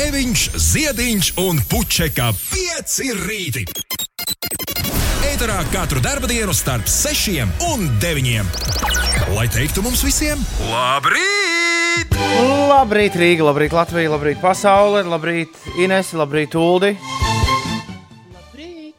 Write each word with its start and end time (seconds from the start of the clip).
Grēviņš, 0.00 0.42
Ziediņš 0.56 1.26
un 1.42 1.58
Puķeka 1.68 2.30
5 2.32 2.92
rīti. 3.18 3.64
Eterā 5.28 5.58
katru 5.74 6.00
dienu 6.00 6.54
starp 6.56 6.88
6 6.88 7.42
un 7.68 7.82
9. 8.00 8.46
Lai 9.36 9.44
teiktu 9.52 9.84
mums 9.84 10.00
visiem, 10.00 10.40
labrīt! 10.70 12.16
Labrīt, 12.70 13.18
Rīga, 13.20 13.44
labrīt, 13.50 13.76
Latvija, 13.76 14.14
labrīt, 14.14 14.40
pasaule, 14.40 15.02
labrīt, 15.04 15.52
Ines, 15.76 16.14
labrīt, 16.16 16.56
Uldi. 16.56 16.94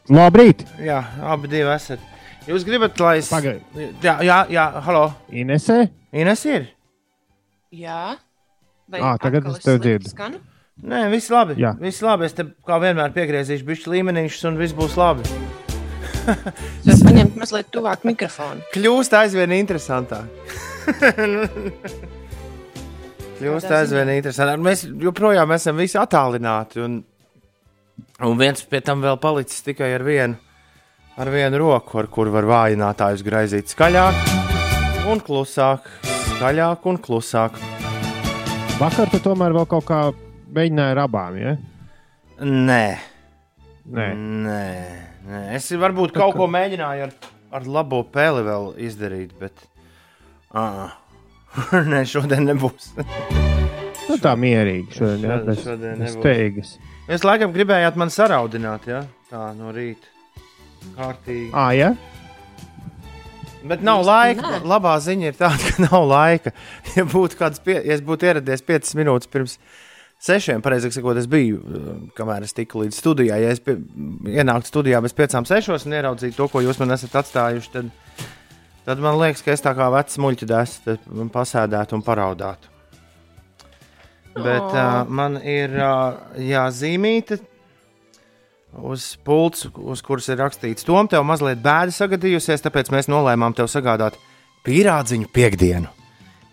Labrīt! 0.06 0.62
Jā, 0.78 1.00
abi 1.18 1.50
divi 1.50 1.66
esat. 1.74 2.06
Jūs 2.46 2.62
gribat, 2.62 3.02
lai 3.02 3.16
es. 3.24 3.32
Pagaid. 3.34 3.66
Jā, 4.06 4.20
jā, 4.22 4.38
jā, 4.54 4.70
halo. 4.86 5.08
Inesē? 5.34 5.82
Ines 6.14 6.46
ir? 6.46 6.70
Jā. 7.74 8.14
Vai 8.86 9.02
Ā, 9.02 9.16
tagad 9.18 9.50
es 9.50 9.58
tev 9.58 9.80
slikti 9.80 9.88
dzirdu. 9.88 10.14
skanu? 10.14 10.44
Nē, 10.82 11.04
viss 11.12 11.30
labi. 11.30 11.54
Jā. 11.62 11.76
Viss 11.78 12.02
labi. 12.02 12.26
Es 12.26 12.34
te 12.34 12.46
kā 12.66 12.78
vienmēr 12.82 13.12
piegriezīšu 13.14 13.66
bišķi 13.68 13.92
līmenīšus 13.92 14.48
un 14.50 14.58
viss 14.58 14.74
būs 14.76 14.98
labi. 14.98 15.26
Es 16.92 17.00
paņemtu 17.02 17.38
mazliet 17.38 17.70
tuvāk 17.74 18.04
mikrofonu. 18.06 18.62
Kļūst 18.74 19.14
aizvien 19.18 19.54
interesantāk. 19.56 20.26
Kļūst 23.38 23.74
aizvien 23.74 24.10
interesantāk. 24.14 24.62
Mēs 24.62 24.84
joprojām 25.02 25.54
esam 25.54 25.78
visi 25.82 25.98
attālināti. 25.98 26.82
Un, 26.82 27.00
un 28.22 28.38
viens 28.38 28.62
pie 28.70 28.82
tam 28.86 29.02
vēl 29.02 29.18
palicis 29.22 29.66
tikai 29.66 29.90
ar 29.96 30.06
vienu, 30.06 30.38
ar 31.18 31.30
vienu 31.34 31.62
roku, 31.62 31.98
ar 32.02 32.10
kuru 32.10 32.34
var 32.34 32.46
vājinātājus 32.50 33.26
graizīt 33.26 33.74
skaļāk 33.74 35.06
un 35.10 35.22
klusāk. 35.26 35.90
Skaļāk 36.36 36.86
un 36.90 37.02
klusāk. 37.02 37.58
Vakar 38.78 39.10
tu 39.10 39.18
tomēr 39.22 39.54
vēl 39.58 39.66
kaut 39.70 39.86
kā 39.90 40.04
mēģināji 40.56 40.94
ar 40.96 41.00
abām, 41.06 41.36
ja? 41.40 41.54
Nē, 42.42 42.84
Nē. 43.92 44.06
nē, 44.14 44.62
nē. 45.28 45.40
es 45.56 45.66
varbūt 45.78 46.12
kaut 46.14 46.36
ko 46.38 46.46
mēģināju 46.50 47.06
ar, 47.08 47.12
ar 47.58 47.66
labo 47.66 48.02
peli 48.14 48.44
vēl 48.46 48.70
izdarīt, 48.88 49.32
bet. 49.40 49.64
Uh, 50.52 50.90
nē, 51.92 52.02
šodien 52.08 52.46
nebūs. 52.52 52.92
Nu, 54.02 54.16
tā 54.20 54.32
mierīgi 54.36 54.96
šodien, 54.98 55.22
jā, 55.24 55.28
Šodien- 55.30 55.44
bez, 55.46 55.60
šodien 55.64 56.00
bez 56.02 56.10
nebūs. 56.10 56.16
steigas. 56.20 56.72
Jūs 57.08 57.22
laikam 57.24 57.52
gribējāt 57.54 57.94
man 57.96 58.10
saraudināt, 58.12 58.84
ja? 58.90 58.98
Tā 59.30 59.44
no 59.56 59.70
rīta. 59.72 60.10
Kārtīgi. 60.98 61.46
Ā, 61.56 61.62
jā? 61.78 61.92
Bet 63.62 63.80
nav 63.86 64.02
Īsti 64.02 64.10
laika. 64.10 64.50
nē. 64.50 64.58
Labā 64.68 64.96
ziņa 65.04 65.30
ir 65.30 65.38
tāda, 65.38 65.70
ka 65.70 65.82
nav 65.86 66.04
laika. 66.10 66.52
Ja, 66.96 67.04
būtu 67.08 67.38
kāds 67.40 67.62
pie, 67.62 67.78
ja 67.86 67.96
būtu 68.04 68.26
ieradies 68.28 68.64
5 68.68 68.90
minūtes 68.98 69.30
pirms 69.32 69.54
sešiem, 70.22 70.62
pareizāk 70.64 70.94
sakot, 70.94 71.18
es 71.20 71.28
biju, 71.30 71.60
uh, 71.60 71.92
kamēr 72.16 72.46
es 72.46 72.54
tiku 72.56 72.84
līdz 72.84 72.98
studijai. 72.98 73.40
Ja 73.44 73.52
es 73.54 73.62
pie, 73.62 73.76
ienāktu 74.30 74.70
studijā 74.70 75.02
bez 75.04 75.16
piecām, 75.18 75.46
sešos 75.48 75.86
un 75.88 75.96
ieraudzītu 75.98 76.38
to, 76.38 76.48
ko 76.52 76.62
jūs 76.64 76.80
man 76.82 76.94
esat 76.96 77.18
atstājuši, 77.22 77.72
tad, 77.74 78.26
tad 78.88 79.02
man 79.02 79.18
liekas, 79.20 79.44
ka 79.44 79.54
es 79.54 79.64
tā 79.64 79.74
kā 79.78 79.88
vecs 79.94 80.20
muļķis 80.22 80.58
esmu, 80.62 80.84
tad 80.90 81.32
pasēdētu 81.34 81.98
un 81.98 82.04
paraudātu. 82.06 82.70
Bet 84.32 84.68
uh, 84.72 85.02
man 85.12 85.36
ir 85.44 85.74
uh, 85.76 86.14
jāzīmīta 86.40 87.36
uz 88.80 89.10
pults, 89.24 89.66
uz 89.76 90.00
kuras 90.04 90.30
ir 90.32 90.40
rakstīts, 90.40 90.86
Tom, 90.88 91.08
tev 91.10 91.26
mazliet 91.28 91.60
bēda 91.60 91.92
sagadījusies, 91.92 92.64
tāpēc 92.64 92.88
mēs 92.94 93.10
nolēmām 93.12 93.52
tev 93.56 93.68
sagādāt 93.68 94.16
pīrādziņu 94.64 95.28
piekdienu. 95.34 95.90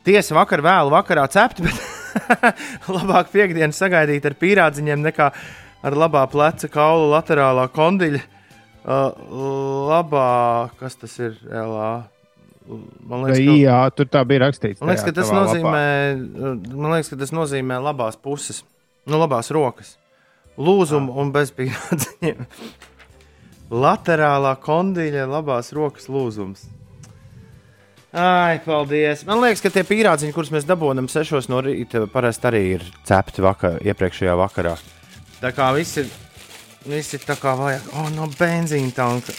Tiesa 0.04 0.36
vakar 0.36 0.64
vēlu 0.66 0.92
vakarā 0.92 1.24
cept, 1.32 1.62
bet 1.64 1.80
labāk 2.98 3.32
piekdienu 3.34 3.76
sagaidīt 3.76 4.26
ar 4.28 4.36
pīrādziņiem 4.40 5.04
nekā 5.10 5.32
ar 5.86 5.98
labā 5.98 6.26
pleca 6.32 6.70
kaula 6.72 7.18
laterālā 7.18 7.68
kondiļa. 7.74 8.22
Uh, 8.90 9.12
labā, 9.90 10.30
kas 10.80 10.96
tas 10.98 11.14
ir? 11.22 11.36
Elā? 11.52 11.92
Man 12.70 13.26
liekas, 13.26 13.42
ka, 13.42 13.56
jā, 13.58 13.78
tur 13.98 14.10
tā 14.14 14.22
bija 14.30 14.46
rakstīts. 14.46 14.82
man 14.82 14.94
liekas, 14.94 15.06
ka 15.08 15.14
tas 15.18 15.32
nozīmē, 15.34 15.86
lapā. 16.14 16.76
man 16.76 16.94
liekas, 16.94 17.10
ka 17.10 17.18
tas 17.18 17.34
nozīmē 17.34 17.80
labās 17.82 18.18
puses, 18.22 18.62
nu, 19.10 19.18
labās 19.18 19.50
rokas. 19.54 19.96
Lūzumu 20.60 21.16
un 21.22 21.32
bez 21.34 21.54
pīrādziņiem. 21.56 22.46
Laterālā 23.84 24.54
kondiļa, 24.62 25.26
labās 25.30 25.74
rokas 25.76 26.10
lūzums. 26.12 26.68
Ai, 28.14 28.58
paldies. 28.66 29.22
Man 29.28 29.38
liekas, 29.44 29.62
ka 29.62 29.70
tie 29.74 29.84
pīrādziņi, 29.86 30.34
kurus 30.34 30.50
mēs 30.54 30.66
dabūjam 30.66 31.06
6 31.12 31.50
no 31.52 31.60
rīta, 31.62 32.08
parasti 32.10 32.50
arī 32.50 32.62
ir 32.80 32.86
cepti 33.06 33.44
vakar, 33.46 33.78
iepriekšējā 33.86 34.34
vakarā. 34.40 34.74
Tā 35.40 35.52
kā 35.56 35.68
viss 35.78 36.00
ir, 36.02 36.10
viss 36.90 37.14
ir 37.14 37.22
tā 37.28 37.38
kā 37.40 37.54
vajag. 37.60 37.86
O, 38.02 38.08
no 38.16 38.26
benzīna 38.40 38.90
tanka. 38.98 39.36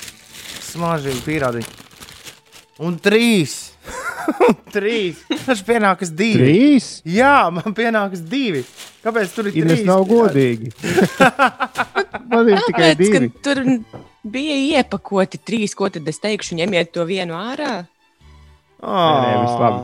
Smaržīgi 0.71 1.25
pīrādziņi. 1.27 1.77
Un 2.87 2.95
trīs. 3.03 3.59
Trīs. 4.75 5.19
Tas 5.43 5.61
pienākas 5.67 6.13
divi. 6.15 6.39
Trīs? 6.39 6.89
Jā, 7.09 7.49
man 7.51 7.75
pienākas 7.75 8.23
divi. 8.31 8.63
Kāpēc 9.03 9.33
tur 9.35 9.49
ir 9.51 9.57
Ines 9.65 9.81
trīs? 9.81 9.87
nav 9.89 10.05
godīgi. 10.07 10.71
Man 12.31 12.47
ir 12.53 12.61
tikai 12.69 12.91
Tāpēc, 12.93 13.01
divi. 13.01 13.29
tur 13.43 13.61
bija 14.31 14.57
iepakoti 14.79 15.41
trīs, 15.43 15.73
ko 15.75 15.89
tad 15.91 16.07
es 16.13 16.21
teikšu, 16.23 16.55
ņemiet 16.61 16.93
to 16.95 17.03
vienu 17.09 17.35
ārā. 17.35 17.81
Labi. 18.81 19.81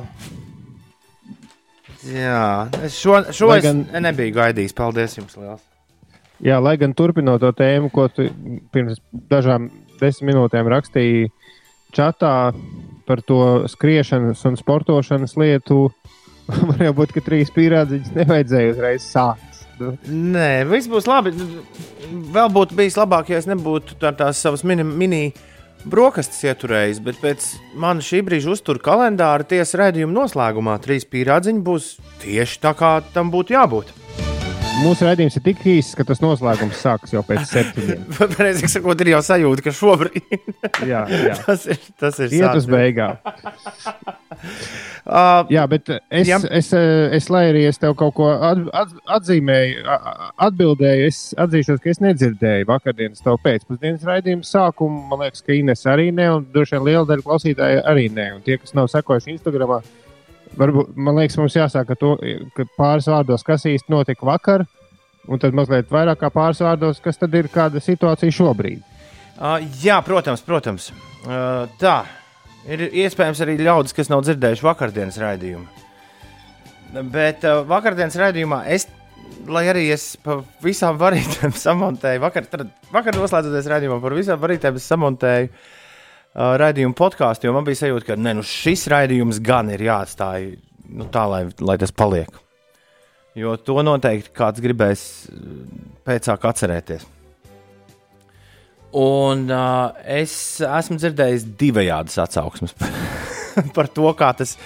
Jā, 2.06 2.68
es 2.86 2.94
šo, 3.02 3.18
šo 3.34 3.48
Lai 3.50 3.58
es 3.58 3.64
gan- 3.66 3.86
nebiju 4.04 4.34
gaidījis. 4.36 4.74
Paldies 4.78 5.16
jums 5.18 5.36
liels. 5.36 5.62
Jā, 6.44 6.58
lai 6.62 6.76
gan 6.76 6.92
turpinot 6.94 7.40
to 7.40 7.50
tēmu, 7.56 7.90
ko 7.90 8.08
tu 8.12 8.28
pirms 8.72 9.00
dažām 9.30 9.70
desmit 10.00 10.34
minūtēm 10.34 10.68
rakstīji 10.68 11.30
čatā 11.96 12.52
par 13.06 13.22
to 13.22 13.64
skriešanas 13.72 14.44
un 14.46 14.56
sportošanas 14.60 15.34
lietu, 15.40 15.88
var 16.68 16.84
jau 16.84 16.92
būt, 17.00 17.12
ka 17.16 17.20
trīs 17.24 17.50
pīrādziņas 17.54 18.12
nevajadzēja 18.20 18.74
uzreiz 18.74 19.06
sākt. 19.08 19.62
Nu, 19.80 19.92
Nē, 20.08 20.64
viss 20.70 20.88
būs 20.88 21.08
labi. 21.08 21.32
Vēl 22.32 22.48
būtu 22.54 22.76
bijis 22.78 22.96
labāk, 22.96 23.28
ja 23.32 23.40
es 23.42 23.48
nebūtu 23.50 23.98
tā, 24.00 24.12
tās 24.16 24.38
savas 24.40 24.62
mini, 24.64 24.84
mini 24.86 25.22
brokastis 25.86 26.44
ieturējis, 26.50 27.02
bet 27.06 27.20
pēc 27.22 27.46
mana 27.78 28.04
šī 28.04 28.22
brīža 28.26 28.54
uzturu 28.56 28.82
kalendāra 28.82 29.46
tiesa 29.46 29.84
redzējuma 29.84 30.16
noslēgumā 30.20 30.78
trīs 30.84 31.06
pīrādziņi 31.08 31.62
būs 31.66 31.92
tieši 32.24 32.60
tā, 32.64 32.74
kā 32.78 32.98
tam 33.14 33.30
būtu 33.34 33.56
jābūt. 33.56 33.94
Mūsu 34.76 35.06
raidījums 35.06 35.38
ir 35.38 35.44
tik 35.46 35.62
īss, 35.72 35.94
ka 35.96 36.04
tas 36.04 36.18
noslēgums 36.20 36.82
sākas 36.84 37.14
jau 37.14 37.22
pēc 37.24 37.46
septiņiem. 37.48 38.02
Pareizāk 38.36 38.68
sakot, 38.68 39.00
ir 39.00 39.14
jau 39.14 39.22
sajūta, 39.24 39.64
ka 39.64 39.72
šobrīd 39.72 40.34
Jā, 40.90 41.06
jā. 41.08 41.36
tas 41.46 41.64
ir. 41.70 41.80
Tas 41.96 42.20
ir 42.20 42.34
Iet 42.36 42.58
uz 42.60 42.68
beigām. 42.68 43.16
Uh, 45.06 45.46
Jā, 45.54 45.62
bet 45.70 45.86
es, 46.10 46.26
Jā. 46.26 46.40
es, 46.50 46.72
eh, 46.74 47.12
es, 47.14 47.28
lai 47.30 47.44
arī 47.52 47.60
es 47.68 47.76
tev 47.78 47.92
kaut 47.94 48.16
ko 48.16 48.26
at, 48.26 48.58
at, 48.74 48.94
atzīmēju, 49.20 49.84
atbildēju, 50.42 51.04
es 51.06 51.20
atzīšos, 51.38 51.78
ka 51.84 51.92
es 51.92 52.02
nedzirdēju 52.02 52.66
vakardienas 52.66 53.22
tev 53.22 53.38
pēcpusdienas 53.44 54.02
raidījuma 54.08 54.42
sākumu. 54.48 55.04
Man 55.12 55.22
liekas, 55.22 55.44
ka 55.46 55.54
Ines 55.54 55.86
arī 55.86 56.08
ne, 56.10 56.26
un 56.34 56.48
droši 56.50 56.74
vien 56.74 56.88
liela 56.88 57.06
daļa 57.06 57.26
klausītāju 57.28 57.86
arī 57.86 58.08
ne. 58.18 58.26
Un 58.34 58.42
tie, 58.42 58.58
kas 58.58 58.74
nav 58.74 58.90
sekojuši 58.90 59.36
Instagram, 59.36 59.76
varbūt 60.58 60.98
man 60.98 61.22
liekas, 61.22 61.38
mums 61.38 61.54
jāsāk 61.54 61.94
to, 62.02 62.16
ka 62.58 62.66
pāris 62.74 63.06
vārdos, 63.06 63.46
kas 63.46 63.70
īsti 63.70 63.94
notika 63.94 64.26
vakar, 64.26 64.66
un 65.30 65.38
tad 65.38 65.54
mazliet 65.54 65.86
vairāk 65.86 66.18
kā 66.24 66.34
pāris 66.34 66.66
vārdos, 66.66 66.98
kas 67.04 67.22
tad 67.22 67.38
ir 67.38 67.46
kāda 67.54 67.78
situācija 67.78 68.34
šobrīd. 68.42 68.82
Uh, 69.36 69.60
jā, 69.84 70.02
protams, 70.02 70.42
protams. 70.42 70.90
Uh, 71.22 71.70
tā 71.78 72.00
ir 72.66 72.86
iespējams 73.04 73.42
arī 73.44 73.56
ļaudis, 73.62 73.94
kas 73.96 74.10
nav 74.12 74.24
dzirdējuši 74.26 74.66
vakardienas 74.66 75.18
raidījumu. 75.22 75.84
Bet 77.12 77.44
uh, 77.46 77.62
vakardienas 77.68 78.16
raidījumā 78.20 78.62
es, 78.72 78.86
lai 79.50 79.66
arī 79.70 79.86
es 79.94 80.14
pa 80.22 80.38
visām 80.64 80.98
varītēm 81.00 81.54
samontēju, 81.66 82.22
vakar, 82.24 82.46
tad, 82.50 82.68
vakar 82.94 83.18
noslēdzoties 83.18 83.70
raidījumam 83.72 84.02
par 84.04 84.16
visām 84.16 84.40
varītēm, 84.42 84.78
es 84.80 84.88
samontēju 84.92 85.50
uh, 85.50 86.54
raidījumu 86.62 86.96
podkāstu, 86.98 87.48
jo 87.48 87.56
man 87.56 87.66
bija 87.66 87.84
sajūta, 87.84 88.12
ka 88.12 88.20
ne, 88.20 88.36
nu, 88.38 88.46
šis 88.46 88.86
raidījums 88.92 89.42
gan 89.44 89.72
ir 89.74 89.86
jāatstāj 89.88 90.52
nu, 90.86 91.08
tā, 91.12 91.26
lai, 91.30 91.44
lai 91.60 91.78
tas 91.82 91.94
paliek. 91.94 92.42
Jo 93.36 93.58
to 93.60 93.82
noteikti 93.84 94.32
kāds 94.36 94.62
gribēs 94.64 95.02
uh, 95.28 95.52
pēcāk 96.06 96.48
atcerēties. 96.52 97.12
Un 98.96 99.44
uh, 99.52 99.92
es 100.08 100.32
esmu 100.64 100.96
dzirdējis 101.00 101.44
divējādas 101.60 102.16
atsauksmes 102.22 102.72
par, 103.76 103.90
to, 103.92 104.06
kā 104.16 104.30
tas, 104.38 104.56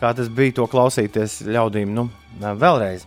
kā 0.00 0.14
tas 0.16 0.30
bija 0.32 0.56
to 0.60 0.68
klausīties 0.72 1.42
ļaudīm 1.44 1.92
nu, 1.96 2.08
vēlreiz. 2.40 3.04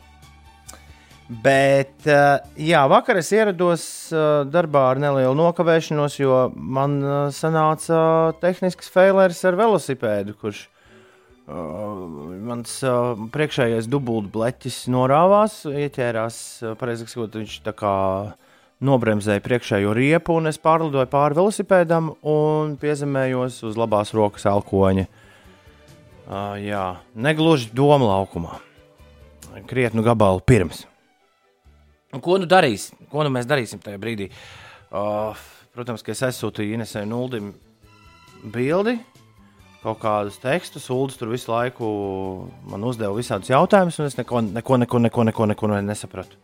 Bet, 1.30 1.96
uh, 2.10 2.40
jā, 2.58 2.84
vakar 2.90 3.22
es 3.22 3.30
ierados 3.34 3.84
uh, 4.14 4.42
darbā 4.50 4.88
ar 4.94 5.02
nelielu 5.02 5.38
nokavēšanos, 5.38 6.18
jo 6.22 6.42
man 6.54 7.00
uh, 7.04 7.18
sanāca 7.34 8.02
tehnisks 8.42 8.90
failers 8.94 9.42
ar 9.46 9.58
velosipēdu, 9.58 10.38
kurš 10.42 10.68
Uh, 11.50 12.04
mans 12.46 12.76
uh, 12.86 13.16
priekšējais 13.34 13.88
dubultbleķis 13.90 14.84
norāvās, 14.94 15.64
ieķērās, 15.66 16.36
uh, 16.62 16.76
pareizi 16.78 17.08
sakot, 17.10 17.40
viņš 17.40 17.56
tā 17.66 17.74
kā 17.74 17.94
nobremzēja 18.86 19.44
priekšējo 19.44 19.94
riepu, 19.96 20.38
un 20.40 20.50
es 20.52 20.60
pārlidoju 20.62 21.10
pāri 21.12 21.38
velosipēdam 21.40 22.14
un 22.32 22.78
piezemējos 22.80 23.62
uz 23.68 23.80
labās 23.80 24.14
rokas 24.16 24.48
alkoņa. 24.50 25.06
Uh, 26.30 26.56
jā, 26.62 26.84
negluži 27.18 27.72
doma 27.76 28.12
laukumā. 28.12 28.60
Krietnu 29.68 30.04
gabalu 30.06 30.44
pirms. 30.46 30.86
Un 32.14 32.22
ko 32.24 32.38
nu 32.42 32.48
darīs? 32.50 32.90
Ko 33.12 33.26
nu 33.26 33.32
mēs 33.34 33.50
darīsim 33.50 33.82
tajā 33.84 34.00
brīdī? 34.02 34.30
Uh, 34.90 35.38
protams, 35.76 36.06
ka 36.06 36.14
es 36.14 36.24
aizsūtīju 36.26 36.78
Inesai 36.78 37.04
Nuldim 37.10 37.52
bildi 38.54 39.00
kaut 39.84 40.00
kādus 40.02 40.40
tekstus. 40.42 40.90
Uldis 40.94 41.20
tur 41.20 41.32
visu 41.34 41.52
laiku 41.52 41.90
man 42.70 42.86
uzdeva 42.88 43.16
visādus 43.16 43.52
jautājumus, 43.52 44.00
un 44.00 44.10
es 44.10 44.18
neko, 44.20 44.44
neko, 44.50 44.80
neko, 44.84 45.04
neko, 45.06 45.26
neko, 45.32 45.50
neko 45.54 45.72
nesapratu. 45.86 46.40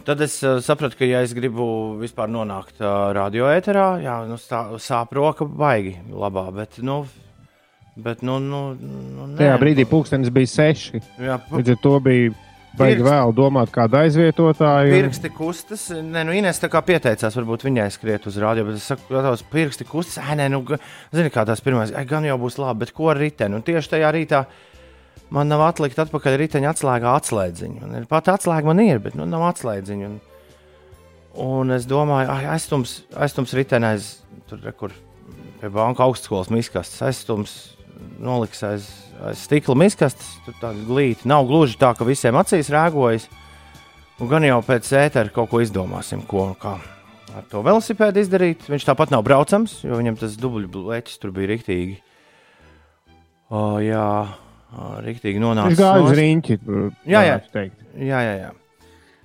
Tad 0.00 0.22
es 0.24 0.38
uh, 0.40 0.56
sapratu, 0.64 0.96
ka, 0.98 1.04
ja 1.04 1.20
es 1.22 1.34
gribu 1.36 1.64
vispār 2.00 2.30
nonākt 2.32 2.80
uh, 2.80 3.10
radioēterā, 3.12 3.88
jā, 4.02 4.14
nu, 4.26 4.38
stā, 4.40 4.62
sāp 4.80 5.12
roka 5.14 5.44
baigi 5.44 5.98
labā, 6.08 6.46
bet, 6.56 6.78
nu, 6.80 7.02
bet, 8.00 8.24
nu, 8.24 8.38
nu, 8.40 8.62
nu 8.80 9.26
nē, 9.34 9.36
Tajā 9.42 9.58
brīdī 9.60 9.84
pulkstenis 9.90 10.32
bija 10.32 10.48
seši. 10.48 11.02
jā, 11.20 11.36
Līdz 11.52 11.74
ar 11.76 11.78
to 11.84 11.92
bija 12.08 12.32
Pirksti. 12.72 13.04
vēl 13.04 13.34
domāt, 13.36 13.68
kādu 13.74 14.00
aizvietotāju. 14.00 14.96
Pirksti 14.96 15.30
kustas, 15.36 15.86
nē, 15.92 16.24
nu, 16.24 16.32
Inês 16.40 16.62
tā 16.62 16.72
kā 16.72 16.80
pieteicās, 16.88 17.36
varbūt 17.36 17.68
viņai 17.68 17.90
skriet 17.92 18.26
uz 18.32 18.40
rādio, 18.40 18.64
bet 18.70 18.80
es 18.80 18.88
saku, 18.88 19.04
ka 19.12 19.26
tavs 19.28 19.44
pirksti 19.52 19.84
kustas, 19.92 20.16
ē, 20.24 20.40
nē, 20.40 20.48
nu, 20.56 20.64
zini, 21.12 21.28
kā 21.36 21.44
tās 21.46 21.60
pirmās, 21.60 21.92
ai, 21.92 22.08
gan 22.08 22.24
jau 22.24 22.40
būs 22.40 22.56
labi, 22.64 22.86
bet 22.86 22.96
ko 22.96 23.12
ar 23.12 23.20
riteni? 23.20 23.60
Un 23.60 23.68
tieši 23.68 23.92
tajā 23.92 24.16
rītā 24.16 24.46
man 25.32 25.50
nav 25.50 25.64
atlikt 25.66 26.00
atpakaļ 26.02 26.36
riteņa 26.42 26.72
atslēgā 26.74 27.14
atslēdziņu. 27.20 27.82
Un 27.86 27.96
ir 28.00 28.08
pat 28.10 28.30
atslēga 28.32 28.68
man 28.68 28.82
ir, 28.84 29.00
bet 29.02 29.16
nu, 29.18 29.26
nav 29.28 29.46
atslēdziņu. 29.50 30.10
Un, 30.10 30.18
un 31.46 31.76
es 31.76 31.88
domāju, 31.88 32.30
ai, 32.32 32.44
aizstums, 32.56 33.00
aizstums 33.16 33.54
riteni 33.56 33.92
aiz, 33.94 34.14
tur, 34.50 34.60
re, 34.64 34.74
kur 34.76 34.94
pie 35.60 35.70
banka 35.72 36.04
augstskolas 36.06 36.52
miskastes, 36.52 37.00
aizstums 37.06 37.56
noliks 38.22 38.62
aiz, 38.66 38.88
aiz 39.22 39.44
stikla 39.46 39.76
miskastes, 39.78 40.34
tur 40.46 40.56
tāda 40.60 40.82
glīta. 40.86 41.28
Nav 41.30 41.46
gluži 41.50 41.78
tā, 41.80 41.92
ka 41.96 42.06
visiem 42.08 42.38
acīs 42.40 42.72
rēgojas. 42.72 43.28
Un 44.22 44.28
gan 44.30 44.44
jau 44.46 44.60
pēc 44.62 44.86
ētera 45.00 45.32
kaut 45.34 45.50
ko 45.50 45.62
izdomāsim, 45.64 46.20
ko 46.28 46.44
un 46.50 46.58
kā 46.60 46.76
ar 47.32 47.46
to 47.50 47.62
velosipēdu 47.64 48.22
izdarīt. 48.22 48.66
Viņš 48.70 48.86
tāpat 48.86 49.12
nav 49.14 49.24
braucams, 49.26 49.80
jo 49.86 49.98
viņam 49.98 50.18
tas 50.20 50.36
dubļu 50.38 50.68
tur 51.18 51.32
bija 51.34 51.54
rīktīgi. 51.54 51.96
O, 53.52 53.80
jā, 53.84 54.06
Viņš 54.72 55.38
nonācis. 55.42 55.78
gāja 55.78 56.02
uz 56.02 56.16
riņķi. 56.16 56.58
Jā, 57.04 57.22
jā. 57.28 57.38
Jā, 57.92 58.20
jā, 58.24 58.34
jā. 58.40 58.50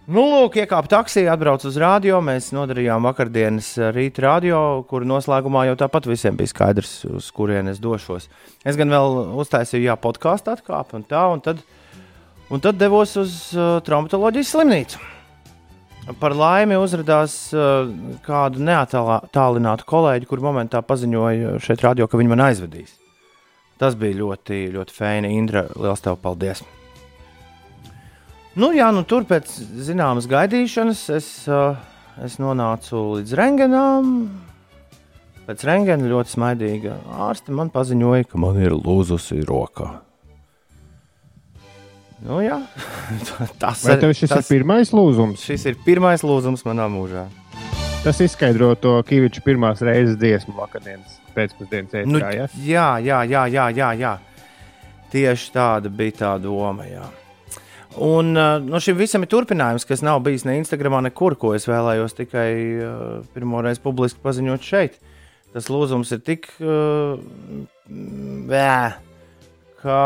Nu, 0.08 0.22
lūk, 0.24 0.54
iekāpa 0.62 0.88
taksija, 0.88 1.34
atbrauca 1.34 1.68
uz 1.68 1.76
rādio. 1.84 2.22
Mēs 2.24 2.54
nodarījām 2.56 3.04
vakardienas 3.10 3.74
rīta 3.92 4.24
radio, 4.24 4.60
kur 4.88 5.04
noslēgumā 5.04 5.66
jau 5.68 5.74
tāpat 5.82 6.08
visiem 6.08 6.38
bija 6.40 6.54
skaidrs, 6.54 6.94
uz 7.12 7.28
kurien 7.36 7.68
es 7.68 7.82
došos. 7.84 8.30
Es 8.64 8.80
gan 8.80 8.94
vēl 8.94 9.18
uztaisīju, 9.44 9.90
jā, 9.90 9.98
podkāstu 10.00 10.54
atkāpi 10.54 10.96
un 10.96 11.04
tā, 11.08 11.26
un 11.34 11.44
tad, 11.44 11.60
un 12.48 12.64
tad 12.64 12.80
devos 12.80 13.18
uz 13.20 13.36
uh, 13.58 13.82
traumatoloģijas 13.84 14.54
slimnīcu. 14.56 15.04
Par 16.22 16.38
laimi 16.40 16.80
uzrādījās 16.80 17.36
uh, 17.52 17.92
kādu 18.24 18.64
neatālinātu 18.64 19.90
kolēģi, 19.92 20.32
kur 20.32 20.44
momentā 20.48 20.80
paziņoja 20.88 21.58
šeit 21.68 21.84
radio, 21.84 22.08
ka 22.08 22.20
viņi 22.20 22.32
man 22.32 22.48
aizvedīs. 22.48 22.96
Tas 23.78 23.94
bija 23.98 24.18
ļoti, 24.24 24.64
ļoti 24.74 24.94
fēni. 24.96 25.36
Indra, 25.38 25.68
liels 25.78 26.02
tev 26.02 26.18
paldies! 26.22 26.64
Nu, 28.58 28.72
jā, 28.74 28.88
nu, 28.90 29.04
tur 29.06 29.28
pēc 29.30 29.52
zināmas 29.86 30.26
gaidīšanas 30.30 31.04
es, 31.14 31.28
uh, 31.46 31.78
es 32.26 32.40
nonācu 32.42 33.04
līdz 33.20 33.36
rengenām. 33.38 34.08
Pēc 35.46 35.62
rengena 35.70 36.10
ļoti 36.10 36.34
smaidīga 36.34 36.96
ārste 37.28 37.54
man 37.56 37.70
paziņoja, 37.72 38.26
ka 38.32 38.42
man 38.42 38.58
ir 38.60 38.74
lūzusi 38.74 39.44
rokā. 39.48 39.92
Nu, 42.26 42.42
jā, 42.42 42.58
tas, 43.62 43.86
Vai 43.86 44.00
tev 44.02 44.16
šis 44.18 44.34
tas, 44.34 44.50
ir 44.50 44.58
pirmais 44.58 44.90
lūzums? 44.90 45.46
šis 45.46 45.68
ir 45.70 45.78
pirmais 45.86 46.26
lūzums 46.26 46.66
manā 46.66 46.90
mūžā. 46.90 47.28
Tas 48.02 48.26
izskaidro 48.26 48.74
to 48.82 48.98
Kaviča 49.06 49.46
pirmās 49.46 49.86
reizes 49.86 50.18
dziesmu 50.18 50.58
vakardienas 50.58 51.17
pēcpusdienas 51.38 52.10
Nu, 52.10 52.20
ēterā. 52.20 52.34
Ja? 52.36 52.50
jā, 52.66 52.90
jā, 53.06 53.22
jā, 53.30 53.46
jā, 53.54 53.70
jā, 53.78 53.94
jā. 54.02 54.18
Tieši 55.14 55.54
tāda 55.56 55.92
bija 55.94 56.18
tā 56.24 56.34
doma. 56.44 56.84
Jā. 56.90 57.06
Un 58.04 58.36
uh, 58.38 58.58
no 58.62 58.78
šim 58.84 58.98
visam 59.00 59.24
ir 59.26 59.30
turpinājums, 59.32 59.86
kas 59.88 60.04
nav 60.06 60.20
bijis 60.26 60.44
ne 60.46 60.58
Instagramā, 60.60 61.00
nekur, 61.08 61.38
ko 61.40 61.56
es 61.58 61.66
vēlējos 61.70 62.14
tikai 62.20 62.50
uh, 62.78 63.06
pirmoreiz 63.34 63.82
publiski 63.82 64.22
paziņot 64.22 64.68
šeit. 64.68 65.00
Tas 65.56 65.70
lūzums 65.72 66.12
ir 66.14 66.22
tik 66.28 66.46
uh, 66.62 67.18
bē, 68.52 68.74
ka, 69.82 70.02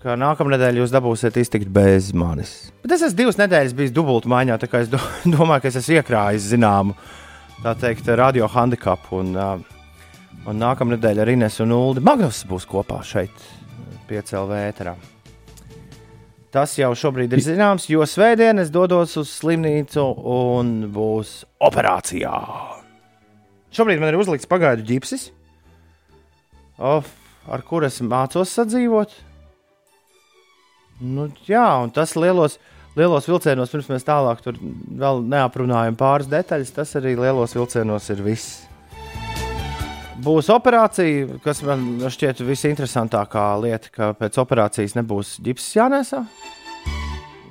ka 0.00 0.16
nākamnedēļ 0.22 0.80
jūs 0.80 0.94
dabūsiet 0.94 1.36
iztikt 1.42 1.68
bez 1.74 2.14
manis. 2.16 2.54
Bet 2.84 2.96
es 2.96 3.04
esmu 3.10 3.24
divas 3.24 3.40
nedēļas 3.42 3.76
bijis 3.76 3.92
dubultā 3.96 4.30
maiņā, 4.32 4.56
tā 4.62 4.70
kā 4.70 4.84
es 4.86 4.92
do, 4.92 5.02
domāju, 5.34 5.66
ka 5.66 5.72
es 5.74 5.80
esmu 5.82 5.98
iekrājis 5.98 6.48
zināmu 6.54 6.96
tā 7.62 7.74
teikt, 7.78 8.08
radio 8.18 8.48
handikapu. 8.50 9.20
Un, 9.22 9.34
uh, 9.36 9.58
un 10.48 10.60
nākamā 10.60 10.96
nedēļa 10.96 11.24
ar 11.24 11.32
Inesu 11.34 11.64
un 11.64 11.74
Ulu 11.76 12.04
Magnus 12.04 12.44
būs 12.48 12.66
kopā 12.68 13.00
šeit, 13.06 13.34
PCLV 14.08 14.62
ēterā. 14.70 14.94
Tas 16.54 16.76
jau 16.78 16.92
šobrīd 16.94 17.32
ir 17.34 17.42
zināms, 17.42 17.88
jo 17.90 18.04
svētdien 18.06 18.62
es 18.62 18.68
dodos 18.70 19.16
uz 19.18 19.30
slimnīcu 19.40 20.04
un 20.30 20.74
būs 20.94 21.40
operācijā. 21.66 22.34
Šobrīd 23.74 23.98
man 23.98 24.12
ir 24.12 24.20
uzlikts 24.22 24.46
pagaidu 24.46 24.86
ģipsis, 24.86 25.32
of, 26.78 27.08
ar 27.50 27.64
kuru 27.66 27.88
es 27.88 27.98
mācos 28.06 28.54
sadzīvot. 28.54 29.16
Nu, 31.02 31.26
jā, 31.48 31.66
un 31.82 31.90
tas 31.90 32.14
lielos, 32.14 32.60
lielos 32.98 33.28
vilcienos, 33.28 33.72
pirms 33.72 33.90
mēs 33.90 34.06
tālāk 34.06 34.42
tur 34.44 34.58
vēl 34.60 35.24
neaprunājam 35.30 35.98
pāris 35.98 36.30
detaļas, 36.30 36.74
tas 36.76 36.94
arī 37.00 37.16
lielos 37.18 37.56
vilcienos 37.56 38.10
ir 38.14 38.22
viss. 38.24 38.62
Būs 40.24 40.48
operācija, 40.54 41.40
kas 41.44 41.60
man 41.66 41.98
šķiet 42.08 42.44
visinteresantākā 42.46 43.48
lieta, 43.60 43.90
ka 43.92 44.12
pēc 44.16 44.38
operācijas 44.40 44.94
nebūs 44.96 45.34
ģipsis 45.44 45.74
jānēsā. 45.80 46.22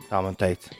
Tā 0.09 0.23
man 0.23 0.37
teica. 0.39 0.79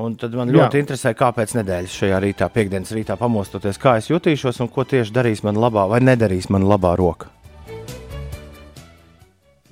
Un 0.00 0.14
tad 0.18 0.34
man 0.38 0.50
ļoti 0.52 0.78
Jā. 0.78 0.82
interesē, 0.84 1.12
kāpēc 1.18 1.54
nedēļas 1.58 1.96
šajā 2.02 2.20
rītā, 2.22 2.46
piekdienas 2.52 2.92
rītā 2.94 3.16
pamostoties, 3.18 3.78
kā 3.80 3.96
es 3.98 4.10
jutīšos 4.10 4.62
un 4.62 4.70
ko 4.70 4.84
tieši 4.86 5.14
darīs 5.14 5.42
man 5.46 5.58
labā 5.58 5.88
vai 5.90 5.98
nedarīs 6.04 6.50
man 6.52 6.66
labā 6.68 6.94
roka. 6.98 7.30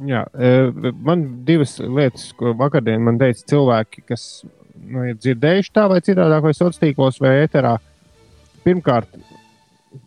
Jā, 0.07 0.23
e, 0.38 0.93
man 1.02 1.25
divas 1.47 1.75
lietas, 1.83 2.28
ko 2.38 2.52
vakardien 2.59 3.02
man 3.02 3.19
teica 3.19 3.43
cilvēki, 3.50 4.05
kas 4.07 4.26
nu, 4.78 5.09
ir 5.11 5.19
dzirdējuši 5.19 5.75
tā 5.75 5.88
vai 5.90 5.99
citādi, 6.05 6.38
vai 6.45 6.55
sociālos 6.55 6.83
tīklos, 6.83 7.19
vai 7.23 7.35
ēterā. 7.43 7.75
Pirmkārt, 8.62 9.11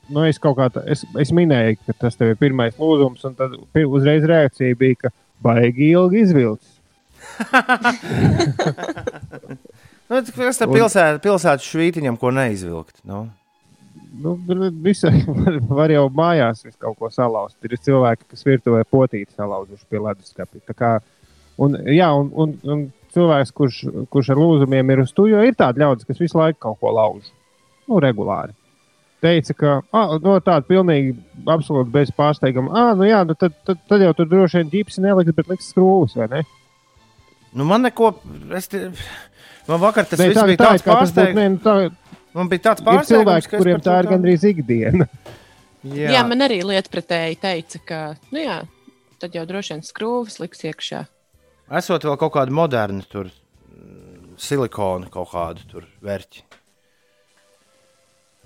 nu, 0.08 0.24
es 0.30 0.40
kā 0.40 0.70
tā, 0.72 0.86
es, 0.92 1.04
es 1.20 1.34
minēju, 1.36 1.82
ka 1.88 1.98
tas 2.06 2.16
tev 2.20 2.34
ir 2.34 2.40
pirmais 2.40 2.78
lūzums, 2.80 3.26
un 3.28 3.36
tad 3.36 3.58
uzreiz 3.84 4.28
reakcija 4.28 4.80
bija, 4.80 5.06
ka 5.06 5.14
baigi 5.44 5.92
ilgi 5.92 6.26
izvilcis. 6.28 6.78
Nu, 10.12 10.18
kas 10.36 10.58
tam 10.60 10.74
pilsētas 10.76 11.22
pilsēt 11.24 11.62
švītiņam, 11.64 12.18
ko 12.20 12.34
neizvilkt? 12.36 12.98
Nu? 13.08 13.30
Nu, 14.22 14.36
visai 14.84 15.24
var, 15.42 15.60
var 15.70 15.94
jau 15.94 16.06
mājās 16.14 16.66
vis 16.66 16.78
kaut 16.82 17.00
ko 17.00 17.10
salauzt. 17.14 17.58
Ir 17.66 17.78
cilvēki, 17.78 18.30
kas 18.32 18.48
virtuvē 18.48 18.86
potīti 18.90 19.34
salauzuši 19.36 19.88
pie 19.90 20.02
leduskapja. 20.04 20.96
Un, 21.62 21.78
jā, 21.92 22.08
un, 22.16 22.32
un, 22.42 22.56
un 22.64 22.88
cilvēks, 23.14 23.52
kurš, 23.56 23.84
kurš 24.14 24.32
ar 24.34 24.40
lūzumiem 24.40 24.94
ir 24.94 25.04
uz 25.04 25.12
to, 25.14 25.28
jo 25.30 25.42
ir 25.46 25.58
tādi 25.58 25.84
ļaudis, 25.84 26.08
kas 26.08 26.22
visu 26.22 26.40
laiku 26.40 26.62
kaut 26.68 26.80
ko 26.82 26.94
lauž. 26.96 27.30
Nu, 27.88 28.00
regulāri. 28.04 28.56
Teica, 29.22 29.54
ka 29.54 29.74
ah, 29.94 30.16
no 30.18 30.40
tāda 30.42 30.66
pilnīgi 30.66 31.14
absolūti 31.46 31.94
bez 31.94 32.10
pārsteiguma. 32.18 32.72
Ah, 32.74 32.96
nu 32.98 33.06
jā, 33.06 33.20
nu 33.28 33.36
tad, 33.38 33.54
tad, 33.68 33.84
tad 33.90 34.02
jau 34.02 34.16
tur 34.18 34.30
droši 34.32 34.62
vien 34.62 34.72
ģipsi 34.72 35.04
neliks, 35.04 35.36
bet 35.38 35.52
liks 35.52 35.70
skrūvis, 35.70 36.16
vai 36.18 36.30
ne? 36.32 36.42
Nu, 37.54 37.68
man 37.68 37.86
neko. 37.86 38.16
Es 38.58 38.72
te, 38.72 38.88
man 39.68 39.82
vakar 39.84 40.08
tas 40.10 40.24
viss 40.24 40.40
tā, 40.40 40.48
bija 40.50 40.58
tā, 40.58 40.72
tāds 40.72 40.88
pārsteigums. 40.88 41.60
nu 41.60 41.62
tā, 41.62 41.76
Man 42.34 42.48
bija 42.52 42.64
tāds 42.70 42.82
ir 42.82 42.88
pārsteigums, 42.88 43.12
cilvēki, 43.12 43.50
ka 43.52 43.58
kuriem 43.62 43.82
tā 43.84 43.98
ir 44.04 44.10
gandrīz 44.12 44.46
ikdiena. 44.48 45.08
Jā, 45.84 46.12
Jā, 46.14 46.22
man 46.30 46.46
arī 46.46 46.60
lietpratēji 46.64 47.40
teica, 47.42 47.80
ka, 47.90 48.00
nu 48.32 48.40
jā, 48.44 48.60
tad 49.20 49.34
jau 49.36 49.44
droši 49.50 49.74
vien 49.74 49.84
skrūvis 49.88 50.38
liks 50.44 50.62
iekšā. 50.70 51.02
Esot 51.80 52.06
vēl 52.06 52.18
kaut 52.22 52.36
kāda 52.36 52.54
moderna, 52.54 53.02
tur 53.10 53.32
silikona 54.42 55.10
kaut 55.12 55.32
kāda 55.34 55.66
tur 55.72 55.88
vērķi. 56.06 56.44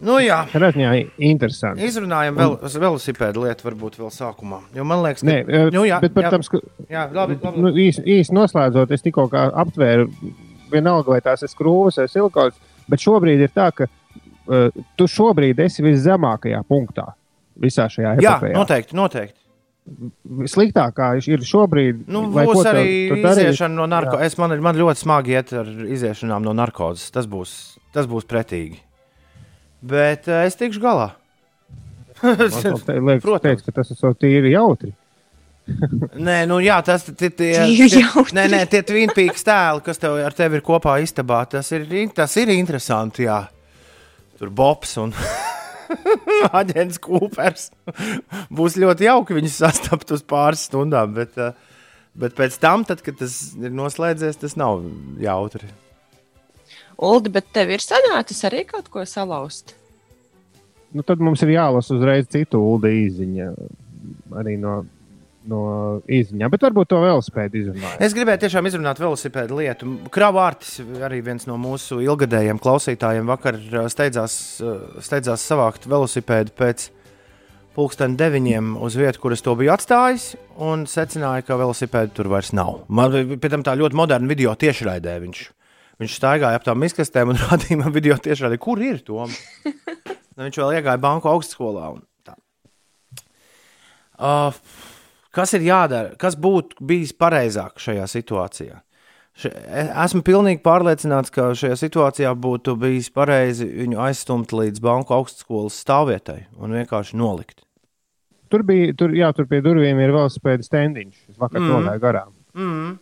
Nu, 0.06 0.18
jā, 0.20 0.42
ziņā 0.52 0.90
interesanti. 1.24 1.86
izrunājam 1.88 2.36
vēl 2.36 2.58
uz 2.68 2.74
velosipēdu 2.84 3.46
lietu, 3.46 3.64
varbūt 3.64 3.94
vēl 4.02 4.10
sākumā. 4.12 4.58
Jo 4.76 4.84
man 4.84 5.00
liekas, 5.06 5.24
ka 5.24 5.30
Nē, 5.30 5.36
eh, 5.48 5.70
nu, 5.72 5.86
jā, 5.88 6.02
bet 6.04 6.14
par 6.14 6.26
jā, 6.26 6.32
tam 6.34 6.42
sku- 6.44 6.60
jā, 6.90 7.06
labi, 7.16 7.38
labi. 7.42 7.62
nu, 7.64 7.72
īsi, 7.72 8.04
īsi 8.04 8.36
noslēdzot, 8.36 8.92
es 8.92 9.02
tikko 9.06 9.30
aptvēru, 9.32 10.10
vienalga 10.72 11.08
vai 11.16 11.22
tās 11.22 11.44
ir 11.44 11.48
skrūves 11.48 11.96
vai 12.02 12.08
silikons, 12.12 12.60
bet 12.92 13.04
šobrīd 13.04 13.46
ir 13.46 13.54
tā, 13.56 13.70
ka 13.76 13.88
uh, 13.88 14.70
tu 14.98 15.08
šobrīd 15.10 15.60
esi 15.66 15.84
viszemākajā 15.86 16.62
punktā 16.70 17.12
visā 17.62 17.88
šajā 17.92 18.16
jā, 18.20 18.36
epopējā. 18.36 18.56
noteikti, 18.58 18.98
noteikti. 18.98 19.40
Sliktākā 20.50 21.12
ir 21.30 21.44
šobrīd. 21.46 22.08
Nu, 22.10 22.24
būs 22.34 22.58
tu- 22.58 22.70
arī 22.72 22.86
tu 23.12 23.20
darīsi. 23.22 23.52
iziešana 23.52 23.76
no 23.78 23.86
narkotikas. 23.86 24.38
Man, 24.42 24.56
ir- 24.56 24.64
man 24.66 24.76
ļoti 24.76 25.04
smagi 25.04 25.36
iet 25.36 25.54
ar 25.54 25.70
iziešanām 25.70 26.42
no 26.42 26.56
narkotikas. 26.58 27.12
Tas 27.14 27.28
būs, 27.30 27.78
tas 27.94 28.10
būs 28.10 28.26
pretīgi. 28.26 28.80
Bet 29.86 30.28
uh, 30.28 30.42
es 30.50 30.58
tikšu 30.58 30.82
galā. 30.82 31.12
Protams. 32.22 33.42
teikt, 33.44 33.66
ka 33.68 33.72
tas 33.76 33.92
ir 33.92 34.16
tīri 34.18 34.56
jautri. 34.56 34.94
Nē, 35.66 36.44
nu 36.46 36.60
jā, 36.62 36.78
tas 36.86 37.08
ir 37.10 37.16
tie, 37.18 37.32
tie, 37.34 37.52
jautri. 37.90 38.36
nē, 38.38 38.46
nē, 38.54 38.62
tie 38.70 38.84
Twin 38.86 39.10
Peaks 39.16 39.46
tēli, 39.48 39.82
kas 39.86 40.02
tev 40.02 40.20
ar 40.22 40.36
tevi 40.38 40.60
ir 40.60 40.66
kopā 40.66 41.00
istabā. 41.02 41.42
Tas 41.50 41.72
ir, 41.74 41.88
tas 42.14 42.36
ir 42.38 42.52
interesanti. 42.54 43.26
Jā. 43.26 43.42
Tur 44.38 44.52
Bobs 44.54 44.98
un 45.02 45.14
aģents 46.60 47.00
Kūpers. 47.02 47.70
Būs 48.54 48.78
ļoti 48.82 49.08
jauki 49.08 49.38
viņus 49.38 49.62
sastapt 49.64 50.14
uz 50.14 50.22
pāris 50.28 50.68
stundām. 50.70 51.16
Bet, 51.18 51.40
uh, 51.42 51.56
bet 52.14 52.36
pēc 52.38 52.60
tam, 52.62 52.86
tad, 52.88 53.02
kad 53.06 53.18
tas 53.22 53.56
ir 53.58 53.74
noslēdzies, 53.74 54.42
tas 54.44 54.58
nav 54.60 54.86
jautri. 55.22 55.72
Uldi, 56.96 57.32
bet 57.34 57.50
tev 57.56 57.74
ir 57.76 57.84
sanācis 57.84 58.44
arī 58.48 58.64
kaut 58.70 58.92
ko 58.92 59.04
salauzt. 59.08 59.74
Nu, 60.96 61.04
tad 61.04 61.20
mums 61.24 61.42
ir 61.44 61.56
jālasa 61.56 61.96
uzreiz 61.98 62.30
citu 62.32 62.62
ulu 62.64 62.88
īziņu. 62.88 63.50
Arī 64.40 64.54
no, 64.62 64.84
no 65.50 65.62
īziņām, 66.12 66.52
bet 66.52 66.66
varbūt 66.66 66.92
to 66.92 67.00
vēl 67.04 67.22
spēt 67.26 67.56
izrunāt. 67.58 68.02
Es 68.04 68.16
gribēju 68.18 68.44
tiešām 68.46 68.68
izrunāt 68.70 69.00
velosipēdu 69.02 69.60
lietu. 69.60 69.90
Kravārtis, 70.14 70.78
arī 71.06 71.22
viens 71.26 71.48
no 71.50 71.58
mūsu 71.62 72.02
ilgadējiem 72.04 72.60
klausītājiem, 72.62 73.28
vakar 73.30 73.60
uh, 73.60 73.88
steidzās, 73.92 74.38
uh, 74.64 75.02
steidzās 75.06 75.46
savākt 75.46 75.90
velosipēdu 75.92 76.56
pēc 76.58 76.90
pulksten 77.76 78.16
deviņiem 78.20 78.76
uz 78.84 78.96
vietu, 79.00 79.20
kur 79.22 79.36
es 79.36 79.44
to 79.44 79.54
biju 79.60 79.74
atstājis, 79.76 80.32
un 80.64 80.86
secināja, 80.90 81.44
ka 81.46 81.60
velosipēdu 81.60 82.16
tur 82.16 82.32
vairs 82.32 82.54
nav. 82.56 82.86
Man 82.88 83.36
pie 83.36 83.52
tam 83.52 83.66
tā 83.68 83.76
ļoti 83.80 84.00
moderna 84.00 84.32
video 84.32 84.56
tiešraidē 84.60 85.20
viņš. 85.26 85.44
Viņš 86.02 86.16
staigāja 86.18 86.60
ap 86.60 86.66
tām 86.66 86.84
izkastēm 86.88 87.32
un 87.32 87.40
rādīja 87.46 87.80
man 87.84 87.94
video 87.96 88.18
tiešraidē, 88.20 88.60
kur 88.62 88.82
ir 88.84 89.04
to. 89.06 89.28
viņš 90.40 90.60
vēl 90.64 90.80
iegāja 90.80 91.02
banku 91.04 91.32
augstskolā. 91.32 91.94
un 91.96 92.04
tā. 92.28 92.36
Uh, 94.16 94.56
kas 95.36 95.54
ir 95.58 95.66
jādara? 95.68 96.16
Kas 96.20 96.38
būtu 96.40 96.80
bijis 96.86 97.14
pareizāk 97.18 97.80
šajā 97.82 98.08
situācijā? 98.12 98.82
E- 99.44 99.90
esmu 100.06 100.24
pilnīgi 100.24 100.62
pārliecināts, 100.64 101.34
ka 101.36 101.50
šajā 101.60 101.76
situācijā 101.82 102.32
būtu 102.40 102.78
bijis 102.80 103.12
pareizi 103.12 103.68
viņu 103.68 104.00
aizstumt 104.08 104.56
līdz 104.56 104.80
banku 104.84 105.16
augstskolas 105.18 105.76
stāvvietai 105.84 106.46
un 106.56 106.76
vienkārši 106.80 107.20
nolikt. 107.20 107.66
Tur 108.54 108.64
bija, 108.64 108.94
tur, 108.96 109.12
jā, 109.18 109.32
tur 109.36 109.50
pie 109.50 109.60
durvīm 109.66 110.00
ir 110.00 110.14
vēl 110.16 110.30
spēļu 110.32 110.64
stendiņš. 110.64 111.18
Es 111.34 111.42
vakar 111.42 111.60
mm. 111.60 111.74
nogāju 111.74 112.04
garām. 112.04 112.32
Mm. 112.56 112.94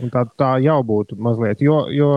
Un 0.00 0.10
tā, 0.10 0.24
tā 0.40 0.50
jau 0.64 0.78
būtu 0.86 1.18
mazliet. 1.20 1.62
Jo, 1.62 1.84
jo 1.92 2.10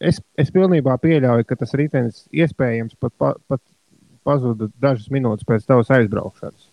es, 0.00 0.22
es 0.38 0.52
pilnībā 0.54 0.94
pieļauju, 1.02 1.46
ka 1.48 1.58
tas 1.58 1.74
ritenis 1.76 2.24
iespējams 2.32 2.96
pat, 3.02 3.12
pa, 3.18 3.32
pat 3.50 3.60
pazuda 4.24 4.70
dažas 4.80 5.10
minūtes 5.12 5.44
pēc 5.48 5.66
tavas 5.68 5.90
aizbraukšanas. 5.92 6.71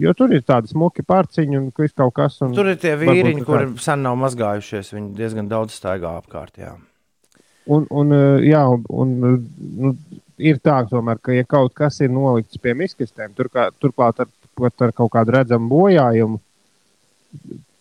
Jo 0.00 0.14
tur 0.16 0.32
ir 0.32 0.40
tādi 0.48 0.70
smuki 0.72 1.04
pārciņi 1.04 1.58
un 1.58 1.66
viss 1.76 1.96
kaut 1.98 2.14
kas. 2.16 2.38
Tur 2.40 2.70
ir 2.70 2.78
tie 2.80 2.94
vīriņi, 2.96 3.44
kuriem 3.44 3.74
sen 3.82 4.00
nav 4.06 4.16
mazgājušies. 4.22 4.94
Viņi 4.96 5.12
diezgan 5.18 5.50
daudz 5.50 5.76
staigā 5.76 6.14
apkārt. 6.22 6.56
Jā. 6.62 6.72
Un, 7.70 7.84
un, 7.90 8.14
uh, 8.16 8.40
jā, 8.42 8.62
un, 8.66 8.86
un 8.88 9.12
nu, 9.84 9.92
ir 10.42 10.58
tā, 10.64 10.80
tomēr, 10.90 11.20
ka, 11.22 11.34
ja 11.36 11.44
kaut 11.46 11.74
kas 11.78 12.00
ir 12.02 12.10
nolikts 12.10 12.58
pie 12.62 12.74
miskastēm, 12.78 13.36
tur 13.36 13.50
kā, 13.52 13.68
turklāt 13.82 14.24
ar, 14.24 14.32
ar 14.72 14.94
kaut 14.96 15.12
kādu 15.14 15.36
redzamu 15.36 15.70
bojājumu, 15.70 16.40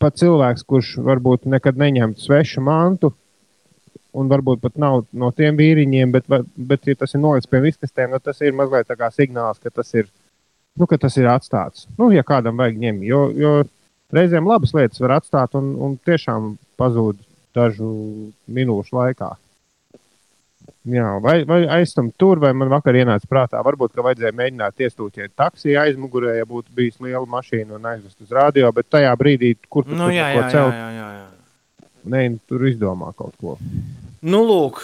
pat 0.02 0.20
cilvēks, 0.22 0.66
kurš 0.68 0.94
varbūt 1.06 1.50
nekad 1.50 1.80
neņemtu 1.82 2.22
svešu 2.22 2.64
mantu, 2.66 3.12
un 4.18 4.30
varbūt 4.32 4.62
pat 4.62 4.78
nav 4.82 5.06
no 5.18 5.32
tiem 5.36 5.58
vīriņiem, 5.60 6.14
bet, 6.14 6.28
bet 6.56 6.90
ja 6.90 6.98
tas 7.00 7.16
ir 7.16 7.24
nolikts 7.24 7.50
pie 7.50 7.62
miskastēm, 7.64 8.12
nu, 8.14 8.20
tas 8.24 8.42
ir 8.44 8.56
mazliet 8.58 8.90
tā 8.90 8.98
kā 9.00 9.10
signāls, 9.14 9.62
ka 9.62 9.72
tas 9.74 9.94
ir, 9.96 10.10
nu, 10.82 10.90
ka 10.90 10.98
tas 11.02 11.16
ir 11.20 11.30
atstāts. 11.30 11.86
Nu, 12.00 12.10
ja 12.14 12.26
kādam 12.28 12.58
vajag 12.60 12.82
ņemt, 12.82 13.06
jo, 13.06 13.22
jo 13.38 13.54
reizēm 14.16 14.50
labas 14.50 14.74
lietas 14.76 15.02
var 15.04 15.20
atstāt 15.20 15.56
un, 15.60 15.76
un 15.78 15.96
tiešām 16.08 16.56
pazūd 16.82 17.22
dažu 17.56 17.92
minūšu 18.52 18.98
laikā. 18.98 19.32
Jā, 20.92 21.06
vai, 21.22 21.44
vai 21.46 21.60
aizstumt 21.78 22.16
tur, 22.18 22.40
vai 22.42 22.56
man 22.58 22.72
vakar 22.72 22.96
ienāca 22.98 23.28
prātā, 23.30 23.60
varbūt, 23.62 23.92
ka 23.94 24.06
vajadzēja 24.06 24.34
mēģināt 24.34 24.82
iestūķēt 24.82 25.36
taksiju 25.38 25.78
aizmugurē, 25.84 26.34
ja 26.40 26.48
būtu 26.50 26.74
bijis 26.74 26.98
liela 27.06 27.28
mašīna 27.30 27.78
un 27.78 27.86
aizvest 27.92 28.24
uz 28.26 28.34
radio, 28.34 28.72
bet 28.74 28.90
tajā 28.90 29.12
brīdī, 29.20 29.54
kur 29.70 29.86
tu 29.86 29.94
Nu, 29.94 30.08
tur 30.08 30.16
jā, 30.16 30.32
ko 30.34 30.40
jā, 30.40 30.48
jā, 30.48 30.52
celt, 30.56 30.80
jā, 30.80 30.88
jā, 30.98 31.10
jā. 31.20 31.90
Nē, 32.16 32.24
tur 32.50 32.66
izdomā 32.66 33.12
kaut 33.14 33.38
ko. 33.38 33.60
Nu, 34.22 34.44
lūk, 34.46 34.84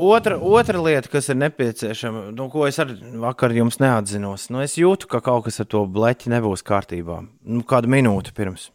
otra, 0.00 0.38
otra 0.40 0.80
lieta, 0.80 1.10
kas 1.12 1.26
ir 1.28 1.36
nepieciešama, 1.36 2.30
nu, 2.32 2.46
ko 2.48 2.64
es 2.64 2.78
arī 2.80 2.94
vakar 3.20 3.52
jums 3.52 3.76
neatzinos, 3.82 4.46
nu, 4.48 4.62
es 4.64 4.78
jūtu, 4.80 5.08
ka 5.10 5.20
kaut 5.24 5.44
kas 5.44 5.60
ar 5.60 5.68
to 5.68 5.82
bleķi 5.84 6.32
nebūs 6.32 6.64
kārtībā. 6.64 7.18
Nu, 7.44 7.60
kādu 7.68 7.92
minūti 7.92 8.32
pirms. 8.36 8.70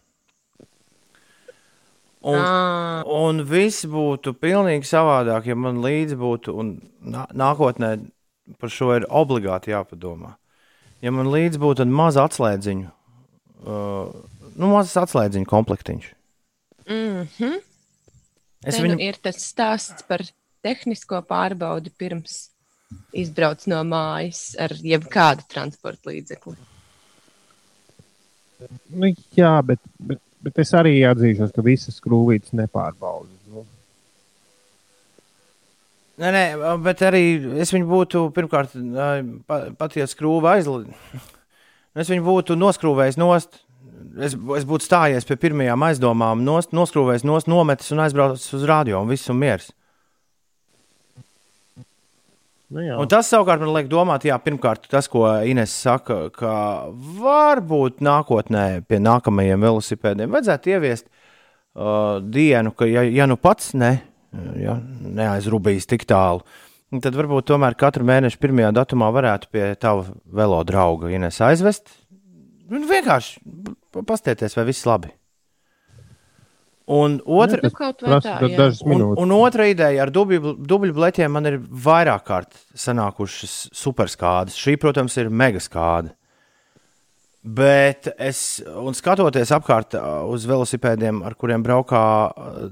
Un, 2.26 2.38
Ah, 2.38 3.02
un 3.06 3.44
viss 3.50 3.86
būtu 3.90 4.34
pilnīgi 4.38 4.86
savādāk, 4.90 5.50
ja 5.50 5.58
man 5.58 5.82
līdzi 5.82 6.18
būtu, 6.22 6.54
un 6.54 6.72
nā, 7.02 7.26
nākotnē 7.34 7.92
par 8.62 8.74
šo 8.74 8.94
ir 8.98 9.10
obligāti 9.10 9.74
jāpadomā. 9.74 10.36
Ja 11.06 11.14
man 11.14 11.30
līdzi 11.34 11.62
būtu 11.62 11.86
maza 11.90 12.26
atslēdziņa, 12.26 12.90
uh, 13.66 14.10
nu, 14.54 14.70
mazs 14.70 14.98
atslēdziņa 15.02 15.50
komplektiņš. 15.50 16.12
mm 16.86 17.28
-hmm. 17.38 17.65
Es 18.66 18.78
Te 18.78 18.84
viņu 18.84 18.98
nu 18.98 19.06
ir 19.06 19.18
tas 19.22 19.38
stāsts 19.46 20.06
par 20.10 20.24
tehnisko 20.66 21.22
pārbaudi 21.30 21.92
pirms 21.94 22.48
izbrauc 23.14 23.66
no 23.70 23.82
mājas 23.86 24.56
ar 24.62 24.74
jebkādu 24.82 25.46
transporta 25.52 26.10
līdzekli. 26.10 26.56
Nu, 28.96 29.12
jā, 29.38 29.52
bet, 29.68 29.82
bet, 30.00 30.22
bet 30.46 30.62
es 30.64 30.72
arī 30.78 30.96
atzīšos, 31.06 31.52
ka 31.54 31.64
visas 31.66 32.00
skrūvītes 32.00 32.56
nepārbaudu. 32.58 33.30
Nu, 33.54 33.66
Nē, 36.16 36.30
nē, 36.32 36.44
bet 36.80 37.02
arī 37.04 37.22
es 37.60 37.74
viņu 37.76 37.88
būtu, 37.90 38.20
pirmkārt, 38.32 38.72
ā, 38.80 39.08
pa- 39.50 39.66
pat 39.76 39.98
ja 40.00 40.06
skrūva 40.08 40.54
aizlidot, 40.56 40.94
es 42.00 42.08
viņu 42.08 42.24
būtu 42.24 42.56
noskrūvējis 42.56 43.20
nost. 43.20 43.60
Es, 44.16 44.36
es 44.36 44.66
būtu 44.68 44.86
stājies 44.86 45.28
pie 45.28 45.36
pirmajām 45.40 45.84
aizdomām, 45.90 46.44
nost, 46.48 46.72
noskrūvējis 46.76 47.26
nost, 47.28 47.50
nometis 47.52 47.92
un 47.92 48.04
aizbraucis 48.06 48.54
uz 48.56 48.64
radio, 48.68 49.02
un 49.04 49.12
viss 49.12 49.30
ir 49.30 49.36
miers. 49.36 49.70
nu, 52.76 52.82
jā. 52.84 52.98
Un 53.00 53.10
tas 53.12 53.30
savukārt 53.32 53.64
man 53.64 53.74
liek 53.76 53.90
domāt, 53.92 54.26
jā, 54.28 54.38
pirmkārt, 54.42 54.88
tas, 54.92 55.08
ko 55.12 55.28
Ines 55.48 55.74
saka, 55.86 56.26
ka 56.36 56.56
varbūt 57.20 58.04
nākotnē 58.04 58.66
pie 58.88 59.00
nākamajiem 59.04 59.68
velosipēdiem 59.68 60.34
vajadzētu 60.36 60.74
ieviest 60.74 61.08
uh, 61.08 62.20
dienu, 62.24 62.74
ka, 62.76 62.88
ja, 62.90 63.06
ja 63.06 63.28
nu 63.30 63.38
pats 63.40 63.74
ne, 63.78 63.94
ja, 64.60 64.78
neaizrūbījis 65.20 65.92
tik 65.92 66.08
tālu, 66.10 66.44
tad 67.04 67.16
varbūt 67.20 67.52
tomēr 67.52 67.76
katru 67.80 68.08
mēnešu 68.08 68.40
pirmajā 68.42 68.74
datumā 68.76 69.12
varētu 69.16 69.52
pie 69.52 69.70
tava 69.80 70.08
velo 70.26 70.62
drauga 70.68 71.12
Ines 71.12 71.42
aizvest. 71.44 71.92
Vienkārši 72.66 73.42
pastieties, 74.04 74.58
vai 74.58 74.66
viss 74.68 74.88
labi. 74.90 75.14
Un 76.86 77.18
otra, 77.26 77.60
Nu, 77.64 77.72
kaut 77.74 78.04
vai 78.04 78.20
prasa 78.20 78.36
tā, 78.44 78.50
jā. 78.52 78.66
Un, 78.86 79.02
un 79.18 79.32
otra 79.34 79.66
ideja 79.66 80.04
ar 80.04 80.12
dubļu, 80.14 80.52
dubļu 80.70 80.94
bleķiem 80.94 81.34
man 81.34 81.50
ir 81.50 81.58
vairāk 81.58 82.28
kārt 82.28 82.60
sanākušas 82.78 83.56
superskādes. 83.74 84.58
Šī, 84.60 84.76
protams, 84.78 85.18
ir 85.18 85.32
mega 85.34 85.62
skāde. 85.64 86.14
Bet 87.46 88.10
es, 88.22 88.62
un 88.66 88.94
skatoties 88.98 89.54
apkārt 89.54 89.98
uz 90.30 90.46
velosipēdiem, 90.50 91.24
ar 91.26 91.36
kuriem 91.38 91.66
braukā 91.66 92.06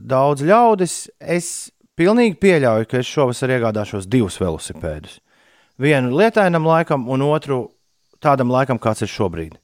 daudz 0.01 0.45
ļaudis, 0.45 0.95
es 1.17 1.49
pilnīgi 1.97 2.39
pieļauju, 2.41 2.89
ka 2.89 3.01
es 3.01 3.09
šovasar 3.09 3.53
iegādāšos 3.53 4.09
divus 4.09 4.39
velosipēdus. 4.41 5.19
Vienu 5.81 6.13
lietainam 6.17 6.65
laikam, 6.69 7.05
un 7.09 7.25
otru 7.25 7.63
tādam 8.21 8.53
laikam, 8.53 8.81
kāds 8.81 9.05
ir 9.05 9.13
šobrīd. 9.13 9.57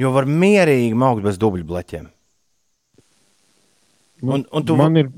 Jo 0.00 0.10
var 0.14 0.24
mierīgi 0.24 0.94
maukt 0.96 1.22
bez 1.24 1.36
dubļu 1.40 1.64
bleķiem. 1.68 2.06
Nu, 4.22 4.32
un- 4.38 4.46
un 4.52 4.64
tu- 4.64 4.76
Man 4.76 4.96
ir, 4.96 5.08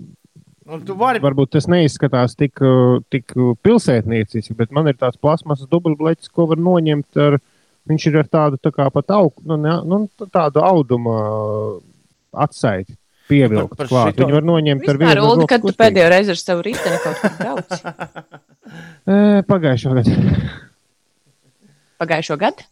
Un 0.66 0.80
tu 0.80 0.94
vari 0.96 1.20
Varbūt 1.20 1.50
tas 1.52 1.66
neizskatās 1.68 2.32
tik, 2.40 2.56
uh, 2.64 2.96
tik 3.12 3.34
uh, 3.36 3.50
pilsētnieciski, 3.62 4.54
bet 4.56 4.70
man 4.72 4.86
ir 4.88 4.94
tāds 4.96 5.18
plasmasas 5.20 5.68
dubultbleķis, 5.68 6.30
ko 6.32 6.46
var 6.48 6.56
noņemt 6.56 7.18
ar. 7.20 7.36
Viņš 7.86 8.06
ir 8.08 8.16
ar 8.22 8.24
tādu 8.32 8.56
tā 8.56 8.70
kā 8.72 8.86
pat 8.90 9.10
augu, 9.12 9.42
nu, 9.44 9.58
ne, 9.60 9.74
nu, 9.84 10.08
tādu 10.32 10.62
auduma 10.64 11.16
uh, 11.20 11.80
atsaiti. 12.32 12.96
Pievilkt 13.28 13.76
Par- 13.76 13.76
par 13.76 13.86
klāt. 13.92 14.14
šito- 14.14 14.24
Viņu 14.24 14.32
var 14.38 14.42
noņemt 14.48 14.88
ar 14.88 14.96
Vispār, 14.96 15.04
vienu 15.04 15.26
Ulu, 15.26 15.36
roku 15.42 15.48
kad 15.52 15.60
tu 15.60 15.72
pēdējo 15.76 16.08
reizi 16.08 16.30
ar 16.32 16.40
savu 16.40 16.62
riteni 16.64 16.98
kaut 17.04 17.20
kur 17.20 17.30
brauc? 17.38 17.68
E, 19.04 19.42
Pagājušā 19.52 19.94
gada. 20.00 20.16
Pagājušo 22.00 22.38
gadu? 22.40 22.64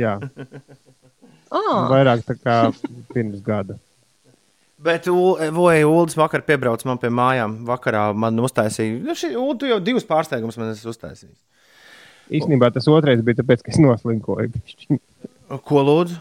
Jā, 0.00 0.16
Oh, 1.54 1.86
vairāk 1.92 2.24
tā 2.26 2.34
kā 2.38 2.56
pirms 3.14 3.42
gada. 3.44 3.76
Bet, 4.86 5.06
vai 5.56 5.78
Ulas 5.88 6.16
vakar 6.18 6.42
piebrauc 6.44 6.82
man 6.84 6.98
pie 7.00 7.08
mājām? 7.08 7.62
Vakarā 7.68 8.10
man 8.14 8.36
uztaisīja. 8.44 8.98
Nu, 9.06 9.14
šī, 9.16 9.32
Ulu, 9.38 9.54
tu 9.60 9.70
jau 9.70 9.78
divus 9.82 10.04
pārsteigumus 10.06 10.58
man 10.60 10.74
esi 10.74 10.88
uztaisījis. 10.90 11.38
Īstenībā 12.36 12.68
tas 12.74 12.88
otrais 12.90 13.22
bija 13.24 13.40
tāpēc, 13.40 13.62
ka 13.64 13.72
es 13.72 13.80
noslinkoju. 13.80 14.98
Ko 15.64 15.82
lūdzu? 15.86 16.18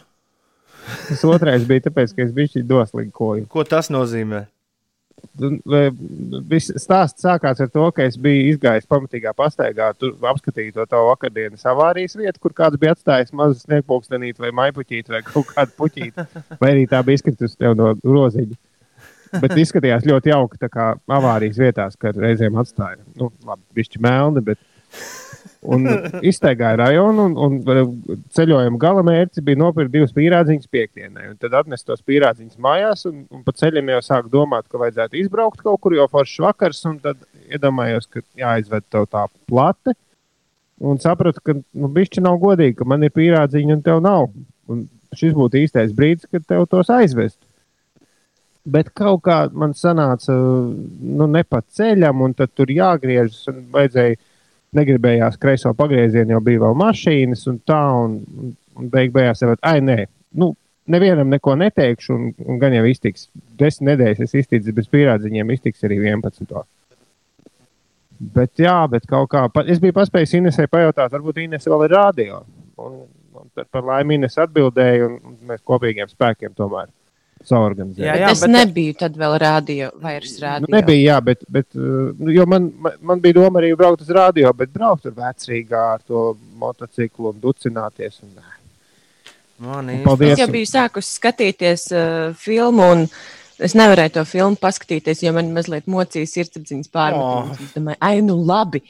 Tas 1.09 1.23
otrais 1.27 1.65
bija 1.67 1.87
tāpēc, 1.87 2.13
ka 2.15 2.25
es 2.27 2.33
biju 2.35 2.63
doslinkoju. 2.69 3.47
Ko 3.51 3.65
tas 3.67 3.89
nozīmē? 3.93 4.45
Viss 6.49 6.73
stāsts 6.81 7.25
sākās 7.25 7.61
ar 7.63 7.71
to, 7.73 7.85
ka 7.95 8.05
es 8.05 8.17
biju 8.21 8.51
izgājis 8.53 8.87
pamatīgā 8.91 9.33
pastaigā, 9.37 9.91
tur 9.99 10.13
apskatīju 10.31 10.75
to 10.75 10.85
tavu 10.89 11.09
vakardienas 11.11 11.65
avārijas 11.71 12.17
vietu, 12.19 12.41
kur 12.43 12.55
kāds 12.57 12.79
bija 12.81 12.95
atstājis 12.95 13.33
mazu 13.35 13.59
sniegpūkstenīti 13.63 14.45
vai 14.45 14.53
maipuķīti 14.61 15.15
vai 15.15 15.21
kaut 15.27 15.51
kādu 15.51 15.75
puķīti. 15.79 16.27
Vai 16.61 16.71
arī 16.75 16.87
tā 16.91 17.01
bija 17.05 17.21
izkritusi 17.21 17.59
tev 17.59 17.75
no 17.79 17.93
roziņa. 18.03 18.57
Bet 19.41 19.57
izskatījās 19.59 20.05
ļoti 20.07 20.31
jauki, 20.31 20.59
tā 20.61 20.69
kā 20.71 20.93
avārijas 21.11 21.59
vietās, 21.59 21.97
kad 21.99 22.17
reizēm 22.21 22.55
atstāja. 22.61 23.01
Nu, 23.19 23.31
labi, 23.45 23.63
bišķi 23.75 24.03
melni, 24.05 24.43
bet. 24.45 24.61
Un 25.65 25.85
iztaigāja 26.25 26.77
rajonu, 26.83 27.25
un, 27.29 27.35
un 27.41 28.19
ceļojuma 28.35 28.79
gala 28.81 29.03
mērķis 29.07 29.43
bija 29.45 29.59
nopirkt 29.61 29.93
divas 29.93 30.13
pīrādziņas 30.15 30.71
piekdienai. 30.71 31.29
Tad 31.41 31.57
atnest 31.61 31.87
tos 31.87 32.03
pīrādziņus 32.05 32.59
mājās, 32.61 33.05
un, 33.09 33.23
un 33.33 33.43
pa 33.45 33.55
ceļam 33.57 33.89
jau 33.95 34.01
sāk 34.05 34.29
domāt, 34.33 34.67
ka 34.69 34.81
vajadzētu 34.81 35.19
izbraukt 35.21 35.63
kaut 35.65 35.81
kur, 35.83 35.95
jo 35.97 36.07
foršs 36.11 36.43
vakars, 36.45 36.83
un 36.89 36.99
tad 37.03 37.21
iedomājos, 37.49 38.09
ka 38.11 38.21
jāizved 38.39 38.85
tev 38.93 39.09
tā 39.11 39.25
plate. 39.49 39.95
Un 40.85 40.99
sapratu, 40.99 41.41
ka 41.45 41.55
nu, 41.55 41.89
bišķi 41.95 42.23
nav 42.25 42.37
godīgi, 42.41 42.77
ka 42.81 42.87
man 42.89 43.05
ir 43.07 43.13
pīrādziņa 43.15 43.77
un 43.77 43.83
tev 43.85 44.03
nav. 44.03 44.29
Un 44.71 44.85
šis 45.15 45.35
būtu 45.37 45.61
īstais 45.63 45.93
brīdis, 45.95 46.27
kad 46.31 46.45
tev 46.47 46.67
tos 46.69 46.91
aizvest. 46.93 47.39
Bet 48.65 48.89
kaut 48.97 49.21
kā 49.27 49.43
man 49.53 49.75
sanāca, 49.77 50.33
nu, 50.33 51.27
ne 51.29 51.43
pa 51.45 51.61
ceļam, 51.61 52.23
un 52.25 52.33
tad 52.37 52.51
tur 52.57 52.71
jāgriežas, 52.73 53.43
un 53.51 53.61
vajadzēja 53.73 54.17
negribējās 54.77 55.39
kreiso 55.41 55.73
pagriezienu, 55.77 56.35
jo 56.35 56.43
bija 56.43 56.61
vēl 56.65 56.77
mašīnas 56.79 57.45
un 57.51 57.57
tā, 57.67 57.81
un, 58.03 58.19
un, 58.75 58.89
beig 58.91 59.13
beigās 59.15 59.43
jau, 59.43 59.55
ai, 59.65 59.79
nē, 59.83 60.05
nu, 60.41 60.51
nevienam 60.91 61.31
neko 61.33 61.55
neteikšu, 61.59 62.15
un, 62.15 62.31
un 62.45 62.61
gan 62.61 62.75
jau 62.75 62.85
iztiks. 62.89 63.29
Desmit 63.59 63.93
nedēļas 63.93 64.25
es 64.27 64.35
izticu 64.43 64.75
bez 64.75 64.89
pierādziņiem, 64.91 65.53
iztiks 65.55 65.85
arī 65.87 65.99
11. 66.03 66.65
Bet, 68.35 68.53
jā, 68.61 68.77
bet 68.91 69.07
kaut 69.09 69.31
kā, 69.33 69.47
es 69.67 69.81
biju 69.83 69.95
paspējis 69.97 70.37
Inesai 70.39 70.69
pajautāt, 70.71 71.11
varbūt 71.11 71.41
Inese 71.43 71.71
vēl 71.71 71.87
ir 71.87 71.95
rādio. 71.97 72.43
Un, 72.79 73.01
un 73.35 73.49
par 73.71 73.83
laimi 73.87 74.19
Ines 74.19 74.37
atbildēja, 74.39 75.09
un, 75.09 75.17
un 75.31 75.41
mēs 75.49 75.63
kopīgiem 75.67 76.11
spēkiem 76.11 76.55
tomēr 76.55 76.87
saorganizējām. 77.49 78.05
Jā, 78.07 78.13
bet 78.17 78.21
jā, 78.25 78.31
es 78.31 78.41
bet- 78.45 78.53
nebiju 78.55 78.95
tad 78.99 79.15
vēl 79.21 79.37
rādio, 79.41 79.91
vairs 80.01 80.33
Nu, 80.39 80.45
rādio. 80.47 80.71
nebija, 80.75 81.13
jā, 81.13 81.17
bet, 81.23 81.43
bet 81.49 81.67
uh, 81.75 82.11
nu, 82.19 82.31
jo 82.33 82.45
man, 82.45 82.71
man- 82.79 82.97
man 83.01 83.21
bija 83.21 83.33
doma 83.41 83.59
arī 83.61 83.71
braukt 83.77 84.01
uz 84.01 84.09
rādio, 84.09 84.51
bet 84.57 84.73
braukt 84.73 85.05
ar 85.05 85.11
vecrīgā 85.11 85.83
ar 85.93 86.01
to 86.07 86.37
motociklu 86.57 87.29
un 87.33 87.39
ducināties. 87.41 88.21
Un, 88.23 88.35
Man 89.57 89.85
Un 89.87 89.93
īsti- 89.95 90.03
paldies. 90.03 90.31
Es 90.33 90.39
jau 90.39 90.47
biju 90.51 90.67
sākusi 90.67 91.13
skatīties 91.15 91.83
uh, 91.95 92.33
filmu, 92.35 92.83
un 92.91 93.05
es 93.63 93.71
nevarēju 93.73 94.11
to 94.17 94.23
filmu 94.27 94.57
paskatīties, 94.59 95.21
jo 95.23 95.31
man 95.31 95.53
mazliet 95.55 95.85
mocīja 95.87 96.27
sirdsapziņas 96.27 96.89
pārmetums. 96.91 97.61
Es 97.63 97.71
domāju, 97.77 97.95
ai, 98.03 98.19
nu 98.19 98.35
labi, 98.43 98.81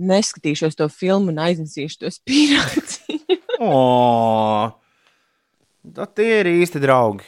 neskatīšos 0.00 0.78
to 0.78 0.88
filmu 0.88 1.28
un 1.34 1.42
aiznesīšu 1.44 1.98
tos 2.06 2.16
pīrāgus. 2.24 3.00
O, 3.60 4.70
tā 5.92 6.06
tie 6.14 6.40
ir 6.40 6.46
īsti 6.56 6.80
draugi. 6.80 7.26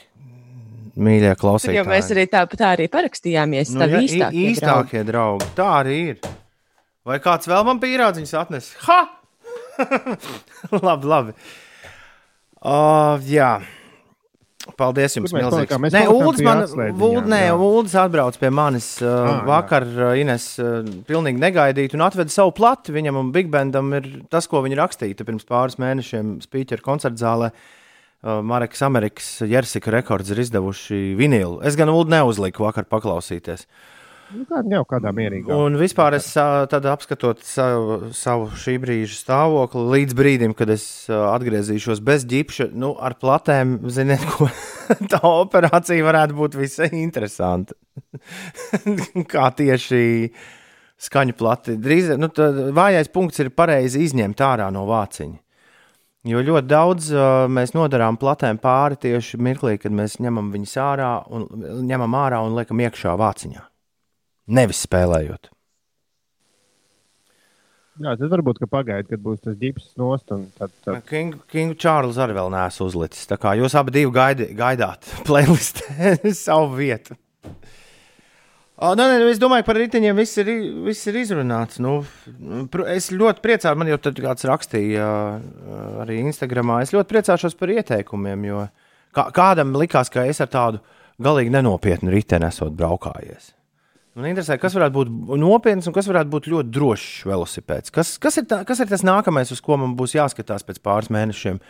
Mīļie 0.99 1.31
klausītāji. 1.39 1.77
jau 1.79 1.87
mēs 1.87 2.11
arī 2.11 2.27
tāpat 2.31 2.63
arī 2.67 2.87
parakstījāmies. 2.91 3.71
Nu, 3.71 3.83
tā 3.83 3.87
jā, 3.87 3.95
nu, 3.95 4.03
ī- 4.03 4.07
īstākie 4.11 4.21
draugi. 4.21 4.47
īstākie 4.51 5.03
draugi. 5.07 5.49
Tā 5.55 5.67
arī 5.79 5.97
ir. 6.11 6.31
Vai 7.07 7.17
kāds 7.23 7.47
vēl 7.49 7.65
man 7.65 7.79
pierādziņus 7.81 8.33
atnes? 8.37 8.71
Ha! 8.87 9.01
labi, 10.87 11.07
labi. 11.09 11.37
Uh, 12.61 13.15
jā. 13.25 13.53
Paldies 14.77 15.15
jums? 15.17 15.31
Mēs 15.33 15.95
Nē, 15.95 16.03
Uldis 16.11 16.43
man, 16.45 16.61
atslēdziņām, 16.67 17.01
Uld, 17.07 17.31
nē, 17.31 17.39
jā. 17.47 17.55
Uldis 17.57 17.95
atbrauc 17.97 18.37
pie 18.37 18.51
manis 18.53 18.91
uh, 19.01 19.09
jā. 19.09 19.37
vakar, 19.47 19.87
uh, 19.89 20.11
Ines, 20.21 20.51
uh, 20.61 20.83
pilnīgi 21.07 21.41
negaidīti 21.41 21.97
un 21.97 22.05
atveda 22.05 22.29
savu 22.29 22.53
plati. 22.59 22.93
Viņam 22.93 23.17
un 23.23 23.31
Big 23.33 23.49
Bandam 23.53 23.89
ir 23.97 24.11
tas, 24.29 24.45
ko 24.51 24.61
viņi 24.61 24.77
rakstīja 24.77 25.25
pirms 25.25 25.47
pāris 25.49 25.79
mēnešiem 25.81 26.35
Spīķera 26.45 26.85
koncertzālē. 26.85 27.49
Uh, 27.49 27.80
Mareks 28.21 28.83
Amerikas 28.85 29.29
Jersika 29.49 29.91
rekords 29.91 30.29
ir 30.29 30.43
izdevuši 30.43 31.15
vinilu. 31.17 31.57
Es 31.65 31.77
gan 31.79 31.89
Ulu 31.89 32.05
neuzliku 32.13 32.67
vakar 32.67 32.85
paklausīties. 32.85 33.65
nu, 34.37 34.45
kā, 34.47 34.61
jau 34.69 34.83
kādā 34.87 35.11
mierīgā. 35.15 35.55
Un 35.57 35.75
vispār 35.79 36.15
es 36.19 36.29
ā, 36.39 36.67
tad 36.71 36.85
apskatot 36.87 37.41
savu, 37.43 38.11
savu 38.15 38.47
šī 38.61 38.77
brīža 38.83 39.17
stāvokli, 39.17 39.87
līdz 39.95 40.15
brīdim, 40.15 40.53
kad 40.55 40.69
es 40.71 40.85
ā, 41.09 41.17
atgriezīšos 41.33 42.03
bez 42.05 42.23
ģipša, 42.29 42.69
nu, 42.77 42.93
ar 43.01 43.17
platēm, 43.19 43.79
ziniet, 43.91 44.23
ko 44.35 44.47
tā 45.11 45.21
operācija 45.25 46.05
varētu 46.05 46.37
būt 46.37 46.61
visai 46.61 46.91
interesanta. 47.01 47.75
Kā 49.33 49.49
tieši 49.57 50.03
skaņu 51.01 51.35
plati. 51.41 51.79
Drīz, 51.81 52.13
nu, 52.21 52.29
vājais 52.77 53.09
punkts 53.11 53.41
ir 53.41 53.49
pareizi 53.49 54.05
izņemt 54.05 54.45
ārā 54.45 54.69
no 54.71 54.85
vāciņa. 54.87 55.39
Jo 56.27 56.43
ļoti 56.45 56.69
daudz 56.69 57.07
uh, 57.15 57.47
mēs 57.49 57.71
nodarām 57.73 58.19
platēm 58.21 58.59
pāri 58.61 58.99
tieši 59.01 59.39
mirklī, 59.41 59.79
kad 59.81 59.93
mēs 59.95 60.19
ņemam 60.21 60.51
viņus 60.53 60.75
ārā 60.77 61.13
un, 61.33 61.47
ņemam 61.87 62.17
ārā 62.19 62.43
un 62.45 62.53
liekam 62.59 62.83
iekšā 62.85 63.15
vāciņā. 63.17 63.63
Nevis 64.53 64.83
spēlējot. 64.85 65.49
Jā, 68.01 68.13
tad 68.17 68.29
varbūt, 68.31 68.61
ka 68.61 68.69
pagaidi, 68.71 69.09
kad 69.11 69.21
būs 69.21 69.41
tas 69.43 69.57
ģips 69.59 69.91
nost. 69.99 70.29
Tad, 70.29 70.71
tad... 70.85 71.01
Kingu, 71.09 71.41
Kingu 71.51 71.75
Čārlis 71.81 72.17
arī 72.21 72.37
vēl 72.37 72.53
neesmu 72.53 72.87
uzlicis. 72.87 73.27
Tā 73.29 73.37
kā 73.41 73.53
jūs 73.59 73.75
abi 73.77 74.05
gaidi, 74.13 74.51
gaidāt 74.57 75.09
playlistē 75.27 76.15
savu 76.37 76.77
vietu. 76.77 77.17
O, 78.81 78.95
nē, 78.97 79.05
nē, 79.05 79.25
es 79.29 79.37
domāju, 79.37 79.61
par 79.67 79.77
riteņiem 79.77 80.17
viss 80.17 80.39
ir, 80.41 80.47
viss 80.87 81.05
ir 81.05 81.19
izrunāts. 81.21 81.77
Nu, 81.83 81.99
es 82.89 83.11
ļoti 83.13 83.43
priecājos, 83.43 83.77
man 83.77 83.91
jau 83.91 83.99
kāds 84.01 84.47
rakstīja 84.49 85.09
arī 86.01 86.17
Instagramā. 86.23 86.79
Es 86.81 86.93
ļoti 86.95 87.11
priecāšos 87.11 87.53
par 87.59 87.75
ieteikumiem, 87.75 88.47
jo 88.49 88.63
kā, 89.13 89.27
kādam 89.37 89.75
likās, 89.77 90.09
ka 90.09 90.25
es 90.25 90.41
ar 90.41 90.49
tādu 90.49 90.81
galīgi 91.21 91.53
nenopietnu 91.53 92.09
riteni 92.09 92.49
esot 92.49 92.73
braukājies. 92.79 93.51
Man 94.17 94.27
interesē, 94.27 94.57
kas 94.59 94.73
varētu 94.75 94.97
būt 94.97 95.39
nopietns 95.39 95.85
un 95.87 95.93
kas 95.95 96.09
varētu 96.09 96.33
būt 96.33 96.49
ļoti 96.51 96.73
drošs 96.75 97.11
velosipēds. 97.29 97.93
Kas, 97.95 98.17
kas, 98.19 98.41
ir 98.41 98.49
tā, 98.49 98.63
kas 98.67 98.81
ir 98.81 98.89
tas 98.89 99.05
nākamais, 99.07 99.53
uz 99.53 99.61
ko 99.63 99.77
man 99.79 99.93
būs 99.99 100.17
jāskatās 100.17 100.65
pēc 100.67 100.81
pāris 100.83 101.13
mēnešiem, 101.13 101.61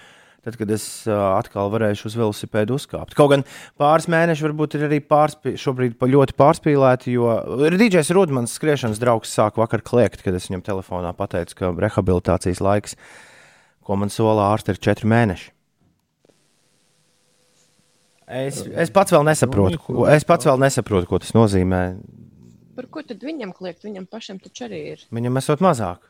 tad, 0.46 0.58
kad 0.60 0.72
es 0.74 0.86
atkal 1.12 1.72
varēšu 1.74 2.10
uz 2.10 2.18
velosipēdu 2.20 2.78
uzkāpt. 2.80 3.16
Kaut 3.18 3.32
gan 3.34 3.46
pāris 3.80 4.10
mēneši 4.12 4.48
varbūt 4.48 4.78
ir 4.78 4.88
arī 4.90 5.02
pārspī, 5.06 5.56
šobrīd 5.62 5.98
pa 6.02 6.10
ļoti 6.10 6.36
pārspīlēti, 6.40 7.16
jo 7.16 7.32
DJs 7.78 8.14
Rudmans, 8.18 8.58
skriešanas 8.58 9.02
draugs, 9.02 9.34
sāk 9.34 9.62
vakar 9.62 9.86
kliegt, 9.86 10.26
kad 10.26 10.38
es 10.38 10.50
viņam 10.50 10.66
telefonā 10.68 11.14
pateicu, 11.18 11.58
ka 11.60 11.74
rehabilitācijas 11.86 12.64
laiks, 12.64 12.98
ko 13.86 13.98
man 14.02 14.14
sola 14.14 14.52
ārste, 14.52 14.74
ir 14.74 14.82
četri 14.82 15.10
mēneši. 15.12 15.52
Es, 18.32 18.62
es 18.64 18.92
pats 18.96 19.12
vēl 19.12 19.26
nesaprotu, 19.28 19.80
ko, 19.84 20.06
es 20.08 20.24
pats 20.24 20.48
vēl 20.48 20.62
nesaprotu, 20.62 21.10
ko 21.10 21.20
tas 21.20 21.34
nozīmē. 21.36 21.82
Par 22.78 22.88
ko 22.88 23.04
tad 23.04 23.24
viņam 23.28 23.52
kliegt? 23.52 23.84
Viņam 23.84 24.06
pašam 24.08 24.40
taču 24.40 24.70
arī 24.70 24.80
ir. 24.94 25.02
Viņam 25.12 25.40
esot 25.42 25.64
mazāk. 25.64 26.06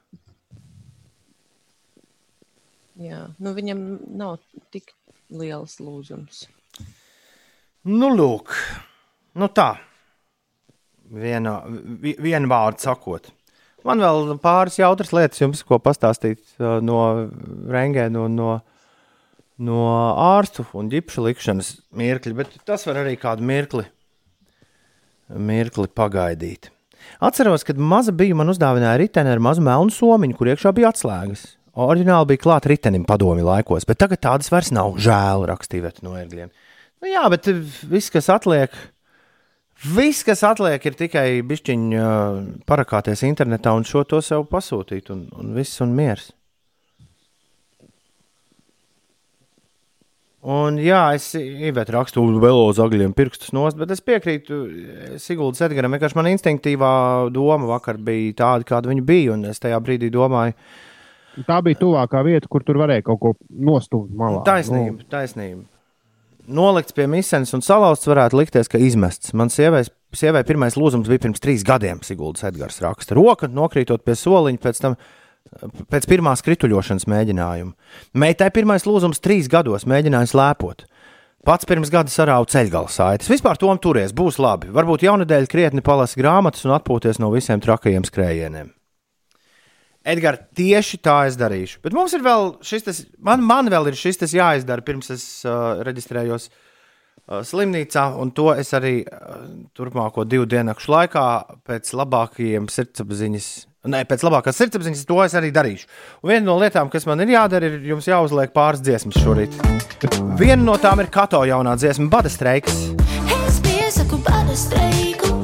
Jā, 3.02 3.22
nu 3.42 3.54
viņam 3.56 3.82
nav 4.20 4.40
tik 4.74 4.92
liels 5.32 5.78
lūzums. 5.82 6.44
Nu, 7.88 8.10
lūk, 8.14 8.52
nu 9.42 9.48
tā. 9.50 9.72
Viena, 11.12 11.56
vi- 12.04 12.18
vienu 12.22 12.48
vārdu 12.52 12.84
sakot. 12.84 13.32
Man 13.84 14.00
vēl 14.04 14.36
pāris 14.44 14.78
jautras 14.78 15.10
lietas 15.16 15.42
jums, 15.42 15.64
ko 15.66 15.80
pastāstīt 15.82 16.44
no 16.60 17.00
rengēna 17.74 18.28
un 18.28 18.36
no, 18.38 18.52
no 19.58 19.80
ārstu 20.22 20.68
un 20.78 20.92
ģipšu 20.92 21.26
likšanas 21.26 21.72
mirkļa, 21.98 22.36
bet 22.38 22.54
tas 22.68 22.86
var 22.86 23.02
arī 23.02 23.16
kādu 23.20 23.42
mirkli 23.48 23.88
mirkli 25.32 25.88
pagaidīt. 25.96 26.70
Atceros, 27.24 27.64
kad 27.66 27.78
maza 27.80 28.12
biju, 28.14 28.36
man 28.38 28.52
uzdāvināja 28.52 29.00
riteni 29.02 29.32
ar 29.32 29.40
mazu 29.42 29.64
melnu 29.66 29.94
somiņu, 29.96 30.36
kur 30.38 30.52
iekšā 30.52 30.74
bija 30.76 30.92
atslēgas. 30.92 31.46
Oriģināli 31.72 32.34
bija 32.34 32.44
klāta 32.44 32.68
ritenim 32.68 33.06
padomi 33.08 33.46
laikos, 33.48 33.86
bet 33.88 34.02
tagad 34.02 34.20
tādas 34.24 34.52
vairs 34.52 34.74
nav. 34.76 34.98
Žēl, 35.00 35.46
rakstīja 35.48 35.94
no 36.04 36.18
ērgļiem. 36.20 36.52
Nu, 37.02 37.08
jā, 37.08 37.24
bet 37.32 37.48
viss, 37.88 38.12
kas 38.14 38.28
atliek, 38.34 38.76
viss, 39.96 40.26
kas 40.28 40.44
atliek, 40.46 40.84
ir 40.86 41.00
tikai 41.00 41.26
bišķiņa 41.48 42.04
uh, 42.04 42.44
parakāties 42.68 43.24
internetā 43.26 43.74
un 43.78 43.88
šo 43.88 44.04
to 44.04 44.20
sev 44.26 44.46
pasūtīt, 44.52 45.10
un, 45.16 45.26
un 45.40 45.56
viss 45.56 45.82
un 45.82 45.96
miers. 45.96 46.30
Un, 50.42 50.80
jā, 50.82 51.00
es 51.14 51.28
ievēju 51.38 51.94
rakstu 51.94 52.22
vēl 52.42 52.60
uz 52.66 52.80
agļiem 52.82 53.12
pirkstus 53.14 53.52
nost, 53.54 53.78
bet 53.78 53.92
es 53.94 54.02
piekrītu 54.02 54.62
Siguldas 55.22 55.62
Edgaram. 55.68 55.94
Vienkārši 55.94 56.18
man 56.18 56.32
instinktīvā 56.32 56.94
doma 57.34 57.70
vakar 57.76 58.00
bija 58.02 58.34
tāda, 58.40 58.66
kāda 58.66 58.90
viņa 58.90 59.04
bija. 59.06 59.36
Un 59.36 59.46
es 59.52 59.62
tajā 59.62 59.78
brīdī 59.86 60.10
domāju, 60.14 60.58
Tā 61.48 61.62
bija 61.64 61.80
tuvākā 61.80 62.24
vieta, 62.28 62.50
kur 62.52 62.66
tur 62.68 62.82
varēja 62.82 63.06
kaut 63.08 63.22
ko 63.22 63.34
nostumt 63.50 64.12
malā. 64.18 64.42
taisnība, 64.48 64.98
nu. 65.00 65.08
taisnība. 65.12 65.64
Nolikts 66.52 66.96
pie 66.98 67.06
misijas 67.08 67.54
un 67.56 67.64
salauzts 67.64 68.10
varētu 68.10 68.40
likties, 68.40 68.68
ka 68.72 68.82
izmests. 68.82 69.32
Man 69.38 69.52
sievai, 69.54 69.86
sievai 70.18 70.42
pirmais 70.48 70.76
lūzums 70.76 71.08
bija 71.08 71.22
pirms 71.28 71.40
trīs 71.44 71.64
gadiem, 71.64 72.02
Siguldas 72.04 72.44
Edgars 72.50 72.82
raksta. 72.84 73.16
Roka 73.16 73.48
nokrītot 73.48 74.04
pie 74.04 74.18
soliņa 74.18 74.64
pēc 74.64 74.82
tam 74.84 74.98
pēc 75.92 76.08
pirmās 76.10 76.44
krituļošanas 76.46 77.08
mēģinājuma. 77.12 77.74
Meitai 78.20 78.50
pirmais 78.54 78.86
lūzums 78.88 79.22
trīs 79.24 79.50
gados 79.52 79.88
mēģināja 79.90 80.32
slēpot. 80.34 80.86
Pats 81.46 81.66
pirms 81.66 81.90
gada 81.90 82.12
sarāva 82.14 82.46
ceļgala 82.46 82.92
saites. 82.92 83.30
Vispār 83.32 83.58
tom 83.58 83.80
turies, 83.82 84.14
būs 84.14 84.38
labi. 84.42 84.70
Varbūt 84.74 85.08
jaunadēļ 85.08 85.48
krietni 85.50 85.82
palasa 85.82 86.20
grāmatas 86.20 86.68
un 86.68 86.76
atpūties 86.76 87.18
no 87.22 87.32
visiem 87.34 87.64
trakajiem 87.64 88.06
skrējieniem. 88.06 88.70
Edgars, 90.02 90.48
tieši 90.58 90.98
tā 91.06 91.18
es 91.30 91.38
darīšu. 91.38 91.80
Bet 91.86 91.94
mums 91.94 92.14
ir 92.18 92.24
vēl 92.26 92.56
šis, 92.66 92.86
tas, 92.88 93.02
man, 93.22 93.44
man 93.46 93.70
vēl 93.70 93.92
ir 93.92 93.98
šis 94.00 94.34
jāizdara, 94.34 94.82
pirms 94.86 95.14
es 95.14 95.26
uh, 95.46 95.82
reģistrējos 95.86 96.48
uh, 96.50 97.42
slimnīcā, 97.46 98.08
un 98.18 98.34
to 98.34 98.50
es 98.56 98.74
arī 98.78 99.02
uh, 99.06 99.44
turpmāko 99.78 100.26
divu 100.26 100.50
dienu 100.50 100.74
laikā 100.74 101.28
pēc 101.70 101.94
labākajiem 102.02 102.72
sirdsapziņas 102.72 103.52
Nē, 103.82 104.04
pēc 104.06 104.22
labākās 104.22 104.60
sirdsapziņas 104.62 105.08
to 105.10 105.16
es 105.24 105.34
arī 105.34 105.50
darīšu. 105.50 105.88
Un 106.22 106.30
viena 106.30 106.46
no 106.46 106.60
lietām, 106.62 106.92
kas 106.94 107.08
man 107.10 107.24
ir 107.26 107.34
jādara, 107.34 107.66
ir 107.66 107.90
jums 107.90 108.06
jāuzliek 108.06 108.54
pāris 108.54 108.84
dziesmas 108.86 109.18
šorīt. 109.18 109.58
Viena 110.38 110.62
no 110.62 110.78
tām 110.78 111.02
ir 111.02 111.10
Kato 111.10 111.42
jaunā 111.50 111.74
dziesma, 111.82 112.06
Bada 112.14 112.30
streiks. 112.30 112.78
Es 113.42 113.58
piesaku 113.66 114.22
bada 114.22 114.54
streiku. 114.54 115.41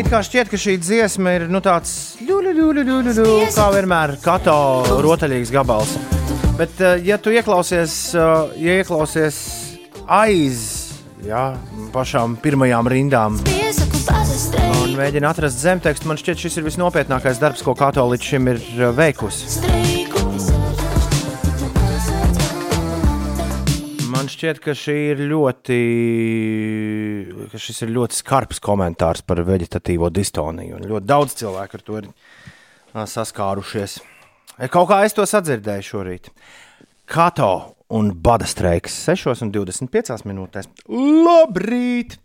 It 0.00 0.06
kā 0.08 0.22
šķiet, 0.24 0.48
ka 0.48 0.56
šī 0.56 0.78
dziesma 0.80 1.34
ir 1.36 1.42
nu, 1.52 1.60
tāds 1.60 1.90
ļuļu, 2.24 3.50
kā 3.52 3.66
vienmēr 3.74 4.14
Kato 4.24 4.54
rotaļīgs 5.04 5.52
gabals. 5.52 5.92
Bet, 6.56 6.72
eh, 6.80 7.02
ja 7.04 7.18
tu 7.20 7.28
ieklausies, 7.28 8.14
eh, 8.16 8.54
ja 8.64 8.78
ieklausies 8.80 9.36
aiz 10.08 10.64
jā, 11.20 11.44
pašām 11.92 12.38
pirmajām 12.40 12.88
rindām. 12.88 13.36
Un 14.80 14.96
mēģina 14.96 15.34
atrast 15.34 15.60
zemtekstu. 15.60 16.08
Man 16.08 16.16
šķiet, 16.16 16.46
šis 16.46 16.56
ir 16.56 16.68
visnopietnākais 16.70 17.42
darbs, 17.42 17.60
ko 17.60 17.76
Kato 17.76 18.08
līdz 18.08 18.32
šim 18.32 18.54
ir 18.54 18.64
uh, 18.78 18.96
veikusi. 18.96 19.89
Šķiet, 24.40 24.60
ka, 24.64 24.72
ir 24.96 25.18
ļoti, 25.28 25.78
ka 27.52 27.60
šis 27.60 27.82
ir 27.84 27.92
ļoti 27.92 28.16
skarbs 28.22 28.62
komentārs 28.64 29.20
par 29.26 29.42
vegetatīvo 29.44 30.08
distoniju. 30.16 30.80
Ļoti 30.80 31.08
daudz 31.08 31.36
cilvēku 31.42 31.76
ar 31.76 31.84
to 31.84 31.98
ir 32.00 32.08
saskārušies. 33.12 33.98
Kaut 34.72 34.88
kā 34.88 35.02
es 35.04 35.16
to 35.16 35.26
sadzirdēju 35.28 35.84
šorīt. 35.84 36.30
Kato 37.10 37.50
un 37.92 38.12
bada 38.22 38.48
streiks 38.48 38.96
6,25 39.10 40.24
minūtēs. 40.30 40.70
Labrīt! 40.88 42.16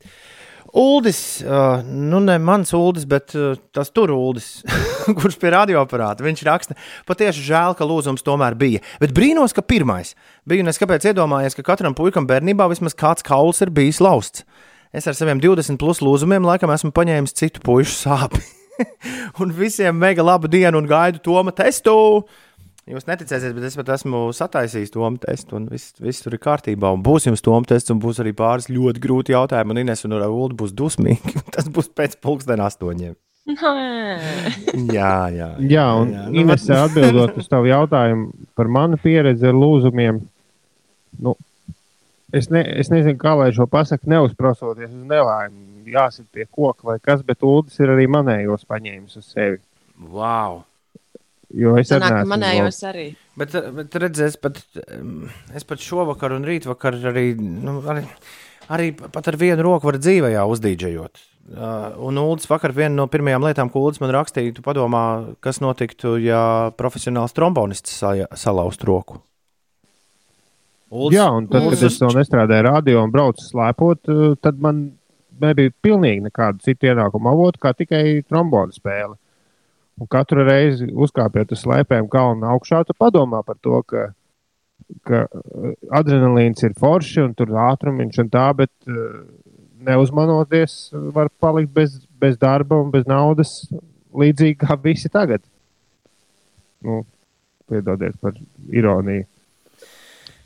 Uldis, 0.75 1.39
uh, 1.47 1.79
nu 1.88 2.19
ne 2.19 2.35
mans 2.43 2.73
Uldis, 2.75 3.05
bet 3.07 3.31
uh, 3.38 3.53
tas 3.71 3.93
tur 3.95 4.11
Uldis, 4.11 4.59
kurš 5.21 5.38
pie 5.39 5.53
radioaparāta. 5.53 6.25
Viņš 6.25 6.43
raksta, 6.43 6.75
patiešām 7.07 7.45
žēl, 7.47 7.75
ka 7.79 7.88
lūzums 7.88 8.25
tomēr 8.25 8.57
bija. 8.59 8.81
Bet 8.99 9.15
brīnos, 9.15 9.55
ka 9.55 9.63
pirmais 9.63 10.11
bija 10.43 10.65
un 10.65 10.73
es 10.73 10.81
kāpēc 10.81 11.07
iedomājos, 11.13 11.55
ka 11.55 11.63
katram 11.71 11.95
puikam 11.95 12.27
bērnībā 12.27 12.67
vismaz 12.73 12.97
kāds 12.97 13.23
kauls 13.23 13.63
ir 13.63 13.71
bijis 13.71 14.01
lausts. 14.03 14.43
Es 14.95 15.07
ar 15.07 15.15
saviem 15.15 15.39
20 15.43 15.79
plus 15.79 16.03
lūzumiem 16.03 16.43
laikam 16.47 16.71
esmu 16.75 16.91
paņēmis 16.95 17.35
citu 17.39 17.63
pušu 17.63 17.95
sāpes. 17.95 18.51
un 19.39 19.55
visiem 19.55 19.95
mega 19.95 20.23
labu 20.23 20.51
dienu 20.51 20.81
un 20.81 20.91
gaidu 20.91 21.23
Toma 21.23 21.55
testu! 21.55 21.95
Jūs 22.86 23.08
neticēsiet, 23.10 23.56
bet 23.58 23.63
es 23.65 23.76
pat 23.80 23.88
esmu 23.95 24.28
sataisījis 24.38 24.91
to 24.93 25.08
testu, 25.24 25.56
un 25.58 25.63
viss, 25.71 25.95
viss 25.98 26.21
tur 26.21 26.36
ir 26.38 26.41
kārtībā. 26.43 26.91
Un 26.93 27.02
būs 27.06 27.24
jums 27.26 27.41
to 27.41 27.54
tests, 27.65 27.89
un 27.89 27.98
būs 28.04 28.19
arī 28.21 28.36
pāris 28.38 28.67
ļoti 28.69 29.02
grūti 29.02 29.34
jautājumi. 29.34 29.74
Un 29.74 29.80
Ines 29.82 30.06
un 30.06 30.13
Raula 30.21 30.54
būs 30.54 30.76
dusmīgi. 30.78 31.34
Tas 31.56 31.65
būs 31.65 31.89
pēc 31.98 32.19
pulksten 32.21 32.62
astoņiem. 32.62 33.15
jā, 34.93 35.15
jā. 35.34 35.48
Jā, 35.65 35.88
un 35.98 36.13
jā, 36.13 36.28
nu, 36.28 36.43
Ines 36.43 36.67
atbildot 36.78 37.41
uz 37.41 37.50
tavu 37.50 37.71
jautājumu 37.71 38.30
par 38.58 38.69
manu 38.78 39.02
pieredzi 39.02 39.50
ar 39.50 39.58
lūzumiem. 39.58 40.21
Nu, 41.26 41.34
es, 42.30 42.52
ne, 42.54 42.62
es 42.84 42.93
nezinu, 42.93 43.17
kā 43.17 43.34
lai 43.41 43.50
šo 43.58 43.65
pasaku 43.65 44.13
neuzprosoties 44.13 44.93
uz 44.93 45.10
nelaimi. 45.10 45.89
Jāsit 45.89 46.30
pie 46.30 46.45
koka 46.45 46.91
vai 46.91 47.00
kas, 47.02 47.26
bet 47.26 47.41
ūdens 47.41 47.82
ir 47.82 47.98
arī 47.98 48.06
manējos 48.13 48.69
paņēmis 48.69 49.17
uz 49.24 49.34
sevi. 49.34 49.62
Wow! 50.06 50.62
Jo 51.53 51.75
es 51.79 51.91
Sanāk, 51.91 52.23
manējos 52.29 52.81
arī. 52.89 53.05
Bet, 53.38 53.53
bet 53.75 53.95
redziet, 54.01 54.34
es 54.34 54.39
pat, 54.41 54.60
es 55.55 55.67
pat 55.67 55.84
šovakar 55.84 56.34
un 56.36 56.47
rītvakar 56.47 56.97
arī, 57.12 57.27
nu, 57.38 57.77
arī, 57.91 58.05
arī 58.73 58.89
pat 58.95 59.29
ar 59.31 59.38
vienu 59.39 59.65
roku 59.67 59.91
var 59.91 59.99
dzīvē 60.01 60.34
uzdīdžējot. 60.41 61.23
Uh, 61.45 61.93
un 62.01 62.17
Ulas 62.17 62.47
vakar 62.49 62.73
viena 62.73 62.95
no 62.97 63.05
pirmajām 63.12 63.43
lietām, 63.45 63.69
ko 63.69 63.84
Ulas 63.86 64.01
man 64.01 64.10
rakstīja, 64.15 64.55
tu 64.58 64.63
padomā, 64.65 65.36
kas 65.45 65.60
notiktu, 65.62 66.15
ja 66.17 66.71
profesionāls 66.73 67.38
trombonists 67.38 67.99
salauzt 68.41 68.86
roku. 68.88 69.19
Uldis, 70.89 71.19
Jā, 71.19 71.27
un 71.29 71.45
tad, 71.51 71.67
Uldis, 71.67 71.84
kad 71.84 71.91
es 71.91 71.99
vēl 72.01 72.17
nestrādāju 72.17 72.65
radio 72.65 73.03
un 73.05 73.13
braucu 73.13 73.45
slēpot, 73.45 74.10
uh, 74.10 74.34
tad 74.41 74.58
man 74.63 74.88
nebija 75.41 75.73
pilnīgi 75.86 76.25
nekāda 76.25 76.65
cita 76.65 76.89
ienākuma 76.95 77.36
avota, 77.36 77.62
kā 77.62 77.75
tikai 77.77 78.23
trombona 78.25 78.73
spēle. 78.73 79.19
Un 79.95 80.10
katru 80.12 80.43
reizi 80.43 80.89
uzkāpjot 80.91 81.53
uz 81.55 81.62
slēpēm 81.63 82.10
kalnu 82.12 82.47
augšā, 82.51 82.84
tu 82.84 82.95
padomā 82.99 83.39
par 83.47 83.55
to, 83.63 83.79
ka, 83.88 84.10
ka 85.08 85.23
uh, 85.25 85.71
adrenalīns 85.95 86.65
ir 86.67 86.75
forši 86.79 87.23
un 87.23 87.36
tur 87.38 87.53
ātrumiņš 87.69 88.21
un 88.25 88.31
tā, 88.34 88.49
bet 88.60 88.71
uh, 88.91 89.23
neuzmanoties 89.88 90.89
var 91.15 91.31
palikt 91.39 91.71
bez, 91.75 91.99
bez 92.19 92.36
darba 92.41 92.81
un 92.81 92.91
bez 92.91 93.08
naudas 93.08 93.62
līdzīgi 94.15 94.60
kā 94.65 94.75
visi 94.84 95.12
tagad. 95.12 95.43
Nu, 96.84 97.03
piedodiet 97.69 98.19
par 98.21 98.36
ironiju. 98.71 99.25
Jā, 99.25 99.31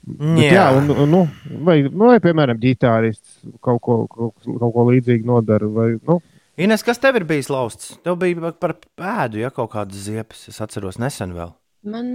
Bet, 0.10 0.46
jā 0.48 0.66
un, 0.74 0.88
un, 0.90 1.10
nu, 1.12 1.20
vai, 1.66 1.82
nu, 1.86 2.08
vai, 2.08 2.18
piemēram, 2.24 2.58
ģitārists 2.62 3.42
kaut 3.62 3.82
ko, 3.84 3.98
kaut, 4.10 4.34
kaut 4.48 4.74
ko 4.74 4.86
līdzīgu 4.88 5.28
nodara. 5.28 5.68
Vai, 5.70 5.90
nu, 6.08 6.18
Ines, 6.60 6.84
kas 6.84 7.00
tev 7.00 7.16
ir 7.16 7.24
bijis 7.28 7.48
lausts? 7.48 7.94
Tev 8.04 8.18
bija 8.20 8.52
par 8.60 8.76
pēdu, 9.00 9.40
ja 9.40 9.52
kaut 9.54 9.72
kādas 9.78 10.04
ziepes, 10.10 10.50
es 10.52 10.60
atceros 10.60 11.00
nesen 11.00 11.32
vēl. 11.38 11.54
Man, 11.88 12.10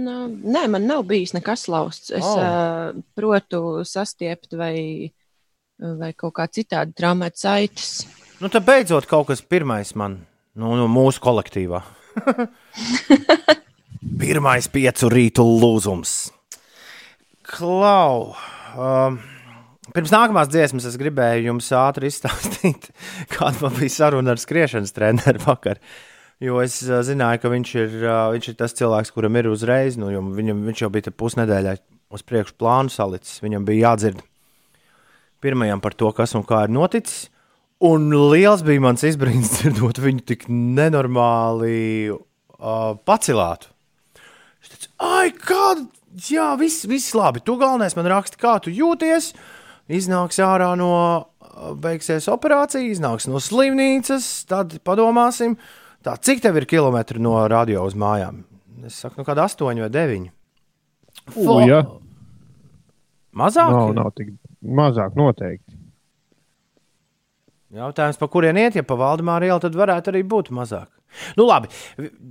nē, 0.45 0.67
man 0.69 0.85
nav 0.85 1.07
bijis 1.09 1.33
nekas 1.33 1.65
lausts. 1.73 2.11
Es 2.13 2.25
oh. 2.25 2.37
uh, 2.37 3.05
protu 3.17 3.81
sastiept 3.89 4.53
vai, 4.59 5.09
vai 5.81 6.11
kaut 6.13 6.35
kā 6.37 6.45
citādi 6.45 6.93
traumēt 6.93 7.41
saites. 7.41 8.05
Nu, 8.37 8.51
tad 8.53 8.67
beidzot 8.67 9.09
kaut 9.09 9.31
kas 9.31 9.41
pirmais 9.41 9.95
man 9.97 10.19
nu, 10.53 10.75
no 10.77 10.85
mūsu 10.91 11.23
kolektīvā. 11.25 11.81
Pirmais 14.21 14.69
piecu 14.69 15.09
rītu 15.09 15.43
lūzums. 15.43 16.13
Klau! 17.49 18.35
Um, 18.77 19.17
Pirms 19.95 20.11
nākamās 20.11 20.49
dziesmas 20.51 20.83
es 20.89 20.97
gribēju 20.99 21.45
jums 21.53 21.69
ātri 21.71 22.09
izstāstīt, 22.11 22.89
kāda 23.33 23.61
man 23.61 23.77
bija 23.77 23.93
saruna 23.93 24.33
ar 24.33 24.41
skriešanas 24.41 24.91
treneru 24.91 25.39
vakar. 25.45 25.79
Jo 26.43 26.59
es 26.59 26.81
zināju, 26.83 27.39
ka 27.39 27.51
viņš 27.53 27.71
ir, 27.79 27.95
viņš 28.35 28.49
ir 28.51 28.57
tas 28.59 28.75
cilvēks, 28.75 29.13
kuram 29.15 29.39
ir 29.39 29.47
uzreiz, 29.47 29.95
nu, 29.95 30.11
viņam, 30.35 30.65
viņš 30.67 30.83
jau 30.83 30.91
bija 30.91 31.15
pusnedēļā 31.15 31.77
uz 32.11 32.25
priekšu 32.27 32.57
plānu 32.59 32.91
salicis. 32.91 33.39
Viņam 33.45 33.63
bija 33.69 33.93
jādzird 33.93 34.19
pirmajam 35.45 35.79
par 35.79 35.95
to, 35.95 36.11
kas 36.17 36.35
un 36.35 36.43
kā 36.43 36.65
ir 36.67 36.75
noticis. 36.75 37.29
Un 37.87 38.11
liels 38.33 38.67
bija 38.67 38.83
mans 38.83 39.07
izbrīns 39.07 39.53
dzirdot 39.61 40.03
viņu 40.03 40.27
tik 40.27 40.47
nenormāli 40.51 42.11
uh, 42.11 42.95
pacilātu. 43.07 43.71
Viņš 44.59 44.75
teica, 44.75 44.95
ai, 45.07 45.27
kāda, 45.39 45.87
jā, 46.19 46.51
viss, 46.59 46.83
viss 46.83 47.15
labi. 47.15 47.39
Tu 47.47 47.55
galvenais 47.63 47.95
man 47.95 48.11
raksti, 48.11 48.43
kā 48.43 48.59
tu 48.59 48.75
jūties. 48.75 49.31
Uh, 49.31 49.53
iznāks 49.91 50.39
ārā 50.43 50.71
no, 50.79 50.91
uh, 51.25 51.73
beigsies 51.81 52.29
operācija, 52.31 52.85
iznāks 52.89 53.29
no 53.29 53.41
slimnīcas, 53.43 54.29
tad 54.49 54.77
padomāsim, 54.85 55.57
tā, 56.05 56.17
cik 56.17 56.43
tev 56.45 56.59
ir 56.61 56.67
kilometri 56.69 57.21
no 57.21 57.37
radio 57.51 57.85
uz 57.87 57.97
mājām? 57.97 58.43
Es 58.85 58.99
saku, 59.01 59.21
nu, 59.21 59.27
kāda 59.27 59.47
astoņi 59.49 59.85
vai 59.85 59.91
deviņi. 59.93 60.33
U, 61.41 61.59
ja. 61.65 61.81
Mazāk? 63.35 63.71
Nav, 63.73 63.93
nav 63.97 64.11
tik 64.15 64.35
mazāk 64.61 65.15
noteikti. 65.17 65.75
Jautājums, 67.75 68.19
pa 68.19 68.27
kurien 68.31 68.55
iet, 68.59 68.77
ja 68.77 68.85
pa 68.87 68.95
Valdemāru 68.99 69.49
ielu, 69.49 69.59
tad 69.63 69.75
varētu 69.75 70.13
arī 70.13 70.21
būt 70.31 70.51
mazāk. 70.55 70.87
Nu, 71.35 71.47
labi, 71.47 71.69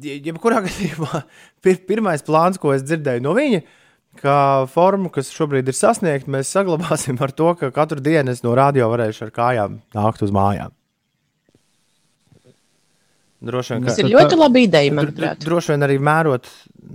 jebkurā 0.04 0.62
gadījumā 0.64 1.24
pir, 1.64 1.80
pirmais 1.88 2.24
plāns, 2.24 2.60
ko 2.60 2.72
es 2.76 2.84
dzirdēju 2.86 3.24
no 3.24 3.34
viņa, 3.36 3.60
ka 4.20 4.66
formu, 4.70 5.10
kas 5.12 5.30
šobrīd 5.34 5.68
ir 5.68 5.76
sasniegta, 5.76 6.30
mēs 6.30 6.50
saglabāsim 6.54 7.18
ar 7.24 7.32
to, 7.32 7.54
ka 7.60 7.70
katru 7.74 8.00
dienu 8.04 8.30
es 8.34 8.42
no 8.44 8.54
radio 8.58 8.88
varēšu 8.92 9.26
ar 9.28 9.30
kājām 9.36 9.78
nākt 9.94 10.22
uz 10.26 10.32
mājām. 10.34 10.72
Droši 13.44 13.74
vien, 13.74 13.84
Tas 13.84 13.98
ka, 13.98 14.06
ir 14.06 14.14
ļoti 14.14 14.36
laba 14.40 14.60
ideja, 14.62 14.92
manuprāt. 14.96 15.42
droši 15.44 15.74
vien 15.74 15.84
arī 15.84 15.98
mērot, 16.00 16.46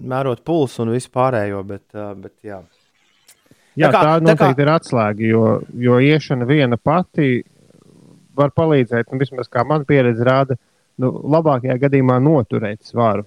mērot 0.10 0.40
pulsu 0.48 0.82
un 0.82 0.90
visu 0.96 1.12
pārējo, 1.14 1.60
bet, 1.68 1.84
bet 2.24 2.34
jā. 2.44 2.62
Jā, 3.78 3.92
Tā 3.92 3.92
kā- 3.94 4.02
tā, 4.02 4.02
tā 4.02 4.10
tā 4.10 4.20
kā- 4.20 4.26
noteikti 4.26 4.62
ir 4.66 4.72
atslēga, 4.74 5.28
jo, 5.30 5.44
jo 5.78 6.00
iešana 6.02 6.48
viena 6.50 6.78
pati 6.82 7.44
var 8.36 8.50
palīdzēt, 8.50 9.12
nu, 9.12 9.20
vismaz 9.20 9.48
kā 9.48 9.66
man 9.68 9.86
pieredze 9.86 10.26
rāda, 10.26 10.58
nu, 10.98 11.12
labākajā 11.12 11.78
gadījumā 11.86 12.18
noturēt 12.24 12.82
svaru. 12.84 13.26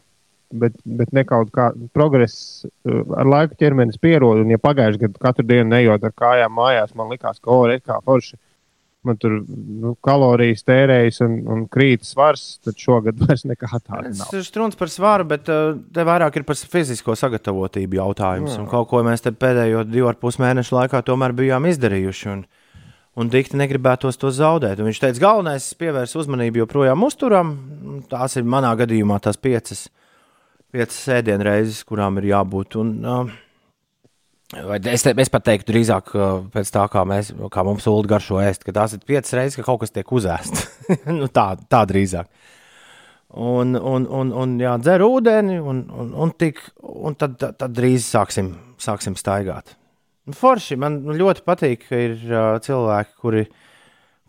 Bet, 0.53 0.75
bet 0.85 1.13
ne 1.17 1.25
kaut 1.25 1.49
kā 1.55 1.71
progress 1.97 2.65
uh, 2.65 3.03
ar 3.17 3.29
laiku 3.29 3.57
ķermenis 3.61 4.01
pierod. 4.03 4.43
Un, 4.45 4.53
ja 4.53 4.61
pagājušajā 4.61 5.07
gadā 5.07 5.27
katru 5.27 5.47
dienu 5.49 5.71
nejot 5.73 6.05
ar 6.05 6.13
kājām 6.13 6.53
mājās, 6.59 6.97
man 6.99 7.13
likās, 7.13 7.41
ka 7.41 7.55
ore 7.55 7.79
kā 7.81 8.01
forši. 8.05 8.37
Man 9.03 9.17
tur 9.19 9.33
nu, 9.43 9.97
kalorijas 10.07 10.63
tērējas 10.63 11.17
un, 11.25 11.33
un 11.51 11.63
krīt 11.73 12.05
svars, 12.07 12.61
tad 12.63 12.79
šogad 12.79 13.19
vairs 13.25 13.43
nekā 13.49 13.71
tāda 13.81 14.13
Tas 14.13 14.37
ir 14.39 14.45
strūns 14.47 14.79
par 14.79 14.93
svaru, 14.93 15.27
bet 15.33 15.51
uh, 15.51 15.73
te 15.95 16.05
vairāk 16.07 16.39
ir 16.39 16.47
par 16.47 16.61
fizisko 16.61 17.17
sagatavotību 17.19 17.99
jautājums. 17.99 18.55
Un 18.61 18.69
kaut 18.71 18.93
ko 18.93 19.03
mēs 19.07 19.25
pēdējo 19.27 19.83
divu 19.89 20.13
ar 20.13 20.21
pus 20.21 20.39
mēnešu 20.43 20.77
laikā 20.79 21.03
tomēr 21.09 21.35
bijām 21.39 21.67
izdarījuši. 21.73 22.29
Un, 22.37 22.45
un 23.19 23.33
dikti 23.33 23.59
negribētos 23.61 24.21
to 24.21 24.31
zaudēt. 24.33 24.81
Un 24.81 24.89
viņš 24.89 25.03
teica, 25.03 25.25
galvenais 25.27 25.67
ir 25.73 25.81
pievērst 25.83 26.19
uzmanību 26.23 26.63
joprojām 26.63 27.05
uzturam. 27.07 27.57
Tās 28.11 28.39
ir 28.39 28.47
manā 28.49 28.73
gadījumā 28.79 29.19
tās 29.25 29.41
piecas, 29.41 29.87
piecas 30.73 30.99
sēdienu 31.07 31.47
reizes, 31.47 31.83
kurām 31.89 32.19
ir 32.21 32.31
jābūt. 32.31 32.77
Un, 32.81 32.93
uh, 33.05 33.33
es, 34.93 35.05
te, 35.05 35.13
es 35.13 35.33
pat 35.33 35.45
teiktu, 35.49 35.71
drīzāk 35.73 36.15
uh, 36.17 36.41
pēc 36.53 36.73
tā, 36.73 36.87
kā, 36.93 37.05
mēs, 37.09 37.33
kā 37.53 37.65
mums 37.67 37.89
ulu 37.91 38.09
garšo 38.11 38.41
ēst, 38.43 38.65
ka 38.67 38.75
tās 38.77 38.97
ir 38.97 39.05
piecas 39.09 39.37
reizes, 39.39 39.59
ka 39.59 39.67
kaut 39.69 39.83
kas 39.85 39.95
tiek 39.95 40.09
uzēsts. 40.09 40.67
nu, 41.21 41.29
tā, 41.33 41.53
tā 41.71 41.85
drīzāk. 41.89 42.31
Un, 43.33 43.77
un, 43.77 44.05
un, 44.13 44.33
un 44.37 44.57
jā, 44.61 44.75
dzer 44.83 45.05
ūdeni, 45.07 45.57
un, 45.57 45.87
un, 45.89 46.11
un, 46.21 46.33
tik, 46.37 46.61
un 46.83 47.17
tad, 47.17 47.39
tad, 47.41 47.57
tad 47.61 47.73
drīz 47.73 48.05
sāksim, 48.05 48.53
sāksim 48.81 49.17
staigāt. 49.17 49.73
Nu, 50.29 50.37
Forši 50.37 50.77
man 50.79 51.01
ļoti 51.17 51.45
patīk, 51.47 51.87
ka 51.89 52.01
ir 52.11 52.19
uh, 52.29 52.57
cilvēki, 52.63 53.17
kuri, 53.25 53.47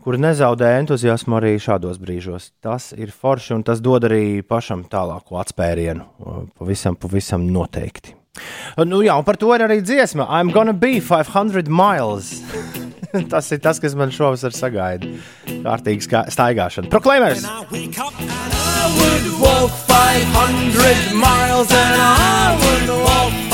kuri 0.04 0.20
nezaudē 0.20 0.74
entuziasmu 0.80 1.38
arī 1.38 1.54
šādos 1.62 2.00
brīžos. 2.02 2.50
Tas 2.64 2.92
ir 2.96 3.12
forši, 3.14 3.54
un 3.56 3.64
tas 3.66 3.80
dod 3.84 4.04
arī 4.08 4.42
pašam 4.46 4.84
tālāku 4.90 5.38
atspērienu. 5.40 6.04
Pavisam, 6.58 6.98
pavisam 7.00 7.48
noteikti. 7.48 8.14
Nu, 8.82 9.00
jā, 9.06 9.14
un 9.14 9.24
par 9.26 9.38
to 9.38 9.52
ir 9.54 9.62
arī 9.64 9.78
dziesma. 9.80 10.26
I'm 10.26 10.50
gonna 10.52 10.74
be 10.74 10.98
500 11.00 11.70
miles. 11.70 12.42
tas 13.32 13.50
ir 13.54 13.62
tas, 13.64 13.80
kas 13.80 13.94
man 13.96 14.12
šovasar 14.12 14.52
sagaida. 14.56 15.14
Kārtīgi 15.46 16.10
staigāšana. 16.34 16.90
Proklamērs! 16.92 17.46
walk 19.40 19.70
500 19.88 21.14
miles 21.14 21.72
and 21.72 22.00
I 22.00 22.56
would 22.60 22.88
walk 23.02 23.32
500 23.32 23.53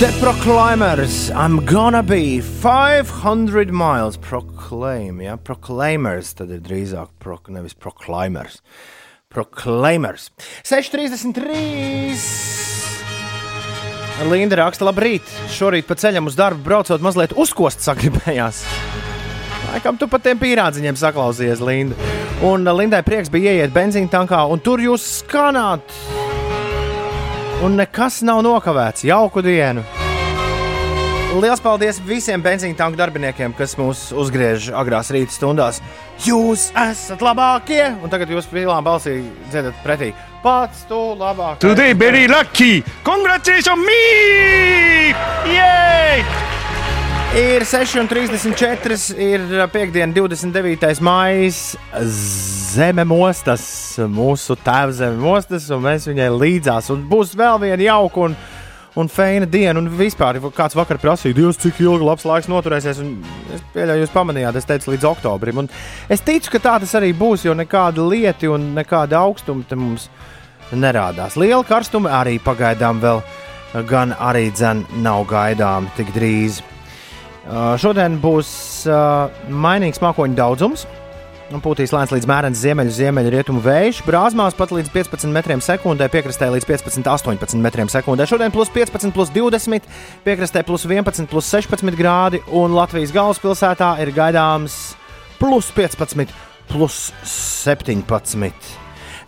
The 0.00 0.08
Proclaimers, 0.18 1.30
I'm 1.30 1.66
gonna 1.66 2.02
be 2.02 2.40
500 2.40 3.70
miles. 3.70 4.16
Proclaim, 4.16 5.20
ja, 5.20 5.36
Proclaimers, 5.36 6.32
tad 6.38 6.48
ir 6.48 6.62
drīzāk 6.64 7.08
pro, 7.20 7.36
nevis 7.52 7.74
Proclaimers. 7.76 8.62
Proclaimers. 9.28 10.30
6.33. 10.64 12.16
Linda 14.32 14.56
raksta, 14.62 14.88
labrīt. 14.88 15.28
Šorīt 15.52 15.84
pa 15.84 15.92
ceļam 16.00 16.32
uz 16.32 16.36
darbu 16.40 16.64
braucot, 16.64 17.04
mazliet 17.04 17.36
uzkost 17.36 17.84
sagribējās. 17.84 18.64
Laikam 19.74 20.00
tu 20.00 20.08
pat 20.08 20.24
tiem 20.24 20.40
pīrādziņiem 20.40 20.96
saklausījies, 20.96 21.60
Linda. 21.60 22.00
Un 22.48 22.64
Lindai 22.64 23.04
prieks 23.04 23.28
bija 23.28 23.52
ieiet 23.52 23.76
benzīna 23.76 24.08
tankā, 24.16 24.48
un 24.48 24.64
tur 24.64 24.80
jūs 24.80 25.04
skanāt. 25.20 25.84
Un 27.60 27.74
nekas 27.76 28.22
nav 28.24 28.38
nokavēts. 28.40 29.04
Jauku 29.04 29.42
dienu! 29.44 29.82
Lielas 31.40 31.60
paldies 31.62 31.98
visiem 32.02 32.40
benzīna 32.42 32.74
tanku 32.78 32.96
darbiniekiem, 32.98 33.52
kas 33.54 33.76
mūs 33.78 34.06
uzgriež 34.16 34.70
agrās 34.74 35.12
rīta 35.14 35.36
stundās. 35.36 35.82
Jūs 36.24 36.70
esat 36.88 37.20
labākie! 37.22 37.82
Un 38.00 38.12
tagad 38.12 38.32
jūs 38.32 38.48
pilnā 38.50 38.80
balsī 38.84 39.18
dziedat 39.50 39.76
pretī. 39.84 40.10
Pats 40.42 40.86
tu 40.88 40.98
labākais! 41.20 41.60
Today 41.60 41.92
very 41.92 42.26
lucky. 42.28 42.80
Congratulations 43.04 43.84
me! 43.84 45.12
Yay! 45.52 46.24
Ir 47.30 47.62
6,34, 47.62 49.12
ir 49.14 49.42
piekdiena, 49.70 50.10
29. 50.12 50.98
maija. 51.00 51.50
Zeme 52.02 53.04
mostas, 53.06 53.62
mūsu 54.10 54.56
tēva 54.58 54.90
zeme 54.90 55.14
mostas, 55.22 55.68
un 55.70 55.84
mēs 55.84 56.08
viņai 56.10 56.26
līdzās. 56.34 56.88
Un 56.90 57.04
būs 57.06 57.36
vēl 57.38 57.60
viena 57.62 57.84
jauka 57.86 58.24
un, 58.24 58.34
un 58.98 59.10
feina 59.14 59.46
diena. 59.46 59.78
Un 59.78 59.86
vispār, 59.94 60.40
kāds 60.56 60.74
vakar 60.74 60.98
prasīja, 60.98 61.36
Dievs, 61.38 61.60
cik 61.62 61.78
ilgi 61.84 62.08
labs 62.08 62.26
laiks 62.26 62.50
noturēsies. 62.50 62.98
Un 63.04 63.12
es 63.54 63.62
pieļauju, 63.76 64.02
jūs 64.02 64.14
pamanījāt, 64.16 64.58
es 64.58 64.66
teicu, 64.66 64.90
līdz 64.96 65.06
oktobrim. 65.12 65.62
Un 65.62 65.70
es 66.10 66.26
ticu, 66.26 66.50
ka 66.56 66.62
tā 66.66 66.74
tas 66.82 66.96
arī 66.98 67.12
būs, 67.14 67.46
jo 67.46 67.54
nekāda 67.54 68.08
lieta 68.10 68.50
un 68.50 68.72
nekāda 68.74 69.22
augstuma 69.22 69.62
te 69.70 69.78
mums 69.78 70.08
nerādās. 70.74 71.38
Liela 71.38 71.62
karstuma 71.62 72.10
arī 72.24 72.40
pagaidām 72.42 72.98
vēl 73.06 73.22
gan 73.86 74.18
arī 74.18 74.48
dzen 74.50 74.82
nav 75.06 75.28
gaidām 75.30 75.86
tik 75.94 76.10
drīz. 76.18 76.58
Uh, 77.40 77.74
šodien 77.80 78.18
būs 78.20 78.50
uh, 78.88 79.30
mainīgs 79.48 80.02
mākoņu 80.02 80.36
daudzums. 80.36 80.84
un 81.50 81.62
Pūtīs 81.64 81.90
lēns 81.90 82.12
līdz 82.14 82.28
mērens 82.30 82.60
ziemeļu, 82.60 82.92
ziemeļu 82.94 83.32
rietumu 83.34 83.62
vējš. 83.64 84.02
Brāzmās 84.06 84.54
pat 84.54 84.70
līdz 84.76 84.92
15 84.92 85.32
metriem 85.34 85.62
sekundē, 85.64 86.06
piekrastē 86.12 86.50
līdz 86.52 86.68
15, 86.68 87.08
18 87.10 87.64
metriem 87.64 87.90
sekundē. 87.90 88.28
Šodien 88.28 88.54
plus 88.54 88.70
15, 88.70 89.10
plus 89.16 89.32
20, 89.34 89.88
piekrastē 90.26 90.62
plus 90.68 90.86
11, 90.86 91.26
plus 91.30 91.48
16 91.50 91.96
grādi. 91.98 92.42
Un 92.52 92.76
Latvijas 92.76 93.14
galvaspilsētā 93.16 93.96
ir 94.04 94.12
gaidāms 94.14 94.94
plus 95.40 95.72
15, 95.74 96.30
plus 96.70 97.08
17. 97.24 98.79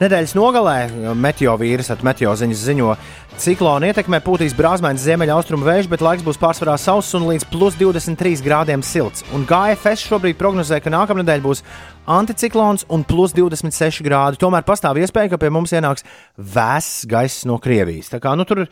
Nedēļas 0.02 0.32
nogalē 0.34 0.76
meteorīds 1.14 1.92
at 1.92 2.00
meteorziņas 2.02 2.62
ziņo, 2.66 2.94
ciklona 3.38 3.92
ietekmē 3.92 4.18
pūtīs 4.24 4.54
brāzmaiņas 4.58 5.04
ziemeļaustrumu 5.04 5.66
vējš, 5.68 5.88
bet 5.92 6.02
laiks 6.02 6.24
būs 6.26 6.40
pārsvarā 6.42 6.74
sauss 6.80 7.14
un 7.14 7.28
līdz 7.28 7.46
plus 7.52 7.76
23 7.78 8.42
grādiem 8.42 8.82
silts. 8.82 9.22
Un 9.36 9.44
GFS 9.46 10.02
šobrīd 10.08 10.40
prognozē, 10.40 10.80
ka 10.82 10.90
nākamā 10.90 11.22
nedēļa 11.22 11.44
būs 11.44 11.62
anticiklons 12.10 12.86
un 12.90 13.06
plus 13.06 13.36
26 13.36 14.02
grādi. 14.02 14.40
Tomēr 14.42 14.66
pastāv 14.66 14.98
iespēja, 14.98 15.34
ka 15.34 15.38
pie 15.38 15.52
mums 15.54 15.76
ienāks 15.76 16.06
vēss 16.34 17.04
gaiss 17.06 17.46
no 17.46 17.60
Krievijas. 17.62 18.10
Tā 18.10 18.18
kā 18.24 18.34
nu, 18.34 18.48
tur, 18.48 18.64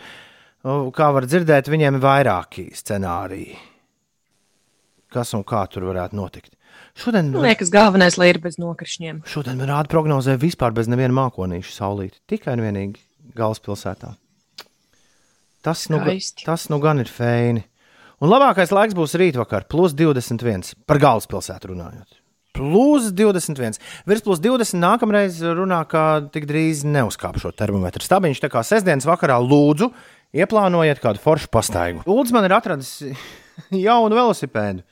kā 0.66 1.12
var 1.14 1.30
dzirdēt, 1.30 1.70
viņiem 1.70 2.00
ir 2.00 2.06
vairāki 2.08 2.70
scenāriji. 2.74 3.60
Kas 5.14 5.36
un 5.38 5.46
kā 5.46 5.62
tur 5.70 5.86
varētu 5.92 6.18
notikt? 6.18 6.56
Šodien, 7.00 7.30
Man 7.32 7.46
liekas, 7.46 7.70
galvenais, 7.72 8.18
ir 8.28 8.38
bez 8.42 8.58
nokrišņiem. 8.60 9.22
Šodien 9.28 9.56
man 9.56 9.70
rāda 9.72 9.88
prognozē 9.88 10.34
vispār 10.40 10.74
bez 10.76 10.90
neviena 10.90 11.14
mākonīša 11.16 11.72
saulīte. 11.78 12.20
Tikai 12.28 12.58
un 12.58 12.64
vienīgi 12.66 13.00
galvaspilsētā. 13.38 14.14
Tas 15.64 15.86
nu, 15.92 16.00
Skaisti. 16.00 16.44
tas 16.44 16.68
nu 16.72 16.78
gan 16.80 17.00
ir 17.00 17.08
feini. 17.08 17.64
Un 18.20 18.28
labākais 18.28 18.72
laiks 18.72 18.96
būs 18.96 19.16
rītvakar, 19.16 19.64
plus 19.72 19.94
21. 19.96 20.74
Par 20.88 21.00
galvaspilsētu 21.00 21.72
runājot. 21.72 22.20
Plus 22.56 23.08
21. 23.16 23.78
Virs 24.10 24.24
plus 24.26 24.40
20 24.42 24.76
nākamreiz 24.82 25.38
runā, 25.40 25.80
ka 25.88 26.20
tik 26.34 26.44
drīz 26.50 26.82
neuzkāpšot 26.84 27.56
termometru 27.56 28.04
stabiņš. 28.04 28.42
Tā 28.42 28.50
kā 28.52 28.64
sestdienas 28.66 29.08
vakarā 29.08 29.38
lūdzu, 29.40 29.88
ieplānojiet 30.36 31.00
kādu 31.00 31.22
foršu 31.22 31.48
pastaigu. 31.54 32.04
Lūdzu, 32.04 32.36
man 32.36 32.48
ir 32.48 32.56
atradis 32.58 32.90
jaunu 33.88 34.18
velosipēdu. 34.18 34.84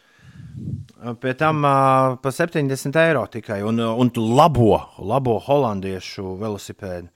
Pie 1.23 1.35
tam 1.39 1.63
uh, 1.63 2.17
par 2.23 2.35
70 2.35 2.97
eiro 3.03 3.27
tikai. 3.31 3.61
Un, 3.67 3.79
un 3.79 4.11
labo, 4.17 4.75
labo 4.99 5.39
holandiešu 5.47 6.35
velosipēdu. 6.41 7.09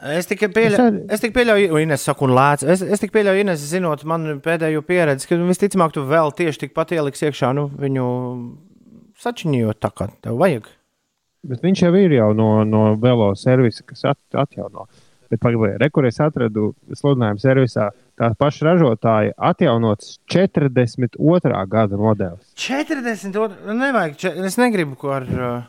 Es 0.00 0.24
tikai 0.24 0.48
pieļauju, 0.48 1.02
Es 1.12 1.20
tikai 1.20 1.42
pieļauju, 1.42 1.76
Ines, 1.82 2.04
saku, 2.06 2.24
un 2.24 2.32
lēcu. 2.32 2.68
Es, 2.72 2.80
es 2.80 3.02
tikai 3.02 3.18
pieļauju, 3.18 3.42
Ines, 3.44 3.64
zinot 3.68 4.04
manu 4.08 4.38
pēdējo 4.40 4.80
pieredzi, 4.88 5.28
ka 5.28 5.36
visticamāk, 5.44 5.92
tu 5.92 6.06
vēl 6.08 6.32
tieši 6.38 6.62
tikpat 6.64 6.94
ieliks 6.96 7.20
iekšā 7.28 7.50
nu, 7.56 7.66
viņu 7.80 8.06
sačiņojot 9.20 9.80
tā, 9.80 9.90
kā 9.92 10.08
tev 10.24 10.40
vajag. 10.40 10.70
Bet 11.50 11.64
viņš 11.64 11.84
jau 11.84 11.92
ir 12.00 12.16
jau 12.16 12.30
no, 12.36 12.48
no 12.68 12.82
velo 13.00 13.30
servisa, 13.36 13.84
kas 13.88 14.06
at, 14.14 14.20
atjauno. 14.40 14.86
Bet 15.30 15.40
pagaidiet, 15.44 15.78
rekurors 15.84 16.20
atradu 16.24 16.72
sludinājumu 16.96 17.44
servisā. 17.44 17.90
Tās 18.20 18.34
pašas 18.36 18.60
ražotāji 18.68 19.30
atjaunots 19.38 20.18
42. 20.28 21.66
gada 21.66 21.96
modelis. 21.96 22.44
40. 22.54 23.36
o- 23.40 23.72
Nevajag, 23.72 24.16
če- 24.16 24.34
es 24.46 24.56
negribu, 24.60 24.96
ko 25.00 25.10
ar. 25.16 25.22
uh, 25.22 25.62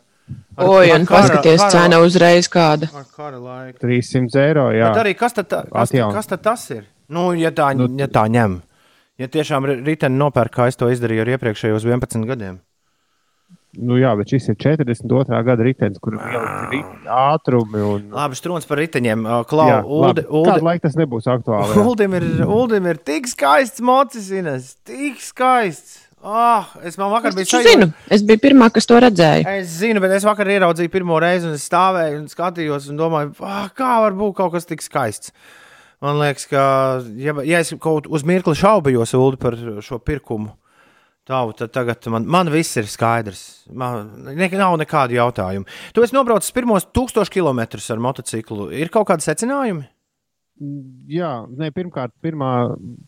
ar 0.58 0.68
Oi, 0.68 0.92
un 0.92 1.06
kara- 1.06 1.22
paskaties, 1.30 1.62
kara- 1.62 1.70
cena 1.72 2.00
uzreiz 2.04 2.50
kāda. 2.52 2.90
Ar 2.96 3.06
kara 3.16 3.38
laiku. 3.40 3.80
300 3.80 4.36
eiro. 4.36 4.68
Jā, 4.76 4.92
Bet 4.94 5.06
arī 5.06 5.16
kas 5.18 5.34
tad, 5.34 5.48
tā- 5.48 5.64
kas, 5.72 5.90
tad, 5.92 6.14
kas 6.14 6.28
tad 6.28 6.42
tas 6.44 6.70
ir? 6.72 6.84
Nu, 7.10 7.32
ja 7.34 7.52
tā, 7.52 7.76
Nu, 7.76 7.88
ja 7.98 8.08
tā 8.08 8.28
ņem. 8.28 8.62
Ja 9.18 9.28
tiešām 9.28 9.66
ri- 9.66 9.84
riteni 9.86 10.18
nopērk, 10.18 10.50
kā 10.52 10.68
es 10.68 10.76
to 10.76 10.88
izdarīju 10.88 11.22
ar 11.22 11.28
iepriekšējos 11.38 11.84
11 11.86 12.26
gadiem. 12.26 12.60
Nu, 13.80 13.98
jā, 14.02 14.12
bet 14.20 14.34
šis 14.34 14.50
ir 14.52 14.58
42. 14.60 15.42
gada 15.48 15.66
ritenis, 15.66 16.00
kur 16.04 16.18
ir 16.18 16.22
ielikti 16.28 17.08
ātrumi. 17.08 17.82
Un, 17.88 18.06
Labi, 18.16 18.38
strūns 18.40 18.68
par 18.70 18.82
riteņiem. 18.82 19.26
Klau, 19.50 19.68
jā, 19.70 19.82
Uldi, 19.86 20.06
labi. 20.06 20.26
Kādu 20.28 20.42
Uldi, 20.42 20.68
laiku 20.68 20.86
tas 20.88 20.98
nebūs 21.00 21.30
aktuāli? 21.32 21.76
jā. 21.78 21.86
Uldim, 21.88 22.16
ir, 22.20 22.30
Uldim 22.46 22.90
ir 22.92 23.02
tik 23.12 23.30
skaists 23.32 23.84
mocis, 23.86 24.32
Ines. 24.36 24.74
Tik 24.88 25.22
skaists. 25.24 26.00
Ah, 26.22 26.68
es 26.86 27.00
man 27.02 27.10
vakar 27.10 27.32
Es 27.32 27.36
biju 27.36 27.48
taču 27.50 27.66
zinu, 27.66 27.88
es 28.14 28.22
biju 28.22 28.38
pirmā, 28.44 28.68
kas 28.70 28.86
to 28.86 29.00
redzēja. 29.02 29.56
Es 29.58 29.72
zinu, 29.80 29.98
bet 30.04 30.12
es 30.14 30.26
vakar 30.28 30.46
ieraudzīju 30.54 30.92
pirmo 30.94 31.18
reizi, 31.22 31.48
un 31.50 31.58
es 31.58 31.66
stāvēju 31.66 32.20
un 32.20 32.28
skatījos, 32.30 32.92
un 32.92 33.00
domāju, 33.00 33.32
ah, 33.42 33.66
kā 33.74 33.96
var 34.04 34.14
būt 34.20 34.36
kaut 34.38 34.54
kas 34.54 34.70
tik 34.70 34.86
skaists. 34.86 35.34
Man 36.02 36.20
liekas, 36.22 36.46
ka, 36.50 36.62
ja, 37.18 37.34
ja 37.46 37.62
es 37.62 37.74
kaut 37.82 38.06
uz 38.10 38.22
mirkli 38.26 38.54
šaubījos 38.58 39.16
Ulu, 39.18 39.38
par 39.42 39.58
šo 39.86 39.98
pirkumu, 40.02 40.54
tavu, 41.28 41.54
tad 41.58 41.72
tagad 41.76 42.08
man, 42.14 42.26
man 42.30 42.52
viss 42.54 42.78
ir 42.80 42.90
skaidrs. 42.90 43.42
Man 43.70 44.12
ne, 44.28 44.50
nav 44.58 44.78
nekādu 44.82 45.18
jautājumu. 45.18 45.70
Tu 45.94 46.06
esi 46.06 46.18
nobraucis 46.18 46.54
pirmos 46.56 46.88
tūkstošus 46.96 47.34
kilometrus 47.34 47.90
ar 47.94 48.02
motociklu. 48.04 48.70
Ir 48.76 48.94
kaut 48.94 49.10
kādi 49.12 49.28
secinājumi? 49.28 49.88
Jā, 51.10 51.32
ne, 51.58 51.72
pirmkārt, 51.74 52.14
pirmā, 52.22 52.52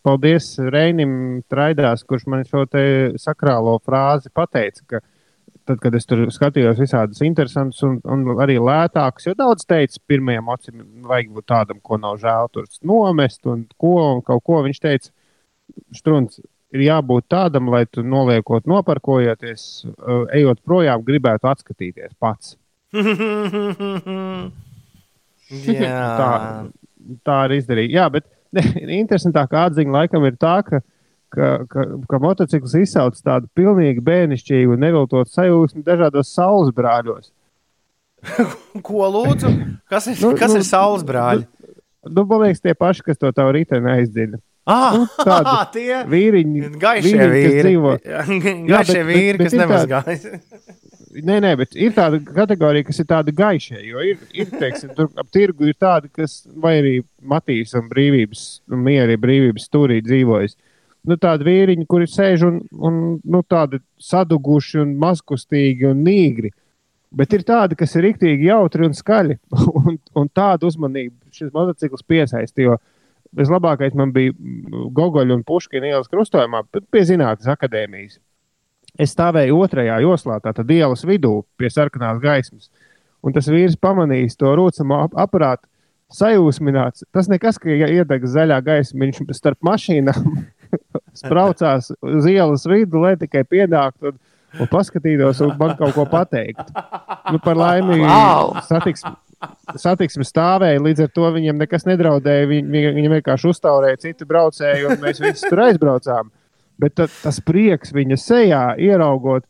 paldies 0.06 0.56
Reinim 0.74 1.44
Traidās, 1.52 2.02
kurš 2.08 2.26
man 2.32 2.46
šo 2.48 2.64
sakrālo 3.22 3.76
frāzi 3.86 4.32
pateica, 4.34 4.88
ka 4.90 5.02
tad, 5.68 5.78
kad 5.84 5.94
es 5.94 6.08
tur 6.10 6.24
skatījos 6.34 6.82
visādas 6.82 7.22
interesantas 7.26 7.84
un, 7.86 8.00
un 8.10 8.42
arī 8.42 8.58
lētākas, 8.58 9.28
jo 9.28 9.36
daudz 9.38 9.68
teica, 9.70 10.02
pirmajam 10.10 10.50
acīm 10.56 10.82
vajag 11.10 11.30
būt 11.36 11.48
tādam, 11.54 11.84
ko 11.84 12.00
nav 12.02 12.18
žēl 12.24 12.50
tur 12.54 12.66
nomest 12.90 13.46
un 13.50 13.68
ko 13.78 13.94
un 14.16 14.24
kaut 14.26 14.44
ko. 14.48 14.64
Viņš 14.66 14.82
teica, 14.84 15.14
Strunts, 15.96 16.42
ir 16.74 16.86
jābūt 16.88 17.28
tādam, 17.32 17.70
lai 17.74 17.84
tu 17.86 18.04
noliekot, 18.06 18.66
noparkojoties, 18.70 19.66
uh, 19.94 20.26
ejot 20.34 20.62
projām, 20.66 21.04
gribētu 21.06 21.50
atskatīties 21.52 22.14
pats. 22.22 22.58
Tā, 25.54 26.32
tā 27.28 27.36
arī 27.46 27.60
izdarīja. 27.62 27.92
Jā, 28.00 28.06
bet 28.10 28.26
ne, 28.56 28.64
interesantākā 29.02 29.68
atziņa 29.70 29.96
laikam 29.98 30.26
ir 30.26 30.38
tā, 30.40 30.56
ka, 30.66 30.80
ka, 31.34 31.50
ka, 31.70 31.86
ka 32.10 32.20
motocikls 32.24 32.76
izsauc 32.80 33.20
tādu 33.22 33.50
pilnīgi 33.58 34.04
bērnišķīgu 34.06 34.74
un 34.74 34.86
neviltotu 34.86 35.30
sajūsmu 35.34 35.84
dažādos 35.86 36.32
saules 36.34 36.74
brāļos. 36.76 37.30
Ko 38.88 39.10
lūdzu? 39.12 39.52
Kas 39.92 40.08
ir, 40.10 40.18
Nu, 40.24 40.32
kas 40.40 40.56
nu, 40.56 40.62
ir 40.62 40.68
saules 40.68 41.04
brāļi? 41.06 41.46
Nu, 42.10 42.26
man 42.28 42.46
liekas, 42.46 42.64
tie 42.64 42.74
paši, 42.76 43.04
kas 43.06 43.20
to 43.20 43.32
tavu 43.36 43.54
riteni 43.56 43.92
aizdzina. 43.94 44.40
Ah, 44.70 44.96
tādi 45.20 45.56
tie 45.76 45.98
Vīriņi, 46.08 46.62
gaišie 46.80 47.12
vīriņi, 47.18 47.34
vīri. 47.34 47.64
dzīvo. 47.66 47.94
Gaišie 48.72 49.00
bet- 49.02 49.10
vīri, 49.10 49.38
bet 49.42 49.50
kas 49.50 49.60
nemazgājas. 49.60 50.28
Nē, 51.14 51.36
nē, 51.46 51.50
bet 51.60 51.76
ir 51.78 51.92
tāda 51.94 52.18
kategorija, 52.26 52.88
kas 52.88 52.98
ir 53.04 53.06
tāda 53.06 53.30
gaišie. 53.38 53.78
Jo 53.86 54.02
ir, 54.02 54.18
ir 54.34 54.48
teiksim, 54.50 54.96
tur 54.98 55.12
ap 55.22 55.28
tirgu 55.36 55.68
ir 55.70 55.76
tādi, 55.78 56.10
kas 56.10 56.40
vai 56.58 56.72
arī 56.80 56.94
Matīs 57.30 57.76
un 57.78 57.86
brīvības, 57.92 58.42
un 58.74 58.82
mieri 58.88 59.20
brīvības 59.22 59.68
stūrī 59.70 60.00
dzīvojas. 60.08 60.56
Nu, 61.06 61.20
tādi 61.22 61.46
vīriņi, 61.46 61.86
kuri 61.92 62.08
sēž 62.10 62.48
un, 62.48 62.58
un 62.74 62.98
nu, 63.30 63.44
tādi 63.46 63.78
saduguši 64.02 64.82
un 64.88 64.96
mazkustīgi 65.04 65.86
un 65.92 66.02
nīgri. 66.08 66.50
Bet 67.14 67.36
ir 67.38 67.46
tādi, 67.46 67.78
kas 67.78 67.94
ir 67.94 68.08
rīktīgi 68.08 68.50
jautri 68.50 68.88
un 68.90 68.98
skaļi. 68.98 69.38
Un, 69.84 70.00
un 70.18 70.32
tādu 70.34 70.72
uzmanību 70.72 71.30
šis 71.36 71.54
motocikls 71.54 72.02
piesaista. 72.10 72.80
Vislabākais 73.38 73.96
man 73.98 74.12
bija 74.14 74.34
Gogoļa 74.94 75.40
un 75.40 75.44
Puškina 75.48 75.90
ielas 75.90 76.10
krustojumā, 76.12 76.64
pie 76.94 77.04
Zinātnes 77.08 77.50
akadēmijas. 77.50 78.20
Es 79.02 79.16
stāvēju 79.16 79.58
otrajā 79.66 79.98
joslā, 80.06 80.38
tātad 80.44 80.70
ielas 80.70 81.02
vidū, 81.10 81.40
pie 81.58 81.72
sarkanās 81.74 82.20
gaismas. 82.22 82.70
Un 83.26 83.34
tas 83.34 83.48
vīrs 83.50 83.78
pamanījis 83.82 84.38
to 84.38 84.52
rūcamo 84.54 85.00
ap 85.08 85.16
aparātu, 85.26 85.66
sajūsmināts. 86.14 87.08
Tas 87.14 87.30
nekas, 87.32 87.58
ka 87.62 87.74
iedeg 87.74 88.28
zaļā 88.30 88.60
gaisma, 88.66 89.08
viņš 89.08 89.24
starp 89.34 89.64
mašīnām 89.66 90.28
spraucās 91.22 91.90
uz 92.02 92.30
ielas 92.30 92.68
vidu, 92.70 93.02
lai 93.02 93.16
tikai 93.18 93.44
pienāktu 93.50 94.12
un, 94.12 94.20
un 94.60 94.70
paskatītos 94.70 95.42
un 95.46 95.56
man 95.58 95.74
kaut 95.80 95.96
ko 95.98 96.06
pateiktu. 96.10 96.70
Nu, 97.34 97.42
par 97.42 97.58
laimi, 97.58 98.04
Wow! 98.04 98.60
satiksme, 98.68 99.16
satiksme 99.80 100.26
stāvēja, 100.28 100.82
līdz 100.84 101.06
ar 101.06 101.12
to 101.16 101.30
viņam 101.36 101.62
nekas 101.62 101.88
nedraudēja. 101.90 102.50
Viņ, 102.50 102.72
viņ, 102.74 102.88
viņam 102.98 103.16
vienkārši 103.18 103.52
uztaurēja 103.52 104.02
citi 104.06 104.28
braucēji, 104.30 104.88
un 104.90 105.00
mēs 105.04 105.22
visi 105.24 105.50
tur 105.50 105.64
aizbraucām. 105.68 106.32
Bet 106.82 106.98
ta, 106.98 107.08
tas 107.08 107.40
prieks 107.46 107.94
viņa 107.94 108.18
sejā 108.20 108.64
ieraugot, 108.82 109.46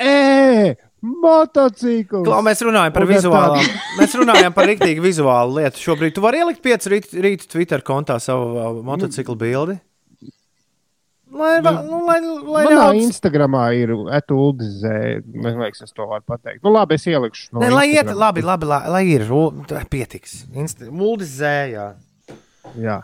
ej, 0.00 0.74
motocikls! 1.02 2.26
Klau, 2.26 2.40
mēs 2.46 2.62
runājam 2.66 2.94
par 2.94 3.06
vizuālām. 3.08 3.68
Mēs 4.00 4.16
runājam 4.16 4.54
par 4.56 4.68
rīktīgu 4.68 5.02
vizuālu 5.04 5.58
lietu. 5.58 5.80
Šobrīd 5.82 6.14
tu 6.16 6.24
vari 6.24 6.42
ielikt 6.42 6.62
pieci 6.64 6.92
rīt, 6.92 7.08
rīt 7.16 7.46
Twitter 7.50 7.82
kontā 7.84 8.20
savu 8.22 8.52
uh, 8.54 8.82
motociklu 8.86 9.36
bildi. 9.40 9.80
Lai, 11.30 11.60
va- 11.62 11.82
nu, 11.86 12.00
lai, 12.06 12.16
lai 12.20 12.64
Manā 12.66 12.88
ļauts- 12.90 13.04
Instagramā 13.06 13.64
ir 13.78 13.92
etūdzē, 14.18 15.22
man 15.34 15.60
liekas, 15.62 15.82
es 15.86 15.92
to 15.94 16.06
varu 16.10 16.24
pateikt. 16.26 16.62
Nu, 16.64 16.72
labi, 16.74 16.94
es 16.98 17.04
ielikšu. 17.06 17.52
No 17.52 17.60
Ne, 17.62 17.68
lai 17.70 17.86
iet, 17.92 18.10
labi, 18.10 18.42
labi, 18.42 18.66
lai, 18.66 18.80
lai 18.90 19.04
ir. 19.14 19.22
Pietiks. 19.90 20.46
Insta- 20.54 20.88
Uldis 20.90 21.30
zē, 21.38 21.54
jā. 21.74 21.86
Jā. 22.76 22.98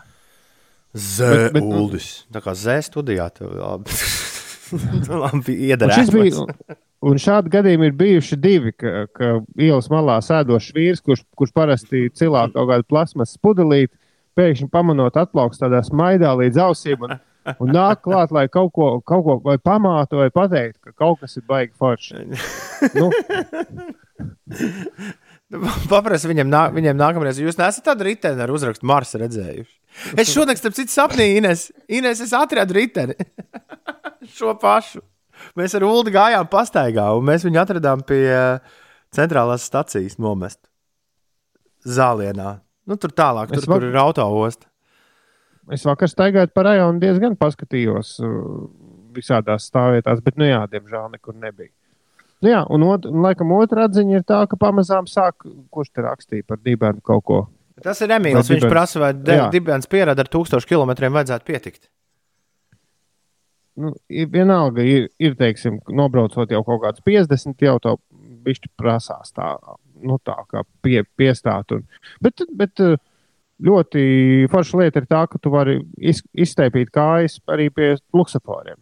Zē, 0.93 1.29
Bet- 1.31 1.53
bet, 1.53 1.63
nu- 1.63 1.83
Uldis. 1.85 2.25
Tā 2.33 2.41
kā 2.43 2.51
zē 2.51 2.77
studijā. 2.83 3.29
tev 3.33 3.53
labi. 3.55 3.91
labi 5.23 5.53
Un, 5.55 5.63
iederēts. 5.69 5.95
šis 6.01 6.09
bija, 6.11 6.77
un 7.07 7.15
šādi 7.21 7.47
gadījumi 7.53 7.85
ir 7.87 7.93
bijuši 7.95 8.35
divi, 8.41 8.73
ka, 8.75 9.05
ka 9.15 9.29
ielas 9.57 9.87
malā 9.93 10.17
sēdošs 10.25 10.73
vīrs, 10.75 10.99
kurš, 11.05 11.23
kurš 11.37 11.53
parasti 11.55 12.09
cilā 12.11 12.47
kaut 12.51 12.67
kādu 12.73 12.83
plasmas 12.89 13.37
pudelīti, 13.39 13.93
pēkšņi 14.37 14.67
pamanot 14.69 15.15
atplauks 15.15 15.57
tādā 15.61 15.79
smaidā 15.87 16.33
līdz 16.35 16.59
ausīm 16.67 17.07
un, 17.07 17.15
un 17.63 17.71
nāk 17.75 18.01
klāt, 18.05 18.31
lai 18.35 18.45
kaut 18.51 18.71
ko, 18.75 18.89
kaut 19.07 19.23
ko 19.27 19.37
vai 19.45 19.57
pamātu 19.61 20.19
vai 20.21 20.29
pateikt, 20.33 20.79
ka 20.83 20.91
kaut 20.97 21.21
kas 21.23 21.37
ir 21.39 21.45
baigi 21.47 21.73
forši. 21.79 22.25
Nu, 22.97 23.09
Paprasti 25.87 26.27
viņam, 26.27 26.49
nā, 26.51 26.61
viņam 26.75 26.97
nākamreiz, 26.99 27.37
jūs 27.39 27.55
neesat 27.59 27.85
tādu 27.87 28.03
riteni 28.09 28.41
ar 28.43 28.51
uzrakstu 28.51 28.87
Marsa 28.89 29.19
redzējuši. 29.21 29.73
Es 30.19 30.31
šodien, 30.33 30.57
starp 30.59 30.75
citu, 30.75 30.91
sapnīju 30.91 31.37
Ines. 31.39 31.61
Ines, 31.87 32.19
es 32.25 32.33
atradu 32.35 32.75
riteni. 32.75 33.15
Šo 34.37 34.51
pašu. 34.59 34.99
Mēs 35.57 35.75
ar 35.77 35.85
Ulu 35.87 36.11
gājām 36.11 36.49
pastaigā, 36.51 37.05
un 37.15 37.23
mēs 37.29 37.45
viņu 37.47 37.61
atradām 37.61 38.01
pie 38.05 38.23
eh, 38.27 38.79
centrālās 39.15 39.63
stacijas 39.69 40.17
nomest. 40.19 40.59
Zālienā. 41.87 42.57
Nu, 42.89 42.97
tur 42.99 43.13
tālāk, 43.15 43.53
Es 43.55 43.63
tur, 43.63 43.71
va- 43.71 43.79
kur 43.79 43.87
ir 43.87 43.99
autoosta. 44.01 44.67
Es 45.73 45.85
vakar 45.87 46.11
staigāju 46.11 46.51
pa 46.53 46.67
rajonu 46.69 47.01
diezgan 47.03 47.35
paskatījos 47.39 48.17
uh, 48.23 48.67
visādās 49.17 49.67
stāvvietās, 49.71 50.21
bet, 50.25 50.37
nu 50.39 50.47
jā, 50.47 50.61
diemžēl 50.71 51.11
nekur 51.15 51.35
nebija. 51.35 51.73
Nu, 52.43 52.51
jā, 52.51 52.61
un, 52.69 52.85
ot, 52.85 53.07
un 53.09 53.23
laikam 53.25 53.51
otra 53.55 53.87
atziņa 53.87 54.19
ir 54.19 54.25
tā, 54.27 54.43
ka 54.49 54.59
pamazām 54.61 55.07
sāk, 55.09 55.47
kurš 55.73 55.89
te 55.89 56.05
rakstīja 56.05 56.45
par 56.47 56.61
dibenu 56.61 57.01
kaut 57.05 57.23
ko. 57.25 57.39
Tas 57.81 58.01
ir 58.01 58.13
Emīls. 58.13 58.49
Viņš 58.49 58.65
prasa, 58.69 59.01
vai 59.01 59.11
dibens 59.53 59.89
pierāda 59.89 60.23
ar 60.25 60.29
tūkstošu 60.33 60.69
kilometriem 60.69 61.13
vajadzētu 61.17 61.49
pietikt. 61.49 61.89
nu, 63.77 63.93
ir, 64.09 64.29
vienalga, 64.33 64.81
ir, 64.81 65.09
ir 65.21 65.35
teiksim, 65.37 65.77
nobraucot 65.93 66.51
jau 66.51 66.63
kaut 66.65 66.81
kādus 66.85 67.03
50, 67.05 67.61
jau 67.61 67.75
to 67.83 67.93
bišķi 68.47 68.71
prasās 68.79 69.33
tā, 69.35 69.51
nu, 70.01 70.17
tā 70.25 70.37
kā 70.49 70.63
pie, 70.85 71.01
piestāt. 71.19 71.73
Un, 71.75 71.85
bet, 72.23 72.45
bet 72.57 72.81
eh, 72.83 72.97
ļoti 73.63 74.47
forša 74.51 74.77
lieta 74.83 75.01
ir 75.01 75.07
tā, 75.09 75.23
ka 75.29 75.39
tu 75.41 75.49
vari 75.53 75.79
iz, 75.97 76.21
izsteipīt 76.37 76.91
kājas 76.93 77.39
arī 77.49 77.69
pie 77.73 77.95
luksaforiem. 78.13 78.77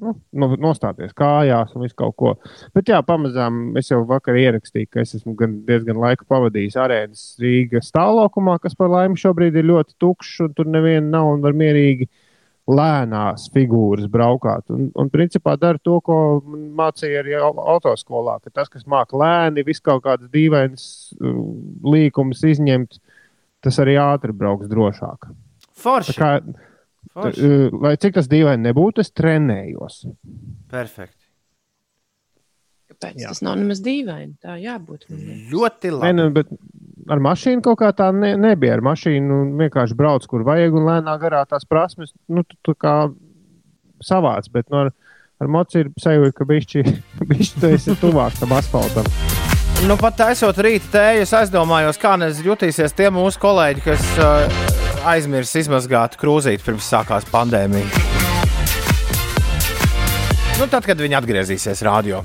nu, 0.00 0.14
no- 0.32 0.56
nostāties 0.56 1.12
kājās 1.12 1.74
un 1.76 1.82
visu 1.84 1.94
kaut 1.98 2.14
ko. 2.16 2.30
Bet, 2.72 2.86
jā, 2.88 3.02
pamazām 3.04 3.76
es 3.76 3.90
jau 3.90 3.98
vakar 4.08 4.38
ierakstīju, 4.40 4.88
ka 4.88 5.02
es 5.02 5.12
esmu 5.18 5.34
gan, 5.36 5.58
diezgan 5.68 5.98
laiku 6.00 6.24
pavadījis 6.24 6.78
arēnas 6.80 7.24
Rīgas 7.42 7.90
stāvlaukumā, 7.92 8.54
kas 8.62 8.74
par 8.74 8.88
laimi 8.88 9.20
šobrīd 9.20 9.58
ir 9.60 9.68
ļoti 9.68 9.98
tukšs, 10.00 10.40
un 10.46 10.54
tur 10.56 10.70
neviena 10.72 11.04
nav 11.18 11.34
un 11.34 11.42
var 11.44 11.52
mierīgi 11.52 12.08
lēnās 12.70 13.48
figūras 13.52 14.08
braukāt. 14.08 14.70
Un, 14.72 14.88
un 14.94 15.10
principā 15.12 15.58
dara 15.60 15.76
to, 15.82 15.98
ko 16.00 16.16
mācīja 16.48 17.20
arī 17.20 17.36
au- 17.36 17.60
autoskolā, 17.76 18.38
ka 18.40 18.50
tas, 18.54 18.68
kas 18.72 18.86
māca 18.88 19.18
lēni, 19.20 19.66
visu 19.66 19.82
kaut 19.84 20.04
kādas 20.06 20.30
dīvainas 20.32 20.84
uh, 21.20 21.40
līkumus 21.92 22.40
izņemt, 22.54 23.00
tas 23.64 23.78
arī 23.82 23.96
ātri 24.00 24.34
brauks 24.36 24.68
drošāk. 24.70 25.30
Tā 25.30 25.80
Forši. 25.80 26.16
Kā, 26.18 26.34
Forši. 27.14 27.46
uh, 27.46 27.78
lai 27.84 27.94
cik 28.00 28.18
tas 28.18 28.28
dīvaini 28.30 28.68
nebūtu, 28.68 29.04
es 29.04 29.12
trenējos. 29.16 30.02
Perfekti. 30.70 31.16
Kāpēc 32.90 33.22
Jā. 33.22 33.32
tas 33.32 33.40
nav 33.46 33.56
nemaz 33.60 33.80
dīvaini? 33.84 34.34
Tā 34.42 34.58
jābūt. 34.60 35.06
Ļoti 35.52 35.92
labi. 35.94 36.12
nu, 36.18 36.28
bet 36.36 36.50
ar 37.10 37.22
mašīnu 37.24 37.64
kaut 37.64 37.80
kā 37.80 37.90
tā 37.96 38.10
ne, 38.12 38.34
nebija. 38.40 38.76
Ar 38.76 38.84
mašīnu 38.90 39.40
vienkārši 39.62 39.96
brauc, 39.96 40.26
kur 40.28 40.44
vajag, 40.46 40.76
un 40.76 40.88
lēnā 40.90 41.16
garā 41.22 41.44
tās 41.48 41.64
prasmes 41.68 42.12
nu, 42.28 42.44
tu, 42.44 42.58
tu 42.66 42.76
kā 42.76 42.96
savāds. 44.04 44.52
Bet 44.52 44.68
nu, 44.68 44.84
ar, 44.84 44.92
ar 45.40 45.52
moci 45.52 45.84
ir 45.84 45.94
sajūta, 46.00 46.36
ka 46.36 46.48
bišķi, 46.52 46.84
bišķi 47.32 47.62
tu 47.62 47.76
esi 47.76 47.96
tuvāk 48.02 48.36
tam 48.42 48.58
asfaltam. 48.58 49.08
Nu, 49.88 49.94
pat 49.96 50.12
taisot 50.18 50.58
rīta 50.60 50.90
tēju, 50.92 51.22
es 51.24 51.30
aizdomājos, 51.32 51.96
kā 52.00 52.12
jutīsies 52.44 52.92
tie 52.92 53.06
mūsu 53.10 53.40
kolēģi, 53.40 53.80
kas 53.86 54.02
uh, 54.20 54.60
aizmirst 55.08 55.56
izmazgāt 55.56 56.18
krūzīti 56.20 56.66
pirms 56.66 56.84
sākās 56.84 57.24
pandēmija. 57.32 57.88
Nu, 60.60 60.68
tad, 60.68 60.84
kad 60.84 61.00
viņi 61.00 61.16
atgriezīsies 61.16 61.80
rādio. 61.88 62.20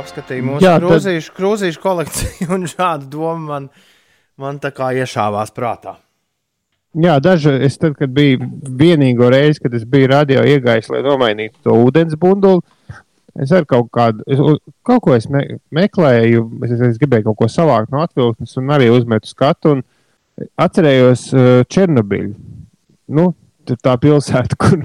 Apskatīju 0.00 0.46
mūsu 0.46 0.64
Jā, 0.64 0.72
Jā, 0.72 0.78
tad- 0.78 0.88
krūzīšu, 0.88 1.34
krūzīšu 1.36 1.82
kolekciju, 1.84 2.48
un 2.56 2.64
šāda 2.72 3.04
doma 3.04 3.44
man, 3.52 3.68
man 4.40 4.62
tā 4.64 4.72
kā 4.72 4.94
iešāvās 4.96 5.52
prātā. 5.52 5.98
Jā, 6.98 7.20
daži 7.22 7.52
es 7.62 7.76
tad, 7.78 7.94
kad 7.98 8.10
biju 8.10 8.42
vienīgo 8.80 9.28
reizi, 9.30 9.60
kad 9.62 9.74
es 9.78 9.84
biju 9.86 10.08
radio 10.10 10.42
iegājis, 10.42 10.88
lai 10.90 11.04
nomainītu 11.06 11.62
to 11.62 11.76
ūdens 11.84 12.16
bunduli. 12.18 12.64
Es 13.38 13.52
arī 13.54 13.68
kaut 13.70 13.92
kādu, 13.94 14.24
es, 14.26 14.40
kaut 14.82 15.04
ko 15.04 15.14
es 15.14 15.28
me, 15.30 15.44
meklēju, 15.70 16.48
es, 16.66 16.72
es 16.88 16.98
gribēju 16.98 17.28
kaut 17.28 17.38
ko 17.38 17.48
savākt 17.52 17.94
no 17.94 18.02
atvilktnes, 18.02 18.56
un 18.58 18.74
arī 18.74 18.90
uzmetu 18.90 19.30
skatu. 19.30 19.76
un 19.76 19.86
Atcerējos 20.58 21.24
uh, 21.36 21.48
Černobiļu. 21.70 22.34
Nu, 23.14 23.30
tur 23.68 23.78
tā 23.78 23.94
pilsēta, 24.00 24.58
kur, 24.62 24.82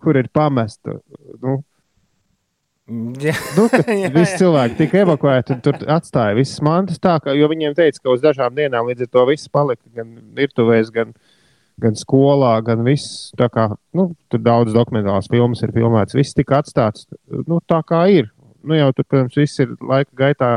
kur 0.00 0.18
ir 0.18 0.30
pamesta. 0.34 0.98
Nu, 1.38 1.60
Jā, 3.20 3.34
nu, 3.52 3.66
visi 4.16 4.38
cilvēki 4.40 4.78
tika 4.78 5.02
evakuēti, 5.02 5.52
un 5.52 5.58
tur 5.64 5.76
atstāja 5.92 6.32
visas 6.38 6.62
mantas 6.64 6.96
tā, 7.02 7.18
ka, 7.20 7.34
jo 7.36 7.44
viņiem 7.50 7.74
teica, 7.76 8.00
ka 8.00 8.14
uz 8.14 8.22
dažām 8.24 8.54
dienām 8.56 8.88
līdz 8.88 9.04
ar 9.04 9.10
to 9.12 9.24
viss 9.28 9.50
palika 9.52 9.84
gan 9.92 10.14
virtuvēs, 10.38 10.88
gan, 10.94 11.12
gan 11.82 11.98
skolā, 11.98 12.56
gan 12.66 12.82
viss. 12.86 13.30
Tā 13.38 13.48
kā, 13.52 13.68
nu, 13.96 14.10
tur 14.30 14.42
daudz 14.42 14.74
dokumentālās 14.76 15.30
filmas 15.30 15.62
ir 15.64 15.74
filmētas, 15.74 16.16
viss 16.18 16.36
tika 16.36 16.62
atstāts 16.62 17.06
nu, 17.28 17.60
tā 17.66 17.80
kā 17.86 18.04
ir. 18.12 18.30
Nu, 18.66 18.74
jau 18.76 18.90
tur, 18.92 19.06
protams, 19.06 19.38
viss 19.38 19.62
ir 19.62 19.76
laika 19.78 20.10
gaitā 20.18 20.50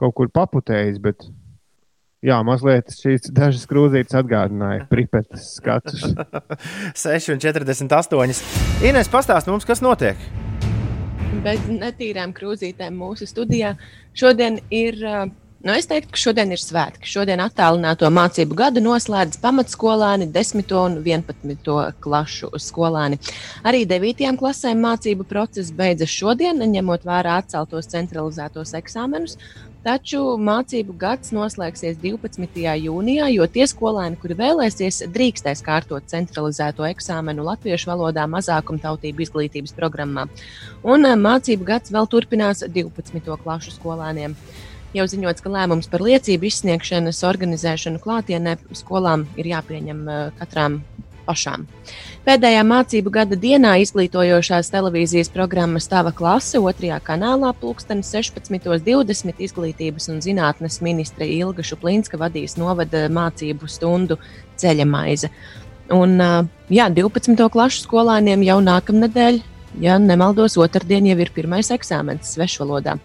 kaut 0.00 0.14
kur 0.16 0.30
paputējis, 0.32 0.98
bet 1.04 1.28
jā, 2.24 2.40
mazliet 2.44 2.92
šīs 2.96 3.30
dažas 3.36 3.68
krūzītes 3.68 4.16
atgādināja 4.18 4.88
pripetas 4.90 5.54
skatus. 5.60 6.04
6,48. 7.04 8.44
Ines, 8.88 9.12
pastāst 9.12 9.48
mums, 9.52 9.68
kas 9.68 9.84
notiek. 9.84 10.20
Bez 11.44 11.66
netīrām 11.68 12.32
krūzītēm 12.36 12.96
mūsu 12.96 13.28
studijā 13.28 13.76
šodien 14.16 14.62
ir. 14.72 15.02
ā, 15.04 15.26
Nu, 15.64 15.72
es 15.72 15.86
teiktu, 15.88 16.12
ka 16.12 16.20
šodien 16.20 16.50
ir 16.52 16.60
svētki. 16.60 17.08
Šodien 17.08 17.40
attālināto 17.40 18.10
mācību 18.12 18.58
gadu 18.58 18.82
noslēdz 18.84 19.38
pamatskolāni, 19.40 20.28
10. 20.34 20.74
un 20.76 20.98
11. 21.00 21.70
klašu 22.04 22.50
skolāni. 22.60 23.16
Arī 23.64 23.86
9. 23.88 24.36
klasēm 24.36 24.84
mācību 24.84 25.24
process 25.24 25.72
beidzas 25.72 26.12
šodien, 26.12 26.60
ņemot 26.60 27.08
vērā 27.08 27.38
atceltos 27.40 27.88
centralizētos 27.88 28.76
eksāmenus. 28.76 29.38
Taču 29.86 30.20
mācību 30.42 30.98
gads 31.00 31.32
noslēgsies 31.32 31.96
12. 32.04 32.60
jūnijā, 32.82 33.32
jo 33.32 33.48
tie 33.48 33.64
skolēni, 33.70 34.20
kuri 34.20 34.36
vēlēsies, 34.36 35.04
drīkstēs 35.14 35.64
kārtot 35.64 36.10
centralizēto 36.10 36.84
eksāmenu 36.90 37.46
latviešu 37.46 37.94
valodā 37.94 38.28
mazākumtautību 38.28 39.24
izglītības 39.24 39.76
programmā. 39.78 40.28
Un 40.84 41.06
eh, 41.06 41.16
mācību 41.16 41.72
gads 41.72 41.94
vēl 41.96 42.10
turpinās 42.12 42.66
12. 42.66 43.38
klašu 43.44 43.78
skolēniem. 43.80 44.36
Jau 44.94 45.06
ziņots, 45.10 45.42
ka 45.42 45.50
lēmums 45.50 45.90
par 45.90 46.04
liecību 46.06 46.46
izsniegšanas 46.46 47.24
organizēšanu 47.26 47.98
klātienē 48.02 48.56
skolām 48.76 49.26
ir 49.36 49.50
jāpieņem 49.50 50.06
eh, 50.08 50.22
katrām 50.38 50.82
pašām. 51.26 51.66
Pēdējā 52.26 52.62
mācību 52.66 53.12
gada 53.14 53.38
dienā 53.38 53.76
izglītojošās 53.82 54.70
televīzijas 54.72 55.30
programma 55.34 55.82
Stāva 55.82 56.12
klase 56.14 56.60
otrajā 56.62 57.00
kanālā 57.06 57.52
pulksten 57.60 58.02
16.20 58.06 59.42
izglītības 59.48 60.10
un 60.12 60.22
zinātnes 60.24 60.80
ministre 60.86 61.28
Ilga 61.36 61.66
Šuplinska 61.66 62.20
vadīs 62.22 62.56
novada 62.60 63.06
mācību 63.12 63.70
stundu 63.70 64.20
ceļa 64.60 64.86
maize. 64.88 65.32
Un, 65.94 66.16
ā, 66.18 66.30
jā, 66.72 66.88
12. 66.90 67.38
klašu 67.52 67.84
skolāniem 67.84 68.42
jau 68.46 68.58
nākamnedēļ, 68.64 69.42
ja 69.80 69.98
nemaldos, 69.98 70.56
otrdien 70.56 71.06
jau 71.10 71.18
ir 71.20 71.30
pirmais 71.34 71.70
eksāmenis 71.74 72.34
svešvalodā. 72.36 72.96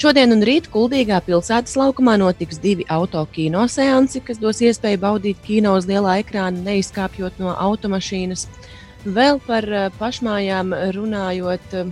Šodien 0.00 0.34
un 0.34 0.42
rīt 0.42 0.66
Kuldīgā 0.72 1.20
pilsētas 1.26 1.76
laukumā 1.78 2.16
notiks 2.18 2.58
divi 2.62 2.86
autokino 2.90 3.66
seansi, 3.70 4.22
kas 4.26 4.40
dos 4.42 4.62
iespēju 4.64 5.00
baudīt 5.04 5.42
kino 5.46 5.76
uz 5.78 5.86
lielā 5.90 6.18
ekrāna, 6.22 6.64
neizkāpjot 6.66 7.38
no 7.42 7.54
automašīnas. 7.54 8.48
Vēl 9.04 9.38
par 9.46 9.68
ā, 9.68 9.86
pašmājām 10.00 10.74
runājot. 10.96 11.78
ā, 11.78 11.86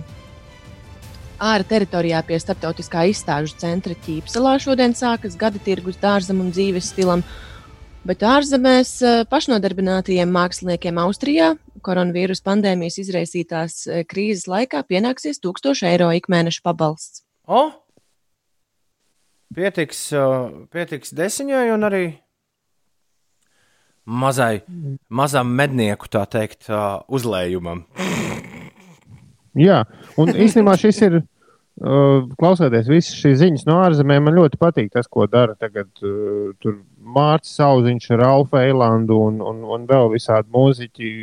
Ārā 1.43 1.65
teritorijā 1.67 2.21
pie 2.23 2.37
starptautiskā 2.39 3.07
izstāžu 3.11 3.57
centra 3.59 3.95
Ķīpselā 4.05 4.53
šodien 4.63 4.93
sākas 4.95 5.33
gada 5.35 5.59
tirgus 5.59 5.97
dārzam 5.99 6.39
un 6.39 6.53
dzīves 6.53 6.93
stilam. 6.93 7.23
Bet 8.03 8.19
ārzemēs 8.27 8.89
eh, 8.99 9.21
pašnodarbinātajiem 9.31 10.27
māksliniekiem 10.35 10.97
Austrijā 10.99 11.53
koronavīrus 11.87 12.43
pandēmijas 12.43 12.97
izraisītās 12.99 13.77
eh, 13.87 14.01
krīzes 14.03 14.49
laikā 14.51 14.81
pienāksies 14.89 15.39
1000 15.39 15.87
eiro 15.87 16.09
ikmēneša 16.11 16.65
pabalsts. 16.65 17.23
O! 17.47 17.69
Pietiks, 19.55 20.01
pietiks 20.73 21.13
desiņai 21.15 21.63
un 21.75 21.87
arī 21.87 22.03
mazai, 24.03 24.63
mazam 25.07 25.51
mednieku, 25.55 26.09
tā 26.11 26.25
teikt, 26.25 26.65
uzlējumam. 27.07 27.85
Jā, 29.61 29.83
un 30.17 30.33
īstenībā 30.33 30.73
šis 30.81 31.03
ir. 31.05 31.21
Klausoties 31.83 32.89
visas 32.89 33.15
šīs 33.17 33.39
ziņas 33.39 33.63
no 33.65 33.79
ārzemēm, 33.81 34.27
man 34.27 34.35
ļoti 34.37 34.59
patīk 34.61 34.91
tas, 34.93 35.07
ko 35.09 35.25
dara 35.29 35.55
tagad 35.57 35.89
tur 36.01 36.75
Mārcis 37.03 37.57
Zauziņš, 37.59 38.09
Ralfa 38.19 38.63
Eilandu 38.67 39.19
un, 39.27 39.41
un, 39.43 39.63
un 39.75 39.87
vēl 39.89 40.11
visādi 40.13 40.51
mūziķi, 40.53 41.13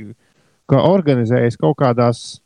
ka 0.70 0.82
organizējas 0.86 1.58
kaut 1.60 1.78
kādās 1.80 2.40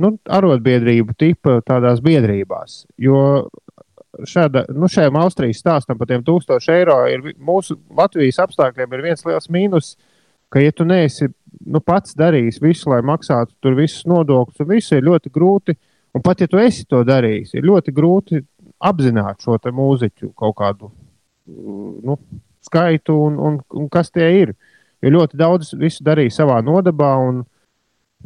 nu, 0.00 0.14
arotbiedrību 0.24 1.16
tipa 1.18 1.58
tādās 1.66 2.02
biedrībās. 2.04 2.84
Jo 3.00 3.48
šāda, 4.26 4.64
nu, 4.74 4.88
šajam 4.90 5.18
Austrijas 5.20 5.62
stāstam 5.62 5.98
par 5.98 6.10
tiem 6.10 6.24
tūkstošiem 6.26 6.78
eiro 6.80 7.00
ir 7.10 7.26
mūsu 7.36 7.78
Latvijas 7.98 8.40
apstākļiem 8.46 8.94
ir 8.94 9.04
viens 9.10 9.26
liels 9.26 9.50
mīnus, 9.52 9.92
ka, 10.52 10.62
ja 10.62 10.72
tu 10.72 10.86
neesi 10.88 11.28
nu, 11.66 11.82
pats 11.84 12.16
darījis 12.18 12.62
visu, 12.62 12.88
lai 12.92 13.02
maksātu 13.06 13.54
tur 13.62 13.76
visus 13.78 14.06
nodokļus, 14.08 14.62
un 14.64 14.70
visu 14.72 14.96
ir 14.96 15.06
ļoti 15.10 15.32
grūti. 15.34 15.76
Un 16.16 16.24
pat 16.24 16.40
ja 16.40 16.48
tu 16.48 16.58
esi 16.58 16.86
to 16.88 17.02
darījis, 17.04 17.52
ir 17.58 17.66
ļoti 17.68 17.92
grūti 17.94 18.40
apzināt 18.88 19.44
šo 19.44 19.58
mūziķu 19.60 20.32
kaut 20.38 20.56
kādu 20.56 20.88
nu, 21.48 22.16
skaitu 22.68 23.16
un, 23.26 23.38
un, 23.40 23.60
un 23.74 23.88
kas 23.92 24.12
tie 24.14 24.28
ir. 24.42 24.54
Jo 25.02 25.14
ļoti 25.14 25.38
daudz 25.38 25.72
visu 25.78 26.04
darīja 26.06 26.40
savā 26.40 26.58
nodabā, 26.64 27.12
un 27.22 27.44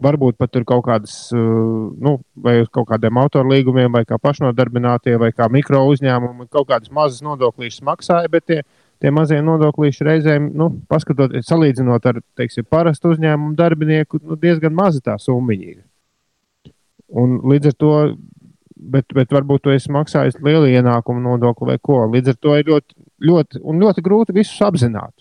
varbūt 0.03 0.38
pat 0.40 0.53
tur 0.53 0.64
kaut 0.68 0.86
kādas, 0.86 1.14
uh, 1.36 1.90
nu, 2.01 2.14
vai 2.45 2.62
uz 2.62 2.70
kaut 2.72 2.88
kādiem 2.88 3.18
autorlīgumiem, 3.20 3.93
vai 3.93 4.05
kā 4.09 4.16
pašnodarbinātie, 4.20 5.18
vai 5.20 5.32
kā 5.36 5.49
mikro 5.53 5.82
uzņēmumi, 5.90 6.49
kaut 6.53 6.70
kādas 6.70 6.93
mazas 6.95 7.20
nodokļus 7.24 7.82
maksāja, 7.84 8.30
bet 8.32 8.47
tie, 8.49 8.62
tie 9.03 9.12
mazie 9.12 9.43
nodokļi 9.45 9.93
reizēm, 10.09 10.49
nu, 10.57 10.70
paskatoties, 10.88 11.45
salīdzinot 11.49 12.09
ar, 12.09 12.22
teiksim, 12.40 12.66
parastu 12.72 13.12
uzņēmumu 13.12 13.57
darbinieku, 13.59 14.22
nu, 14.24 14.40
diezgan 14.40 14.72
maza 14.76 15.03
tā 15.05 15.18
summiņa 15.20 15.68
ir. 15.74 15.82
Un 17.12 17.43
līdz 17.53 17.74
ar 17.74 17.76
to, 17.76 17.95
bet, 18.95 19.12
bet 19.14 19.33
varbūt 19.35 19.66
tu 19.66 19.72
esi 19.74 19.93
maksājis 19.93 20.41
lielu 20.43 20.70
ienākumu 20.72 21.22
nodokli 21.22 21.72
vai 21.72 21.78
ko. 21.78 22.03
Līdz 22.12 22.35
ar 22.35 22.39
to 22.41 22.57
ir 22.59 22.68
ļoti, 22.68 22.97
ļoti, 23.28 23.62
ļoti 23.62 24.05
grūti 24.05 24.37
visus 24.37 24.61
apzināt. 24.66 25.14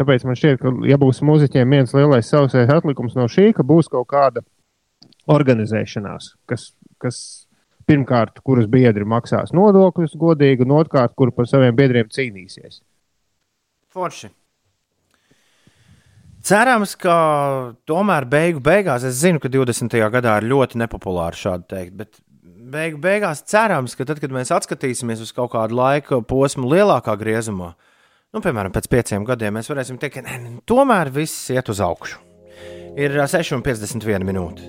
Tāpēc 0.00 0.24
man 0.24 0.38
šķiet, 0.38 0.60
ka, 0.62 0.72
ja 0.88 0.96
būs 1.00 1.20
mūziķiem 1.24 1.76
viens 1.76 1.92
lielais 1.96 2.28
sausais 2.28 2.70
atlikums 2.72 3.16
no 3.18 3.28
šī, 3.30 3.50
ka 3.56 3.64
būs 3.66 3.90
kaut 3.92 4.08
kāda 4.10 4.42
organizēšanās, 5.30 6.32
kas, 6.48 6.70
kas 7.02 7.18
pirmkārt, 7.86 8.40
kuras 8.46 8.68
biedri 8.70 9.04
maksās 9.08 9.52
nodokļus 9.54 10.16
godīgi, 10.18 10.64
un 10.66 10.78
otrkārt, 10.80 11.14
kur 11.18 11.34
par 11.36 11.48
saviem 11.50 11.76
biedriem 11.76 12.08
cīnīsies. 12.12 12.80
Forši. 13.92 14.32
Cerams, 16.42 16.96
ka 16.98 17.14
tomēr 17.86 18.26
beigu 18.26 18.58
beigās, 18.64 19.04
es 19.06 19.20
zinu, 19.20 19.38
ka 19.42 19.50
20. 19.52 19.94
gadā 20.10 20.34
ir 20.40 20.48
ļoti 20.50 20.80
nepopulāri 20.80 21.38
šādi 21.38 21.68
teikt, 21.70 21.94
bet 22.00 22.18
beigu 22.72 22.98
beigās 23.02 23.44
cerams, 23.46 23.94
ka 23.94 24.06
tad, 24.08 24.18
kad 24.22 24.34
mēs 24.34 24.50
atskatīsimies 24.54 25.22
uz 25.22 25.30
kaut 25.36 25.52
kādu 25.54 25.78
laika 25.78 26.18
posmu 26.26 26.66
lielākā 26.72 27.14
griezumā, 27.20 27.72
nu, 28.34 28.42
piemēram, 28.42 28.74
pēc 28.74 28.90
pieciem 28.90 29.26
gadiem, 29.28 29.54
mēs 29.58 29.70
varēsim 29.70 30.00
teikt, 30.02 30.18
ka 30.18 30.26
ne, 30.26 30.56
tomēr 30.66 31.12
viss 31.14 31.50
iet 31.54 31.70
uz 31.70 31.82
augšu. 31.84 32.18
Ir 32.98 33.14
ā, 33.22 33.28
6,51 33.30 34.26
minūte. 34.26 34.66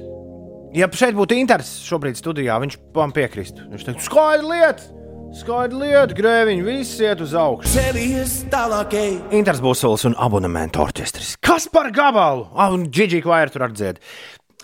Ja 0.78 0.88
šeit 0.94 1.18
būtu 1.18 1.38
interesants 1.38 1.88
šobrīd 1.90 2.18
studijā, 2.18 2.56
viņš 2.62 2.78
man 2.96 3.14
piekristu. 3.14 3.66
Viņš 3.74 3.90
teikt, 3.90 4.06
skaidra 4.06 4.46
lieta, 4.50 5.03
skaidra 5.34 5.80
lieta, 5.82 6.16
grēviņi, 6.18 6.64
viss 6.66 7.00
iet 7.02 7.22
uz 7.24 7.34
augšu. 7.38 7.70
Series 7.74 8.36
tālākai. 8.54 9.08
Inters 9.36 9.62
Būsols 9.64 10.06
un 10.10 10.16
abonementu 10.22 10.84
orķestris. 10.84 11.36
Kas 11.44 11.68
par 11.72 11.90
gabalu? 11.96 12.48
Ah, 12.54 12.74
un 12.74 12.86
Gigi 12.94 13.22
Kvaira 13.24 13.52
tur 13.54 13.66
atdzied. 13.68 14.02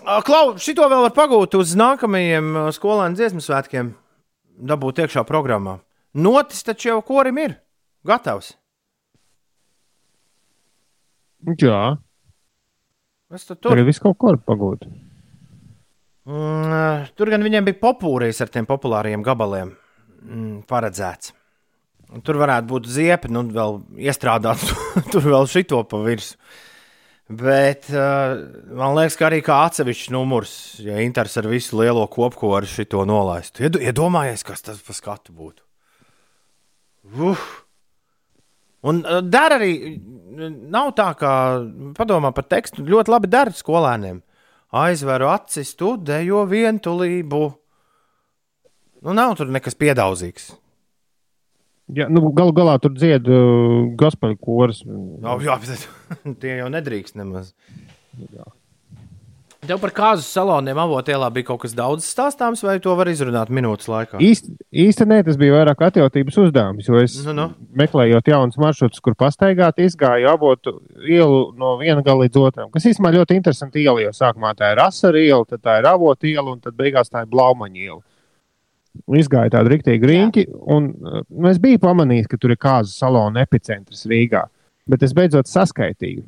Ah, 0.04 0.20
Klau, 0.24 0.54
šito 0.60 0.86
vēl 0.88 1.06
var 1.08 1.14
pagūt 1.16 1.58
uz 1.58 1.74
nākamajiem 1.78 2.52
ah, 2.56 2.70
skolēnu 2.74 3.18
dziesmu 3.18 3.42
svētkiem. 3.44 3.92
Dabūt 4.70 5.02
iekšā 5.04 5.24
programmā. 5.28 5.78
Notis 6.20 6.64
taču 6.66 6.90
jau 6.92 7.00
korim 7.06 7.38
ir 7.40 7.58
gatavs. 8.06 8.54
Jā, 11.56 11.96
Kas 13.30 13.46
tad 13.48 13.60
tur 13.62 13.70
tur? 13.72 13.78
ir 13.80 13.86
viss 13.88 14.02
kaut 14.02 14.18
ko 14.20 14.34
pagūt. 14.44 14.82
Mm, 16.28 16.72
ah, 16.76 17.06
tur 17.16 17.30
gan 17.32 17.42
viņiem 17.42 17.64
bija 17.64 17.80
popūrijas 17.80 18.42
ar 18.44 18.50
tiem 18.52 18.68
populāriem 18.68 19.24
gabaliem 19.24 19.72
mm, 20.22 20.56
paredzēts. 20.70 21.32
Un 22.10 22.24
Tur 22.26 22.40
varētu 22.40 22.66
būt 22.72 22.88
ziepa, 22.90 23.28
nu, 23.30 23.44
vēl 23.54 23.78
iestrādāt 24.02 24.64
tur 25.12 25.22
vēl 25.28 25.46
šito 25.50 25.84
pa 25.86 26.00
virsmu. 26.02 26.40
Bet 27.30 27.86
uh, 27.94 28.40
man 28.74 28.96
liekas, 28.96 29.14
ka 29.14 29.28
arī 29.28 29.38
kā 29.46 29.60
atsevišķs 29.68 30.08
numurs, 30.10 30.52
ja 30.82 30.96
Inters 30.98 31.36
ar 31.38 31.46
visu 31.46 31.78
lielo 31.78 32.02
kopko 32.10 32.50
ar 32.58 32.66
šito 32.66 33.04
nolaistu. 33.06 33.62
Iedu- 33.68 33.78
Iedomājies, 33.86 34.42
kas 34.42 34.64
tas 34.66 34.80
pa 34.82 34.96
skatu 34.96 35.30
būtu. 35.36 35.62
Uf! 37.30 37.44
Un 38.82 39.02
uh, 39.04 39.20
dara 39.22 39.60
arī, 39.60 40.00
nav 40.74 40.90
tā, 40.98 41.12
kā 41.20 41.32
padomā 41.94 42.32
par 42.34 42.48
tekstu, 42.50 42.82
ļoti 42.82 43.14
labi 43.14 43.30
dara 43.30 43.54
skolēniem. 43.54 44.18
Aizveru 44.80 45.30
acis, 45.30 45.70
tu 45.78 45.94
dejo 46.02 46.42
vientulību. 46.50 47.44
Nu, 49.00 49.14
nav 49.16 49.36
tur 49.38 49.48
nekas 49.52 49.76
piedauzīgs. 49.80 50.50
Jā, 51.90 52.06
nu, 52.12 52.22
Galu 52.36 52.52
galā 52.54 52.76
tur 52.78 52.92
dzied 52.94 53.26
uh, 53.26 53.90
gospel 53.98 54.36
koris. 54.38 54.84
Jā, 54.86 55.36
jā, 55.42 55.56
bet 55.62 55.86
tie 56.42 56.58
jau 56.60 56.68
nedrīkst 56.70 57.16
nemaz. 57.18 57.54
Tev 59.60 59.76
par 59.82 59.92
kāzu 59.92 60.22
saloniem 60.24 60.78
avotielā 60.80 61.26
bija 61.34 61.50
kaut 61.50 61.60
kas 61.66 61.74
daudz 61.76 62.06
stāstāms, 62.08 62.62
vai 62.64 62.78
to 62.80 62.94
var 62.96 63.10
izrunāt 63.12 63.50
minūtes 63.52 63.90
laikā? 63.92 64.20
Īsti, 64.24 64.54
īsti 64.86 65.06
nē, 65.10 65.18
tas 65.26 65.36
bija 65.40 65.58
vairāk 65.58 65.82
atjautības 65.90 66.38
uzdevums, 66.46 66.88
jo 66.88 66.96
es 67.02 67.18
Nu, 67.26 67.34
nu. 67.36 67.46
meklējot 67.76 68.30
jaunus 68.32 68.56
maršrutus, 68.60 69.02
kur 69.04 69.14
pastaigāt, 69.20 69.82
izgāju 69.84 70.30
avotu 70.32 70.78
ielu 71.04 71.42
no 71.60 71.74
viena 71.82 72.00
gala 72.06 72.24
līdz 72.24 72.40
otram. 72.40 72.70
Kas 72.72 72.88
īstenībā 72.88 73.12
ļoti 73.18 73.36
interesanti 73.36 73.84
iela, 73.84 74.00
jo 74.06 74.14
sākumā 74.16 74.54
tā 74.56 74.72
ir 74.72 74.80
asara 74.86 75.20
iela, 75.20 75.44
tad 75.44 75.60
tā 75.66 75.76
ir 75.82 75.90
avotu 75.92 76.30
iela, 76.32 76.54
un 76.54 76.62
tad 76.64 76.78
beigās 76.80 77.12
tā 77.12 77.26
ir 77.26 77.30
blaumaņa 77.34 77.84
iela. 77.84 78.00
Izgāja 79.16 79.54
tādu 79.54 79.72
rīktīvu 79.72 80.08
riņķi, 80.10 80.44
un 80.74 80.90
nu, 80.98 81.46
es 81.50 81.60
biju 81.62 81.78
pamanījis, 81.82 82.28
ka 82.30 82.38
tur 82.40 82.54
ir 82.54 82.60
kāzu 82.60 82.92
salona 82.92 83.44
epicentrs 83.46 84.02
Rīgā. 84.10 84.44
Bet 84.90 85.04
es 85.06 85.14
beidzot 85.14 85.46
saskaitīju. 85.50 86.24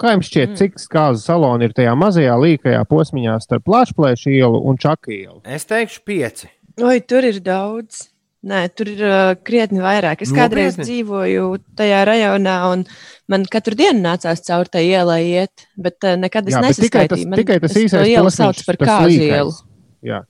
Kā 0.00 0.14
jums 0.14 0.28
šķiet, 0.30 0.50
mm. 0.52 0.58
cik 0.60 0.82
kāzu 0.92 1.22
saloni 1.22 1.66
ir 1.66 1.74
tajā 1.76 1.94
mazajā 1.98 2.34
līkajā 2.38 2.82
posmiņā 2.88 3.38
starp 3.42 3.68
Latvijas 3.72 4.26
ielu 4.30 4.60
un 4.68 4.78
Čaku 4.80 5.14
ielu? 5.16 5.40
Es 5.44 5.66
teikšu, 5.68 6.02
pieci. 6.06 6.50
Oi, 6.82 7.00
tur 7.08 7.26
ir 7.26 7.40
daudz. 7.44 8.06
Nē, 8.46 8.60
tur 8.78 8.90
ir 8.92 9.00
uh, 9.02 9.32
krietni 9.42 9.80
vairāk. 9.82 10.20
Es 10.22 10.30
kādreiz 10.30 10.76
Nopietni? 10.76 10.84
dzīvoju 10.86 11.46
tajā 11.78 12.02
rajonā, 12.06 12.56
un 12.70 12.84
man 13.32 13.46
katru 13.50 13.74
dienu 13.78 14.04
nācās 14.04 14.44
caur 14.46 14.70
tai 14.70 14.84
ielai 14.86 15.22
iet, 15.24 15.66
bet 15.74 16.04
uh, 16.06 16.14
nekad 16.20 16.46
es 16.46 16.54
bet 16.54 16.78
tikai 16.78 17.06
tas, 17.08 17.16
nesaskaitīju. 17.16 17.30
Man- 17.32 17.40
tikai 17.42 17.56
tas 17.64 17.78
īsais 17.80 18.12
ielu 18.12 18.28
posms, 18.28 18.38
sauc 18.38 18.60
par 18.68 18.78
tas 18.78 18.92
kāzu 18.92 19.10
līkais. 19.10 19.64
Jā. 20.04 20.22